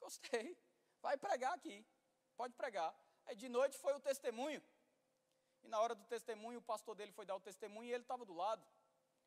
Gostei. 0.00 0.56
Vai 1.00 1.16
pregar 1.16 1.52
aqui. 1.54 1.84
Pode 2.36 2.54
pregar. 2.54 2.94
Aí 3.26 3.36
de 3.36 3.48
noite 3.48 3.78
foi 3.78 3.94
o 3.94 4.00
testemunho. 4.00 4.62
E 5.62 5.68
na 5.68 5.80
hora 5.80 5.94
do 5.94 6.04
testemunho, 6.04 6.58
o 6.58 6.62
pastor 6.62 6.94
dele 6.94 7.12
foi 7.12 7.24
dar 7.24 7.36
o 7.36 7.40
testemunho 7.40 7.88
e 7.88 7.92
ele 7.92 8.02
estava 8.02 8.24
do 8.24 8.34
lado. 8.34 8.64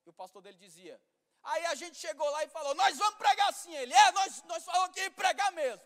E 0.06 0.10
o 0.10 0.14
pastor 0.14 0.42
dele 0.42 0.58
dizia: 0.58 1.02
Aí 1.44 1.66
a 1.68 1.76
gente 1.76 1.98
chegou 1.98 2.30
lá 2.30 2.44
e 2.44 2.48
falou: 2.48 2.74
Nós 2.76 2.98
vamos 2.98 3.16
pregar 3.16 3.54
sim. 3.54 3.74
Ele: 3.76 3.94
É, 3.94 4.12
nós, 4.12 4.44
nós 4.44 4.66
falamos 4.66 4.94
que 4.94 5.02
ia 5.02 5.12
pregar 5.12 5.52
mesmo. 5.52 5.82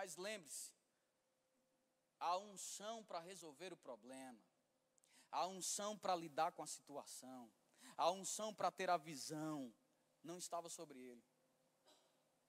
Mas 0.00 0.16
lembre-se, 0.16 0.72
a 2.18 2.38
unção 2.38 3.04
para 3.04 3.20
resolver 3.20 3.70
o 3.70 3.76
problema, 3.76 4.42
a 5.30 5.46
unção 5.46 5.98
para 5.98 6.16
lidar 6.16 6.52
com 6.52 6.62
a 6.62 6.66
situação, 6.66 7.52
a 7.98 8.10
unção 8.10 8.54
para 8.54 8.70
ter 8.70 8.88
a 8.88 8.96
visão, 8.96 9.70
não 10.22 10.38
estava 10.38 10.70
sobre 10.70 10.98
ele. 10.98 11.22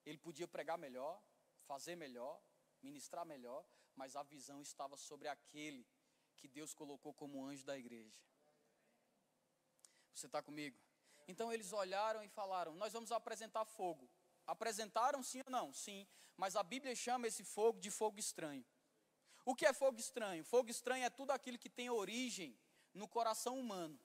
Ele 0.06 0.18
podia 0.18 0.48
pregar 0.48 0.78
melhor, 0.78 1.22
fazer 1.66 1.98
melhor, 1.98 2.42
ministrar 2.82 3.26
melhor, 3.26 3.66
mas 3.96 4.16
a 4.16 4.24
visão 4.24 4.62
estava 4.62 4.96
sobre 4.96 5.28
aquele 5.28 5.86
que 6.38 6.48
Deus 6.48 6.74
colocou 6.74 7.14
como 7.14 7.46
anjo 7.46 7.66
da 7.66 7.78
igreja. 7.78 8.18
Você 10.14 10.28
está 10.28 10.42
comigo? 10.42 10.80
Então 11.28 11.52
eles 11.52 11.74
olharam 11.74 12.24
e 12.24 12.30
falaram: 12.30 12.74
Nós 12.76 12.94
vamos 12.94 13.12
apresentar 13.12 13.66
fogo. 13.66 14.10
Apresentaram 14.46 15.22
sim 15.24 15.42
ou 15.46 15.52
não? 15.52 15.74
Sim. 15.74 16.08
Mas 16.36 16.56
a 16.56 16.64
Bíblia 16.64 16.96
chama 16.96 17.28
esse 17.28 17.44
fogo 17.44 17.80
de 17.80 17.92
fogo 17.92 18.20
estranho. 18.20 18.66
O 19.46 19.56
que 19.56 19.66
é 19.66 19.74
fogo 19.74 20.00
estranho? 20.00 20.44
Fogo 20.44 20.70
estranho 20.70 21.04
é 21.04 21.10
tudo 21.10 21.32
aquilo 21.32 21.58
que 21.58 21.70
tem 21.70 21.90
origem 21.90 22.58
no 22.94 23.08
coração 23.08 23.60
humano. 23.60 24.00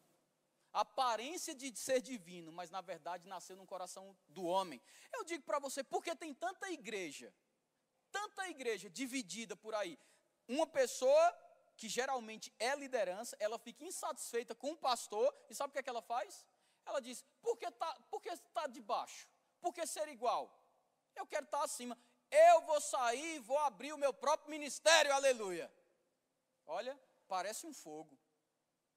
Aparência 0.72 1.54
de 1.54 1.74
ser 1.76 2.00
divino, 2.00 2.52
mas 2.52 2.70
na 2.70 2.80
verdade 2.80 3.26
nasceu 3.26 3.56
no 3.56 3.66
coração 3.66 4.16
do 4.28 4.44
homem. 4.44 4.80
Eu 5.12 5.24
digo 5.24 5.42
para 5.42 5.58
você, 5.58 5.82
porque 5.82 6.14
tem 6.14 6.34
tanta 6.34 6.70
igreja, 6.70 7.32
tanta 8.10 8.48
igreja 8.48 8.90
dividida 8.90 9.56
por 9.56 9.74
aí. 9.74 9.98
Uma 10.46 10.66
pessoa 10.66 11.34
que 11.76 11.88
geralmente 11.88 12.52
é 12.58 12.74
liderança, 12.74 13.36
ela 13.38 13.58
fica 13.58 13.84
insatisfeita 13.84 14.54
com 14.54 14.72
o 14.72 14.76
pastor, 14.76 15.34
e 15.48 15.54
sabe 15.54 15.70
o 15.70 15.72
que, 15.72 15.78
é 15.78 15.82
que 15.82 15.88
ela 15.88 16.02
faz? 16.02 16.46
Ela 16.84 17.00
diz: 17.00 17.24
por 17.42 17.56
que 17.56 17.66
está 17.66 17.94
tá 18.52 18.66
de 18.66 18.80
baixo? 18.80 19.28
Por 19.66 19.74
que 19.74 19.84
ser 19.84 20.06
igual? 20.06 20.42
Eu 21.16 21.26
quero 21.26 21.44
estar 21.44 21.58
tá 21.58 21.64
acima. 21.64 21.98
Eu 22.30 22.60
vou 22.60 22.80
sair 22.80 23.34
e 23.34 23.40
vou 23.40 23.58
abrir 23.58 23.92
o 23.92 23.98
meu 23.98 24.14
próprio 24.14 24.48
ministério, 24.48 25.12
aleluia. 25.12 25.68
Olha, 26.64 26.96
parece 27.26 27.66
um 27.66 27.74
fogo, 27.74 28.16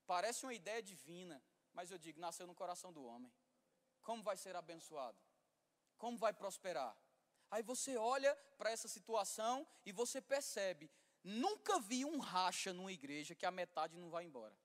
parece 0.06 0.46
uma 0.46 0.54
ideia 0.54 0.84
divina, 0.84 1.42
mas 1.74 1.90
eu 1.90 1.98
digo: 1.98 2.20
nasceu 2.20 2.46
no 2.46 2.54
coração 2.54 2.94
do 2.94 3.04
homem. 3.04 3.34
Como 4.04 4.22
vai 4.22 4.38
ser 4.38 4.56
abençoado? 4.56 5.18
Como 5.98 6.20
vai 6.20 6.34
prosperar? 6.34 6.96
Aí 7.50 7.64
você 7.64 7.98
olha 7.98 8.36
para 8.56 8.70
essa 8.70 8.88
situação 8.88 9.68
e 9.84 9.92
você 9.92 10.22
percebe: 10.22 10.88
nunca 11.24 11.80
vi 11.80 12.06
um 12.06 12.20
racha 12.20 12.74
numa 12.74 12.92
igreja 12.92 13.34
que 13.34 13.48
a 13.48 13.50
metade 13.50 13.98
não 13.98 14.12
vai 14.12 14.24
embora. 14.24 14.56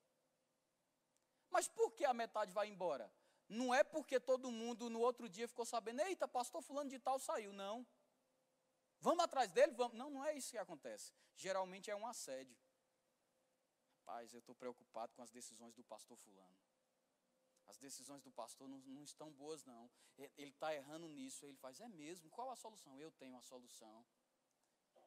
Mas 1.49 1.67
por 1.67 1.93
que 1.93 2.05
a 2.05 2.13
metade 2.13 2.53
vai 2.53 2.69
embora? 2.69 3.11
Não 3.49 3.75
é 3.75 3.85
porque 3.85 4.19
todo 4.19 4.51
mundo 4.51 4.89
no 4.89 5.01
outro 5.01 5.29
dia 5.29 5.47
ficou 5.47 5.65
sabendo, 5.65 6.01
eita, 6.01 6.27
pastor 6.27 6.63
fulano 6.63 6.89
de 6.89 6.99
tal 6.99 7.19
saiu, 7.19 7.53
não. 7.53 7.87
Vamos 9.01 9.23
atrás 9.23 9.51
dele? 9.53 9.73
Vamos. 9.73 9.99
Não, 9.99 10.09
não 10.09 10.25
é 10.25 10.35
isso 10.35 10.51
que 10.51 10.59
acontece. 10.59 11.13
Geralmente 11.37 11.91
é 11.91 11.97
um 11.97 12.07
assédio. 12.07 12.57
Rapaz, 13.99 14.33
eu 14.33 14.41
estou 14.41 14.55
preocupado 14.55 15.13
com 15.15 15.23
as 15.23 15.31
decisões 15.31 15.75
do 15.75 15.85
pastor 15.85 16.17
fulano. 16.17 16.57
As 17.67 17.77
decisões 17.79 18.23
do 18.23 18.31
pastor 18.31 18.69
não, 18.69 18.79
não 18.79 19.03
estão 19.03 19.31
boas, 19.33 19.65
não. 19.65 19.91
Ele 20.17 20.51
está 20.51 20.75
errando 20.75 21.09
nisso. 21.09 21.45
Ele 21.45 21.57
faz, 21.59 21.81
é 21.81 21.89
mesmo? 21.89 22.31
Qual 22.31 22.51
a 22.51 22.57
solução? 22.57 22.99
Eu 22.99 23.11
tenho 23.13 23.37
a 23.37 23.43
solução 23.43 24.07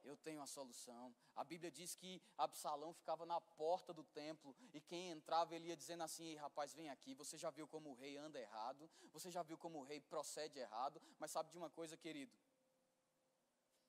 eu 0.07 0.17
tenho 0.17 0.41
a 0.41 0.45
solução. 0.45 1.15
A 1.35 1.43
Bíblia 1.43 1.71
diz 1.71 1.95
que 1.95 2.21
Absalão 2.37 2.93
ficava 2.93 3.25
na 3.25 3.39
porta 3.39 3.93
do 3.93 4.03
templo 4.03 4.55
e 4.73 4.81
quem 4.81 5.09
entrava 5.11 5.55
ele 5.55 5.67
ia 5.67 5.77
dizendo 5.77 6.03
assim: 6.03 6.35
rapaz, 6.35 6.73
vem 6.73 6.89
aqui. 6.89 7.13
Você 7.15 7.37
já 7.37 7.49
viu 7.49 7.67
como 7.67 7.91
o 7.91 7.93
rei 7.93 8.17
anda 8.17 8.39
errado, 8.39 8.89
você 9.11 9.29
já 9.29 9.43
viu 9.43 9.57
como 9.57 9.79
o 9.79 9.83
rei 9.83 9.99
procede 9.99 10.59
errado, 10.59 11.01
mas 11.19 11.31
sabe 11.31 11.51
de 11.51 11.57
uma 11.57 11.69
coisa, 11.69 11.97
querido? 11.97 12.35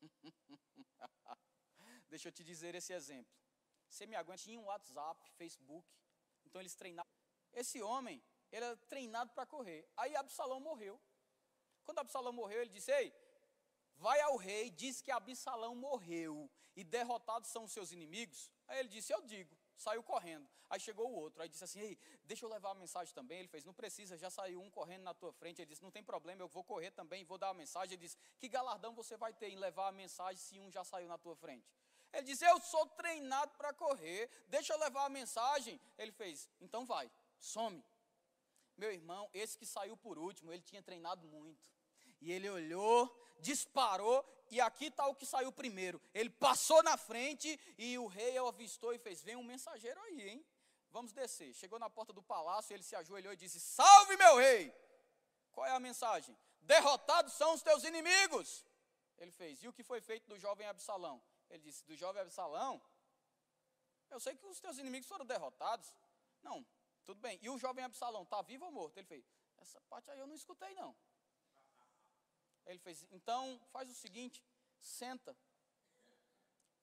Deixa 2.09 2.29
eu 2.29 2.33
te 2.33 2.43
dizer 2.45 2.75
esse 2.75 2.93
exemplo. 2.93 3.33
Você 3.89 4.07
me 4.07 4.17
aguenta, 4.17 4.43
tinha 4.43 4.59
um 4.59 4.65
WhatsApp, 4.65 5.31
Facebook, 5.33 5.89
então 6.45 6.61
eles 6.61 6.75
treinavam. 6.75 7.11
Esse 7.53 7.83
homem, 7.83 8.23
era 8.51 8.77
treinado 8.89 9.33
para 9.33 9.47
correr. 9.47 9.89
Aí 9.97 10.15
Absalão 10.17 10.61
morreu. 10.61 11.01
Quando 11.85 11.99
Absalão 11.99 12.33
morreu, 12.33 12.61
ele 12.63 12.71
disse: 12.71 12.91
Ei, 12.93 13.15
vai 13.99 14.21
ao 14.23 14.37
rei, 14.37 14.71
diz 14.71 15.01
que 15.01 15.11
Absalão 15.11 15.75
morreu 15.75 16.51
e 16.75 16.85
derrotados 16.85 17.51
são 17.51 17.65
os 17.65 17.73
seus 17.73 17.93
inimigos. 17.93 18.51
Aí 18.67 18.79
ele 18.81 18.89
disse: 18.89 19.13
Eu 19.13 19.23
digo. 19.23 19.57
Saiu 19.77 20.03
correndo. 20.03 20.49
Aí 20.69 20.81
chegou 20.81 21.09
o 21.09 21.15
outro. 21.15 21.41
Aí 21.41 21.49
disse 21.49 21.63
assim: 21.63 21.81
Ei, 21.81 21.99
deixa 22.25 22.45
eu 22.45 22.51
levar 22.51 22.73
a 22.73 22.75
mensagem 22.75 23.15
também. 23.15 23.39
Ele 23.39 23.49
fez: 23.49 23.65
Não 23.65 23.73
precisa, 23.73 24.17
já 24.17 24.29
saiu 24.29 24.61
um 24.61 24.71
correndo 24.71 25.03
na 25.03 25.15
tua 25.15 25.33
frente. 25.33 25.63
Ele 25.63 25.69
disse: 25.69 25.83
Não 25.83 25.91
tem 25.91 26.03
problema, 26.03 26.43
eu 26.43 26.49
vou 26.49 26.65
correr 26.65 26.91
também, 26.91 27.25
vou 27.25 27.39
dar 27.39 27.51
a 27.51 27.55
mensagem. 27.55 27.95
Ele 27.95 28.03
disse: 28.03 28.17
Que 28.39 28.49
galardão 28.49 28.93
você 28.95 29.17
vai 29.17 29.33
ter 29.33 29.49
em 29.51 29.57
levar 29.57 29.89
a 29.89 29.93
mensagem 29.93 30.37
se 30.37 30.59
um 30.59 30.71
já 30.71 30.85
saiu 30.85 31.09
na 31.09 31.17
tua 31.17 31.37
frente? 31.37 31.67
Ele 32.13 32.25
disse: 32.25 32.45
Eu 32.45 32.61
sou 32.61 32.87
treinado 32.87 33.53
para 33.57 33.73
correr, 33.73 34.29
deixa 34.49 34.73
eu 34.73 34.79
levar 34.79 35.07
a 35.07 35.09
mensagem. 35.09 35.81
Ele 35.97 36.13
fez: 36.13 36.49
Então 36.61 36.85
vai, 36.85 37.11
some. 37.39 37.85
Meu 38.77 38.93
irmão, 38.93 39.29
esse 39.33 39.59
que 39.59 39.67
saiu 39.67 39.97
por 39.97 40.19
último, 40.19 40.53
ele 40.53 40.63
tinha 40.63 40.83
treinado 40.83 41.27
muito. 41.27 41.69
E 42.21 42.33
ele 42.33 42.49
olhou, 42.49 43.09
disparou, 43.41 44.25
e 44.51 44.61
aqui 44.61 44.87
está 44.87 45.07
o 45.07 45.15
que 45.15 45.27
saiu 45.27 45.53
primeiro. 45.53 46.01
Ele 46.15 46.31
passou 46.31 46.83
na 46.83 46.97
frente 46.97 47.59
e 47.77 47.99
o 47.99 48.07
rei 48.07 48.39
o 48.41 48.47
avistou 48.47 48.93
e 48.93 48.99
fez: 48.99 49.23
Vem 49.23 49.37
um 49.37 49.43
mensageiro 49.43 50.01
aí, 50.03 50.29
hein? 50.29 50.47
Vamos 50.91 51.13
descer. 51.13 51.53
Chegou 51.55 51.79
na 51.79 51.91
porta 51.91 52.13
do 52.13 52.23
palácio, 52.23 52.73
ele 52.75 52.83
se 52.83 52.97
ajoelhou 52.97 53.33
e 53.33 53.37
disse: 53.37 53.61
Salve, 53.61 54.17
meu 54.17 54.37
rei! 54.37 54.75
Qual 55.53 55.67
é 55.67 55.73
a 55.73 55.81
mensagem? 55.81 56.37
Derrotados 56.61 57.35
são 57.35 57.55
os 57.55 57.63
teus 57.63 57.85
inimigos. 57.85 58.65
Ele 59.19 59.31
fez: 59.31 59.63
E 59.63 59.69
o 59.69 59.73
que 59.73 59.83
foi 59.83 60.01
feito 60.01 60.27
do 60.27 60.39
jovem 60.39 60.67
Absalão? 60.67 61.23
Ele 61.51 61.63
disse: 61.63 61.85
Do 61.85 61.97
jovem 61.97 62.23
Absalão? 62.23 62.81
Eu 64.11 64.21
sei 64.21 64.35
que 64.35 64.47
os 64.47 64.61
teus 64.61 64.79
inimigos 64.79 65.09
foram 65.09 65.27
derrotados. 65.27 65.93
Não, 66.43 66.67
tudo 67.05 67.21
bem. 67.21 67.39
E 67.43 67.51
o 67.51 67.59
jovem 67.59 67.85
Absalão, 67.85 68.23
está 68.23 68.41
vivo 68.43 68.65
ou 68.65 68.73
morto? 68.73 68.97
Ele 68.97 69.07
fez: 69.07 69.25
Essa 69.59 69.81
parte 69.83 70.11
aí 70.11 70.19
eu 70.19 70.27
não 70.27 70.35
escutei, 70.35 70.75
não. 70.75 70.97
Ele 72.69 72.79
fez: 72.79 73.05
Então, 73.11 73.43
faz 73.73 73.91
o 73.91 73.95
seguinte, 73.95 74.45
senta, 74.79 75.37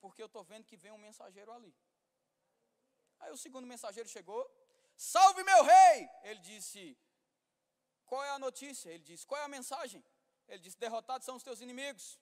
porque 0.00 0.22
eu 0.22 0.26
estou 0.26 0.44
vendo 0.44 0.64
que 0.70 0.76
vem 0.76 0.92
um 0.92 0.98
mensageiro 0.98 1.52
ali. 1.52 1.74
Aí 3.20 3.32
o 3.32 3.36
segundo 3.36 3.66
mensageiro 3.66 4.08
chegou: 4.08 4.42
Salve 4.96 5.42
meu 5.44 5.62
rei! 5.62 6.10
Ele 6.24 6.40
disse: 6.40 6.98
Qual 8.04 8.22
é 8.22 8.30
a 8.30 8.38
notícia? 8.38 8.90
Ele 8.90 9.04
disse: 9.10 9.26
Qual 9.26 9.40
é 9.40 9.44
a 9.44 9.48
mensagem? 9.56 10.04
Ele 10.48 10.58
disse: 10.58 10.78
Derrotados 10.78 11.24
são 11.24 11.36
os 11.36 11.42
teus 11.42 11.60
inimigos. 11.60 12.20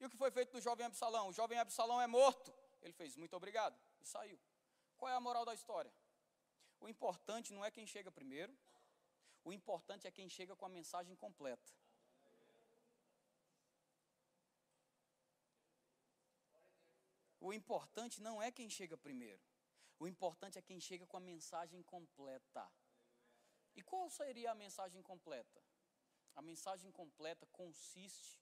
E 0.00 0.06
o 0.06 0.10
que 0.10 0.16
foi 0.16 0.30
feito 0.30 0.52
do 0.52 0.60
jovem 0.60 0.86
Absalão? 0.86 1.28
O 1.28 1.32
jovem 1.32 1.58
Absalão 1.58 2.00
é 2.00 2.06
morto. 2.06 2.52
Ele 2.80 2.94
fez: 2.94 3.16
Muito 3.16 3.36
obrigado. 3.36 3.78
E 4.00 4.06
saiu. 4.06 4.40
Qual 4.96 5.10
é 5.10 5.14
a 5.14 5.20
moral 5.20 5.44
da 5.44 5.54
história? 5.54 5.92
O 6.80 6.88
importante 6.88 7.52
não 7.52 7.64
é 7.64 7.70
quem 7.70 7.86
chega 7.86 8.10
primeiro, 8.10 8.52
o 9.44 9.52
importante 9.52 10.06
é 10.06 10.10
quem 10.10 10.28
chega 10.28 10.56
com 10.56 10.66
a 10.66 10.68
mensagem 10.68 11.14
completa. 11.14 11.72
O 17.46 17.52
importante 17.52 18.22
não 18.22 18.40
é 18.40 18.52
quem 18.52 18.70
chega 18.70 18.96
primeiro. 18.96 19.42
O 19.98 20.06
importante 20.06 20.58
é 20.58 20.62
quem 20.62 20.80
chega 20.80 21.04
com 21.04 21.16
a 21.16 21.20
mensagem 21.20 21.82
completa. 21.82 22.64
E 23.74 23.82
qual 23.82 24.08
seria 24.08 24.52
a 24.52 24.54
mensagem 24.54 25.02
completa? 25.02 25.60
A 26.36 26.40
mensagem 26.40 26.92
completa 26.92 27.44
consiste 27.46 28.40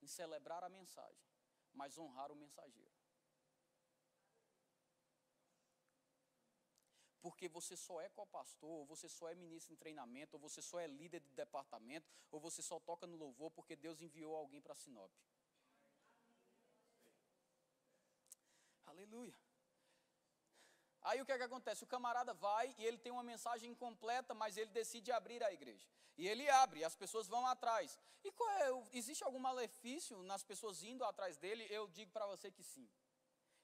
em 0.00 0.06
celebrar 0.06 0.64
a 0.64 0.70
mensagem, 0.70 1.28
mas 1.74 1.98
honrar 1.98 2.32
o 2.32 2.34
mensageiro. 2.34 2.94
Porque 7.20 7.46
você 7.46 7.76
só 7.76 8.00
é 8.00 8.08
co-pastor, 8.08 8.70
ou 8.70 8.86
você 8.86 9.06
só 9.06 9.28
é 9.28 9.34
ministro 9.34 9.74
em 9.74 9.76
treinamento, 9.76 10.36
ou 10.36 10.40
você 10.40 10.62
só 10.62 10.80
é 10.80 10.86
líder 10.86 11.20
de 11.20 11.34
departamento, 11.34 12.10
ou 12.30 12.40
você 12.40 12.62
só 12.62 12.80
toca 12.80 13.06
no 13.06 13.18
louvor 13.18 13.50
porque 13.50 13.76
Deus 13.76 14.00
enviou 14.00 14.34
alguém 14.34 14.62
para 14.62 14.74
Sinop. 14.74 15.12
Aleluia. 19.10 19.34
Aí 21.02 21.20
o 21.20 21.26
que 21.26 21.32
é 21.32 21.38
que 21.38 21.42
acontece? 21.42 21.82
O 21.82 21.86
camarada 21.86 22.32
vai 22.32 22.72
e 22.78 22.84
ele 22.84 22.98
tem 22.98 23.10
uma 23.10 23.24
mensagem 23.24 23.74
completa, 23.74 24.34
mas 24.34 24.56
ele 24.56 24.70
decide 24.70 25.10
abrir 25.10 25.42
a 25.42 25.52
igreja. 25.52 25.88
E 26.16 26.28
ele 26.28 26.48
abre, 26.48 26.80
e 26.80 26.84
as 26.84 26.94
pessoas 26.94 27.26
vão 27.26 27.44
atrás. 27.46 27.98
E 28.22 28.28
é, 28.28 28.68
existe 28.92 29.24
algum 29.24 29.40
malefício 29.40 30.22
nas 30.22 30.44
pessoas 30.44 30.84
indo 30.84 31.02
atrás 31.04 31.36
dele? 31.36 31.66
Eu 31.70 31.88
digo 31.88 32.12
para 32.12 32.26
você 32.26 32.52
que 32.52 32.62
sim. 32.62 32.88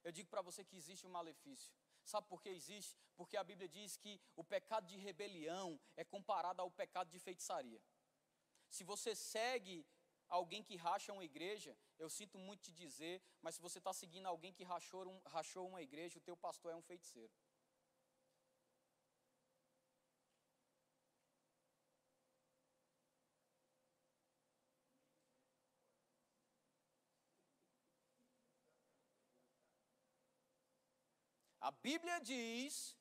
Eu 0.02 0.10
digo 0.10 0.28
para 0.28 0.42
você 0.42 0.64
que 0.64 0.76
existe 0.76 1.06
um 1.06 1.10
malefício. 1.10 1.72
Sabe 2.04 2.26
por 2.26 2.42
que 2.42 2.48
existe? 2.48 2.96
Porque 3.16 3.36
a 3.36 3.44
Bíblia 3.44 3.68
diz 3.68 3.96
que 3.96 4.20
o 4.34 4.42
pecado 4.42 4.86
de 4.86 4.96
rebelião 4.96 5.78
é 5.96 6.04
comparado 6.04 6.60
ao 6.60 6.70
pecado 6.70 7.10
de 7.10 7.20
feitiçaria. 7.20 7.80
Se 8.68 8.82
você 8.82 9.14
segue 9.14 9.86
alguém 10.28 10.62
que 10.62 10.76
racha 10.76 11.12
uma 11.12 11.24
igreja, 11.24 11.76
eu 11.98 12.10
sinto 12.10 12.38
muito 12.38 12.62
te 12.62 12.72
dizer, 12.72 13.22
mas 13.40 13.54
se 13.54 13.60
você 13.60 13.78
está 13.78 13.92
seguindo 13.92 14.26
alguém 14.26 14.52
que 14.52 14.64
rachou, 14.64 15.08
um, 15.08 15.20
rachou 15.26 15.66
uma 15.68 15.82
igreja, 15.82 16.18
o 16.18 16.22
teu 16.22 16.36
pastor 16.36 16.72
é 16.72 16.76
um 16.76 16.82
feiticeiro. 16.82 17.32
A 31.66 31.72
Bíblia 31.72 32.20
diz 32.20 32.96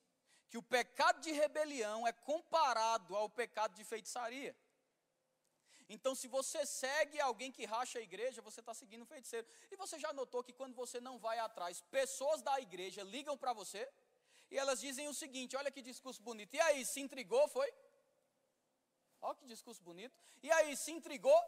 que 0.49 0.57
o 0.57 0.63
pecado 0.63 1.19
de 1.21 1.31
rebelião 1.31 2.07
é 2.07 2.11
comparado 2.11 3.15
ao 3.15 3.29
pecado 3.29 3.75
de 3.75 3.83
feitiçaria. 3.83 4.55
Então, 5.87 6.15
se 6.15 6.27
você 6.27 6.65
segue 6.65 7.19
alguém 7.19 7.51
que 7.51 7.65
racha 7.65 7.99
a 7.99 8.01
igreja, 8.01 8.41
você 8.41 8.59
está 8.59 8.73
seguindo 8.73 9.03
um 9.03 9.05
feiticeiro. 9.05 9.47
E 9.71 9.75
você 9.75 9.99
já 9.99 10.11
notou 10.13 10.43
que 10.43 10.53
quando 10.53 10.73
você 10.73 10.99
não 10.99 11.19
vai 11.19 11.37
atrás, 11.39 11.81
pessoas 11.91 12.41
da 12.41 12.59
igreja 12.59 13.03
ligam 13.03 13.37
para 13.37 13.53
você 13.53 13.87
e 14.49 14.57
elas 14.57 14.79
dizem 14.79 15.07
o 15.07 15.13
seguinte: 15.13 15.55
olha 15.55 15.71
que 15.71 15.81
discurso 15.81 16.21
bonito. 16.21 16.53
E 16.55 16.61
aí, 16.61 16.85
se 16.85 16.99
intrigou, 16.99 17.47
foi? 17.47 17.71
Olha 19.21 19.35
que 19.35 19.45
discurso 19.45 19.81
bonito. 19.83 20.15
E 20.41 20.51
aí, 20.51 20.75
se 20.75 20.91
intrigou? 20.91 21.39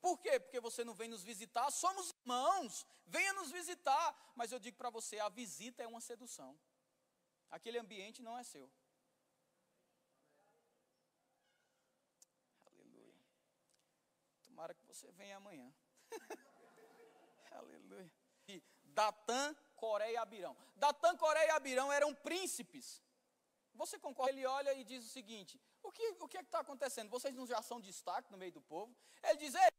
Por 0.00 0.18
quê? 0.18 0.38
Porque 0.38 0.60
você 0.60 0.84
não 0.84 0.94
vem 0.94 1.08
nos 1.08 1.22
visitar. 1.22 1.70
Somos 1.70 2.10
irmãos, 2.20 2.86
venha 3.06 3.32
nos 3.34 3.50
visitar. 3.50 4.32
Mas 4.34 4.52
eu 4.52 4.58
digo 4.58 4.76
para 4.76 4.90
você: 4.90 5.18
a 5.18 5.28
visita 5.28 5.82
é 5.82 5.86
uma 5.86 6.00
sedução. 6.00 6.58
Aquele 7.50 7.78
ambiente 7.78 8.22
não 8.22 8.38
é 8.38 8.42
seu. 8.42 8.70
Tomara 14.58 14.74
que 14.74 14.84
você 14.88 15.08
venha 15.12 15.36
amanhã. 15.36 15.72
Aleluia. 17.52 18.10
Datã, 18.86 19.54
Coré 19.76 20.10
e 20.10 20.16
Abirão. 20.16 20.56
Datã, 20.74 21.16
Coré 21.16 21.46
e 21.46 21.50
Abirão 21.50 21.92
eram 21.92 22.12
príncipes. 22.12 23.00
Você 23.74 24.00
concorda? 24.00 24.32
Ele 24.32 24.44
olha 24.44 24.74
e 24.74 24.82
diz 24.82 25.04
o 25.04 25.08
seguinte: 25.08 25.60
o 25.80 25.92
que 25.92 26.04
o 26.18 26.26
que 26.26 26.38
é 26.38 26.40
está 26.40 26.58
acontecendo? 26.58 27.08
Vocês 27.08 27.32
não 27.36 27.46
já 27.46 27.62
são 27.62 27.80
destaque 27.80 28.32
no 28.32 28.36
meio 28.36 28.50
do 28.50 28.60
povo? 28.60 28.92
Ele 29.22 29.36
diz: 29.36 29.54
Ei, 29.54 29.70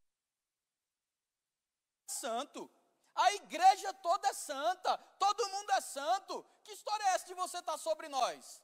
santo. 2.08 2.72
A 3.14 3.34
igreja 3.34 3.94
toda 3.96 4.30
é 4.30 4.34
santa, 4.34 4.98
todo 5.26 5.50
mundo 5.50 5.72
é 5.72 5.82
santo. 5.82 6.46
Que 6.64 6.72
história 6.72 7.04
é 7.04 7.16
essa 7.16 7.26
de 7.26 7.34
você 7.34 7.58
estar 7.58 7.74
tá 7.74 7.78
sobre 7.78 8.08
nós? 8.08 8.64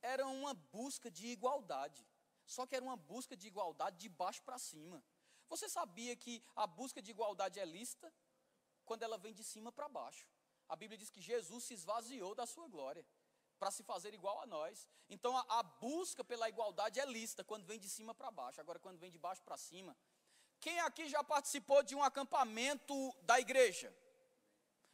Era 0.00 0.28
uma 0.28 0.54
busca 0.54 1.10
de 1.10 1.26
igualdade. 1.26 2.06
Só 2.46 2.66
que 2.66 2.76
era 2.76 2.84
uma 2.84 2.96
busca 2.96 3.36
de 3.36 3.48
igualdade 3.48 3.96
de 3.98 4.08
baixo 4.08 4.40
para 4.44 4.58
cima. 4.58 5.02
Você 5.48 5.68
sabia 5.68 6.14
que 6.16 6.42
a 6.56 6.66
busca 6.66 7.00
de 7.00 7.10
igualdade 7.10 7.60
é 7.60 7.64
lista 7.64 8.12
quando 8.84 9.02
ela 9.02 9.18
vem 9.18 9.32
de 9.32 9.44
cima 9.44 9.70
para 9.70 9.88
baixo? 9.88 10.26
A 10.68 10.76
Bíblia 10.76 10.98
diz 10.98 11.10
que 11.10 11.20
Jesus 11.20 11.64
se 11.64 11.74
esvaziou 11.74 12.34
da 12.34 12.46
sua 12.46 12.68
glória 12.68 13.04
para 13.58 13.70
se 13.70 13.82
fazer 13.82 14.12
igual 14.14 14.40
a 14.40 14.46
nós. 14.46 14.88
Então 15.08 15.36
a, 15.36 15.44
a, 15.60 15.62
busca 15.62 16.24
pela 16.24 16.48
igualdade 16.48 17.00
é 17.00 17.06
lista 17.06 17.44
quando 17.44 17.64
vem 17.64 17.78
de 17.78 17.88
cima 17.88 18.14
para 18.14 18.30
baixo. 18.30 18.60
Agora, 18.60 18.78
quando 18.78 18.98
vem 18.98 19.10
de 19.10 19.18
baixo 19.18 19.42
para 19.42 19.56
cima. 19.56 19.96
Quem 20.60 20.80
aqui 20.80 21.08
já 21.08 21.22
participou 21.22 21.82
de 21.82 21.94
um 21.94 22.02
acampamento 22.02 22.94
da 23.22 23.38
igreja? 23.38 23.94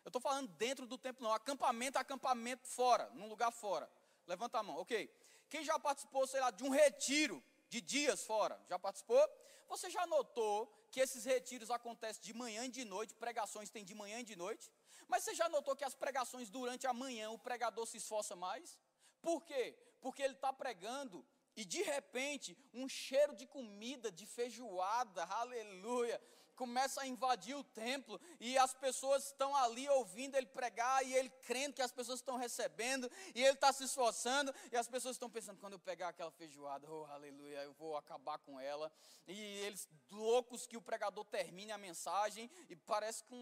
Eu 0.05 0.09
estou 0.09 0.21
falando 0.21 0.49
dentro 0.49 0.87
do 0.87 0.99
templo, 0.99 1.23
não. 1.23 1.33
Acampamento 1.33 1.99
acampamento 1.99 2.67
fora, 2.67 3.09
num 3.11 3.29
lugar 3.29 3.51
fora. 3.53 3.91
Levanta 4.27 4.59
a 4.59 4.63
mão, 4.63 4.77
ok. 4.77 5.09
Quem 5.49 5.65
já 5.65 5.79
participou, 5.79 6.27
sei 6.27 6.41
lá, 6.41 6.51
de 6.51 6.65
um 6.65 6.71
retiro 6.71 7.43
de 7.71 7.81
dias 7.81 8.23
fora? 8.25 8.61
Já 8.69 8.79
participou? 8.79 9.25
Você 9.69 9.89
já 9.89 10.05
notou 10.07 10.67
que 10.91 11.01
esses 11.01 11.25
retiros 11.25 11.71
acontecem 11.71 12.23
de 12.23 12.35
manhã 12.35 12.65
e 12.65 12.69
de 12.69 12.85
noite, 12.85 13.15
pregações 13.15 13.71
tem 13.71 13.85
de 13.85 13.95
manhã 13.95 14.19
e 14.19 14.25
de 14.25 14.37
noite? 14.37 14.71
Mas 15.07 15.23
você 15.23 15.35
já 15.35 15.49
notou 15.49 15.77
que 15.77 15.85
as 15.85 15.95
pregações 15.95 16.51
durante 16.51 16.87
a 16.87 16.93
manhã 16.93 17.31
o 17.31 17.39
pregador 17.39 17.87
se 17.87 17.97
esforça 17.97 18.35
mais? 18.35 18.77
Por 19.23 19.45
quê? 19.45 19.79
Porque 20.01 20.23
ele 20.23 20.35
está 20.35 20.53
pregando 20.53 21.25
e 21.57 21.65
de 21.65 21.83
repente 21.83 22.59
um 22.75 22.89
cheiro 22.89 23.35
de 23.37 23.47
comida, 23.47 24.11
de 24.11 24.27
feijoada, 24.27 25.25
aleluia, 25.25 26.21
começa 26.61 27.01
a 27.01 27.07
invadir 27.07 27.57
o 27.57 27.65
templo 27.65 28.21
e 28.39 28.59
as 28.59 28.75
pessoas 28.75 29.29
estão 29.29 29.57
ali 29.57 29.89
ouvindo 29.89 30.37
ele 30.37 30.45
pregar 30.45 31.03
e 31.07 31.15
ele 31.15 31.31
crendo 31.47 31.73
que 31.73 31.81
as 31.81 31.91
pessoas 31.91 32.19
estão 32.19 32.37
recebendo 32.37 33.11
e 33.35 33.43
ele 33.43 33.55
está 33.55 33.73
se 33.73 33.85
esforçando 33.85 34.55
e 34.71 34.77
as 34.77 34.87
pessoas 34.87 35.17
estão 35.17 35.31
pensando, 35.31 35.59
quando 35.59 35.73
eu 35.73 35.79
pegar 35.79 36.09
aquela 36.09 36.31
feijoada, 36.31 36.87
oh 36.93 37.07
aleluia, 37.07 37.63
eu 37.63 37.73
vou 37.73 37.97
acabar 37.97 38.37
com 38.41 38.61
ela. 38.61 38.93
E 39.27 39.41
eles 39.65 39.89
loucos 40.11 40.67
que 40.67 40.77
o 40.77 40.83
pregador 40.83 41.25
termine 41.25 41.73
a 41.73 41.79
mensagem 41.79 42.51
e 42.69 42.77
parece 42.77 43.25
com 43.25 43.37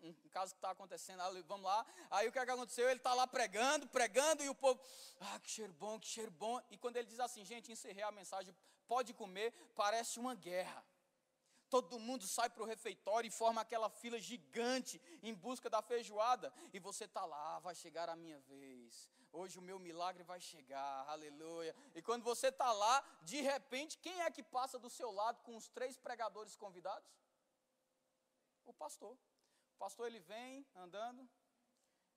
um 0.00 0.14
caso 0.30 0.54
que 0.54 0.58
está 0.58 0.70
acontecendo, 0.70 1.20
vamos 1.46 1.66
lá. 1.66 1.84
Aí 2.10 2.26
o 2.26 2.32
que, 2.32 2.38
é 2.38 2.46
que 2.46 2.50
aconteceu? 2.52 2.88
Ele 2.88 3.00
está 3.00 3.12
lá 3.12 3.26
pregando, 3.26 3.86
pregando, 3.86 4.42
e 4.42 4.48
o 4.48 4.54
povo, 4.54 4.80
ah, 5.20 5.38
que 5.40 5.50
cheiro 5.50 5.74
bom, 5.74 6.00
que 6.00 6.06
cheiro 6.06 6.30
bom. 6.30 6.58
E 6.70 6.78
quando 6.78 6.96
ele 6.96 7.06
diz 7.06 7.20
assim, 7.20 7.44
gente, 7.44 7.70
encerrei 7.70 8.02
a 8.02 8.10
mensagem, 8.10 8.56
pode 8.88 9.12
comer, 9.12 9.52
parece 9.76 10.18
uma 10.18 10.34
guerra 10.34 10.82
todo 11.72 11.98
mundo 11.98 12.24
sai 12.26 12.48
para 12.50 12.62
o 12.62 12.66
refeitório 12.66 13.26
e 13.28 13.30
forma 13.30 13.60
aquela 13.62 13.88
fila 13.88 14.18
gigante 14.30 15.00
em 15.22 15.34
busca 15.34 15.70
da 15.74 15.80
feijoada, 15.80 16.52
e 16.74 16.78
você 16.78 17.04
está 17.06 17.24
lá, 17.24 17.58
vai 17.60 17.74
chegar 17.74 18.10
a 18.10 18.16
minha 18.24 18.38
vez, 18.40 19.08
hoje 19.32 19.58
o 19.58 19.62
meu 19.62 19.78
milagre 19.78 20.22
vai 20.22 20.38
chegar, 20.38 21.08
aleluia. 21.08 21.74
E 21.94 22.02
quando 22.02 22.24
você 22.30 22.48
está 22.48 22.70
lá, 22.72 22.96
de 23.22 23.40
repente, 23.40 23.96
quem 23.96 24.20
é 24.20 24.30
que 24.30 24.42
passa 24.42 24.78
do 24.78 24.90
seu 24.90 25.10
lado 25.10 25.40
com 25.46 25.56
os 25.56 25.66
três 25.68 25.96
pregadores 25.96 26.54
convidados? 26.54 27.10
O 28.66 28.74
pastor. 28.74 29.14
O 29.74 29.78
pastor 29.78 30.06
ele 30.08 30.20
vem 30.20 30.66
andando, 30.74 31.26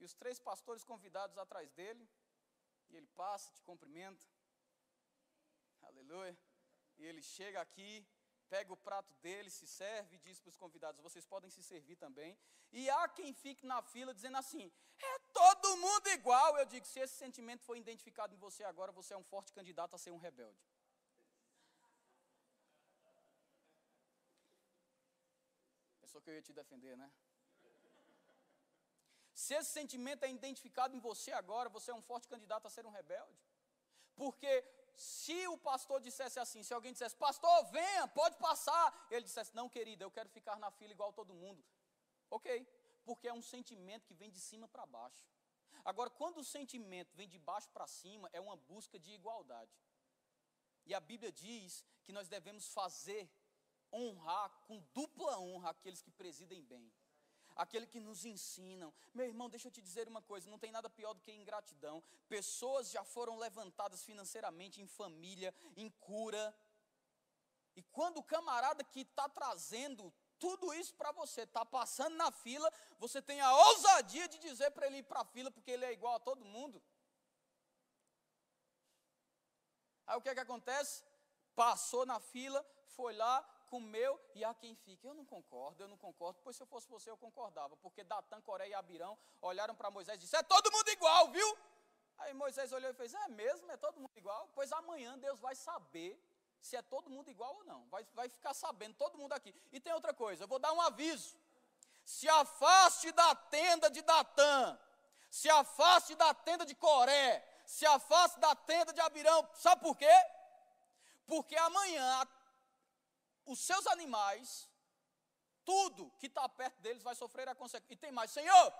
e 0.01 0.03
os 0.03 0.13
três 0.13 0.37
pastores 0.37 0.83
convidados 0.83 1.37
atrás 1.37 1.71
dele, 1.71 2.05
e 2.89 2.97
ele 2.97 3.07
passa, 3.15 3.53
te 3.53 3.61
cumprimenta, 3.63 4.25
aleluia. 5.81 6.37
E 6.97 7.05
ele 7.05 7.21
chega 7.21 7.61
aqui, 7.61 8.05
pega 8.53 8.71
o 8.73 8.77
prato 8.77 9.13
dele, 9.15 9.49
se 9.49 9.67
serve 9.67 10.15
e 10.15 10.19
diz 10.19 10.39
para 10.39 10.49
os 10.49 10.57
convidados: 10.63 11.01
vocês 11.01 11.25
podem 11.25 11.49
se 11.49 11.61
servir 11.63 11.95
também. 11.95 12.37
E 12.71 12.89
há 12.89 13.07
quem 13.07 13.33
fique 13.33 13.65
na 13.65 13.81
fila 13.81 14.13
dizendo 14.13 14.37
assim: 14.37 14.71
é 14.99 15.19
todo 15.33 15.77
mundo 15.77 16.07
igual. 16.09 16.57
Eu 16.57 16.65
digo: 16.65 16.85
se 16.85 16.99
esse 16.99 17.15
sentimento 17.15 17.63
for 17.63 17.77
identificado 17.77 18.33
em 18.33 18.37
você 18.37 18.63
agora, 18.63 18.91
você 18.91 19.13
é 19.13 19.17
um 19.17 19.23
forte 19.23 19.51
candidato 19.53 19.95
a 19.95 19.97
ser 19.97 20.11
um 20.11 20.17
rebelde. 20.17 20.63
Pensou 26.01 26.21
que 26.21 26.29
eu 26.29 26.35
ia 26.35 26.41
te 26.41 26.53
defender, 26.53 26.95
né? 26.97 27.11
Se 29.33 29.53
esse 29.53 29.71
sentimento 29.71 30.23
é 30.23 30.29
identificado 30.31 30.95
em 30.95 30.99
você 30.99 31.31
agora, 31.31 31.69
você 31.69 31.91
é 31.91 31.93
um 31.93 32.01
forte 32.01 32.27
candidato 32.27 32.65
a 32.67 32.69
ser 32.69 32.85
um 32.85 32.89
rebelde. 32.89 33.37
Porque 34.15 34.63
se 34.95 35.47
o 35.47 35.57
pastor 35.57 35.99
dissesse 36.01 36.39
assim, 36.39 36.63
se 36.63 36.73
alguém 36.73 36.93
dissesse, 36.93 37.15
pastor, 37.15 37.65
venha, 37.65 38.07
pode 38.07 38.37
passar, 38.37 39.07
ele 39.11 39.25
dissesse, 39.25 39.55
não, 39.55 39.69
querida, 39.69 40.03
eu 40.03 40.11
quero 40.11 40.29
ficar 40.29 40.57
na 40.57 40.71
fila 40.71 40.93
igual 40.93 41.11
todo 41.13 41.33
mundo. 41.33 41.63
Ok, 42.29 42.65
porque 43.03 43.27
é 43.27 43.33
um 43.33 43.41
sentimento 43.41 44.05
que 44.05 44.13
vem 44.13 44.31
de 44.31 44.39
cima 44.39 44.67
para 44.67 44.85
baixo. 44.85 45.25
Agora, 45.83 46.09
quando 46.09 46.39
o 46.39 46.43
sentimento 46.43 47.15
vem 47.15 47.27
de 47.27 47.37
baixo 47.37 47.69
para 47.69 47.85
cima, 47.87 48.29
é 48.33 48.39
uma 48.39 48.55
busca 48.55 48.97
de 48.97 49.11
igualdade. 49.11 49.71
E 50.85 50.93
a 50.93 50.99
Bíblia 50.99 51.31
diz 51.31 51.83
que 52.03 52.11
nós 52.11 52.27
devemos 52.27 52.67
fazer, 52.67 53.29
honrar 53.91 54.49
com 54.67 54.79
dupla 54.93 55.39
honra 55.39 55.69
aqueles 55.71 56.01
que 56.01 56.11
presidem 56.11 56.63
bem 56.63 56.91
aquele 57.55 57.87
que 57.87 57.99
nos 57.99 58.25
ensinam. 58.25 58.93
Meu 59.13 59.25
irmão, 59.25 59.49
deixa 59.49 59.67
eu 59.67 59.71
te 59.71 59.81
dizer 59.81 60.07
uma 60.07 60.21
coisa: 60.21 60.49
não 60.49 60.59
tem 60.59 60.71
nada 60.71 60.89
pior 60.89 61.13
do 61.13 61.21
que 61.21 61.31
ingratidão. 61.31 62.03
Pessoas 62.27 62.89
já 62.89 63.03
foram 63.03 63.37
levantadas 63.37 64.03
financeiramente 64.03 64.81
em 64.81 64.87
família, 64.87 65.53
em 65.75 65.89
cura. 65.89 66.55
E 67.75 67.83
quando 67.83 68.17
o 68.17 68.23
camarada 68.23 68.83
que 68.83 69.01
está 69.01 69.27
trazendo 69.27 70.13
tudo 70.39 70.73
isso 70.73 70.93
para 70.95 71.11
você, 71.11 71.41
está 71.41 71.65
passando 71.65 72.15
na 72.15 72.31
fila, 72.31 72.71
você 72.99 73.21
tem 73.21 73.41
a 73.41 73.53
ousadia 73.53 74.27
de 74.27 74.37
dizer 74.37 74.71
para 74.71 74.87
ele 74.87 74.97
ir 74.97 75.03
para 75.03 75.21
a 75.21 75.25
fila 75.25 75.51
porque 75.51 75.71
ele 75.71 75.85
é 75.85 75.93
igual 75.93 76.15
a 76.15 76.19
todo 76.19 76.45
mundo. 76.45 76.81
Aí 80.07 80.17
o 80.17 80.21
que 80.21 80.29
é 80.29 80.33
que 80.33 80.39
acontece? 80.39 81.03
Passou 81.55 82.05
na 82.05 82.19
fila, 82.19 82.65
foi 82.87 83.13
lá, 83.13 83.43
comeu 83.65 84.19
e 84.33 84.43
há 84.43 84.53
quem 84.53 84.75
fique. 84.75 85.05
Eu 85.05 85.13
não 85.13 85.25
concordo, 85.25 85.83
eu 85.83 85.87
não 85.87 85.97
concordo, 85.97 86.39
pois 86.43 86.55
se 86.55 86.63
eu 86.63 86.67
fosse 86.67 86.87
você 86.89 87.09
eu 87.09 87.17
concordava, 87.17 87.75
porque 87.77 88.03
Datã, 88.03 88.41
Coreia 88.41 88.69
e 88.69 88.73
Abirão 88.73 89.17
olharam 89.41 89.75
para 89.75 89.91
Moisés 89.91 90.17
e 90.17 90.21
disseram: 90.21 90.41
é 90.41 90.43
todo 90.43 90.71
mundo 90.71 90.89
igual, 90.89 91.29
viu? 91.29 91.57
Aí 92.19 92.33
Moisés 92.33 92.71
olhou 92.71 92.89
e 92.89 92.93
fez: 92.93 93.13
é 93.13 93.27
mesmo, 93.27 93.71
é 93.71 93.77
todo 93.77 93.99
mundo 93.99 94.11
igual? 94.15 94.49
Pois 94.53 94.71
amanhã 94.71 95.17
Deus 95.17 95.39
vai 95.39 95.55
saber 95.55 96.19
se 96.61 96.75
é 96.75 96.81
todo 96.81 97.09
mundo 97.09 97.29
igual 97.29 97.55
ou 97.55 97.63
não. 97.63 97.85
Vai, 97.89 98.05
vai 98.13 98.27
ficar 98.27 98.53
sabendo, 98.53 98.95
todo 98.95 99.17
mundo 99.17 99.33
aqui. 99.33 99.53
E 99.71 99.79
tem 99.79 99.93
outra 99.93 100.13
coisa, 100.13 100.43
eu 100.43 100.47
vou 100.47 100.59
dar 100.59 100.73
um 100.73 100.81
aviso. 100.81 101.37
Se 102.03 102.27
afaste 102.29 103.11
da 103.11 103.35
tenda 103.35 103.89
de 103.89 104.01
Datã, 104.01 104.79
se 105.29 105.49
afaste 105.49 106.15
da 106.15 106.33
tenda 106.33 106.65
de 106.65 106.75
Coré, 106.75 107.43
se 107.65 107.85
afaste 107.85 108.39
da 108.39 108.55
tenda 108.55 108.93
de 108.93 109.01
Abirão. 109.01 109.47
Sabe 109.53 109.81
por 109.81 109.97
quê? 109.97 110.15
Porque 111.27 111.55
amanhã 111.55 112.21
a 112.21 112.25
os 113.45 113.59
seus 113.59 113.85
animais, 113.87 114.69
tudo 115.63 116.11
que 116.19 116.27
está 116.27 116.47
perto 116.47 116.79
deles 116.81 117.03
vai 117.03 117.15
sofrer 117.15 117.47
a 117.47 117.55
consequência. 117.55 117.93
E 117.93 117.97
tem 117.97 118.11
mais, 118.11 118.31
Senhor, 118.31 118.73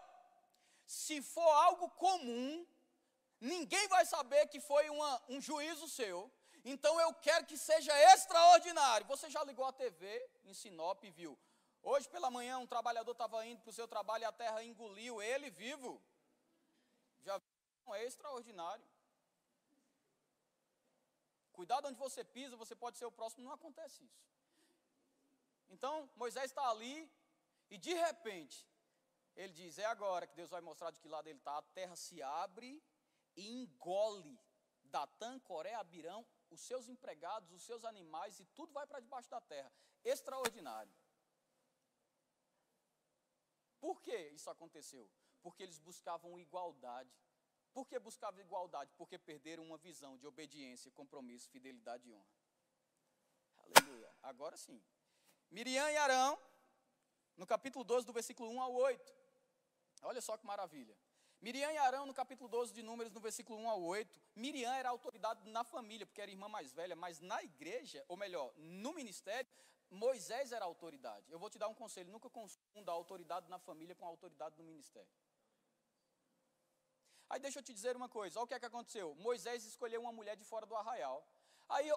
se 0.85 1.21
for 1.21 1.49
algo 1.67 1.89
comum, 1.91 2.65
ninguém 3.39 3.87
vai 3.87 4.05
saber 4.05 4.47
que 4.47 4.59
foi 4.59 4.89
uma, 4.89 5.23
um 5.29 5.41
juízo 5.41 5.87
seu. 5.89 6.31
Então 6.63 6.99
eu 6.99 7.13
quero 7.13 7.45
que 7.45 7.57
seja 7.57 7.93
extraordinário. 8.13 9.05
Você 9.07 9.29
já 9.29 9.43
ligou 9.43 9.65
a 9.65 9.73
TV 9.73 10.29
em 10.43 10.53
Sinop 10.53 11.03
e 11.03 11.11
viu? 11.11 11.37
Hoje 11.81 12.09
pela 12.09 12.31
manhã 12.31 12.57
um 12.57 12.65
trabalhador 12.65 13.11
estava 13.11 13.45
indo 13.45 13.61
para 13.61 13.69
o 13.69 13.73
seu 13.73 13.87
trabalho 13.87 14.23
e 14.23 14.25
a 14.25 14.31
terra 14.31 14.63
engoliu 14.63 15.21
ele 15.21 15.49
vivo. 15.51 16.01
é 17.93 18.03
extraordinário. 18.03 18.83
Cuidado 21.53 21.87
onde 21.87 21.97
você 21.97 22.23
pisa, 22.23 22.57
você 22.57 22.75
pode 22.75 22.97
ser 22.97 23.05
o 23.05 23.11
próximo, 23.11 23.43
não 23.43 23.51
acontece 23.51 24.03
isso. 24.03 24.34
Então, 25.69 26.09
Moisés 26.15 26.45
está 26.45 26.69
ali 26.69 27.11
e 27.69 27.77
de 27.77 27.93
repente, 27.93 28.67
ele 29.35 29.53
diz: 29.53 29.77
É 29.77 29.85
agora 29.85 30.27
que 30.27 30.35
Deus 30.35 30.49
vai 30.49 30.61
mostrar 30.61 30.91
de 30.91 30.99
que 30.99 31.07
lado 31.07 31.27
ele 31.27 31.39
está. 31.39 31.57
A 31.57 31.61
terra 31.61 31.95
se 31.95 32.21
abre 32.21 32.81
e 33.35 33.63
engole 33.63 34.39
Datã, 34.83 35.39
Coré, 35.39 35.73
Abirão, 35.73 36.25
os 36.49 36.61
seus 36.61 36.87
empregados, 36.87 37.51
os 37.51 37.63
seus 37.63 37.83
animais 37.83 38.39
e 38.39 38.45
tudo 38.45 38.71
vai 38.71 38.87
para 38.87 38.99
debaixo 38.99 39.29
da 39.29 39.41
terra. 39.41 39.71
Extraordinário. 40.03 40.93
Por 43.79 44.01
que 44.01 44.15
isso 44.29 44.49
aconteceu? 44.49 45.09
Porque 45.41 45.63
eles 45.63 45.79
buscavam 45.79 46.39
igualdade. 46.39 47.11
Por 47.73 47.85
que 47.85 47.99
buscavam 47.99 48.39
igualdade? 48.39 48.93
Porque 48.95 49.17
perderam 49.19 49.63
uma 49.63 49.77
visão 49.77 50.17
de 50.17 50.25
obediência, 50.25 50.89
compromisso, 50.91 51.49
fidelidade 51.49 52.07
e 52.07 52.13
honra. 52.13 52.25
Aleluia. 53.57 54.15
Agora 54.23 54.55
sim. 54.55 54.81
Miriam 55.55 55.89
e 55.89 55.95
Arão, 55.95 56.37
no 57.37 57.47
capítulo 57.47 57.85
12, 57.85 58.05
do 58.05 58.11
versículo 58.11 58.49
1 58.51 58.61
ao 58.61 58.73
8. 58.73 59.13
Olha 60.01 60.19
só 60.19 60.35
que 60.35 60.45
maravilha. 60.45 60.93
Miriam 61.39 61.71
e 61.71 61.77
Arão, 61.77 62.05
no 62.05 62.13
capítulo 62.13 62.49
12 62.49 62.73
de 62.73 62.83
Números, 62.83 63.13
no 63.13 63.21
versículo 63.21 63.57
1 63.59 63.69
ao 63.69 63.81
8, 63.81 64.13
Miriam 64.35 64.73
era 64.73 64.89
autoridade 64.89 65.49
na 65.49 65.63
família, 65.63 66.05
porque 66.05 66.21
era 66.21 66.29
irmã 66.29 66.49
mais 66.49 66.73
velha, 66.73 66.93
mas 66.93 67.21
na 67.21 67.41
igreja, 67.41 68.03
ou 68.09 68.17
melhor, 68.17 68.53
no 68.57 68.91
ministério, 68.93 69.49
Moisés 69.89 70.51
era 70.51 70.65
autoridade. 70.65 71.31
Eu 71.31 71.39
vou 71.39 71.49
te 71.49 71.57
dar 71.57 71.69
um 71.69 71.73
conselho: 71.73 72.11
nunca 72.11 72.29
confunda 72.29 72.91
a 72.91 72.93
autoridade 72.93 73.49
na 73.49 73.57
família 73.57 73.95
com 73.95 74.03
a 74.03 74.09
autoridade 74.09 74.57
no 74.57 74.65
ministério. 74.65 75.07
Aí 77.29 77.39
deixa 77.39 77.59
eu 77.59 77.63
te 77.63 77.73
dizer 77.73 77.95
uma 77.95 78.09
coisa: 78.09 78.39
olha 78.39 78.43
o 78.43 78.47
que 78.47 78.55
é 78.55 78.59
que 78.59 78.65
aconteceu. 78.65 79.15
Moisés 79.15 79.63
escolheu 79.63 80.01
uma 80.01 80.11
mulher 80.11 80.35
de 80.35 80.43
fora 80.43 80.65
do 80.65 80.75
arraial. 80.75 81.25
Aí 81.69 81.89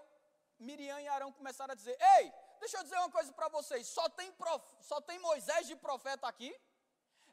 Miriam 0.60 1.00
e 1.00 1.08
Arão 1.08 1.32
começaram 1.32 1.72
a 1.72 1.74
dizer: 1.74 1.98
Ei, 2.18 2.32
deixa 2.58 2.78
eu 2.78 2.82
dizer 2.82 2.96
uma 2.96 3.10
coisa 3.10 3.32
para 3.32 3.48
vocês: 3.48 3.86
só 3.86 4.08
tem, 4.08 4.30
prof, 4.32 4.64
só 4.80 5.00
tem 5.00 5.18
Moisés 5.18 5.66
de 5.66 5.76
profeta 5.76 6.26
aqui? 6.26 6.54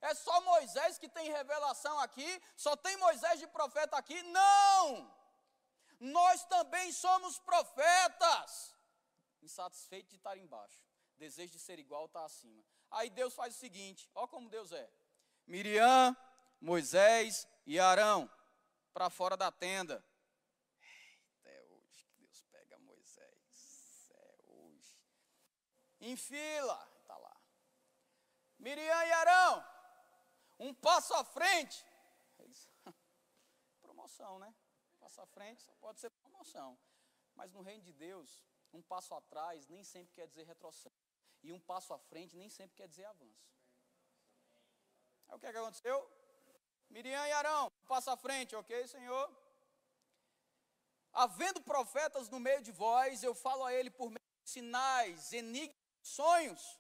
É 0.02 0.14
só 0.14 0.40
Moisés 0.42 0.98
que 0.98 1.10
tem 1.10 1.32
revelação 1.32 2.00
aqui? 2.00 2.42
Só 2.56 2.76
tem 2.76 2.96
Moisés 2.98 3.40
de 3.40 3.48
profeta 3.48 3.98
aqui? 3.98 4.22
Não! 4.24 5.12
Nós 6.00 6.44
também 6.46 6.92
somos 6.92 7.40
profetas 7.40 8.76
insatisfeito 9.42 10.10
de 10.10 10.16
estar 10.18 10.38
embaixo, 10.38 10.84
desejo 11.18 11.54
de 11.54 11.60
ser 11.60 11.80
igual 11.80 12.06
está 12.06 12.26
acima. 12.26 12.64
Aí 12.92 13.10
Deus 13.10 13.34
faz 13.34 13.56
o 13.56 13.60
seguinte: 13.60 14.10
ó 14.14 14.28
como 14.28 14.50
Deus 14.50 14.72
é. 14.72 14.90
Miriam, 15.48 16.16
Moisés 16.60 17.48
e 17.66 17.80
Arão 17.80 18.30
para 18.94 19.10
fora 19.10 19.38
da 19.38 19.52
tenda. 19.52 20.04
É 21.44 21.64
hoje 21.64 22.06
que 22.06 22.16
Deus 22.22 22.42
pega 22.52 22.78
Moisés. 22.80 24.10
É 24.12 24.36
hoje. 24.48 24.98
Em 26.06 26.16
fila, 26.16 26.80
está 27.02 27.18
lá. 27.18 27.36
Miriam 28.60 29.06
e 29.06 29.12
Arão, 29.12 29.66
um 30.60 30.72
passo 30.72 31.16
à 31.16 31.24
frente. 31.24 31.84
Eles, 32.38 32.70
promoção, 33.82 34.38
né? 34.38 34.54
Passo 35.00 35.20
à 35.20 35.26
frente 35.26 35.64
só 35.64 35.74
pode 35.82 36.00
ser 36.00 36.12
promoção. 36.12 36.78
Mas 37.34 37.52
no 37.52 37.64
reino 37.64 37.82
de 37.82 37.92
Deus, 37.92 38.46
um 38.72 38.84
passo 38.84 39.16
atrás 39.16 39.68
nem 39.68 39.84
sempre 39.84 40.14
quer 40.14 40.28
dizer 40.28 40.46
retrocesso. 40.46 40.96
E 41.42 41.52
um 41.52 41.60
passo 41.60 41.92
à 41.92 41.98
frente 41.98 42.36
nem 42.36 42.52
sempre 42.52 42.76
quer 42.76 42.88
dizer 42.88 43.06
avanço. 43.06 43.50
É 45.28 45.34
o 45.34 45.40
que, 45.40 45.48
é 45.48 45.52
que 45.52 45.58
aconteceu? 45.58 45.98
Miriam 46.88 47.28
e 47.28 47.32
Arão, 47.32 47.66
um 47.66 47.88
passo 47.88 48.12
à 48.12 48.18
frente, 48.18 48.56
ok, 48.56 48.88
Senhor? 48.88 49.36
Havendo 51.12 51.64
profetas 51.64 52.30
no 52.30 52.40
meio 52.40 52.62
de 52.62 52.72
vós, 52.72 53.24
eu 53.24 53.34
falo 53.34 53.64
a 53.64 53.74
ele 53.74 53.90
por 53.90 54.12
meio 54.12 54.30
de 54.44 54.52
sinais, 54.52 55.34
enigmas, 55.34 55.85
sonhos. 56.08 56.80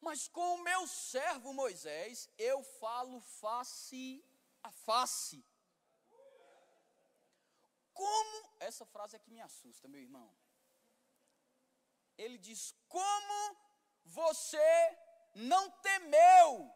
Mas 0.00 0.28
com 0.28 0.54
o 0.54 0.62
meu 0.62 0.86
servo 0.86 1.52
Moisés, 1.52 2.28
eu 2.38 2.62
falo 2.62 3.20
face 3.20 4.24
a 4.62 4.70
face. 4.70 5.44
Como, 7.92 8.50
essa 8.60 8.86
frase 8.86 9.16
é 9.16 9.18
que 9.18 9.30
me 9.30 9.40
assusta, 9.40 9.88
meu 9.88 10.00
irmão 10.00 10.28
ele 12.18 12.36
diz: 12.36 12.74
Como 12.88 13.56
você 14.04 14.98
não 15.34 15.70
temeu 15.70 16.70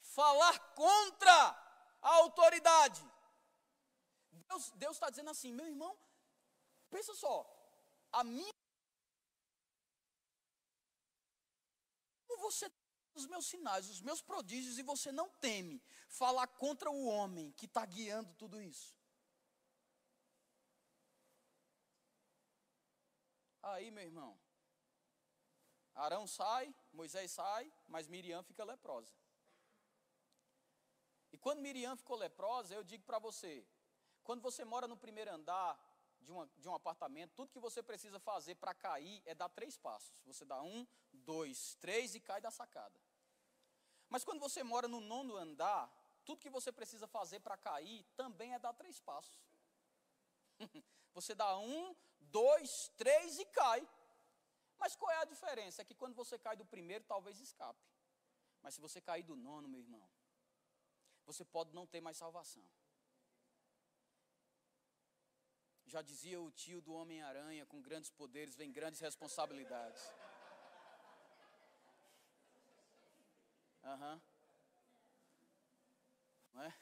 falar 0.00 0.58
contra 0.74 1.32
a 2.02 2.14
autoridade? 2.16 3.02
Deus 4.74 4.96
está 4.96 5.10
dizendo 5.10 5.30
assim, 5.30 5.52
meu 5.52 5.66
irmão, 5.66 5.98
pensa 6.90 7.14
só, 7.14 7.36
a 8.12 8.22
minha. 8.22 8.54
Como 12.36 12.50
você 12.50 12.70
os 13.14 13.26
meus 13.26 13.46
sinais, 13.46 13.88
os 13.88 14.02
meus 14.02 14.20
prodígios, 14.20 14.78
e 14.78 14.82
você 14.82 15.10
não 15.10 15.30
teme 15.30 15.82
falar 16.06 16.46
contra 16.46 16.90
o 16.90 17.06
homem 17.06 17.50
que 17.52 17.64
está 17.64 17.84
guiando 17.86 18.34
tudo 18.34 18.60
isso. 18.60 18.94
Aí, 23.62 23.90
meu 23.90 24.04
irmão, 24.04 24.38
Arão 25.94 26.26
sai, 26.26 26.74
Moisés 26.92 27.32
sai, 27.32 27.72
mas 27.88 28.06
Miriam 28.06 28.42
fica 28.42 28.62
leprosa. 28.64 29.14
E 31.32 31.38
quando 31.38 31.62
Miriam 31.62 31.96
ficou 31.96 32.18
leprosa, 32.18 32.74
eu 32.74 32.84
digo 32.84 33.02
para 33.04 33.18
você: 33.18 33.66
quando 34.22 34.42
você 34.42 34.62
mora 34.62 34.86
no 34.86 34.96
primeiro 34.96 35.32
andar 35.32 35.74
de, 36.20 36.30
uma, 36.30 36.46
de 36.58 36.68
um 36.68 36.74
apartamento, 36.74 37.32
tudo 37.34 37.50
que 37.50 37.58
você 37.58 37.82
precisa 37.82 38.20
fazer 38.20 38.56
para 38.56 38.74
cair 38.74 39.22
é 39.24 39.34
dar 39.34 39.48
três 39.48 39.78
passos. 39.78 40.12
Você 40.26 40.44
dá 40.44 40.62
um, 40.62 40.86
dois, 41.30 41.74
três 41.84 42.14
e 42.14 42.20
cai 42.20 42.40
da 42.40 42.50
sacada. 42.50 42.98
Mas 44.08 44.24
quando 44.24 44.40
você 44.40 44.62
mora 44.62 44.88
no 44.88 45.00
nono 45.00 45.36
andar, 45.36 45.82
tudo 46.24 46.40
que 46.44 46.56
você 46.56 46.70
precisa 46.72 47.06
fazer 47.06 47.40
para 47.40 47.56
cair 47.56 48.04
também 48.16 48.54
é 48.54 48.58
dar 48.58 48.72
três 48.72 49.00
passos. 49.00 49.38
você 51.12 51.34
dá 51.34 51.58
um, 51.58 51.94
dois, 52.20 52.70
três 52.96 53.38
e 53.38 53.44
cai. 53.46 53.86
Mas 54.78 54.94
qual 54.94 55.10
é 55.10 55.18
a 55.18 55.24
diferença? 55.24 55.82
É 55.82 55.84
que 55.84 55.94
quando 55.94 56.14
você 56.14 56.38
cai 56.38 56.56
do 56.56 56.64
primeiro, 56.64 57.04
talvez 57.04 57.40
escape. 57.40 57.84
Mas 58.62 58.74
se 58.74 58.80
você 58.80 59.00
cair 59.00 59.22
do 59.22 59.36
nono, 59.36 59.68
meu 59.68 59.80
irmão, 59.80 60.06
você 61.24 61.44
pode 61.44 61.74
não 61.74 61.86
ter 61.86 62.00
mais 62.00 62.16
salvação. 62.16 62.64
Já 65.86 66.02
dizia 66.02 66.40
o 66.40 66.50
tio 66.50 66.80
do 66.80 66.92
Homem-Aranha: 66.92 67.64
com 67.66 67.80
grandes 67.80 68.10
poderes 68.10 68.56
vem 68.56 68.72
grandes 68.72 69.00
responsabilidades. 69.00 70.02
Aham. 73.86 74.20
Não 76.52 76.62
é? 76.62 76.74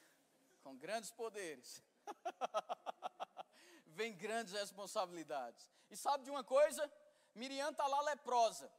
Com 0.63 0.75
grandes 0.75 1.11
poderes. 1.11 1.83
vem 3.87 4.13
grandes 4.13 4.53
responsabilidades. 4.53 5.67
E 5.89 5.95
sabe 5.95 6.23
de 6.23 6.31
uma 6.31 6.43
coisa? 6.43 6.91
Miriam 7.33 7.69
está 7.69 7.85
lá 7.87 8.01
leprosa. 8.01 8.71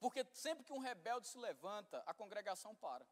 Porque 0.00 0.24
sempre 0.32 0.64
que 0.64 0.72
um 0.72 0.78
rebelde 0.78 1.28
se 1.28 1.38
levanta, 1.38 2.02
a 2.06 2.14
congregação 2.14 2.74
para. 2.74 3.06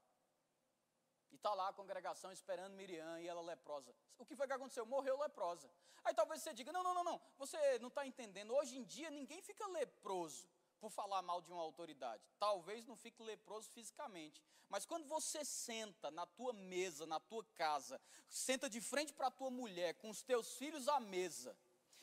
E 1.31 1.37
está 1.37 1.53
lá 1.53 1.69
a 1.69 1.73
congregação 1.73 2.33
esperando 2.33 2.75
Miriam 2.75 3.21
e 3.21 3.29
ela 3.29 3.43
leprosa. 3.43 3.95
O 4.19 4.25
que 4.25 4.37
foi 4.37 4.47
que 4.47 4.53
aconteceu? 4.53 4.87
Morreu 4.87 5.19
leprosa. 5.19 5.71
Aí 6.05 6.15
talvez 6.15 6.43
você 6.43 6.55
diga: 6.55 6.73
não, 6.73 6.83
não, 6.83 6.95
não, 6.95 7.05
não. 7.05 7.21
Você 7.37 7.79
não 7.81 7.89
está 7.89 8.07
entendendo. 8.07 8.55
Hoje 8.55 8.79
em 8.79 8.85
dia 8.85 9.11
ninguém 9.11 9.43
fica 9.43 9.67
leproso 9.67 10.49
por 10.77 10.91
falar 10.91 11.23
mal 11.23 11.41
de 11.41 11.51
uma 11.51 11.63
autoridade. 11.63 12.23
Talvez 12.39 12.85
não 12.87 12.97
fique 12.97 13.23
leproso 13.23 13.69
fisicamente. 13.71 14.43
Mas 14.69 14.85
quando 14.85 15.07
você 15.07 15.45
senta 15.45 16.11
na 16.11 16.27
tua 16.27 16.53
mesa, 16.53 17.07
na 17.07 17.21
tua 17.21 17.45
casa, 17.55 18.01
senta 18.29 18.69
de 18.69 18.81
frente 18.81 19.13
para 19.13 19.29
a 19.29 19.31
tua 19.31 19.51
mulher, 19.51 19.95
com 19.95 20.11
os 20.11 20.23
teus 20.23 20.55
filhos 20.55 20.89
à 20.89 20.99
mesa, 20.99 21.57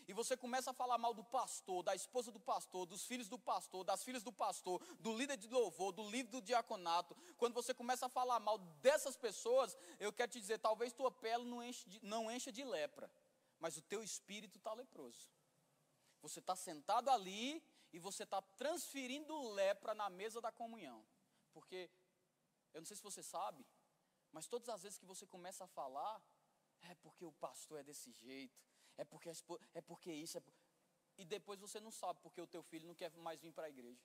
e 0.08 0.14
você 0.14 0.36
começa 0.36 0.72
a 0.72 0.74
falar 0.74 0.98
mal 0.98 1.14
do 1.14 1.24
pastor, 1.24 1.84
da 1.84 1.96
esposa 1.96 2.32
do 2.32 2.40
pastor, 2.40 2.86
dos 2.86 3.06
filhos 3.06 3.30
do 3.30 3.40
pastor, 3.40 3.84
das 3.84 4.04
filhas 4.04 4.24
do 4.24 4.32
pastor, 4.32 4.84
do 5.00 5.16
líder 5.16 5.38
de 5.38 5.48
louvor, 5.48 5.92
do 5.92 6.10
livro 6.10 6.32
do 6.32 6.42
diaconato, 6.42 7.16
quando 7.38 7.54
você 7.54 7.74
começa 7.74 8.06
a 8.08 8.10
falar 8.10 8.40
mal 8.40 8.58
dessas 8.58 9.16
pessoas, 9.16 9.78
eu 10.00 10.12
quero 10.12 10.32
te 10.32 10.40
dizer, 10.40 10.60
talvez 10.60 10.92
tua 10.94 11.12
pele 11.12 11.46
não, 11.46 11.64
enche 11.64 11.90
de, 11.90 12.06
não 12.06 12.30
encha 12.30 12.52
de 12.52 12.64
lepra, 12.64 13.10
mas 13.60 13.78
o 13.78 13.82
teu 13.82 14.04
espírito 14.04 14.58
está 14.58 14.74
leproso. 14.74 15.32
Você 16.22 16.40
está 16.40 16.56
sentado 16.56 17.10
ali 17.10 17.62
e 17.94 18.00
você 18.00 18.24
está 18.24 18.42
transferindo 18.42 19.54
lepra 19.54 19.94
na 19.94 20.10
mesa 20.10 20.42
da 20.42 20.52
comunhão. 20.52 21.06
Porque, 21.54 21.90
eu 22.74 22.82
não 22.82 22.86
sei 22.86 22.98
se 22.98 23.04
você 23.04 23.22
sabe, 23.22 23.66
mas 24.32 24.48
todas 24.48 24.68
as 24.68 24.82
vezes 24.82 24.98
que 24.98 25.06
você 25.06 25.28
começa 25.28 25.64
a 25.64 25.68
falar, 25.68 26.22
é 26.82 26.96
porque 26.96 27.24
o 27.24 27.32
pastor 27.32 27.80
é 27.80 27.84
desse 27.84 28.12
jeito, 28.12 28.60
é 28.98 29.06
porque, 29.06 29.32
é 29.74 29.82
porque 29.82 30.12
isso. 30.12 30.38
É 30.38 30.42
por... 30.42 30.54
E 31.18 31.24
depois 31.24 31.60
você 31.60 31.80
não 31.80 31.92
sabe 31.92 32.20
porque 32.22 32.42
o 32.42 32.48
teu 32.48 32.64
filho 32.64 32.88
não 32.88 32.96
quer 32.96 33.16
mais 33.18 33.40
vir 33.40 33.54
para 33.54 33.68
a 33.68 33.70
igreja. 33.70 34.04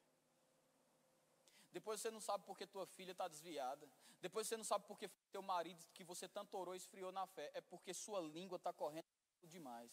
Depois 1.70 2.00
você 2.00 2.10
não 2.10 2.20
sabe 2.20 2.44
porque 2.44 2.66
tua 2.66 2.86
filha 2.86 3.12
está 3.12 3.26
desviada. 3.26 3.88
Depois 4.20 4.46
você 4.46 4.56
não 4.56 4.64
sabe 4.64 4.86
porque 4.86 5.08
teu 5.30 5.42
marido 5.42 5.84
que 5.94 6.04
você 6.04 6.28
tanto 6.28 6.56
orou 6.56 6.74
esfriou 6.74 7.10
na 7.12 7.26
fé. 7.26 7.50
É 7.54 7.60
porque 7.60 7.94
sua 7.94 8.20
língua 8.20 8.56
está 8.56 8.72
correndo 8.72 9.06
demais. 9.42 9.90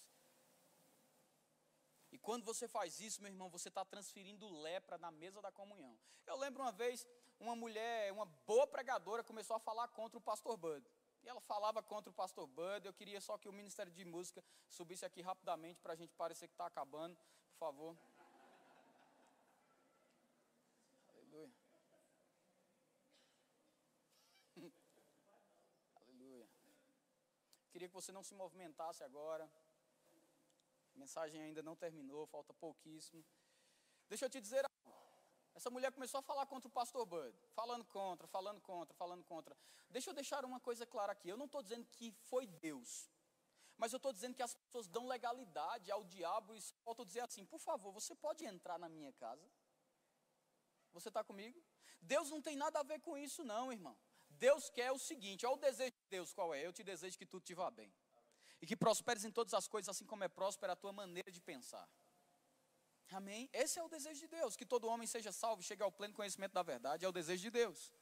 E 2.16 2.18
quando 2.18 2.46
você 2.46 2.66
faz 2.66 3.02
isso, 3.02 3.22
meu 3.22 3.30
irmão, 3.30 3.50
você 3.50 3.68
está 3.68 3.84
transferindo 3.84 4.48
lepra 4.62 4.98
na 4.98 5.12
mesa 5.12 5.42
da 5.42 5.52
comunhão. 5.52 6.00
Eu 6.26 6.38
lembro 6.38 6.64
uma 6.64 6.72
vez, 6.72 7.06
uma 7.38 7.58
mulher, 7.58 8.10
uma 8.14 8.26
boa 8.26 8.66
pregadora, 8.66 9.22
começou 9.22 9.58
a 9.58 9.60
falar 9.60 9.90
contra 9.90 10.18
o 10.18 10.22
pastor 10.22 10.56
Bud. 10.56 10.90
E 11.22 11.28
ela 11.28 11.42
falava 11.42 11.84
contra 11.84 12.10
o 12.10 12.14
pastor 12.14 12.48
Bud. 12.48 12.86
Eu 12.86 12.94
queria 12.94 13.20
só 13.20 13.38
que 13.38 13.50
o 13.50 13.52
Ministério 13.52 13.92
de 13.92 14.06
Música 14.06 14.42
subisse 14.70 15.04
aqui 15.04 15.22
rapidamente 15.22 15.82
para 15.82 15.92
a 15.92 15.96
gente 15.98 16.16
parecer 16.16 16.48
que 16.48 16.54
está 16.54 16.68
acabando. 16.68 17.18
Por 17.52 17.58
favor. 17.60 17.98
Aleluia. 21.10 21.52
Aleluia. 25.98 26.48
Queria 27.74 27.90
que 27.90 27.94
você 27.94 28.14
não 28.14 28.24
se 28.24 28.34
movimentasse 28.34 29.04
agora. 29.04 29.52
A 30.96 31.00
mensagem 31.00 31.42
ainda 31.42 31.62
não 31.62 31.76
terminou, 31.76 32.26
falta 32.28 32.54
pouquíssimo. 32.54 33.24
Deixa 34.08 34.26
eu 34.26 34.30
te 34.30 34.40
dizer 34.40 34.66
essa 35.56 35.70
mulher 35.70 35.92
começou 35.92 36.20
a 36.20 36.22
falar 36.22 36.46
contra 36.46 36.68
o 36.68 36.72
pastor 36.72 37.06
Bud, 37.06 37.34
falando 37.54 37.86
contra, 37.86 38.28
falando 38.28 38.60
contra, 38.60 38.94
falando 38.94 39.24
contra. 39.24 39.58
Deixa 39.90 40.10
eu 40.10 40.14
deixar 40.14 40.44
uma 40.44 40.60
coisa 40.60 40.86
clara 40.86 41.14
aqui. 41.14 41.30
Eu 41.30 41.38
não 41.38 41.46
estou 41.46 41.64
dizendo 41.64 41.86
que 41.86 42.12
foi 42.12 42.46
Deus, 42.46 43.10
mas 43.78 43.94
eu 43.94 43.98
estou 43.98 44.12
dizendo 44.12 44.36
que 44.36 44.44
as 44.44 44.54
pessoas 44.54 44.90
dão 44.90 45.08
legalidade 45.08 45.90
ao 45.90 46.04
diabo 46.04 46.54
e 46.58 46.60
volto 46.84 47.06
dizer 47.06 47.22
assim: 47.22 47.46
por 47.46 47.60
favor, 47.60 47.94
você 47.94 48.14
pode 48.14 48.46
entrar 48.46 48.78
na 48.78 48.90
minha 48.90 49.14
casa? 49.14 49.50
Você 50.92 51.08
está 51.08 51.24
comigo? 51.24 51.64
Deus 52.02 52.30
não 52.30 52.42
tem 52.42 52.58
nada 52.58 52.82
a 52.82 52.84
ver 52.84 53.00
com 53.00 53.18
isso, 53.18 53.44
não, 53.44 53.72
irmão. 53.72 53.98
Deus 54.30 54.70
quer 54.70 54.92
o 54.92 55.00
seguinte: 55.00 55.46
olha 55.46 55.56
o 55.56 55.60
desejo 55.60 55.92
de 55.92 56.08
Deus 56.10 56.34
qual 56.34 56.54
é? 56.54 56.66
Eu 56.66 56.74
te 56.74 56.84
desejo 56.84 57.18
que 57.18 57.26
tudo 57.26 57.44
te 57.44 57.54
vá 57.54 57.72
bem. 57.72 57.94
E 58.66 58.68
que 58.68 58.76
prosperes 58.76 59.24
em 59.24 59.30
todas 59.30 59.54
as 59.54 59.68
coisas, 59.68 59.90
assim 59.90 60.08
como 60.08 60.24
é 60.24 60.28
próspera 60.28 60.74
a 60.74 60.76
tua 60.76 60.92
maneira 60.92 61.32
de 61.32 61.40
pensar. 61.40 61.88
Amém? 63.12 63.48
Esse 63.54 63.78
é 63.78 63.84
o 63.84 63.88
desejo 63.88 64.20
de 64.20 64.28
Deus, 64.28 64.56
que 64.56 64.66
todo 64.66 64.88
homem 64.88 65.06
seja 65.06 65.32
salvo 65.32 65.62
chegue 65.62 65.84
ao 65.84 65.92
pleno 65.92 66.16
conhecimento 66.16 66.54
da 66.54 66.64
verdade, 66.64 67.06
é 67.06 67.08
o 67.08 67.12
desejo 67.12 67.44
de 67.44 67.52
Deus. 67.52 67.94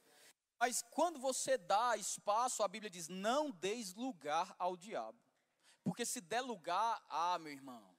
Mas 0.58 0.80
quando 0.90 1.18
você 1.18 1.58
dá 1.58 1.98
espaço, 1.98 2.62
a 2.62 2.68
Bíblia 2.68 2.88
diz: 2.88 3.08
não 3.08 3.50
deis 3.50 3.92
lugar 3.92 4.56
ao 4.58 4.74
diabo. 4.74 5.20
Porque 5.82 6.06
se 6.06 6.22
der 6.22 6.40
lugar, 6.40 7.04
ah, 7.10 7.38
meu 7.38 7.52
irmão, 7.52 7.94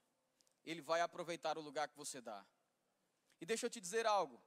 ele 0.64 0.82
vai 0.82 1.02
aproveitar 1.02 1.60
o 1.60 1.62
lugar 1.62 1.88
que 1.88 1.96
você 1.96 2.20
dá. 2.20 2.44
E 3.40 3.46
deixa 3.46 3.68
eu 3.68 3.70
te 3.70 3.80
dizer 3.80 4.08
algo. 4.08 4.42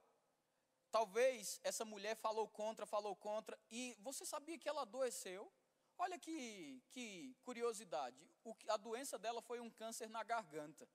Talvez 0.91 1.57
essa 1.63 1.85
mulher 1.85 2.17
falou 2.17 2.49
contra, 2.49 2.85
falou 2.85 3.15
contra, 3.15 3.57
e 3.71 3.95
você 4.01 4.25
sabia 4.25 4.59
que 4.59 4.67
ela 4.67 4.81
adoeceu? 4.81 5.49
Olha 5.99 6.17
que, 6.17 6.81
que 6.91 7.35
curiosidade. 7.43 8.17
O, 8.45 8.55
a 8.69 8.77
doença 8.77 9.19
dela 9.19 9.41
foi 9.41 9.59
um 9.59 9.69
câncer 9.69 10.09
na 10.09 10.23
garganta. 10.23 10.87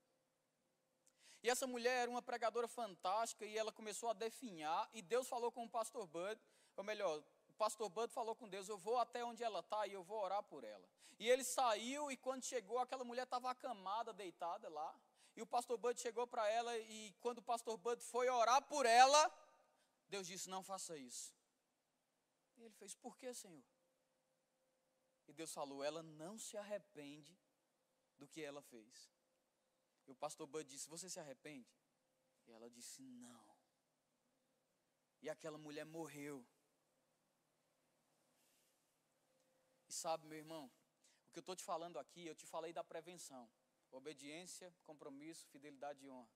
E 1.42 1.50
essa 1.50 1.66
mulher 1.66 2.04
era 2.04 2.10
uma 2.10 2.22
pregadora 2.22 2.66
fantástica 2.66 3.44
e 3.44 3.56
ela 3.56 3.70
começou 3.70 4.08
a 4.08 4.14
definhar. 4.14 4.88
E 4.94 5.02
Deus 5.02 5.28
falou 5.28 5.52
com 5.52 5.64
o 5.64 5.68
pastor 5.68 6.06
Bud, 6.06 6.40
ou 6.74 6.82
melhor, 6.82 7.22
o 7.50 7.52
pastor 7.52 7.90
Bud 7.90 8.10
falou 8.14 8.34
com 8.34 8.48
Deus: 8.48 8.66
Eu 8.66 8.78
vou 8.78 8.96
até 8.96 9.22
onde 9.22 9.44
ela 9.44 9.60
está 9.60 9.86
e 9.86 9.92
eu 9.92 10.02
vou 10.02 10.22
orar 10.22 10.42
por 10.42 10.64
ela. 10.64 10.88
E 11.18 11.28
ele 11.28 11.44
saiu 11.44 12.10
e 12.10 12.16
quando 12.16 12.42
chegou, 12.42 12.78
aquela 12.78 13.04
mulher 13.04 13.24
estava 13.24 13.50
acamada, 13.50 14.10
deitada 14.10 14.70
lá. 14.70 14.98
E 15.36 15.42
o 15.42 15.46
pastor 15.46 15.76
Bud 15.76 16.00
chegou 16.00 16.26
para 16.26 16.48
ela 16.48 16.78
e 16.78 17.14
quando 17.20 17.38
o 17.38 17.42
pastor 17.42 17.76
Bud 17.76 18.02
foi 18.02 18.30
orar 18.30 18.62
por 18.62 18.86
ela, 18.86 19.30
Deus 20.08 20.26
disse: 20.26 20.48
Não 20.48 20.62
faça 20.62 20.96
isso. 20.96 21.34
E 22.56 22.62
ele 22.62 22.74
fez: 22.74 22.94
Por 22.94 23.18
que, 23.18 23.34
Senhor? 23.34 23.73
E 25.26 25.32
Deus 25.32 25.52
falou: 25.52 25.82
Ela 25.82 26.02
não 26.02 26.38
se 26.38 26.56
arrepende 26.56 27.38
do 28.18 28.28
que 28.28 28.42
ela 28.42 28.62
fez. 28.62 29.10
E 30.06 30.10
o 30.10 30.14
pastor 30.14 30.46
Bud 30.46 30.68
disse: 30.68 30.88
Você 30.88 31.08
se 31.08 31.18
arrepende? 31.18 31.72
E 32.46 32.52
ela 32.52 32.68
disse: 32.70 33.02
Não. 33.02 33.56
E 35.22 35.30
aquela 35.30 35.58
mulher 35.58 35.86
morreu. 35.86 36.46
E 39.88 39.92
sabe, 39.92 40.26
meu 40.26 40.38
irmão, 40.38 40.70
o 41.28 41.32
que 41.32 41.38
eu 41.38 41.40
estou 41.40 41.56
te 41.56 41.64
falando 41.64 41.98
aqui, 41.98 42.26
eu 42.26 42.34
te 42.34 42.46
falei 42.46 42.72
da 42.72 42.84
prevenção: 42.84 43.50
obediência, 43.90 44.74
compromisso, 44.84 45.46
fidelidade 45.48 46.04
e 46.04 46.10
honra. 46.10 46.30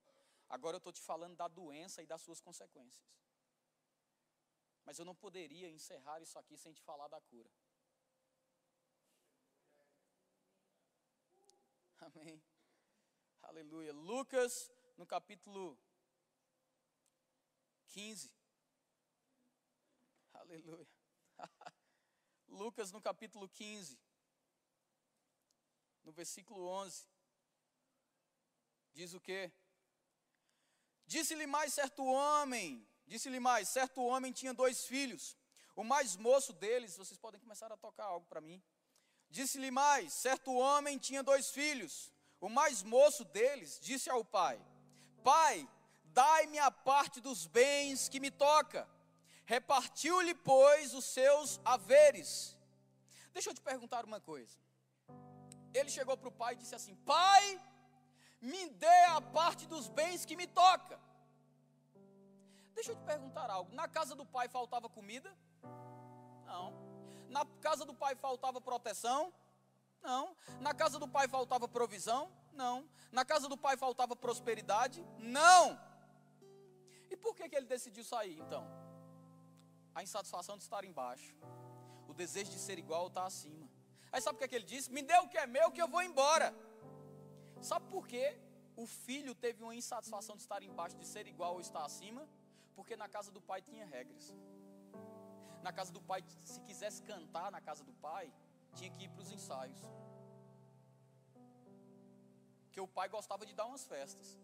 Agora 0.49 0.77
eu 0.77 0.79
estou 0.79 0.93
te 0.93 1.03
falando 1.03 1.37
da 1.37 1.47
doença 1.47 2.03
e 2.03 2.07
das 2.07 2.23
suas 2.23 2.41
consequências. 2.41 3.07
Mas 4.85 4.99
eu 4.99 5.05
não 5.05 5.15
poderia 5.15 5.69
encerrar 5.69 6.21
isso 6.23 6.39
aqui 6.39 6.57
sem 6.57 6.73
te 6.73 6.81
falar 6.81 7.09
da 7.09 7.21
cura. 7.21 7.51
Amém. 12.15 12.43
Aleluia. 13.43 13.93
Lucas, 13.93 14.73
no 14.97 15.07
capítulo 15.07 15.79
15. 17.89 18.33
Aleluia. 20.33 20.89
Lucas, 22.49 22.91
no 22.93 23.03
capítulo 23.03 23.47
15, 23.47 23.99
no 26.03 26.11
versículo 26.13 26.67
11. 26.67 27.07
Diz 28.95 29.13
o 29.13 29.21
quê? 29.21 29.53
Disse-lhe 31.05 31.47
mais 31.47 31.75
certo 31.75 32.03
homem, 32.07 32.89
disse-lhe 33.07 33.39
mais, 33.39 33.69
certo 33.69 34.03
homem 34.03 34.33
tinha 34.33 34.55
dois 34.55 34.87
filhos. 34.87 35.37
O 35.77 35.85
mais 35.85 36.17
moço 36.17 36.55
deles, 36.55 36.97
vocês 36.97 37.19
podem 37.19 37.39
começar 37.39 37.71
a 37.71 37.77
tocar 37.77 38.05
algo 38.05 38.27
para 38.27 38.41
mim. 38.41 38.63
Disse-lhe 39.31 39.71
mais, 39.71 40.13
certo 40.13 40.53
homem 40.53 40.99
tinha 40.99 41.23
dois 41.23 41.51
filhos. 41.51 42.13
O 42.41 42.49
mais 42.49 42.83
moço 42.83 43.25
deles 43.25 43.79
disse 43.81 44.09
ao 44.09 44.25
pai: 44.25 44.61
Pai, 45.23 45.69
dai-me 46.05 46.59
a 46.59 46.71
parte 46.71 47.21
dos 47.21 47.47
bens 47.47 48.09
que 48.09 48.21
me 48.21 48.31
toca. 48.31 48.89
Repartiu-lhe, 49.45 50.35
pois, 50.35 50.95
os 50.95 51.05
seus 51.05 51.61
haveres. 51.65 52.57
Deixa 53.33 53.51
eu 53.51 53.55
te 53.55 53.61
perguntar 53.61 54.05
uma 54.05 54.21
coisa. 54.21 54.59
Ele 55.75 55.91
chegou 55.91 56.17
para 56.17 56.29
o 56.29 56.33
pai 56.33 56.55
e 56.55 56.57
disse 56.57 56.75
assim: 56.75 56.95
Pai, 56.97 57.61
me 58.41 58.69
dê 58.71 59.05
a 59.09 59.21
parte 59.21 59.67
dos 59.67 59.89
bens 59.89 60.25
que 60.25 60.37
me 60.37 60.47
toca. 60.47 60.99
Deixa 62.75 62.93
eu 62.93 62.97
te 62.97 63.03
perguntar 63.03 63.51
algo. 63.51 63.75
Na 63.75 63.89
casa 63.89 64.15
do 64.15 64.25
pai 64.25 64.49
faltava 64.49 64.89
comida? 64.89 65.37
Não. 66.47 66.88
Na 67.29 67.45
casa 67.61 67.85
do 67.85 67.95
pai 67.95 68.15
faltava 68.15 68.61
proteção? 68.61 69.33
Não. 70.03 70.37
Na 70.61 70.73
casa 70.75 70.99
do 70.99 71.09
pai 71.09 71.29
faltava 71.29 71.69
provisão? 71.69 72.31
Não. 72.53 72.89
Na 73.13 73.25
casa 73.25 73.49
do 73.49 73.57
pai 73.57 73.77
faltava 73.77 74.17
prosperidade? 74.17 75.05
Não. 75.19 75.79
E 77.11 77.17
por 77.17 77.35
que, 77.35 77.49
que 77.49 77.57
ele 77.57 77.67
decidiu 77.67 78.05
sair 78.05 78.39
então? 78.39 78.67
A 79.95 80.03
insatisfação 80.03 80.57
de 80.57 80.63
estar 80.63 80.85
embaixo. 80.85 81.35
O 82.07 82.15
desejo 82.15 82.51
de 82.51 82.59
ser 82.59 82.79
igual 82.79 83.09
está 83.09 83.25
acima. 83.25 83.69
Aí 84.11 84.21
sabe 84.21 84.37
o 84.37 84.39
que, 84.39 84.45
é 84.45 84.49
que 84.49 84.55
ele 84.55 84.65
disse? 84.65 84.91
Me 84.91 85.03
dê 85.03 85.17
o 85.19 85.29
que 85.29 85.39
é 85.39 85.47
meu 85.47 85.71
que 85.71 85.83
eu 85.83 85.89
vou 85.89 86.03
embora. 86.03 86.55
Sabe 87.61 87.87
por 87.89 88.07
que 88.07 88.37
o 88.77 88.87
filho 88.87 89.35
teve 89.35 89.63
uma 89.63 89.75
insatisfação 89.75 90.37
de 90.37 90.43
estar 90.43 90.63
embaixo, 90.63 90.97
de 90.97 91.07
ser 91.07 91.27
igual 91.27 91.55
ou 91.55 91.61
estar 91.61 91.85
acima? 91.85 92.27
Porque 92.75 92.97
na 92.97 93.09
casa 93.09 93.31
do 93.31 93.41
pai 93.41 93.61
tinha 93.61 93.85
regras. 93.85 94.33
Na 95.63 95.73
casa 95.73 95.93
do 95.93 96.01
pai, 96.01 96.25
se 96.45 96.61
quisesse 96.61 97.03
cantar 97.03 97.51
na 97.51 97.61
casa 97.61 97.83
do 97.85 97.93
pai, 97.95 98.33
tinha 98.75 98.91
que 98.91 99.05
ir 99.05 99.09
para 99.09 99.23
os 99.23 99.31
ensaios. 99.31 99.81
Que 102.73 102.81
o 102.81 102.87
pai 102.87 103.09
gostava 103.09 103.45
de 103.45 103.55
dar 103.55 103.67
umas 103.67 103.87
festas. 103.87 104.39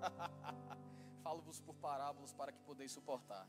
Falo-vos 1.22 1.60
por 1.60 1.74
parábolas 1.74 2.32
para 2.32 2.52
que 2.52 2.60
podeis 2.60 2.92
suportar. 2.92 3.46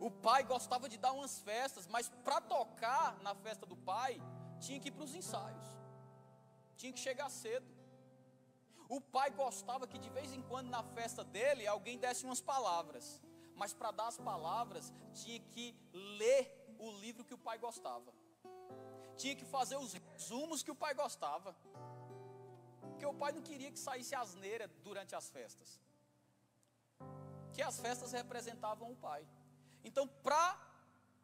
O 0.00 0.10
pai 0.10 0.42
gostava 0.44 0.88
de 0.88 0.98
dar 0.98 1.12
umas 1.12 1.38
festas, 1.40 1.86
mas 1.86 2.08
para 2.24 2.40
tocar 2.40 3.18
na 3.22 3.34
festa 3.34 3.64
do 3.64 3.76
pai, 3.76 4.20
tinha 4.60 4.78
que 4.78 4.88
ir 4.88 4.92
para 4.92 5.04
os 5.04 5.14
ensaios. 5.14 5.68
Tinha 6.76 6.92
que 6.92 6.98
chegar 6.98 7.30
cedo. 7.30 7.73
O 8.88 9.00
pai 9.00 9.30
gostava 9.30 9.86
que 9.86 9.98
de 9.98 10.10
vez 10.10 10.32
em 10.32 10.42
quando 10.42 10.68
na 10.68 10.82
festa 10.82 11.24
dele 11.24 11.66
alguém 11.66 11.98
desse 11.98 12.24
umas 12.24 12.40
palavras 12.40 13.20
mas 13.56 13.72
para 13.72 13.90
dar 13.90 14.08
as 14.08 14.18
palavras 14.18 14.92
tinha 15.12 15.40
que 15.40 15.74
ler 15.92 16.74
o 16.78 16.90
livro 16.98 17.24
que 17.24 17.34
o 17.34 17.38
pai 17.38 17.58
gostava, 17.58 18.12
tinha 19.16 19.34
que 19.36 19.44
fazer 19.44 19.76
os 19.76 19.92
resumos 19.92 20.62
que 20.62 20.70
o 20.70 20.74
pai 20.74 20.92
gostava, 20.94 21.56
porque 22.90 23.06
o 23.06 23.14
pai 23.14 23.32
não 23.32 23.42
queria 23.42 23.70
que 23.70 23.78
saísse 23.78 24.14
asneira 24.14 24.66
durante 24.82 25.14
as 25.14 25.30
festas, 25.30 25.80
que 27.52 27.62
as 27.62 27.78
festas 27.78 28.12
representavam 28.12 28.90
o 28.90 28.96
pai. 28.96 29.26
Então, 29.84 30.08
para 30.08 30.58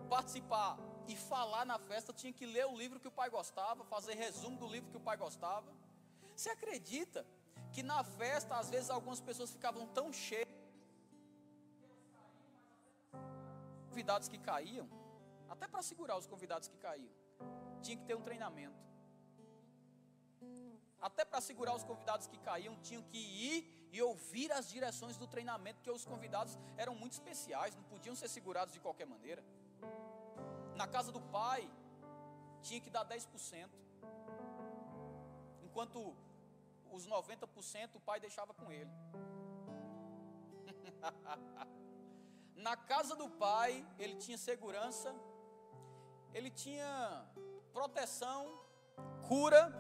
participar 0.09 0.79
e 1.09 1.17
falar 1.17 1.65
na 1.65 1.79
festa, 1.79 2.13
tinha 2.13 2.33
que 2.33 2.47
ler 2.47 2.67
o 2.67 2.77
livro 2.77 3.01
que 3.01 3.09
o 3.09 3.13
pai 3.13 3.29
gostava, 3.29 3.85
fazer 3.85 4.15
resumo 4.15 4.57
do 4.57 4.69
livro 4.69 4.91
que 4.91 4.97
o 4.97 5.01
pai 5.01 5.17
gostava. 5.17 5.73
Você 6.37 6.51
acredita 6.51 7.27
que 7.73 7.83
na 7.83 8.03
festa, 8.03 8.57
às 8.57 8.69
vezes, 8.71 8.91
algumas 8.91 9.21
pessoas 9.21 9.51
ficavam 9.51 9.87
tão 9.89 10.13
cheias, 10.13 10.49
convidados 13.89 14.29
que 14.29 14.39
caíam, 14.39 14.89
até 15.49 15.67
para 15.67 15.83
segurar 15.83 16.17
os 16.17 16.27
convidados 16.27 16.69
que 16.69 16.79
caíam, 16.79 17.13
tinha 17.83 17.97
que 17.97 18.05
ter 18.05 18.15
um 18.15 18.23
treinamento. 18.23 18.79
Até 21.01 21.25
para 21.25 21.41
segurar 21.41 21.75
os 21.75 21.83
convidados 21.83 22.27
que 22.27 22.39
caíam, 22.39 22.77
tinham 22.83 23.03
que 23.03 23.19
ir 23.19 23.89
e 23.93 24.01
ouvir 24.03 24.53
as 24.53 24.69
direções 24.69 25.17
do 25.17 25.27
treinamento, 25.27 25.77
porque 25.77 25.91
os 25.91 26.05
convidados 26.05 26.59
eram 26.77 26.95
muito 26.95 27.13
especiais, 27.13 27.75
não 27.75 27.83
podiam 27.85 28.15
ser 28.15 28.29
segurados 28.29 28.73
de 28.73 28.81
qualquer 28.81 29.07
maneira. 29.07 29.43
Na 30.77 30.87
casa 30.87 31.11
do 31.11 31.21
pai, 31.21 31.71
tinha 32.63 32.81
que 32.81 32.91
dar 32.91 33.05
10%, 33.07 33.71
enquanto 35.63 36.15
os 36.93 37.07
90% 37.07 37.95
o 37.95 38.01
pai 38.01 38.21
deixava 38.21 38.53
com 38.55 38.71
ele. 38.73 38.91
Na 42.55 42.77
casa 42.77 43.17
do 43.17 43.29
pai, 43.29 43.87
ele 43.99 44.17
tinha 44.17 44.37
segurança, 44.37 45.15
ele 46.35 46.51
tinha 46.51 47.27
proteção, 47.73 48.61
cura, 49.29 49.73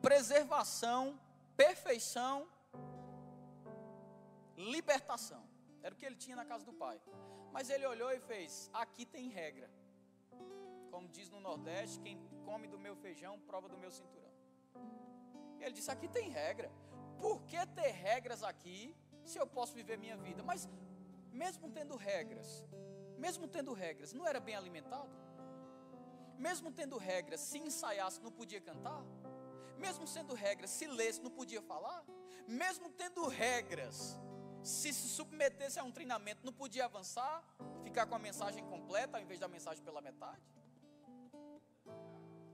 preservação, 0.00 1.20
perfeição, 1.56 2.48
libertação. 4.56 5.42
Era 5.82 5.94
o 5.94 5.98
que 5.98 6.06
ele 6.06 6.16
tinha 6.16 6.36
na 6.36 6.44
casa 6.44 6.64
do 6.64 6.72
pai. 6.72 7.00
Mas 7.52 7.70
ele 7.70 7.86
olhou 7.86 8.10
e 8.12 8.20
fez: 8.20 8.70
aqui 8.72 9.04
tem 9.04 9.28
regra. 9.28 9.70
Como 10.90 11.08
diz 11.08 11.28
no 11.30 11.40
Nordeste, 11.40 12.00
quem 12.00 12.18
come 12.44 12.66
do 12.66 12.78
meu 12.78 12.96
feijão 12.96 13.38
prova 13.40 13.68
do 13.68 13.78
meu 13.78 13.90
cinturão. 13.90 14.32
Ele 15.60 15.72
disse: 15.72 15.90
aqui 15.90 16.08
tem 16.08 16.28
regra. 16.30 16.70
Por 17.20 17.42
que 17.42 17.64
ter 17.66 17.90
regras 17.90 18.42
aqui 18.42 18.94
se 19.24 19.38
eu 19.38 19.46
posso 19.46 19.74
viver 19.74 19.98
minha 19.98 20.16
vida? 20.16 20.42
Mas 20.42 20.68
mesmo 21.32 21.68
tendo 21.68 21.96
regras, 21.96 22.64
mesmo 23.16 23.46
tendo 23.48 23.72
regras, 23.72 24.12
não 24.12 24.26
era 24.26 24.40
bem 24.40 24.54
alimentado? 24.54 25.10
Mesmo 26.38 26.70
tendo 26.70 26.96
regras, 26.96 27.40
se 27.40 27.58
ensaiasse, 27.58 28.20
não 28.20 28.30
podia 28.30 28.60
cantar? 28.60 29.02
Mesmo 29.76 30.06
sendo 30.06 30.34
regras, 30.34 30.70
se 30.70 30.86
lesse, 30.86 31.20
não 31.20 31.30
podia 31.30 31.60
falar? 31.60 32.04
Mesmo 32.46 32.90
tendo 32.90 33.26
regras, 33.26 34.18
se 34.62 34.92
se 34.92 35.08
submetesse 35.08 35.78
a 35.78 35.84
um 35.84 35.90
treinamento, 35.90 36.44
não 36.44 36.52
podia 36.52 36.84
avançar, 36.84 37.44
ficar 37.82 38.06
com 38.06 38.14
a 38.14 38.18
mensagem 38.18 38.64
completa 38.64 39.16
ao 39.16 39.22
invés 39.22 39.40
da 39.40 39.48
mensagem 39.48 39.82
pela 39.82 40.00
metade? 40.00 40.57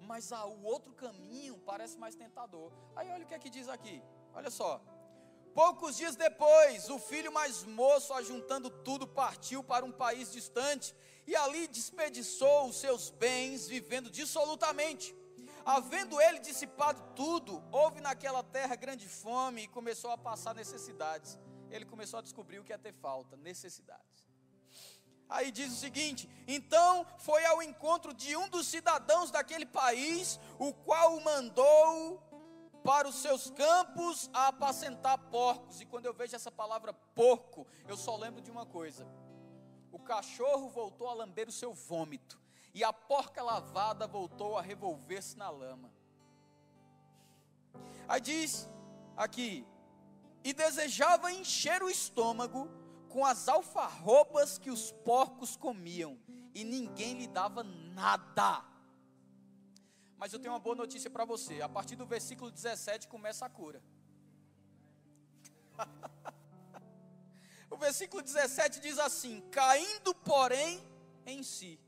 Mas 0.06 0.32
ah, 0.32 0.46
o 0.46 0.62
outro 0.64 0.92
caminho 0.92 1.58
parece 1.58 1.98
mais 1.98 2.14
tentador. 2.14 2.72
Aí 2.94 3.10
olha 3.10 3.24
o 3.24 3.26
que 3.26 3.34
é 3.34 3.38
que 3.38 3.50
diz 3.50 3.68
aqui. 3.68 4.02
Olha 4.34 4.50
só. 4.50 4.80
Poucos 5.54 5.96
dias 5.96 6.16
depois, 6.16 6.90
o 6.90 6.98
filho 6.98 7.32
mais 7.32 7.62
moço, 7.62 8.12
ajuntando 8.12 8.68
tudo, 8.68 9.06
partiu 9.06 9.62
para 9.62 9.84
um 9.84 9.92
país 9.92 10.32
distante 10.32 10.94
e 11.26 11.36
ali 11.36 11.68
desperdiçou 11.68 12.68
os 12.68 12.76
seus 12.76 13.10
bens, 13.10 13.68
vivendo 13.68 14.10
dissolutamente. 14.10 15.14
Havendo 15.64 16.20
ele 16.20 16.40
dissipado 16.40 17.00
tudo, 17.14 17.62
houve 17.72 18.00
naquela 18.00 18.42
terra 18.42 18.74
grande 18.74 19.08
fome 19.08 19.62
e 19.62 19.68
começou 19.68 20.10
a 20.10 20.18
passar 20.18 20.54
necessidades. 20.54 21.38
Ele 21.70 21.86
começou 21.86 22.18
a 22.18 22.22
descobrir 22.22 22.58
o 22.58 22.64
que 22.64 22.72
é 22.72 22.78
ter 22.78 22.92
falta, 22.92 23.36
necessidades. 23.36 24.33
Aí 25.28 25.50
diz 25.50 25.72
o 25.72 25.76
seguinte: 25.76 26.28
então 26.46 27.06
foi 27.18 27.44
ao 27.46 27.62
encontro 27.62 28.12
de 28.12 28.36
um 28.36 28.48
dos 28.48 28.66
cidadãos 28.66 29.30
daquele 29.30 29.66
país, 29.66 30.38
o 30.58 30.72
qual 30.72 31.16
o 31.16 31.24
mandou 31.24 32.22
para 32.84 33.08
os 33.08 33.16
seus 33.16 33.50
campos 33.50 34.28
a 34.32 34.48
apacentar 34.48 35.16
porcos. 35.30 35.80
E 35.80 35.86
quando 35.86 36.06
eu 36.06 36.12
vejo 36.12 36.36
essa 36.36 36.52
palavra 36.52 36.92
porco, 36.92 37.66
eu 37.88 37.96
só 37.96 38.16
lembro 38.16 38.42
de 38.42 38.50
uma 38.50 38.66
coisa: 38.66 39.06
o 39.90 39.98
cachorro 39.98 40.68
voltou 40.68 41.08
a 41.08 41.14
lamber 41.14 41.48
o 41.48 41.52
seu 41.52 41.72
vômito, 41.72 42.38
e 42.74 42.84
a 42.84 42.92
porca 42.92 43.42
lavada 43.42 44.06
voltou 44.06 44.58
a 44.58 44.62
revolver-se 44.62 45.36
na 45.38 45.48
lama. 45.48 45.90
Aí 48.06 48.20
diz 48.20 48.68
aqui: 49.16 49.66
e 50.44 50.52
desejava 50.52 51.32
encher 51.32 51.82
o 51.82 51.88
estômago 51.88 52.68
com 53.14 53.24
as 53.24 53.46
alfarrobas 53.46 54.58
que 54.58 54.72
os 54.76 54.90
porcos 54.90 55.56
comiam, 55.56 56.18
e 56.52 56.64
ninguém 56.64 57.16
lhe 57.16 57.28
dava 57.28 57.62
nada. 57.62 58.64
Mas 60.16 60.32
eu 60.32 60.40
tenho 60.40 60.52
uma 60.52 60.58
boa 60.58 60.74
notícia 60.74 61.08
para 61.08 61.24
você: 61.24 61.62
a 61.62 61.68
partir 61.68 61.94
do 61.94 62.04
versículo 62.04 62.50
17 62.50 63.06
começa 63.06 63.46
a 63.46 63.48
cura. 63.48 63.80
o 67.70 67.76
versículo 67.76 68.20
17 68.20 68.80
diz 68.80 68.98
assim: 68.98 69.40
caindo, 69.52 70.12
porém, 70.12 70.82
em 71.24 71.44
si. 71.44 71.78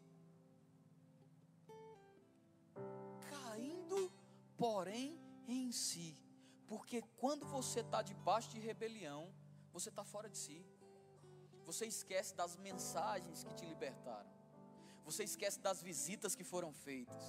Caindo, 3.29 4.13
porém, 4.57 5.21
em 5.49 5.73
si. 5.73 6.17
Porque 6.69 7.03
quando 7.17 7.45
você 7.47 7.81
está 7.81 8.01
debaixo 8.01 8.49
de 8.49 8.61
rebelião, 8.61 9.35
você 9.73 9.89
está 9.89 10.05
fora 10.05 10.31
de 10.31 10.39
si. 10.39 10.65
Você 11.69 11.85
esquece 11.95 12.33
das 12.41 12.57
mensagens 12.57 13.45
que 13.45 13.55
te 13.59 13.67
libertaram. 13.73 14.31
Você 15.05 15.23
esquece 15.31 15.59
das 15.61 15.83
visitas 15.83 16.35
que 16.39 16.45
foram 16.53 16.73
feitas. 16.73 17.25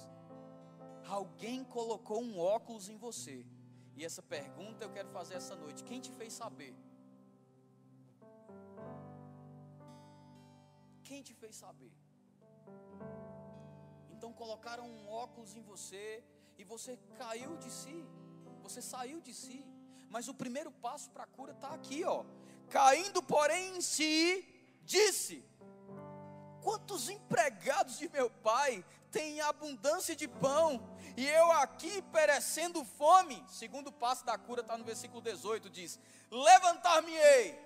Alguém 1.18 1.64
colocou 1.64 2.20
um 2.22 2.38
óculos 2.38 2.88
em 2.88 2.96
você. 2.96 3.44
E 3.96 4.04
essa 4.08 4.22
pergunta 4.22 4.84
eu 4.84 4.92
quero 4.96 5.08
fazer 5.18 5.34
essa 5.34 5.56
noite: 5.56 5.84
quem 5.90 6.00
te 6.00 6.12
fez 6.12 6.32
saber? 6.32 6.74
Quem 11.08 11.22
te 11.22 11.34
fez 11.34 11.56
saber? 11.56 11.92
Então 14.14 14.32
colocaram 14.32 14.86
um 14.96 15.08
óculos 15.08 15.54
em 15.54 15.62
você 15.62 16.22
e 16.58 16.64
você 16.64 16.96
caiu 17.16 17.56
de 17.56 17.70
si. 17.70 17.98
Você 18.62 18.82
saiu 18.82 19.20
de 19.20 19.34
si. 19.34 19.60
Mas 20.10 20.28
o 20.28 20.34
primeiro 20.34 20.70
passo 20.70 21.10
para 21.10 21.24
a 21.24 21.26
cura 21.26 21.52
está 21.52 21.70
aqui, 21.78 22.04
ó. 22.04 22.24
Caindo, 22.68 23.22
porém, 23.22 23.76
em 23.76 23.80
si, 23.80 24.46
disse: 24.84 25.44
Quantos 26.62 27.08
empregados 27.08 27.98
de 27.98 28.08
meu 28.08 28.30
pai 28.30 28.84
têm 29.10 29.40
abundância 29.40 30.14
de 30.14 30.28
pão, 30.28 30.80
e 31.16 31.26
eu 31.26 31.50
aqui 31.52 32.02
perecendo 32.02 32.84
fome? 32.84 33.42
Segundo 33.48 33.90
passo 33.90 34.24
da 34.24 34.36
cura 34.36 34.60
está 34.60 34.76
no 34.76 34.84
versículo 34.84 35.20
18: 35.22 35.70
diz: 35.70 35.98
Levantar-me-ei. 36.30 37.58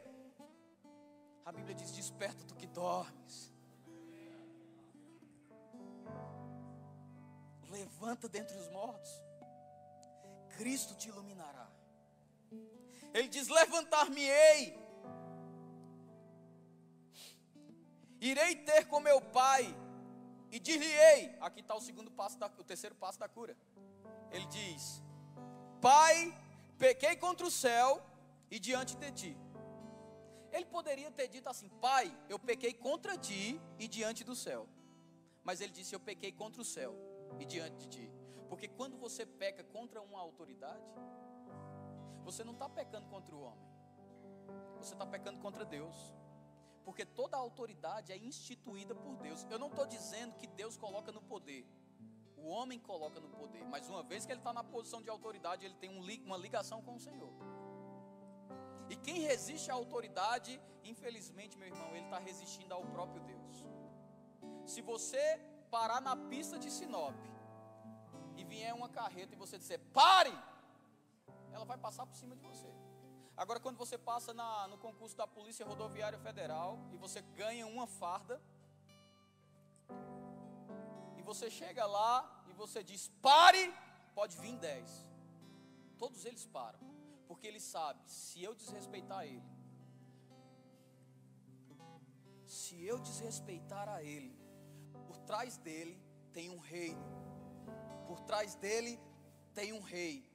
A 1.44 1.50
Bíblia 1.50 1.74
diz: 1.74 1.90
Desperta 1.90 2.44
tu 2.44 2.54
que 2.54 2.66
dormes. 2.66 3.52
Levanta 7.70 8.28
dentre 8.28 8.56
os 8.56 8.68
mortos. 8.68 9.10
Cristo 10.56 10.94
te 10.94 11.08
iluminará. 11.08 11.68
Ele 13.12 13.28
diz: 13.28 13.48
Levantar-me-ei 13.48 14.82
irei 18.30 18.54
ter 18.54 18.86
com 18.86 19.00
meu 19.00 19.20
pai 19.20 19.64
e 20.50 20.60
dir-lhe-ei. 20.60 21.36
Aqui 21.40 21.60
está 21.60 21.74
o 21.74 21.80
segundo 21.80 22.10
passo, 22.10 22.38
da, 22.38 22.46
o 22.46 22.64
terceiro 22.64 22.94
passo 22.94 23.18
da 23.18 23.28
cura. 23.28 23.56
Ele 24.30 24.46
diz: 24.46 25.02
Pai, 25.80 26.32
pequei 26.78 27.16
contra 27.16 27.46
o 27.46 27.50
céu 27.50 28.00
e 28.50 28.58
diante 28.58 28.96
de 28.96 29.10
ti. 29.12 29.36
Ele 30.52 30.66
poderia 30.66 31.10
ter 31.10 31.28
dito 31.28 31.48
assim: 31.48 31.68
Pai, 31.80 32.16
eu 32.28 32.38
pequei 32.38 32.72
contra 32.72 33.16
ti 33.16 33.60
e 33.78 33.88
diante 33.88 34.22
do 34.22 34.36
céu. 34.36 34.68
Mas 35.42 35.60
ele 35.60 35.72
disse: 35.72 35.94
Eu 35.94 36.00
pequei 36.00 36.30
contra 36.30 36.62
o 36.62 36.64
céu 36.64 36.94
e 37.40 37.44
diante 37.44 37.76
de 37.76 37.86
ti. 37.88 38.12
Porque 38.48 38.68
quando 38.68 38.96
você 38.98 39.24
peca 39.24 39.64
contra 39.64 40.00
uma 40.00 40.20
autoridade, 40.20 40.84
você 42.22 42.44
não 42.44 42.52
está 42.52 42.68
pecando 42.68 43.08
contra 43.08 43.34
o 43.34 43.42
homem, 43.42 43.66
você 44.76 44.92
está 44.92 45.06
pecando 45.06 45.40
contra 45.40 45.64
Deus 45.64 46.14
porque 46.84 47.04
toda 47.04 47.36
autoridade 47.36 48.12
é 48.12 48.16
instituída 48.16 48.94
por 48.94 49.16
Deus. 49.16 49.46
Eu 49.50 49.58
não 49.58 49.68
estou 49.68 49.86
dizendo 49.86 50.36
que 50.36 50.46
Deus 50.46 50.76
coloca 50.76 51.10
no 51.12 51.22
poder, 51.22 51.66
o 52.36 52.48
homem 52.48 52.78
coloca 52.78 53.20
no 53.20 53.28
poder, 53.28 53.64
mas 53.64 53.88
uma 53.88 54.02
vez 54.02 54.26
que 54.26 54.32
ele 54.32 54.40
está 54.40 54.52
na 54.52 54.64
posição 54.64 55.00
de 55.00 55.08
autoridade, 55.08 55.64
ele 55.64 55.74
tem 55.74 55.90
um, 55.90 56.02
uma 56.26 56.36
ligação 56.36 56.82
com 56.82 56.96
o 56.96 57.00
Senhor. 57.00 57.32
E 58.90 58.96
quem 58.96 59.20
resiste 59.20 59.70
à 59.70 59.74
autoridade, 59.74 60.60
infelizmente, 60.82 61.56
meu 61.56 61.68
irmão, 61.68 61.90
ele 61.94 62.04
está 62.04 62.18
resistindo 62.18 62.72
ao 62.74 62.84
próprio 62.86 63.22
Deus. 63.22 63.64
Se 64.66 64.80
você 64.82 65.40
parar 65.70 66.00
na 66.00 66.16
pista 66.16 66.58
de 66.58 66.70
Sinop 66.70 67.16
e 68.36 68.44
vier 68.44 68.74
uma 68.74 68.88
carreta 68.88 69.34
e 69.34 69.38
você 69.38 69.56
disser 69.56 69.80
pare, 69.92 70.36
ela 71.52 71.64
vai 71.64 71.78
passar 71.78 72.06
por 72.06 72.16
cima 72.16 72.34
de 72.34 72.42
você. 72.42 72.81
Agora, 73.42 73.58
quando 73.58 73.76
você 73.76 73.98
passa 73.98 74.32
na, 74.32 74.68
no 74.68 74.78
concurso 74.78 75.16
da 75.16 75.26
Polícia 75.26 75.66
Rodoviária 75.66 76.16
Federal 76.16 76.78
e 76.92 76.96
você 76.96 77.20
ganha 77.20 77.66
uma 77.66 77.88
farda, 77.88 78.40
e 81.18 81.22
você 81.22 81.50
chega 81.50 81.84
lá 81.84 82.44
e 82.48 82.52
você 82.52 82.84
diz: 82.84 83.08
pare, 83.20 83.74
pode 84.14 84.36
vir 84.38 84.56
dez. 84.58 85.04
Todos 85.98 86.24
eles 86.24 86.46
param, 86.46 86.78
Porque 87.26 87.48
ele 87.48 87.58
sabe, 87.58 88.00
se 88.06 88.40
eu 88.44 88.54
desrespeitar 88.54 89.24
ele, 89.24 89.42
se 92.46 92.80
eu 92.84 93.00
desrespeitar 93.00 93.88
a 93.88 94.04
ele, 94.04 94.38
por 95.08 95.18
trás 95.18 95.56
dele 95.56 96.00
tem 96.32 96.48
um 96.48 96.60
reino, 96.60 97.04
por 98.06 98.20
trás 98.20 98.54
dele 98.54 99.00
tem 99.52 99.72
um 99.72 99.80
rei. 99.80 100.31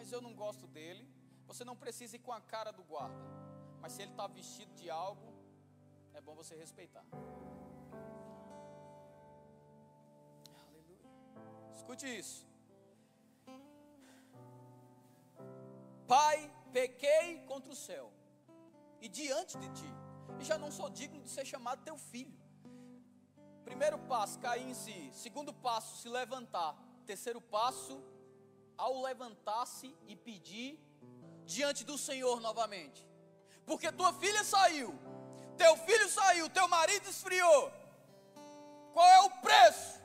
Mas 0.00 0.12
eu 0.12 0.20
não 0.26 0.34
gosto 0.34 0.66
dele. 0.66 1.06
Você 1.46 1.62
não 1.68 1.76
precisa 1.76 2.16
ir 2.16 2.20
com 2.26 2.32
a 2.32 2.40
cara 2.52 2.70
do 2.76 2.82
guarda, 2.82 3.24
mas 3.82 3.92
se 3.92 4.00
ele 4.02 4.12
está 4.12 4.26
vestido 4.26 4.72
de 4.80 4.88
algo, 4.88 5.28
é 6.14 6.20
bom 6.26 6.34
você 6.34 6.54
respeitar. 6.56 7.04
Aleluia. 10.66 11.10
Escute 11.74 12.06
isso. 12.20 12.48
Pai, 16.08 16.38
pequei 16.72 17.26
contra 17.50 17.70
o 17.70 17.76
céu 17.76 18.10
e 19.02 19.08
diante 19.08 19.58
de 19.58 19.68
ti, 19.80 19.92
e 20.40 20.44
já 20.44 20.56
não 20.56 20.70
sou 20.78 20.88
digno 20.88 21.20
de 21.20 21.28
ser 21.28 21.44
chamado 21.44 21.84
teu 21.84 21.98
filho. 21.98 22.40
Primeiro 23.64 23.98
passo, 24.12 24.38
cair 24.38 24.66
em 24.70 24.74
si. 24.74 25.10
Segundo 25.12 25.52
passo, 25.52 25.98
se 26.00 26.08
levantar. 26.08 26.72
Terceiro 27.04 27.40
passo, 27.40 28.02
ao 28.84 29.02
levantar-se 29.08 29.88
e 30.10 30.16
pedir 30.16 30.70
diante 31.54 31.82
do 31.90 31.96
Senhor 31.98 32.40
novamente. 32.40 33.00
Porque 33.68 33.92
tua 33.92 34.12
filha 34.22 34.42
saiu, 34.42 34.90
teu 35.62 35.72
filho 35.86 36.08
saiu, 36.08 36.48
teu 36.58 36.66
marido 36.76 37.08
esfriou. 37.14 37.62
Qual 38.94 39.08
é 39.16 39.20
o 39.28 39.30
preço? 39.46 40.00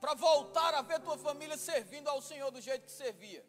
Para 0.00 0.14
voltar 0.14 0.74
a 0.74 0.82
ver 0.82 1.00
tua 1.00 1.16
família 1.16 1.56
servindo 1.56 2.08
ao 2.08 2.20
Senhor 2.20 2.50
do 2.50 2.60
jeito 2.60 2.84
que 2.84 2.92
servia. 3.04 3.44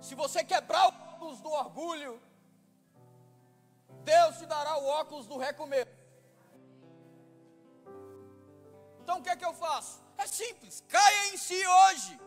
Se 0.00 0.14
você 0.14 0.44
quebrar 0.44 0.84
o 0.86 0.94
óculos 1.14 1.40
do 1.40 1.50
orgulho, 1.50 2.14
Deus 4.04 4.36
te 4.38 4.46
dará 4.46 4.76
o 4.78 4.86
óculos 5.00 5.26
do 5.26 5.36
recomeço. 5.36 5.96
Então 9.00 9.18
o 9.18 9.22
que 9.22 9.30
é 9.30 9.36
que 9.36 9.44
eu 9.44 9.54
faço? 9.54 10.05
É 10.18 10.26
simples, 10.26 10.82
caia 10.88 11.34
em 11.34 11.36
si 11.36 11.66
hoje. 11.66 12.20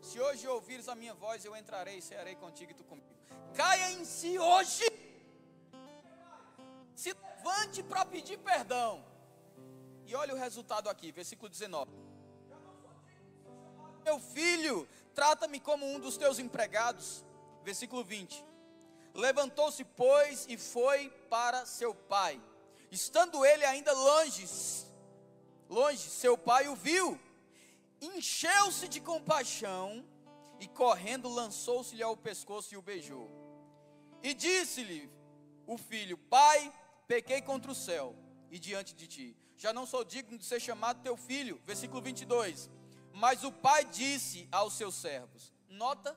Se 0.00 0.20
hoje 0.20 0.46
ouvires 0.48 0.88
a 0.88 0.94
minha 0.94 1.14
voz, 1.14 1.44
eu 1.44 1.54
entrarei 1.56 1.98
e 1.98 2.02
cearei 2.02 2.34
contigo 2.34 2.72
e 2.72 2.74
tu 2.74 2.84
comigo. 2.84 3.06
Caia 3.54 3.92
em 3.92 4.04
si 4.04 4.38
hoje. 4.38 4.84
Se 6.94 7.12
levante 7.12 7.82
para 7.82 8.04
pedir 8.04 8.38
perdão. 8.38 9.04
E 10.06 10.14
olha 10.14 10.34
o 10.34 10.38
resultado 10.38 10.88
aqui, 10.88 11.12
versículo 11.12 11.48
19. 11.48 11.90
Meu 14.04 14.18
filho, 14.18 14.88
trata-me 15.14 15.60
como 15.60 15.86
um 15.86 15.98
dos 15.98 16.16
teus 16.16 16.38
empregados. 16.38 17.24
Versículo 17.62 18.02
20. 18.02 18.44
Levantou-se, 19.14 19.84
pois, 19.84 20.46
e 20.48 20.56
foi 20.56 21.10
para 21.30 21.66
seu 21.66 21.94
pai. 21.94 22.40
Estando 22.90 23.44
ele 23.44 23.64
ainda 23.64 23.92
longe, 23.92 24.46
longe, 25.72 26.08
seu 26.08 26.36
pai 26.36 26.68
o 26.68 26.76
viu, 26.76 27.18
encheu-se 28.00 28.86
de 28.88 29.00
compaixão 29.00 30.04
e 30.60 30.68
correndo 30.68 31.28
lançou-se-lhe 31.28 32.02
ao 32.02 32.16
pescoço 32.16 32.74
e 32.74 32.76
o 32.76 32.82
beijou. 32.82 33.28
E 34.22 34.34
disse-lhe 34.34 35.10
o 35.66 35.76
filho: 35.78 36.16
Pai, 36.18 36.72
pequei 37.06 37.40
contra 37.40 37.72
o 37.72 37.74
céu 37.74 38.14
e 38.50 38.58
diante 38.58 38.94
de 38.94 39.06
ti. 39.06 39.36
Já 39.56 39.72
não 39.72 39.86
sou 39.86 40.04
digno 40.04 40.38
de 40.38 40.44
ser 40.44 40.60
chamado 40.60 41.02
teu 41.02 41.16
filho. 41.16 41.60
Versículo 41.64 42.02
22. 42.02 42.70
Mas 43.14 43.44
o 43.44 43.52
pai 43.52 43.84
disse 43.84 44.48
aos 44.52 44.74
seus 44.74 44.94
servos: 44.94 45.52
Nota, 45.68 46.16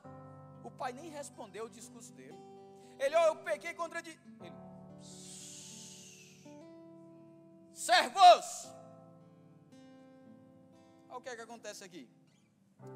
o 0.64 0.69
pai 0.69 0.91
nem 0.94 1.10
respondeu 1.10 1.65
o 1.65 1.69
discurso 1.69 2.14
dele. 2.14 2.38
Ele, 2.99 3.15
oh, 3.15 3.27
eu 3.27 3.36
pequei 3.38 3.73
contra 3.73 4.02
de. 4.02 4.18
Servos! 7.73 8.76
Olha 11.15 11.21
o 11.21 11.23
que 11.23 11.29
é 11.29 11.35
que 11.37 11.41
acontece 11.43 11.81
aqui. 11.81 12.09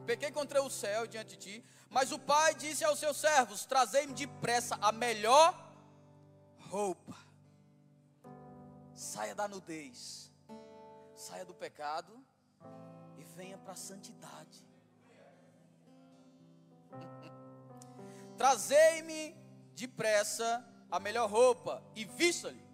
Pequei 0.06 0.30
contra 0.30 0.62
o 0.62 0.70
céu 0.70 1.08
diante 1.08 1.38
de 1.38 1.38
ti, 1.38 1.66
mas 1.90 2.12
o 2.12 2.20
pai 2.20 2.54
disse 2.54 2.84
aos 2.84 3.00
seus 3.00 3.16
servos: 3.16 3.66
Trazei-me 3.66 4.14
depressa 4.14 4.78
a 4.82 4.92
melhor 4.92 5.74
roupa. 6.68 7.16
Saia 8.94 9.34
da 9.34 9.48
nudez, 9.48 10.30
saia 11.16 11.46
do 11.46 11.54
pecado 11.54 12.14
e 13.18 13.24
venha 13.24 13.58
para 13.58 13.72
a 13.72 13.78
santidade. 13.78 14.68
Trazei-me 18.38 19.34
depressa 19.76 20.68
a 20.92 21.00
melhor 21.00 21.30
roupa 21.30 21.82
e 21.96 22.04
vista-lhe. 22.04 22.69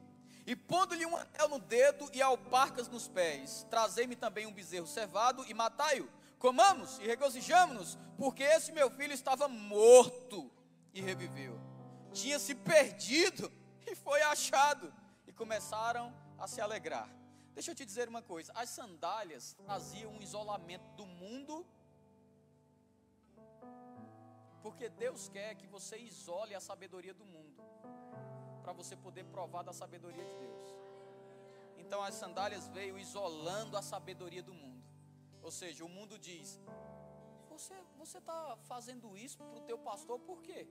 E 0.45 0.55
pondo-lhe 0.55 1.05
um 1.05 1.15
anel 1.15 1.49
no 1.49 1.59
dedo 1.59 2.09
e 2.13 2.21
alparcas 2.21 2.87
nos 2.87 3.07
pés, 3.07 3.65
trazei-me 3.69 4.15
também 4.15 4.45
um 4.45 4.53
bezerro 4.53 4.85
cevado 4.85 5.43
e 5.47 5.53
matai-o. 5.53 6.07
Comamos 6.37 6.99
e 6.99 7.07
regozijamos-nos, 7.07 7.97
porque 8.17 8.43
esse 8.43 8.71
meu 8.71 8.89
filho 8.91 9.13
estava 9.13 9.47
morto 9.47 10.51
e 10.93 11.01
reviveu. 11.01 11.59
Tinha 12.13 12.37
se 12.37 12.53
perdido 12.53 13.51
e 13.87 13.95
foi 13.95 14.21
achado. 14.21 14.93
E 15.25 15.33
começaram 15.33 16.13
a 16.37 16.47
se 16.47 16.61
alegrar. 16.61 17.09
Deixa 17.55 17.71
eu 17.71 17.75
te 17.75 17.83
dizer 17.83 18.07
uma 18.07 18.21
coisa: 18.21 18.51
as 18.53 18.69
sandálias 18.69 19.55
traziam 19.65 20.11
um 20.11 20.21
isolamento 20.21 20.87
do 20.91 21.05
mundo 21.05 21.65
porque 24.65 24.89
Deus 24.89 25.29
quer 25.29 25.53
que 25.53 25.67
você 25.67 25.95
isole 25.95 26.55
a 26.55 26.59
sabedoria 26.59 27.13
do 27.13 27.23
mundo, 27.23 27.63
para 28.65 28.73
você 28.73 28.95
poder 28.95 29.23
provar 29.25 29.61
da 29.61 29.71
sabedoria 29.71 30.25
de 30.25 30.35
Deus. 30.43 30.67
Então 31.77 32.01
as 32.01 32.15
sandálias 32.15 32.67
veio 32.69 32.97
isolando 32.97 33.77
a 33.77 33.81
sabedoria 33.93 34.41
do 34.41 34.55
mundo. 34.61 34.83
Ou 35.43 35.51
seja, 35.51 35.85
o 35.85 35.89
mundo 35.97 36.17
diz: 36.17 36.59
você 37.47 37.75
você 37.95 38.17
está 38.17 38.57
fazendo 38.71 39.15
isso 39.15 39.37
para 39.37 39.59
o 39.59 39.65
teu 39.69 39.77
pastor 39.89 40.17
por 40.29 40.41
quê? 40.41 40.67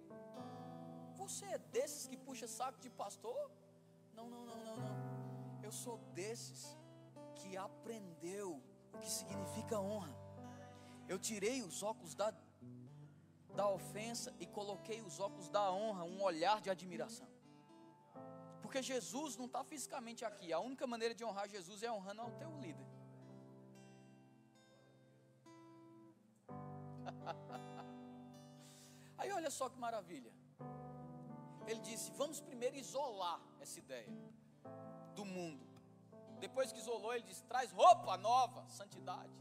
Você 1.21 1.45
é 1.57 1.59
desses 1.77 2.09
que 2.09 2.17
puxa 2.17 2.49
saco 2.49 2.81
de 2.81 2.91
pastor? 2.91 3.43
Não, 4.13 4.29
não, 4.29 4.45
não, 4.45 4.59
não, 4.65 4.77
não. 4.77 5.63
Eu 5.63 5.71
sou 5.71 5.99
desses 6.21 6.77
que 7.37 7.57
aprendeu 7.57 8.61
o 8.93 8.99
que 8.99 9.11
significa 9.19 9.79
honra. 9.79 10.15
Eu 11.07 11.19
tirei 11.29 11.63
os 11.63 11.81
óculos 11.85 12.17
da 12.17 12.35
da 13.55 13.69
ofensa 13.69 14.35
e 14.41 14.47
coloquei 14.47 15.01
os 15.01 15.21
óculos 15.21 15.49
da 15.49 15.65
honra, 15.73 16.03
um 16.03 16.21
olhar 16.21 16.61
de 16.61 16.71
admiração. 16.71 17.34
Porque 18.75 18.91
Jesus 18.93 19.37
não 19.37 19.47
está 19.47 19.63
fisicamente 19.63 20.25
aqui. 20.25 20.53
A 20.53 20.59
única 20.59 20.85
maneira 20.85 21.15
de 21.15 21.25
honrar 21.25 21.49
Jesus 21.49 21.85
é 21.85 21.93
honrando 21.93 22.23
ao 22.23 22.33
teu 22.33 22.51
líder. 22.59 22.85
Aí 29.17 29.31
olha 29.31 29.49
só 29.49 29.69
que 29.69 29.79
maravilha. 29.79 30.33
Ele 31.69 31.79
disse: 31.83 32.11
vamos 32.17 32.41
primeiro 32.41 32.75
isolar 32.75 33.41
essa 33.61 33.79
ideia 33.79 34.13
do 35.15 35.25
mundo. 35.25 35.65
Depois 36.41 36.73
que 36.73 36.81
isolou, 36.81 37.15
ele 37.15 37.23
disse: 37.23 37.45
traz 37.45 37.71
roupa 37.71 38.17
nova, 38.17 38.69
santidade. 38.69 39.39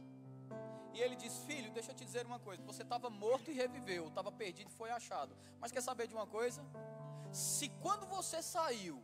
E 0.93 1.01
ele 1.01 1.15
diz: 1.15 1.39
Filho, 1.45 1.71
deixa 1.71 1.89
eu 1.89 1.95
te 1.95 2.05
dizer 2.05 2.23
uma 2.27 2.37
coisa. 2.37 2.61
Você 2.61 2.83
estava 2.83 3.09
morto 3.09 3.49
e 3.49 3.55
reviveu, 3.55 4.09
estava 4.09 4.31
perdido 4.31 4.69
e 4.69 4.73
foi 4.75 4.91
achado. 4.91 5.35
Mas 5.59 5.71
quer 5.71 5.81
saber 5.81 6.05
de 6.05 6.13
uma 6.13 6.27
coisa? 6.27 6.63
Se 7.31 7.67
quando 7.81 8.05
você 8.05 8.43
saiu, 8.43 9.03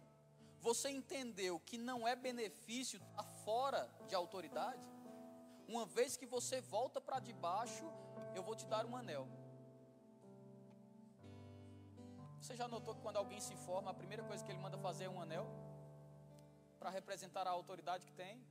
você 0.60 0.90
entendeu 0.90 1.60
que 1.60 1.78
não 1.78 2.08
é 2.08 2.16
benefício 2.16 3.00
estar 3.00 3.24
fora 3.46 3.90
de 4.08 4.16
autoridade, 4.16 4.88
uma 5.68 5.86
vez 5.86 6.18
que 6.18 6.26
você 6.26 6.60
volta 6.62 7.00
para 7.00 7.20
debaixo, 7.20 7.86
eu 8.36 8.44
vou 8.44 8.56
te 8.56 8.66
dar 8.66 8.86
um 8.86 8.96
anel. 8.96 9.28
Você 12.42 12.56
já 12.56 12.68
notou 12.68 12.96
que 12.96 13.02
quando 13.02 13.18
alguém 13.18 13.40
se 13.40 13.56
forma, 13.56 13.92
a 13.92 13.94
primeira 13.94 14.24
coisa 14.24 14.44
que 14.44 14.52
ele 14.52 14.60
manda 14.60 14.78
fazer 14.78 15.06
é 15.06 15.10
um 15.10 15.22
anel? 15.22 15.46
Para 16.80 16.90
representar 16.90 17.46
a 17.46 17.52
autoridade 17.52 18.06
que 18.06 18.14
tem? 18.14 18.42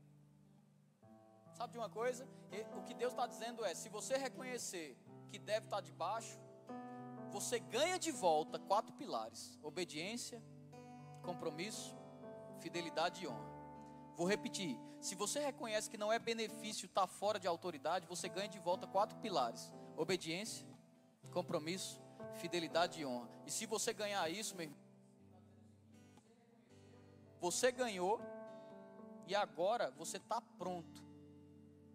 Sabe 1.53 1.73
de 1.73 1.79
uma 1.79 1.91
coisa? 1.91 2.29
O 2.77 2.83
que 2.83 2.95
Deus 2.95 3.13
está 3.13 3.27
dizendo 3.27 3.65
é: 3.65 3.75
se 3.75 3.89
você 3.89 4.17
reconhecer 4.17 4.97
que 5.31 5.39
deve 5.39 5.67
estar 5.67 5.81
debaixo, 5.81 6.39
você 7.31 7.59
ganha 7.59 7.99
de 7.99 8.13
volta 8.13 8.59
quatro 8.59 8.93
pilares: 8.93 9.59
obediência, 9.63 10.41
compromisso, 11.23 11.98
fidelidade 12.59 13.25
e 13.25 13.29
honra. 13.29 13.51
Vou 14.17 14.27
repetir: 14.27 14.79
se 15.01 15.15
você 15.15 15.41
reconhece 15.41 15.89
que 15.89 15.97
não 15.97 16.13
é 16.13 16.19
benefício 16.19 16.87
estar 16.87 17.07
fora 17.07 17.39
de 17.39 17.47
autoridade, 17.47 18.07
você 18.07 18.29
ganha 18.29 18.49
de 18.49 18.59
volta 18.59 18.87
quatro 18.87 19.19
pilares: 19.19 19.73
obediência, 19.97 20.67
compromisso, 21.33 22.01
fidelidade 22.35 23.01
e 23.01 23.07
honra. 23.07 23.29
E 23.47 23.51
se 23.51 23.67
você 23.67 23.93
ganhar 23.93 24.29
isso, 24.29 24.57
meu 24.57 24.65
irmão, 24.65 24.79
você 27.41 27.71
ganhou 27.71 28.21
E 29.29 29.35
agora 29.35 29.91
você 29.91 30.17
está 30.17 30.41
pronto 30.41 31.05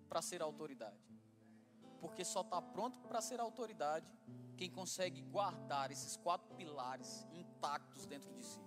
para 0.08 0.22
ser 0.22 0.40
autoridade. 0.42 1.02
Porque 2.00 2.24
só 2.24 2.42
está 2.42 2.62
pronto 2.62 3.00
para 3.08 3.22
ser 3.22 3.40
autoridade 3.40 4.06
quem 4.56 4.70
consegue 4.70 5.22
guardar 5.24 5.92
esses 5.92 6.16
quatro 6.16 6.54
pilares 6.56 7.26
intactos 7.34 8.06
dentro 8.06 8.32
de 8.36 8.46
si. 8.46 8.60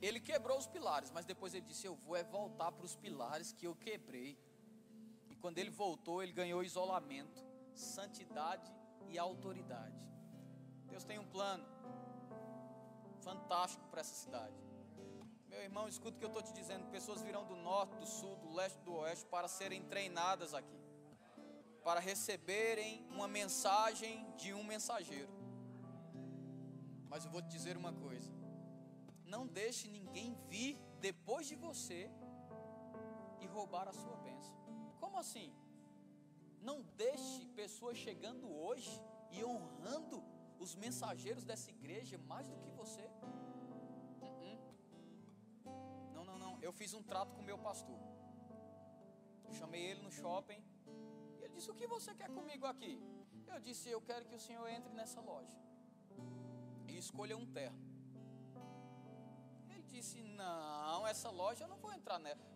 Ele 0.00 0.18
quebrou 0.18 0.56
os 0.58 0.66
pilares, 0.66 1.10
mas 1.10 1.24
depois 1.24 1.54
ele 1.54 1.66
disse: 1.66 1.86
Eu 1.86 1.94
vou 1.94 2.16
é 2.16 2.24
voltar 2.24 2.72
para 2.72 2.84
os 2.84 2.96
pilares 2.96 3.52
que 3.52 3.66
eu 3.66 3.74
quebrei. 3.74 4.38
E 5.28 5.36
quando 5.36 5.58
ele 5.58 5.70
voltou, 5.70 6.22
ele 6.22 6.32
ganhou 6.32 6.62
isolamento, 6.62 7.44
santidade 7.74 8.72
e 9.08 9.18
autoridade. 9.18 10.00
Deus 10.86 11.04
tem 11.04 11.18
um 11.18 11.26
plano 11.26 11.64
fantástico 13.20 13.86
para 13.88 14.00
essa 14.00 14.14
cidade. 14.14 14.54
Meu 15.48 15.60
irmão, 15.60 15.88
escuta 15.88 16.16
o 16.16 16.18
que 16.18 16.24
eu 16.24 16.28
estou 16.28 16.42
te 16.42 16.52
dizendo: 16.52 16.86
pessoas 16.90 17.20
virão 17.20 17.44
do 17.44 17.56
norte, 17.56 17.96
do 17.96 18.06
sul, 18.06 18.36
do 18.36 18.54
leste, 18.54 18.78
do 18.80 18.94
oeste 18.94 19.26
para 19.26 19.48
serem 19.48 19.82
treinadas 19.82 20.54
aqui, 20.54 20.80
para 21.84 22.00
receberem 22.00 23.06
uma 23.10 23.28
mensagem 23.28 24.32
de 24.36 24.54
um 24.54 24.64
mensageiro. 24.64 25.32
Mas 27.08 27.24
eu 27.24 27.30
vou 27.30 27.42
te 27.42 27.48
dizer 27.48 27.76
uma 27.76 27.92
coisa: 27.92 28.39
não 29.34 29.46
deixe 29.46 29.86
ninguém 29.88 30.28
vir 30.52 30.76
depois 31.06 31.46
de 31.50 31.56
você 31.66 32.00
e 33.40 33.46
roubar 33.46 33.86
a 33.88 33.92
sua 33.92 34.16
bênção. 34.16 34.54
Como 34.98 35.16
assim? 35.24 35.48
Não 36.60 36.82
deixe 37.04 37.46
pessoas 37.60 37.96
chegando 37.96 38.46
hoje 38.64 38.90
e 39.30 39.44
honrando 39.44 40.22
os 40.58 40.74
mensageiros 40.74 41.44
dessa 41.50 41.70
igreja 41.70 42.18
mais 42.32 42.46
do 42.48 42.56
que 42.62 42.70
você. 42.80 43.04
Uh-uh. 44.26 44.58
Não, 46.14 46.24
não, 46.24 46.38
não. 46.38 46.58
Eu 46.60 46.72
fiz 46.72 46.92
um 46.92 47.02
trato 47.02 47.32
com 47.34 47.40
o 47.40 47.48
meu 47.50 47.58
pastor. 47.58 48.00
chamei 49.58 49.82
ele 49.90 50.02
no 50.02 50.12
shopping. 50.12 50.62
E 51.38 51.44
ele 51.44 51.54
disse: 51.54 51.70
O 51.70 51.74
que 51.74 51.86
você 51.86 52.14
quer 52.14 52.30
comigo 52.38 52.66
aqui? 52.66 53.00
Eu 53.46 53.60
disse: 53.60 53.88
Eu 53.88 54.02
quero 54.02 54.26
que 54.26 54.34
o 54.34 54.44
senhor 54.48 54.68
entre 54.68 54.92
nessa 54.92 55.20
loja 55.20 55.58
e 56.88 56.98
escolha 56.98 57.36
um 57.36 57.46
terno. 57.46 57.89
Disse: 59.90 60.22
Não, 60.22 61.06
essa 61.06 61.30
loja 61.30 61.64
eu 61.64 61.68
não 61.68 61.78
vou 61.84 61.92
entrar 61.92 62.18
nela. 62.18 62.46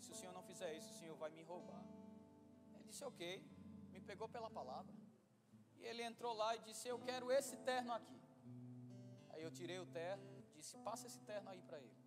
Se 0.00 0.10
o 0.12 0.14
senhor 0.14 0.32
não 0.32 0.42
fizer 0.50 0.70
isso, 0.78 0.90
o 0.92 0.98
senhor 1.00 1.16
vai 1.16 1.30
me 1.30 1.42
roubar. 1.42 1.82
Ele 2.74 2.84
disse: 2.84 3.04
Ok. 3.04 3.22
Me 3.92 4.00
pegou 4.00 4.28
pela 4.28 4.50
palavra. 4.58 4.94
E 5.76 5.84
ele 5.84 6.02
entrou 6.02 6.32
lá 6.42 6.56
e 6.56 6.60
disse: 6.68 6.88
Eu 6.88 6.98
quero 7.08 7.30
esse 7.38 7.56
terno 7.70 7.92
aqui. 7.92 8.20
Aí 9.30 9.42
eu 9.42 9.50
tirei 9.50 9.78
o 9.78 9.86
terno, 9.86 10.24
disse: 10.56 10.76
Passa 10.78 11.06
esse 11.06 11.20
terno 11.20 11.50
aí 11.50 11.62
para 11.62 11.78
ele. 11.78 11.98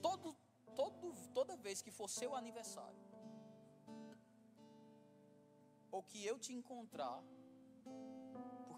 Todo, 0.00 0.34
todo, 0.74 1.12
toda 1.34 1.56
vez 1.56 1.82
que 1.82 1.90
for 1.90 2.08
seu 2.08 2.34
aniversário, 2.34 2.98
ou 5.90 6.02
que 6.02 6.24
eu 6.24 6.38
te 6.38 6.52
encontrar, 6.54 7.22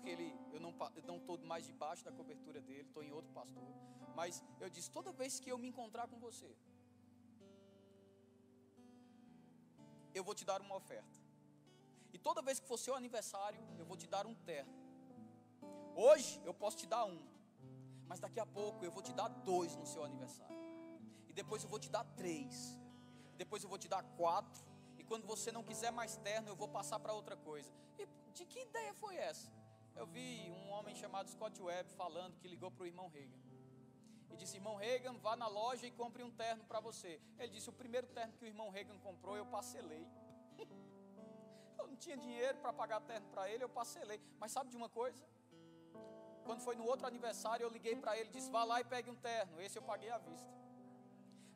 porque 0.03 0.11
ele, 0.11 0.37
eu 0.53 0.61
não 0.61 1.17
estou 1.17 1.39
mais 1.53 1.65
debaixo 1.65 2.05
da 2.05 2.11
cobertura 2.11 2.61
dele, 2.61 2.89
estou 2.89 3.05
em 3.05 3.13
outro 3.13 3.31
pastor. 3.33 3.63
Mas 4.17 4.43
eu 4.61 4.69
disse: 4.69 4.91
toda 4.91 5.13
vez 5.13 5.39
que 5.39 5.51
eu 5.53 5.57
me 5.57 5.69
encontrar 5.69 6.09
com 6.09 6.19
você, 6.19 6.51
eu 10.13 10.25
vou 10.25 10.35
te 10.35 10.45
dar 10.45 10.61
uma 10.61 10.75
oferta. 10.75 11.21
E 12.13 12.19
toda 12.19 12.43
vez 12.43 12.59
que 12.59 12.67
for 12.67 12.79
seu 12.79 12.97
aniversário, 12.97 13.61
eu 13.79 13.87
vou 13.87 13.97
te 13.97 14.09
dar 14.09 14.27
um 14.27 14.35
terno. 14.35 14.75
Hoje 15.95 16.43
eu 16.45 16.53
posso 16.53 16.77
te 16.77 16.87
dar 16.95 17.05
um, 17.05 17.23
mas 18.09 18.19
daqui 18.19 18.41
a 18.41 18.47
pouco 18.59 18.85
eu 18.85 18.91
vou 18.91 19.05
te 19.05 19.13
dar 19.13 19.29
dois 19.29 19.77
no 19.77 19.87
seu 19.87 20.03
aniversário. 20.03 20.61
E 21.29 21.33
depois 21.33 21.63
eu 21.63 21.71
vou 21.71 21.79
te 21.79 21.89
dar 21.89 22.05
três. 22.17 22.77
E 23.35 23.37
depois 23.37 23.63
eu 23.63 23.69
vou 23.69 23.79
te 23.79 23.89
dar 23.89 24.03
quatro. 24.03 24.65
E 24.99 25.05
quando 25.05 25.27
você 25.27 25.53
não 25.53 25.63
quiser 25.63 25.93
mais 25.93 26.17
terno, 26.17 26.49
eu 26.49 26.57
vou 26.57 26.69
passar 26.69 26.99
para 26.99 27.15
outra 27.15 27.37
coisa. 27.37 27.73
E 28.01 28.07
de 28.33 28.45
que 28.45 28.59
ideia 28.69 28.93
foi 28.95 29.17
essa? 29.17 29.62
Eu 29.95 30.07
vi 30.07 30.51
um 30.51 30.71
homem 30.71 30.95
chamado 30.95 31.29
Scott 31.31 31.61
Webb 31.61 31.91
falando 31.93 32.37
que 32.39 32.49
ligou 32.49 32.71
para 32.71 32.85
o 32.85 32.87
irmão 32.87 33.09
Reagan. 33.09 33.39
E 34.31 34.37
disse: 34.37 34.57
Irmão 34.57 34.77
Reagan, 34.77 35.15
vá 35.19 35.37
na 35.37 35.47
loja 35.47 35.87
e 35.87 35.91
compre 35.91 36.23
um 36.23 36.31
terno 36.31 36.65
para 36.65 36.81
você. 36.81 37.21
Ele 37.39 37.53
disse: 37.53 37.69
O 37.69 37.73
primeiro 37.73 38.07
terno 38.09 38.33
que 38.35 38.45
o 38.45 38.49
irmão 38.49 38.71
Reagan 38.71 38.99
comprou, 38.99 39.37
eu 39.37 39.47
parcelei. 39.47 40.07
Eu 41.79 41.89
não 41.89 41.97
tinha 41.97 42.17
dinheiro 42.17 42.59
para 42.59 42.73
pagar 42.73 43.01
terno 43.01 43.27
para 43.31 43.51
ele, 43.51 43.65
eu 43.65 43.69
parcelei. 43.69 44.21
Mas 44.39 44.53
sabe 44.53 44.71
de 44.71 44.77
uma 44.77 44.89
coisa? 44.89 45.21
Quando 46.45 46.61
foi 46.61 46.77
no 46.77 46.85
outro 46.85 47.07
aniversário, 47.07 47.65
eu 47.65 47.71
liguei 47.71 47.97
para 47.97 48.17
ele 48.17 48.29
e 48.29 48.33
disse: 48.33 48.51
Vá 48.51 48.63
lá 48.63 48.81
e 48.81 48.85
pegue 48.85 49.11
um 49.11 49.17
terno. 49.17 49.61
Esse 49.61 49.79
eu 49.79 49.83
paguei 49.83 50.11
à 50.11 50.19
vista. 50.19 50.62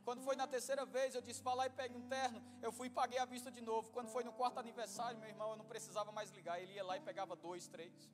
Quando 0.06 0.22
foi 0.26 0.36
na 0.36 0.46
terceira 0.46 0.84
vez, 0.86 1.16
eu 1.16 1.22
disse: 1.28 1.42
Vá 1.42 1.52
lá 1.52 1.66
e 1.66 1.70
pegue 1.70 1.96
um 2.00 2.02
terno. 2.16 2.40
Eu 2.62 2.70
fui 2.70 2.86
e 2.86 2.90
paguei 2.98 3.18
à 3.18 3.24
vista 3.24 3.50
de 3.50 3.60
novo. 3.60 3.90
Quando 3.90 4.08
foi 4.08 4.22
no 4.22 4.32
quarto 4.40 4.60
aniversário, 4.60 5.18
meu 5.18 5.28
irmão, 5.28 5.50
eu 5.50 5.56
não 5.56 5.64
precisava 5.64 6.12
mais 6.12 6.30
ligar. 6.30 6.62
Ele 6.62 6.74
ia 6.74 6.84
lá 6.84 6.96
e 6.96 7.00
pegava 7.00 7.34
dois, 7.34 7.66
três. 7.66 8.08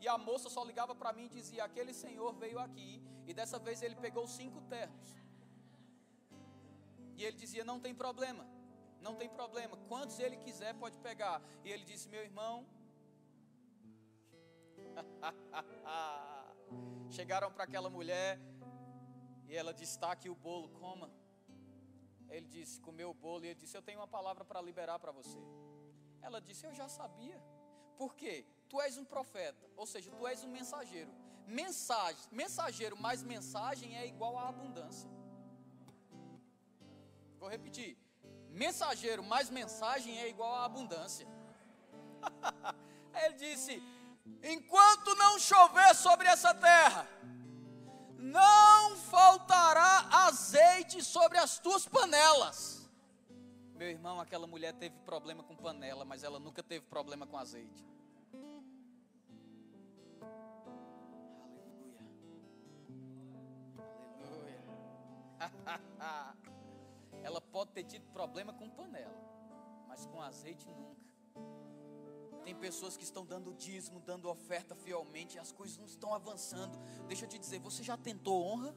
E 0.00 0.06
a 0.06 0.16
moça 0.16 0.48
só 0.48 0.62
ligava 0.62 0.94
para 0.94 1.12
mim 1.12 1.24
e 1.24 1.28
dizia: 1.28 1.64
Aquele 1.64 1.92
senhor 1.92 2.32
veio 2.32 2.60
aqui. 2.60 3.02
E 3.26 3.34
dessa 3.34 3.58
vez 3.58 3.82
ele 3.82 3.96
pegou 3.96 4.24
cinco 4.28 4.60
ternos. 4.74 5.16
E 7.16 7.24
ele 7.24 7.36
dizia: 7.36 7.64
Não 7.64 7.80
tem 7.80 7.92
problema. 7.92 8.46
Não 9.00 9.16
tem 9.16 9.28
problema. 9.28 9.76
Quantos 9.88 10.20
ele 10.20 10.36
quiser, 10.36 10.74
pode 10.74 10.96
pegar. 11.08 11.42
E 11.64 11.72
ele 11.72 11.84
disse: 11.84 12.08
Meu 12.08 12.22
irmão. 12.22 12.64
Chegaram 17.10 17.50
para 17.50 17.64
aquela 17.64 17.90
mulher. 17.90 18.38
E 19.48 19.56
ela 19.56 19.72
disse: 19.72 19.92
Está 19.92 20.12
aqui 20.12 20.28
o 20.28 20.34
bolo, 20.34 20.68
coma. 20.80 21.10
Ele 22.28 22.46
disse: 22.46 22.80
Comeu 22.80 23.10
o 23.10 23.14
bolo. 23.14 23.44
E 23.44 23.48
ele 23.48 23.60
disse: 23.62 23.76
Eu 23.76 23.82
tenho 23.82 24.00
uma 24.00 24.08
palavra 24.08 24.44
para 24.44 24.60
liberar 24.60 24.98
para 24.98 25.12
você. 25.12 25.38
Ela 26.22 26.40
disse: 26.40 26.66
Eu 26.66 26.74
já 26.74 26.88
sabia. 26.88 27.40
Por 27.96 28.14
quê? 28.14 28.46
Tu 28.68 28.80
és 28.80 28.96
um 28.98 29.04
profeta, 29.04 29.64
ou 29.76 29.86
seja, 29.86 30.10
tu 30.10 30.26
és 30.26 30.44
um 30.44 30.50
mensageiro. 30.50 31.10
Mensagem, 31.46 32.22
mensageiro 32.30 32.96
mais 32.96 33.22
mensagem 33.22 33.96
é 33.96 34.06
igual 34.06 34.38
a 34.38 34.48
abundância. 34.48 35.10
Vou 37.38 37.48
repetir 37.48 37.96
mensageiro 38.58 39.22
mais 39.22 39.48
mensagem 39.48 40.18
é 40.18 40.28
igual 40.28 40.54
a 40.54 40.64
abundância. 40.64 41.26
Ele 43.22 43.34
disse: 43.34 43.82
enquanto 44.42 45.14
não 45.14 45.38
chover 45.38 45.94
sobre 45.94 46.26
essa 46.28 46.52
terra, 46.54 47.06
não 48.28 48.96
faltará 48.96 50.08
azeite 50.26 51.02
sobre 51.02 51.38
as 51.38 51.58
tuas 51.58 51.86
panelas. 51.86 52.88
Meu 53.74 53.88
irmão, 53.88 54.20
aquela 54.20 54.46
mulher 54.46 54.72
teve 54.74 54.96
problema 55.04 55.42
com 55.42 55.54
panela, 55.56 56.04
mas 56.04 56.24
ela 56.24 56.38
nunca 56.38 56.62
teve 56.62 56.84
problema 56.86 57.26
com 57.26 57.38
azeite. 57.38 57.86
Aleluia. 64.16 64.64
Aleluia. 65.38 66.36
Ela 67.22 67.40
pode 67.40 67.72
ter 67.72 67.84
tido 67.84 68.06
problema 68.12 68.52
com 68.52 68.70
panela, 68.70 69.14
mas 69.86 70.06
com 70.06 70.20
azeite 70.22 70.66
nunca. 70.68 71.07
Tem 72.44 72.54
pessoas 72.54 72.96
que 72.96 73.04
estão 73.04 73.24
dando 73.26 73.52
dízimo, 73.54 74.00
dando 74.00 74.28
oferta 74.28 74.74
fielmente, 74.74 75.36
e 75.36 75.38
as 75.38 75.52
coisas 75.52 75.76
não 75.76 75.86
estão 75.86 76.14
avançando. 76.14 76.78
Deixa 77.06 77.24
eu 77.24 77.28
te 77.28 77.38
dizer, 77.38 77.58
você 77.58 77.82
já 77.82 77.96
tentou 77.96 78.42
honra? 78.42 78.74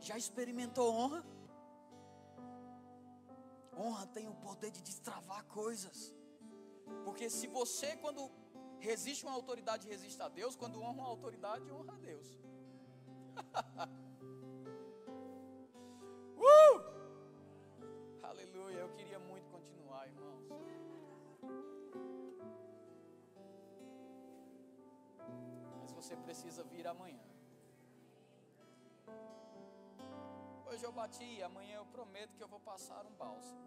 Já 0.00 0.16
experimentou 0.16 0.92
honra? 0.94 1.24
Honra 3.76 4.06
tem 4.06 4.28
o 4.28 4.34
poder 4.34 4.70
de 4.70 4.82
destravar 4.82 5.44
coisas. 5.46 6.14
Porque 7.04 7.28
se 7.30 7.46
você, 7.46 7.96
quando 7.96 8.30
resiste 8.78 9.24
uma 9.24 9.34
autoridade, 9.34 9.88
resiste 9.88 10.20
a 10.22 10.28
Deus, 10.28 10.56
quando 10.56 10.80
honra 10.80 10.92
uma 10.92 11.08
autoridade, 11.08 11.70
honra 11.70 11.94
a 11.94 11.98
Deus. 11.98 12.38
Uh! 16.42 16.80
Aleluia. 18.22 18.78
Eu 18.78 18.88
queria 18.94 19.09
você 26.10 26.16
precisa 26.16 26.64
vir 26.64 26.88
amanhã. 26.88 27.22
Hoje 30.66 30.84
eu 30.84 30.90
bati, 30.90 31.40
amanhã 31.40 31.76
eu 31.76 31.86
prometo 31.86 32.34
que 32.36 32.42
eu 32.42 32.48
vou 32.48 32.58
passar 32.58 33.06
um 33.06 33.12
bálsamo. 33.12 33.60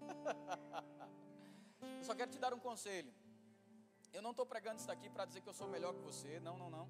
eu 1.98 2.02
só 2.02 2.12
quero 2.12 2.32
te 2.32 2.40
dar 2.40 2.52
um 2.52 2.58
conselho. 2.58 3.14
Eu 4.12 4.20
não 4.20 4.32
estou 4.32 4.44
pregando 4.44 4.78
isso 4.78 4.88
daqui 4.88 5.08
para 5.08 5.26
dizer 5.26 5.42
que 5.42 5.48
eu 5.48 5.54
sou 5.54 5.68
melhor 5.68 5.94
que 5.94 6.00
você. 6.00 6.40
Não, 6.40 6.58
não, 6.58 6.68
não. 6.68 6.88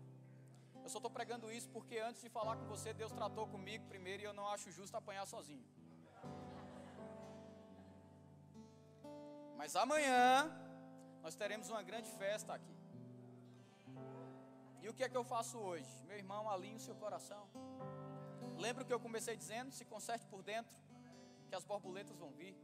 Eu 0.83 0.89
só 0.89 0.97
estou 0.97 1.11
pregando 1.11 1.53
isso 1.53 1.69
porque 1.69 1.99
antes 1.99 2.23
de 2.23 2.31
falar 2.31 2.57
com 2.57 2.65
você, 2.65 2.95
Deus 2.95 3.13
tratou 3.13 3.47
comigo 3.49 3.85
primeiro 3.87 4.23
e 4.23 4.25
eu 4.25 4.33
não 4.33 4.49
acho 4.49 4.71
justo 4.71 4.97
apanhar 4.97 5.27
sozinho. 5.27 5.67
Mas 9.59 9.77
amanhã 9.77 10.51
nós 11.21 11.35
teremos 11.35 11.69
uma 11.69 11.83
grande 11.83 12.11
festa 12.13 12.55
aqui. 12.55 12.78
E 14.89 14.91
o 14.91 14.95
que 14.95 15.05
é 15.05 15.09
que 15.13 15.19
eu 15.19 15.23
faço 15.23 15.59
hoje? 15.59 15.87
Meu 16.07 16.17
irmão, 16.17 16.49
alinhe 16.49 16.77
o 16.77 16.81
seu 16.81 16.95
coração. 16.95 17.47
Lembra 18.57 18.83
o 18.83 18.87
que 18.87 18.95
eu 18.95 18.99
comecei 18.99 19.37
dizendo? 19.37 19.71
Se 19.71 19.85
conserte 19.85 20.27
por 20.27 20.43
dentro, 20.43 20.75
que 21.47 21.55
as 21.55 21.63
borboletas 21.63 22.17
vão 22.17 22.31
vir. 22.31 22.57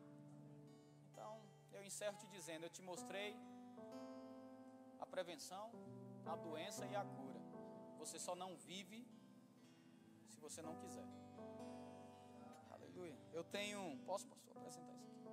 Então, 1.10 1.38
eu 1.70 1.84
encerro 1.84 2.16
te 2.16 2.26
dizendo: 2.28 2.64
eu 2.64 2.70
te 2.70 2.80
mostrei 2.80 3.36
a 4.98 5.04
prevenção, 5.04 5.70
a 6.24 6.34
doença 6.34 6.86
e 6.86 6.96
a 6.96 7.04
cura. 7.04 7.42
Você 7.98 8.18
só 8.18 8.34
não 8.34 8.56
vive 8.56 9.06
se 10.30 10.40
você 10.40 10.62
não 10.62 10.76
quiser. 10.76 11.06
Aleluia. 12.70 13.18
Eu 13.34 13.44
tenho, 13.44 13.98
posso, 14.06 14.26
pastor, 14.26 14.56
apresentar 14.56 14.94
isso 14.94 15.10
aqui? 15.10 15.28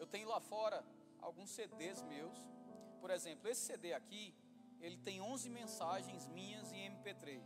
Eu 0.00 0.06
tenho 0.08 0.26
lá 0.26 0.40
fora 0.40 0.84
alguns 1.20 1.50
CDs 1.50 2.02
meus. 2.02 2.38
Por 3.00 3.10
exemplo, 3.12 3.48
esse 3.48 3.60
CD 3.60 3.94
aqui, 3.94 4.34
ele 4.80 4.96
tem 4.96 5.20
11 5.20 5.48
mensagens 5.50 6.26
minhas 6.28 6.72
em 6.72 6.90
MP3. 6.90 7.42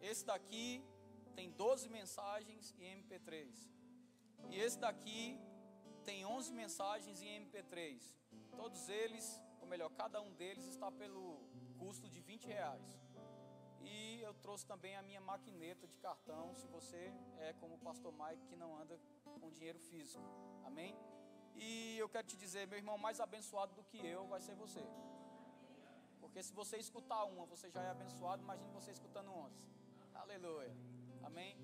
Esse 0.00 0.24
daqui 0.24 0.84
tem 1.34 1.50
12 1.50 1.88
mensagens 1.88 2.74
em 2.78 3.02
MP3. 3.02 3.50
E 4.50 4.58
esse 4.58 4.78
daqui 4.78 5.40
tem 6.04 6.24
11 6.24 6.52
mensagens 6.52 7.20
em 7.20 7.44
MP3. 7.44 8.00
Todos 8.56 8.88
eles, 8.88 9.42
ou 9.60 9.66
melhor, 9.66 9.90
cada 9.90 10.20
um 10.20 10.32
deles 10.34 10.64
está 10.66 10.90
pelo 10.90 11.24
custo 11.78 12.08
de 12.08 12.20
20 12.20 12.46
reais. 12.46 13.00
E 13.80 14.20
eu 14.20 14.34
trouxe 14.34 14.64
também 14.66 14.96
a 14.96 15.02
minha 15.02 15.20
maquineta 15.20 15.86
de 15.86 15.96
cartão, 15.98 16.54
se 16.54 16.66
você 16.68 17.12
é 17.38 17.52
como 17.54 17.74
o 17.74 17.78
pastor 17.78 18.12
Mike 18.12 18.46
que 18.46 18.56
não 18.56 18.76
anda 18.76 18.98
com 19.40 19.50
dinheiro 19.50 19.78
físico. 19.78 20.24
Amém? 20.64 20.96
E 21.54 21.96
eu 21.98 22.08
quero 22.08 22.26
te 22.26 22.36
dizer, 22.36 22.66
meu 22.66 22.78
irmão, 22.78 22.98
mais 22.98 23.20
abençoado 23.20 23.74
do 23.74 23.84
que 23.84 23.98
eu 24.04 24.26
vai 24.26 24.40
ser 24.40 24.54
você. 24.54 24.84
Porque 26.36 26.48
se 26.48 26.52
você 26.52 26.76
escutar 26.76 27.24
uma, 27.24 27.46
você 27.46 27.70
já 27.70 27.80
é 27.82 27.88
abençoado, 27.88 28.42
imagine 28.42 28.70
você 28.70 28.90
escutando 28.90 29.30
onze. 29.32 29.56
Aleluia. 30.14 30.76
Amém? 31.22 31.56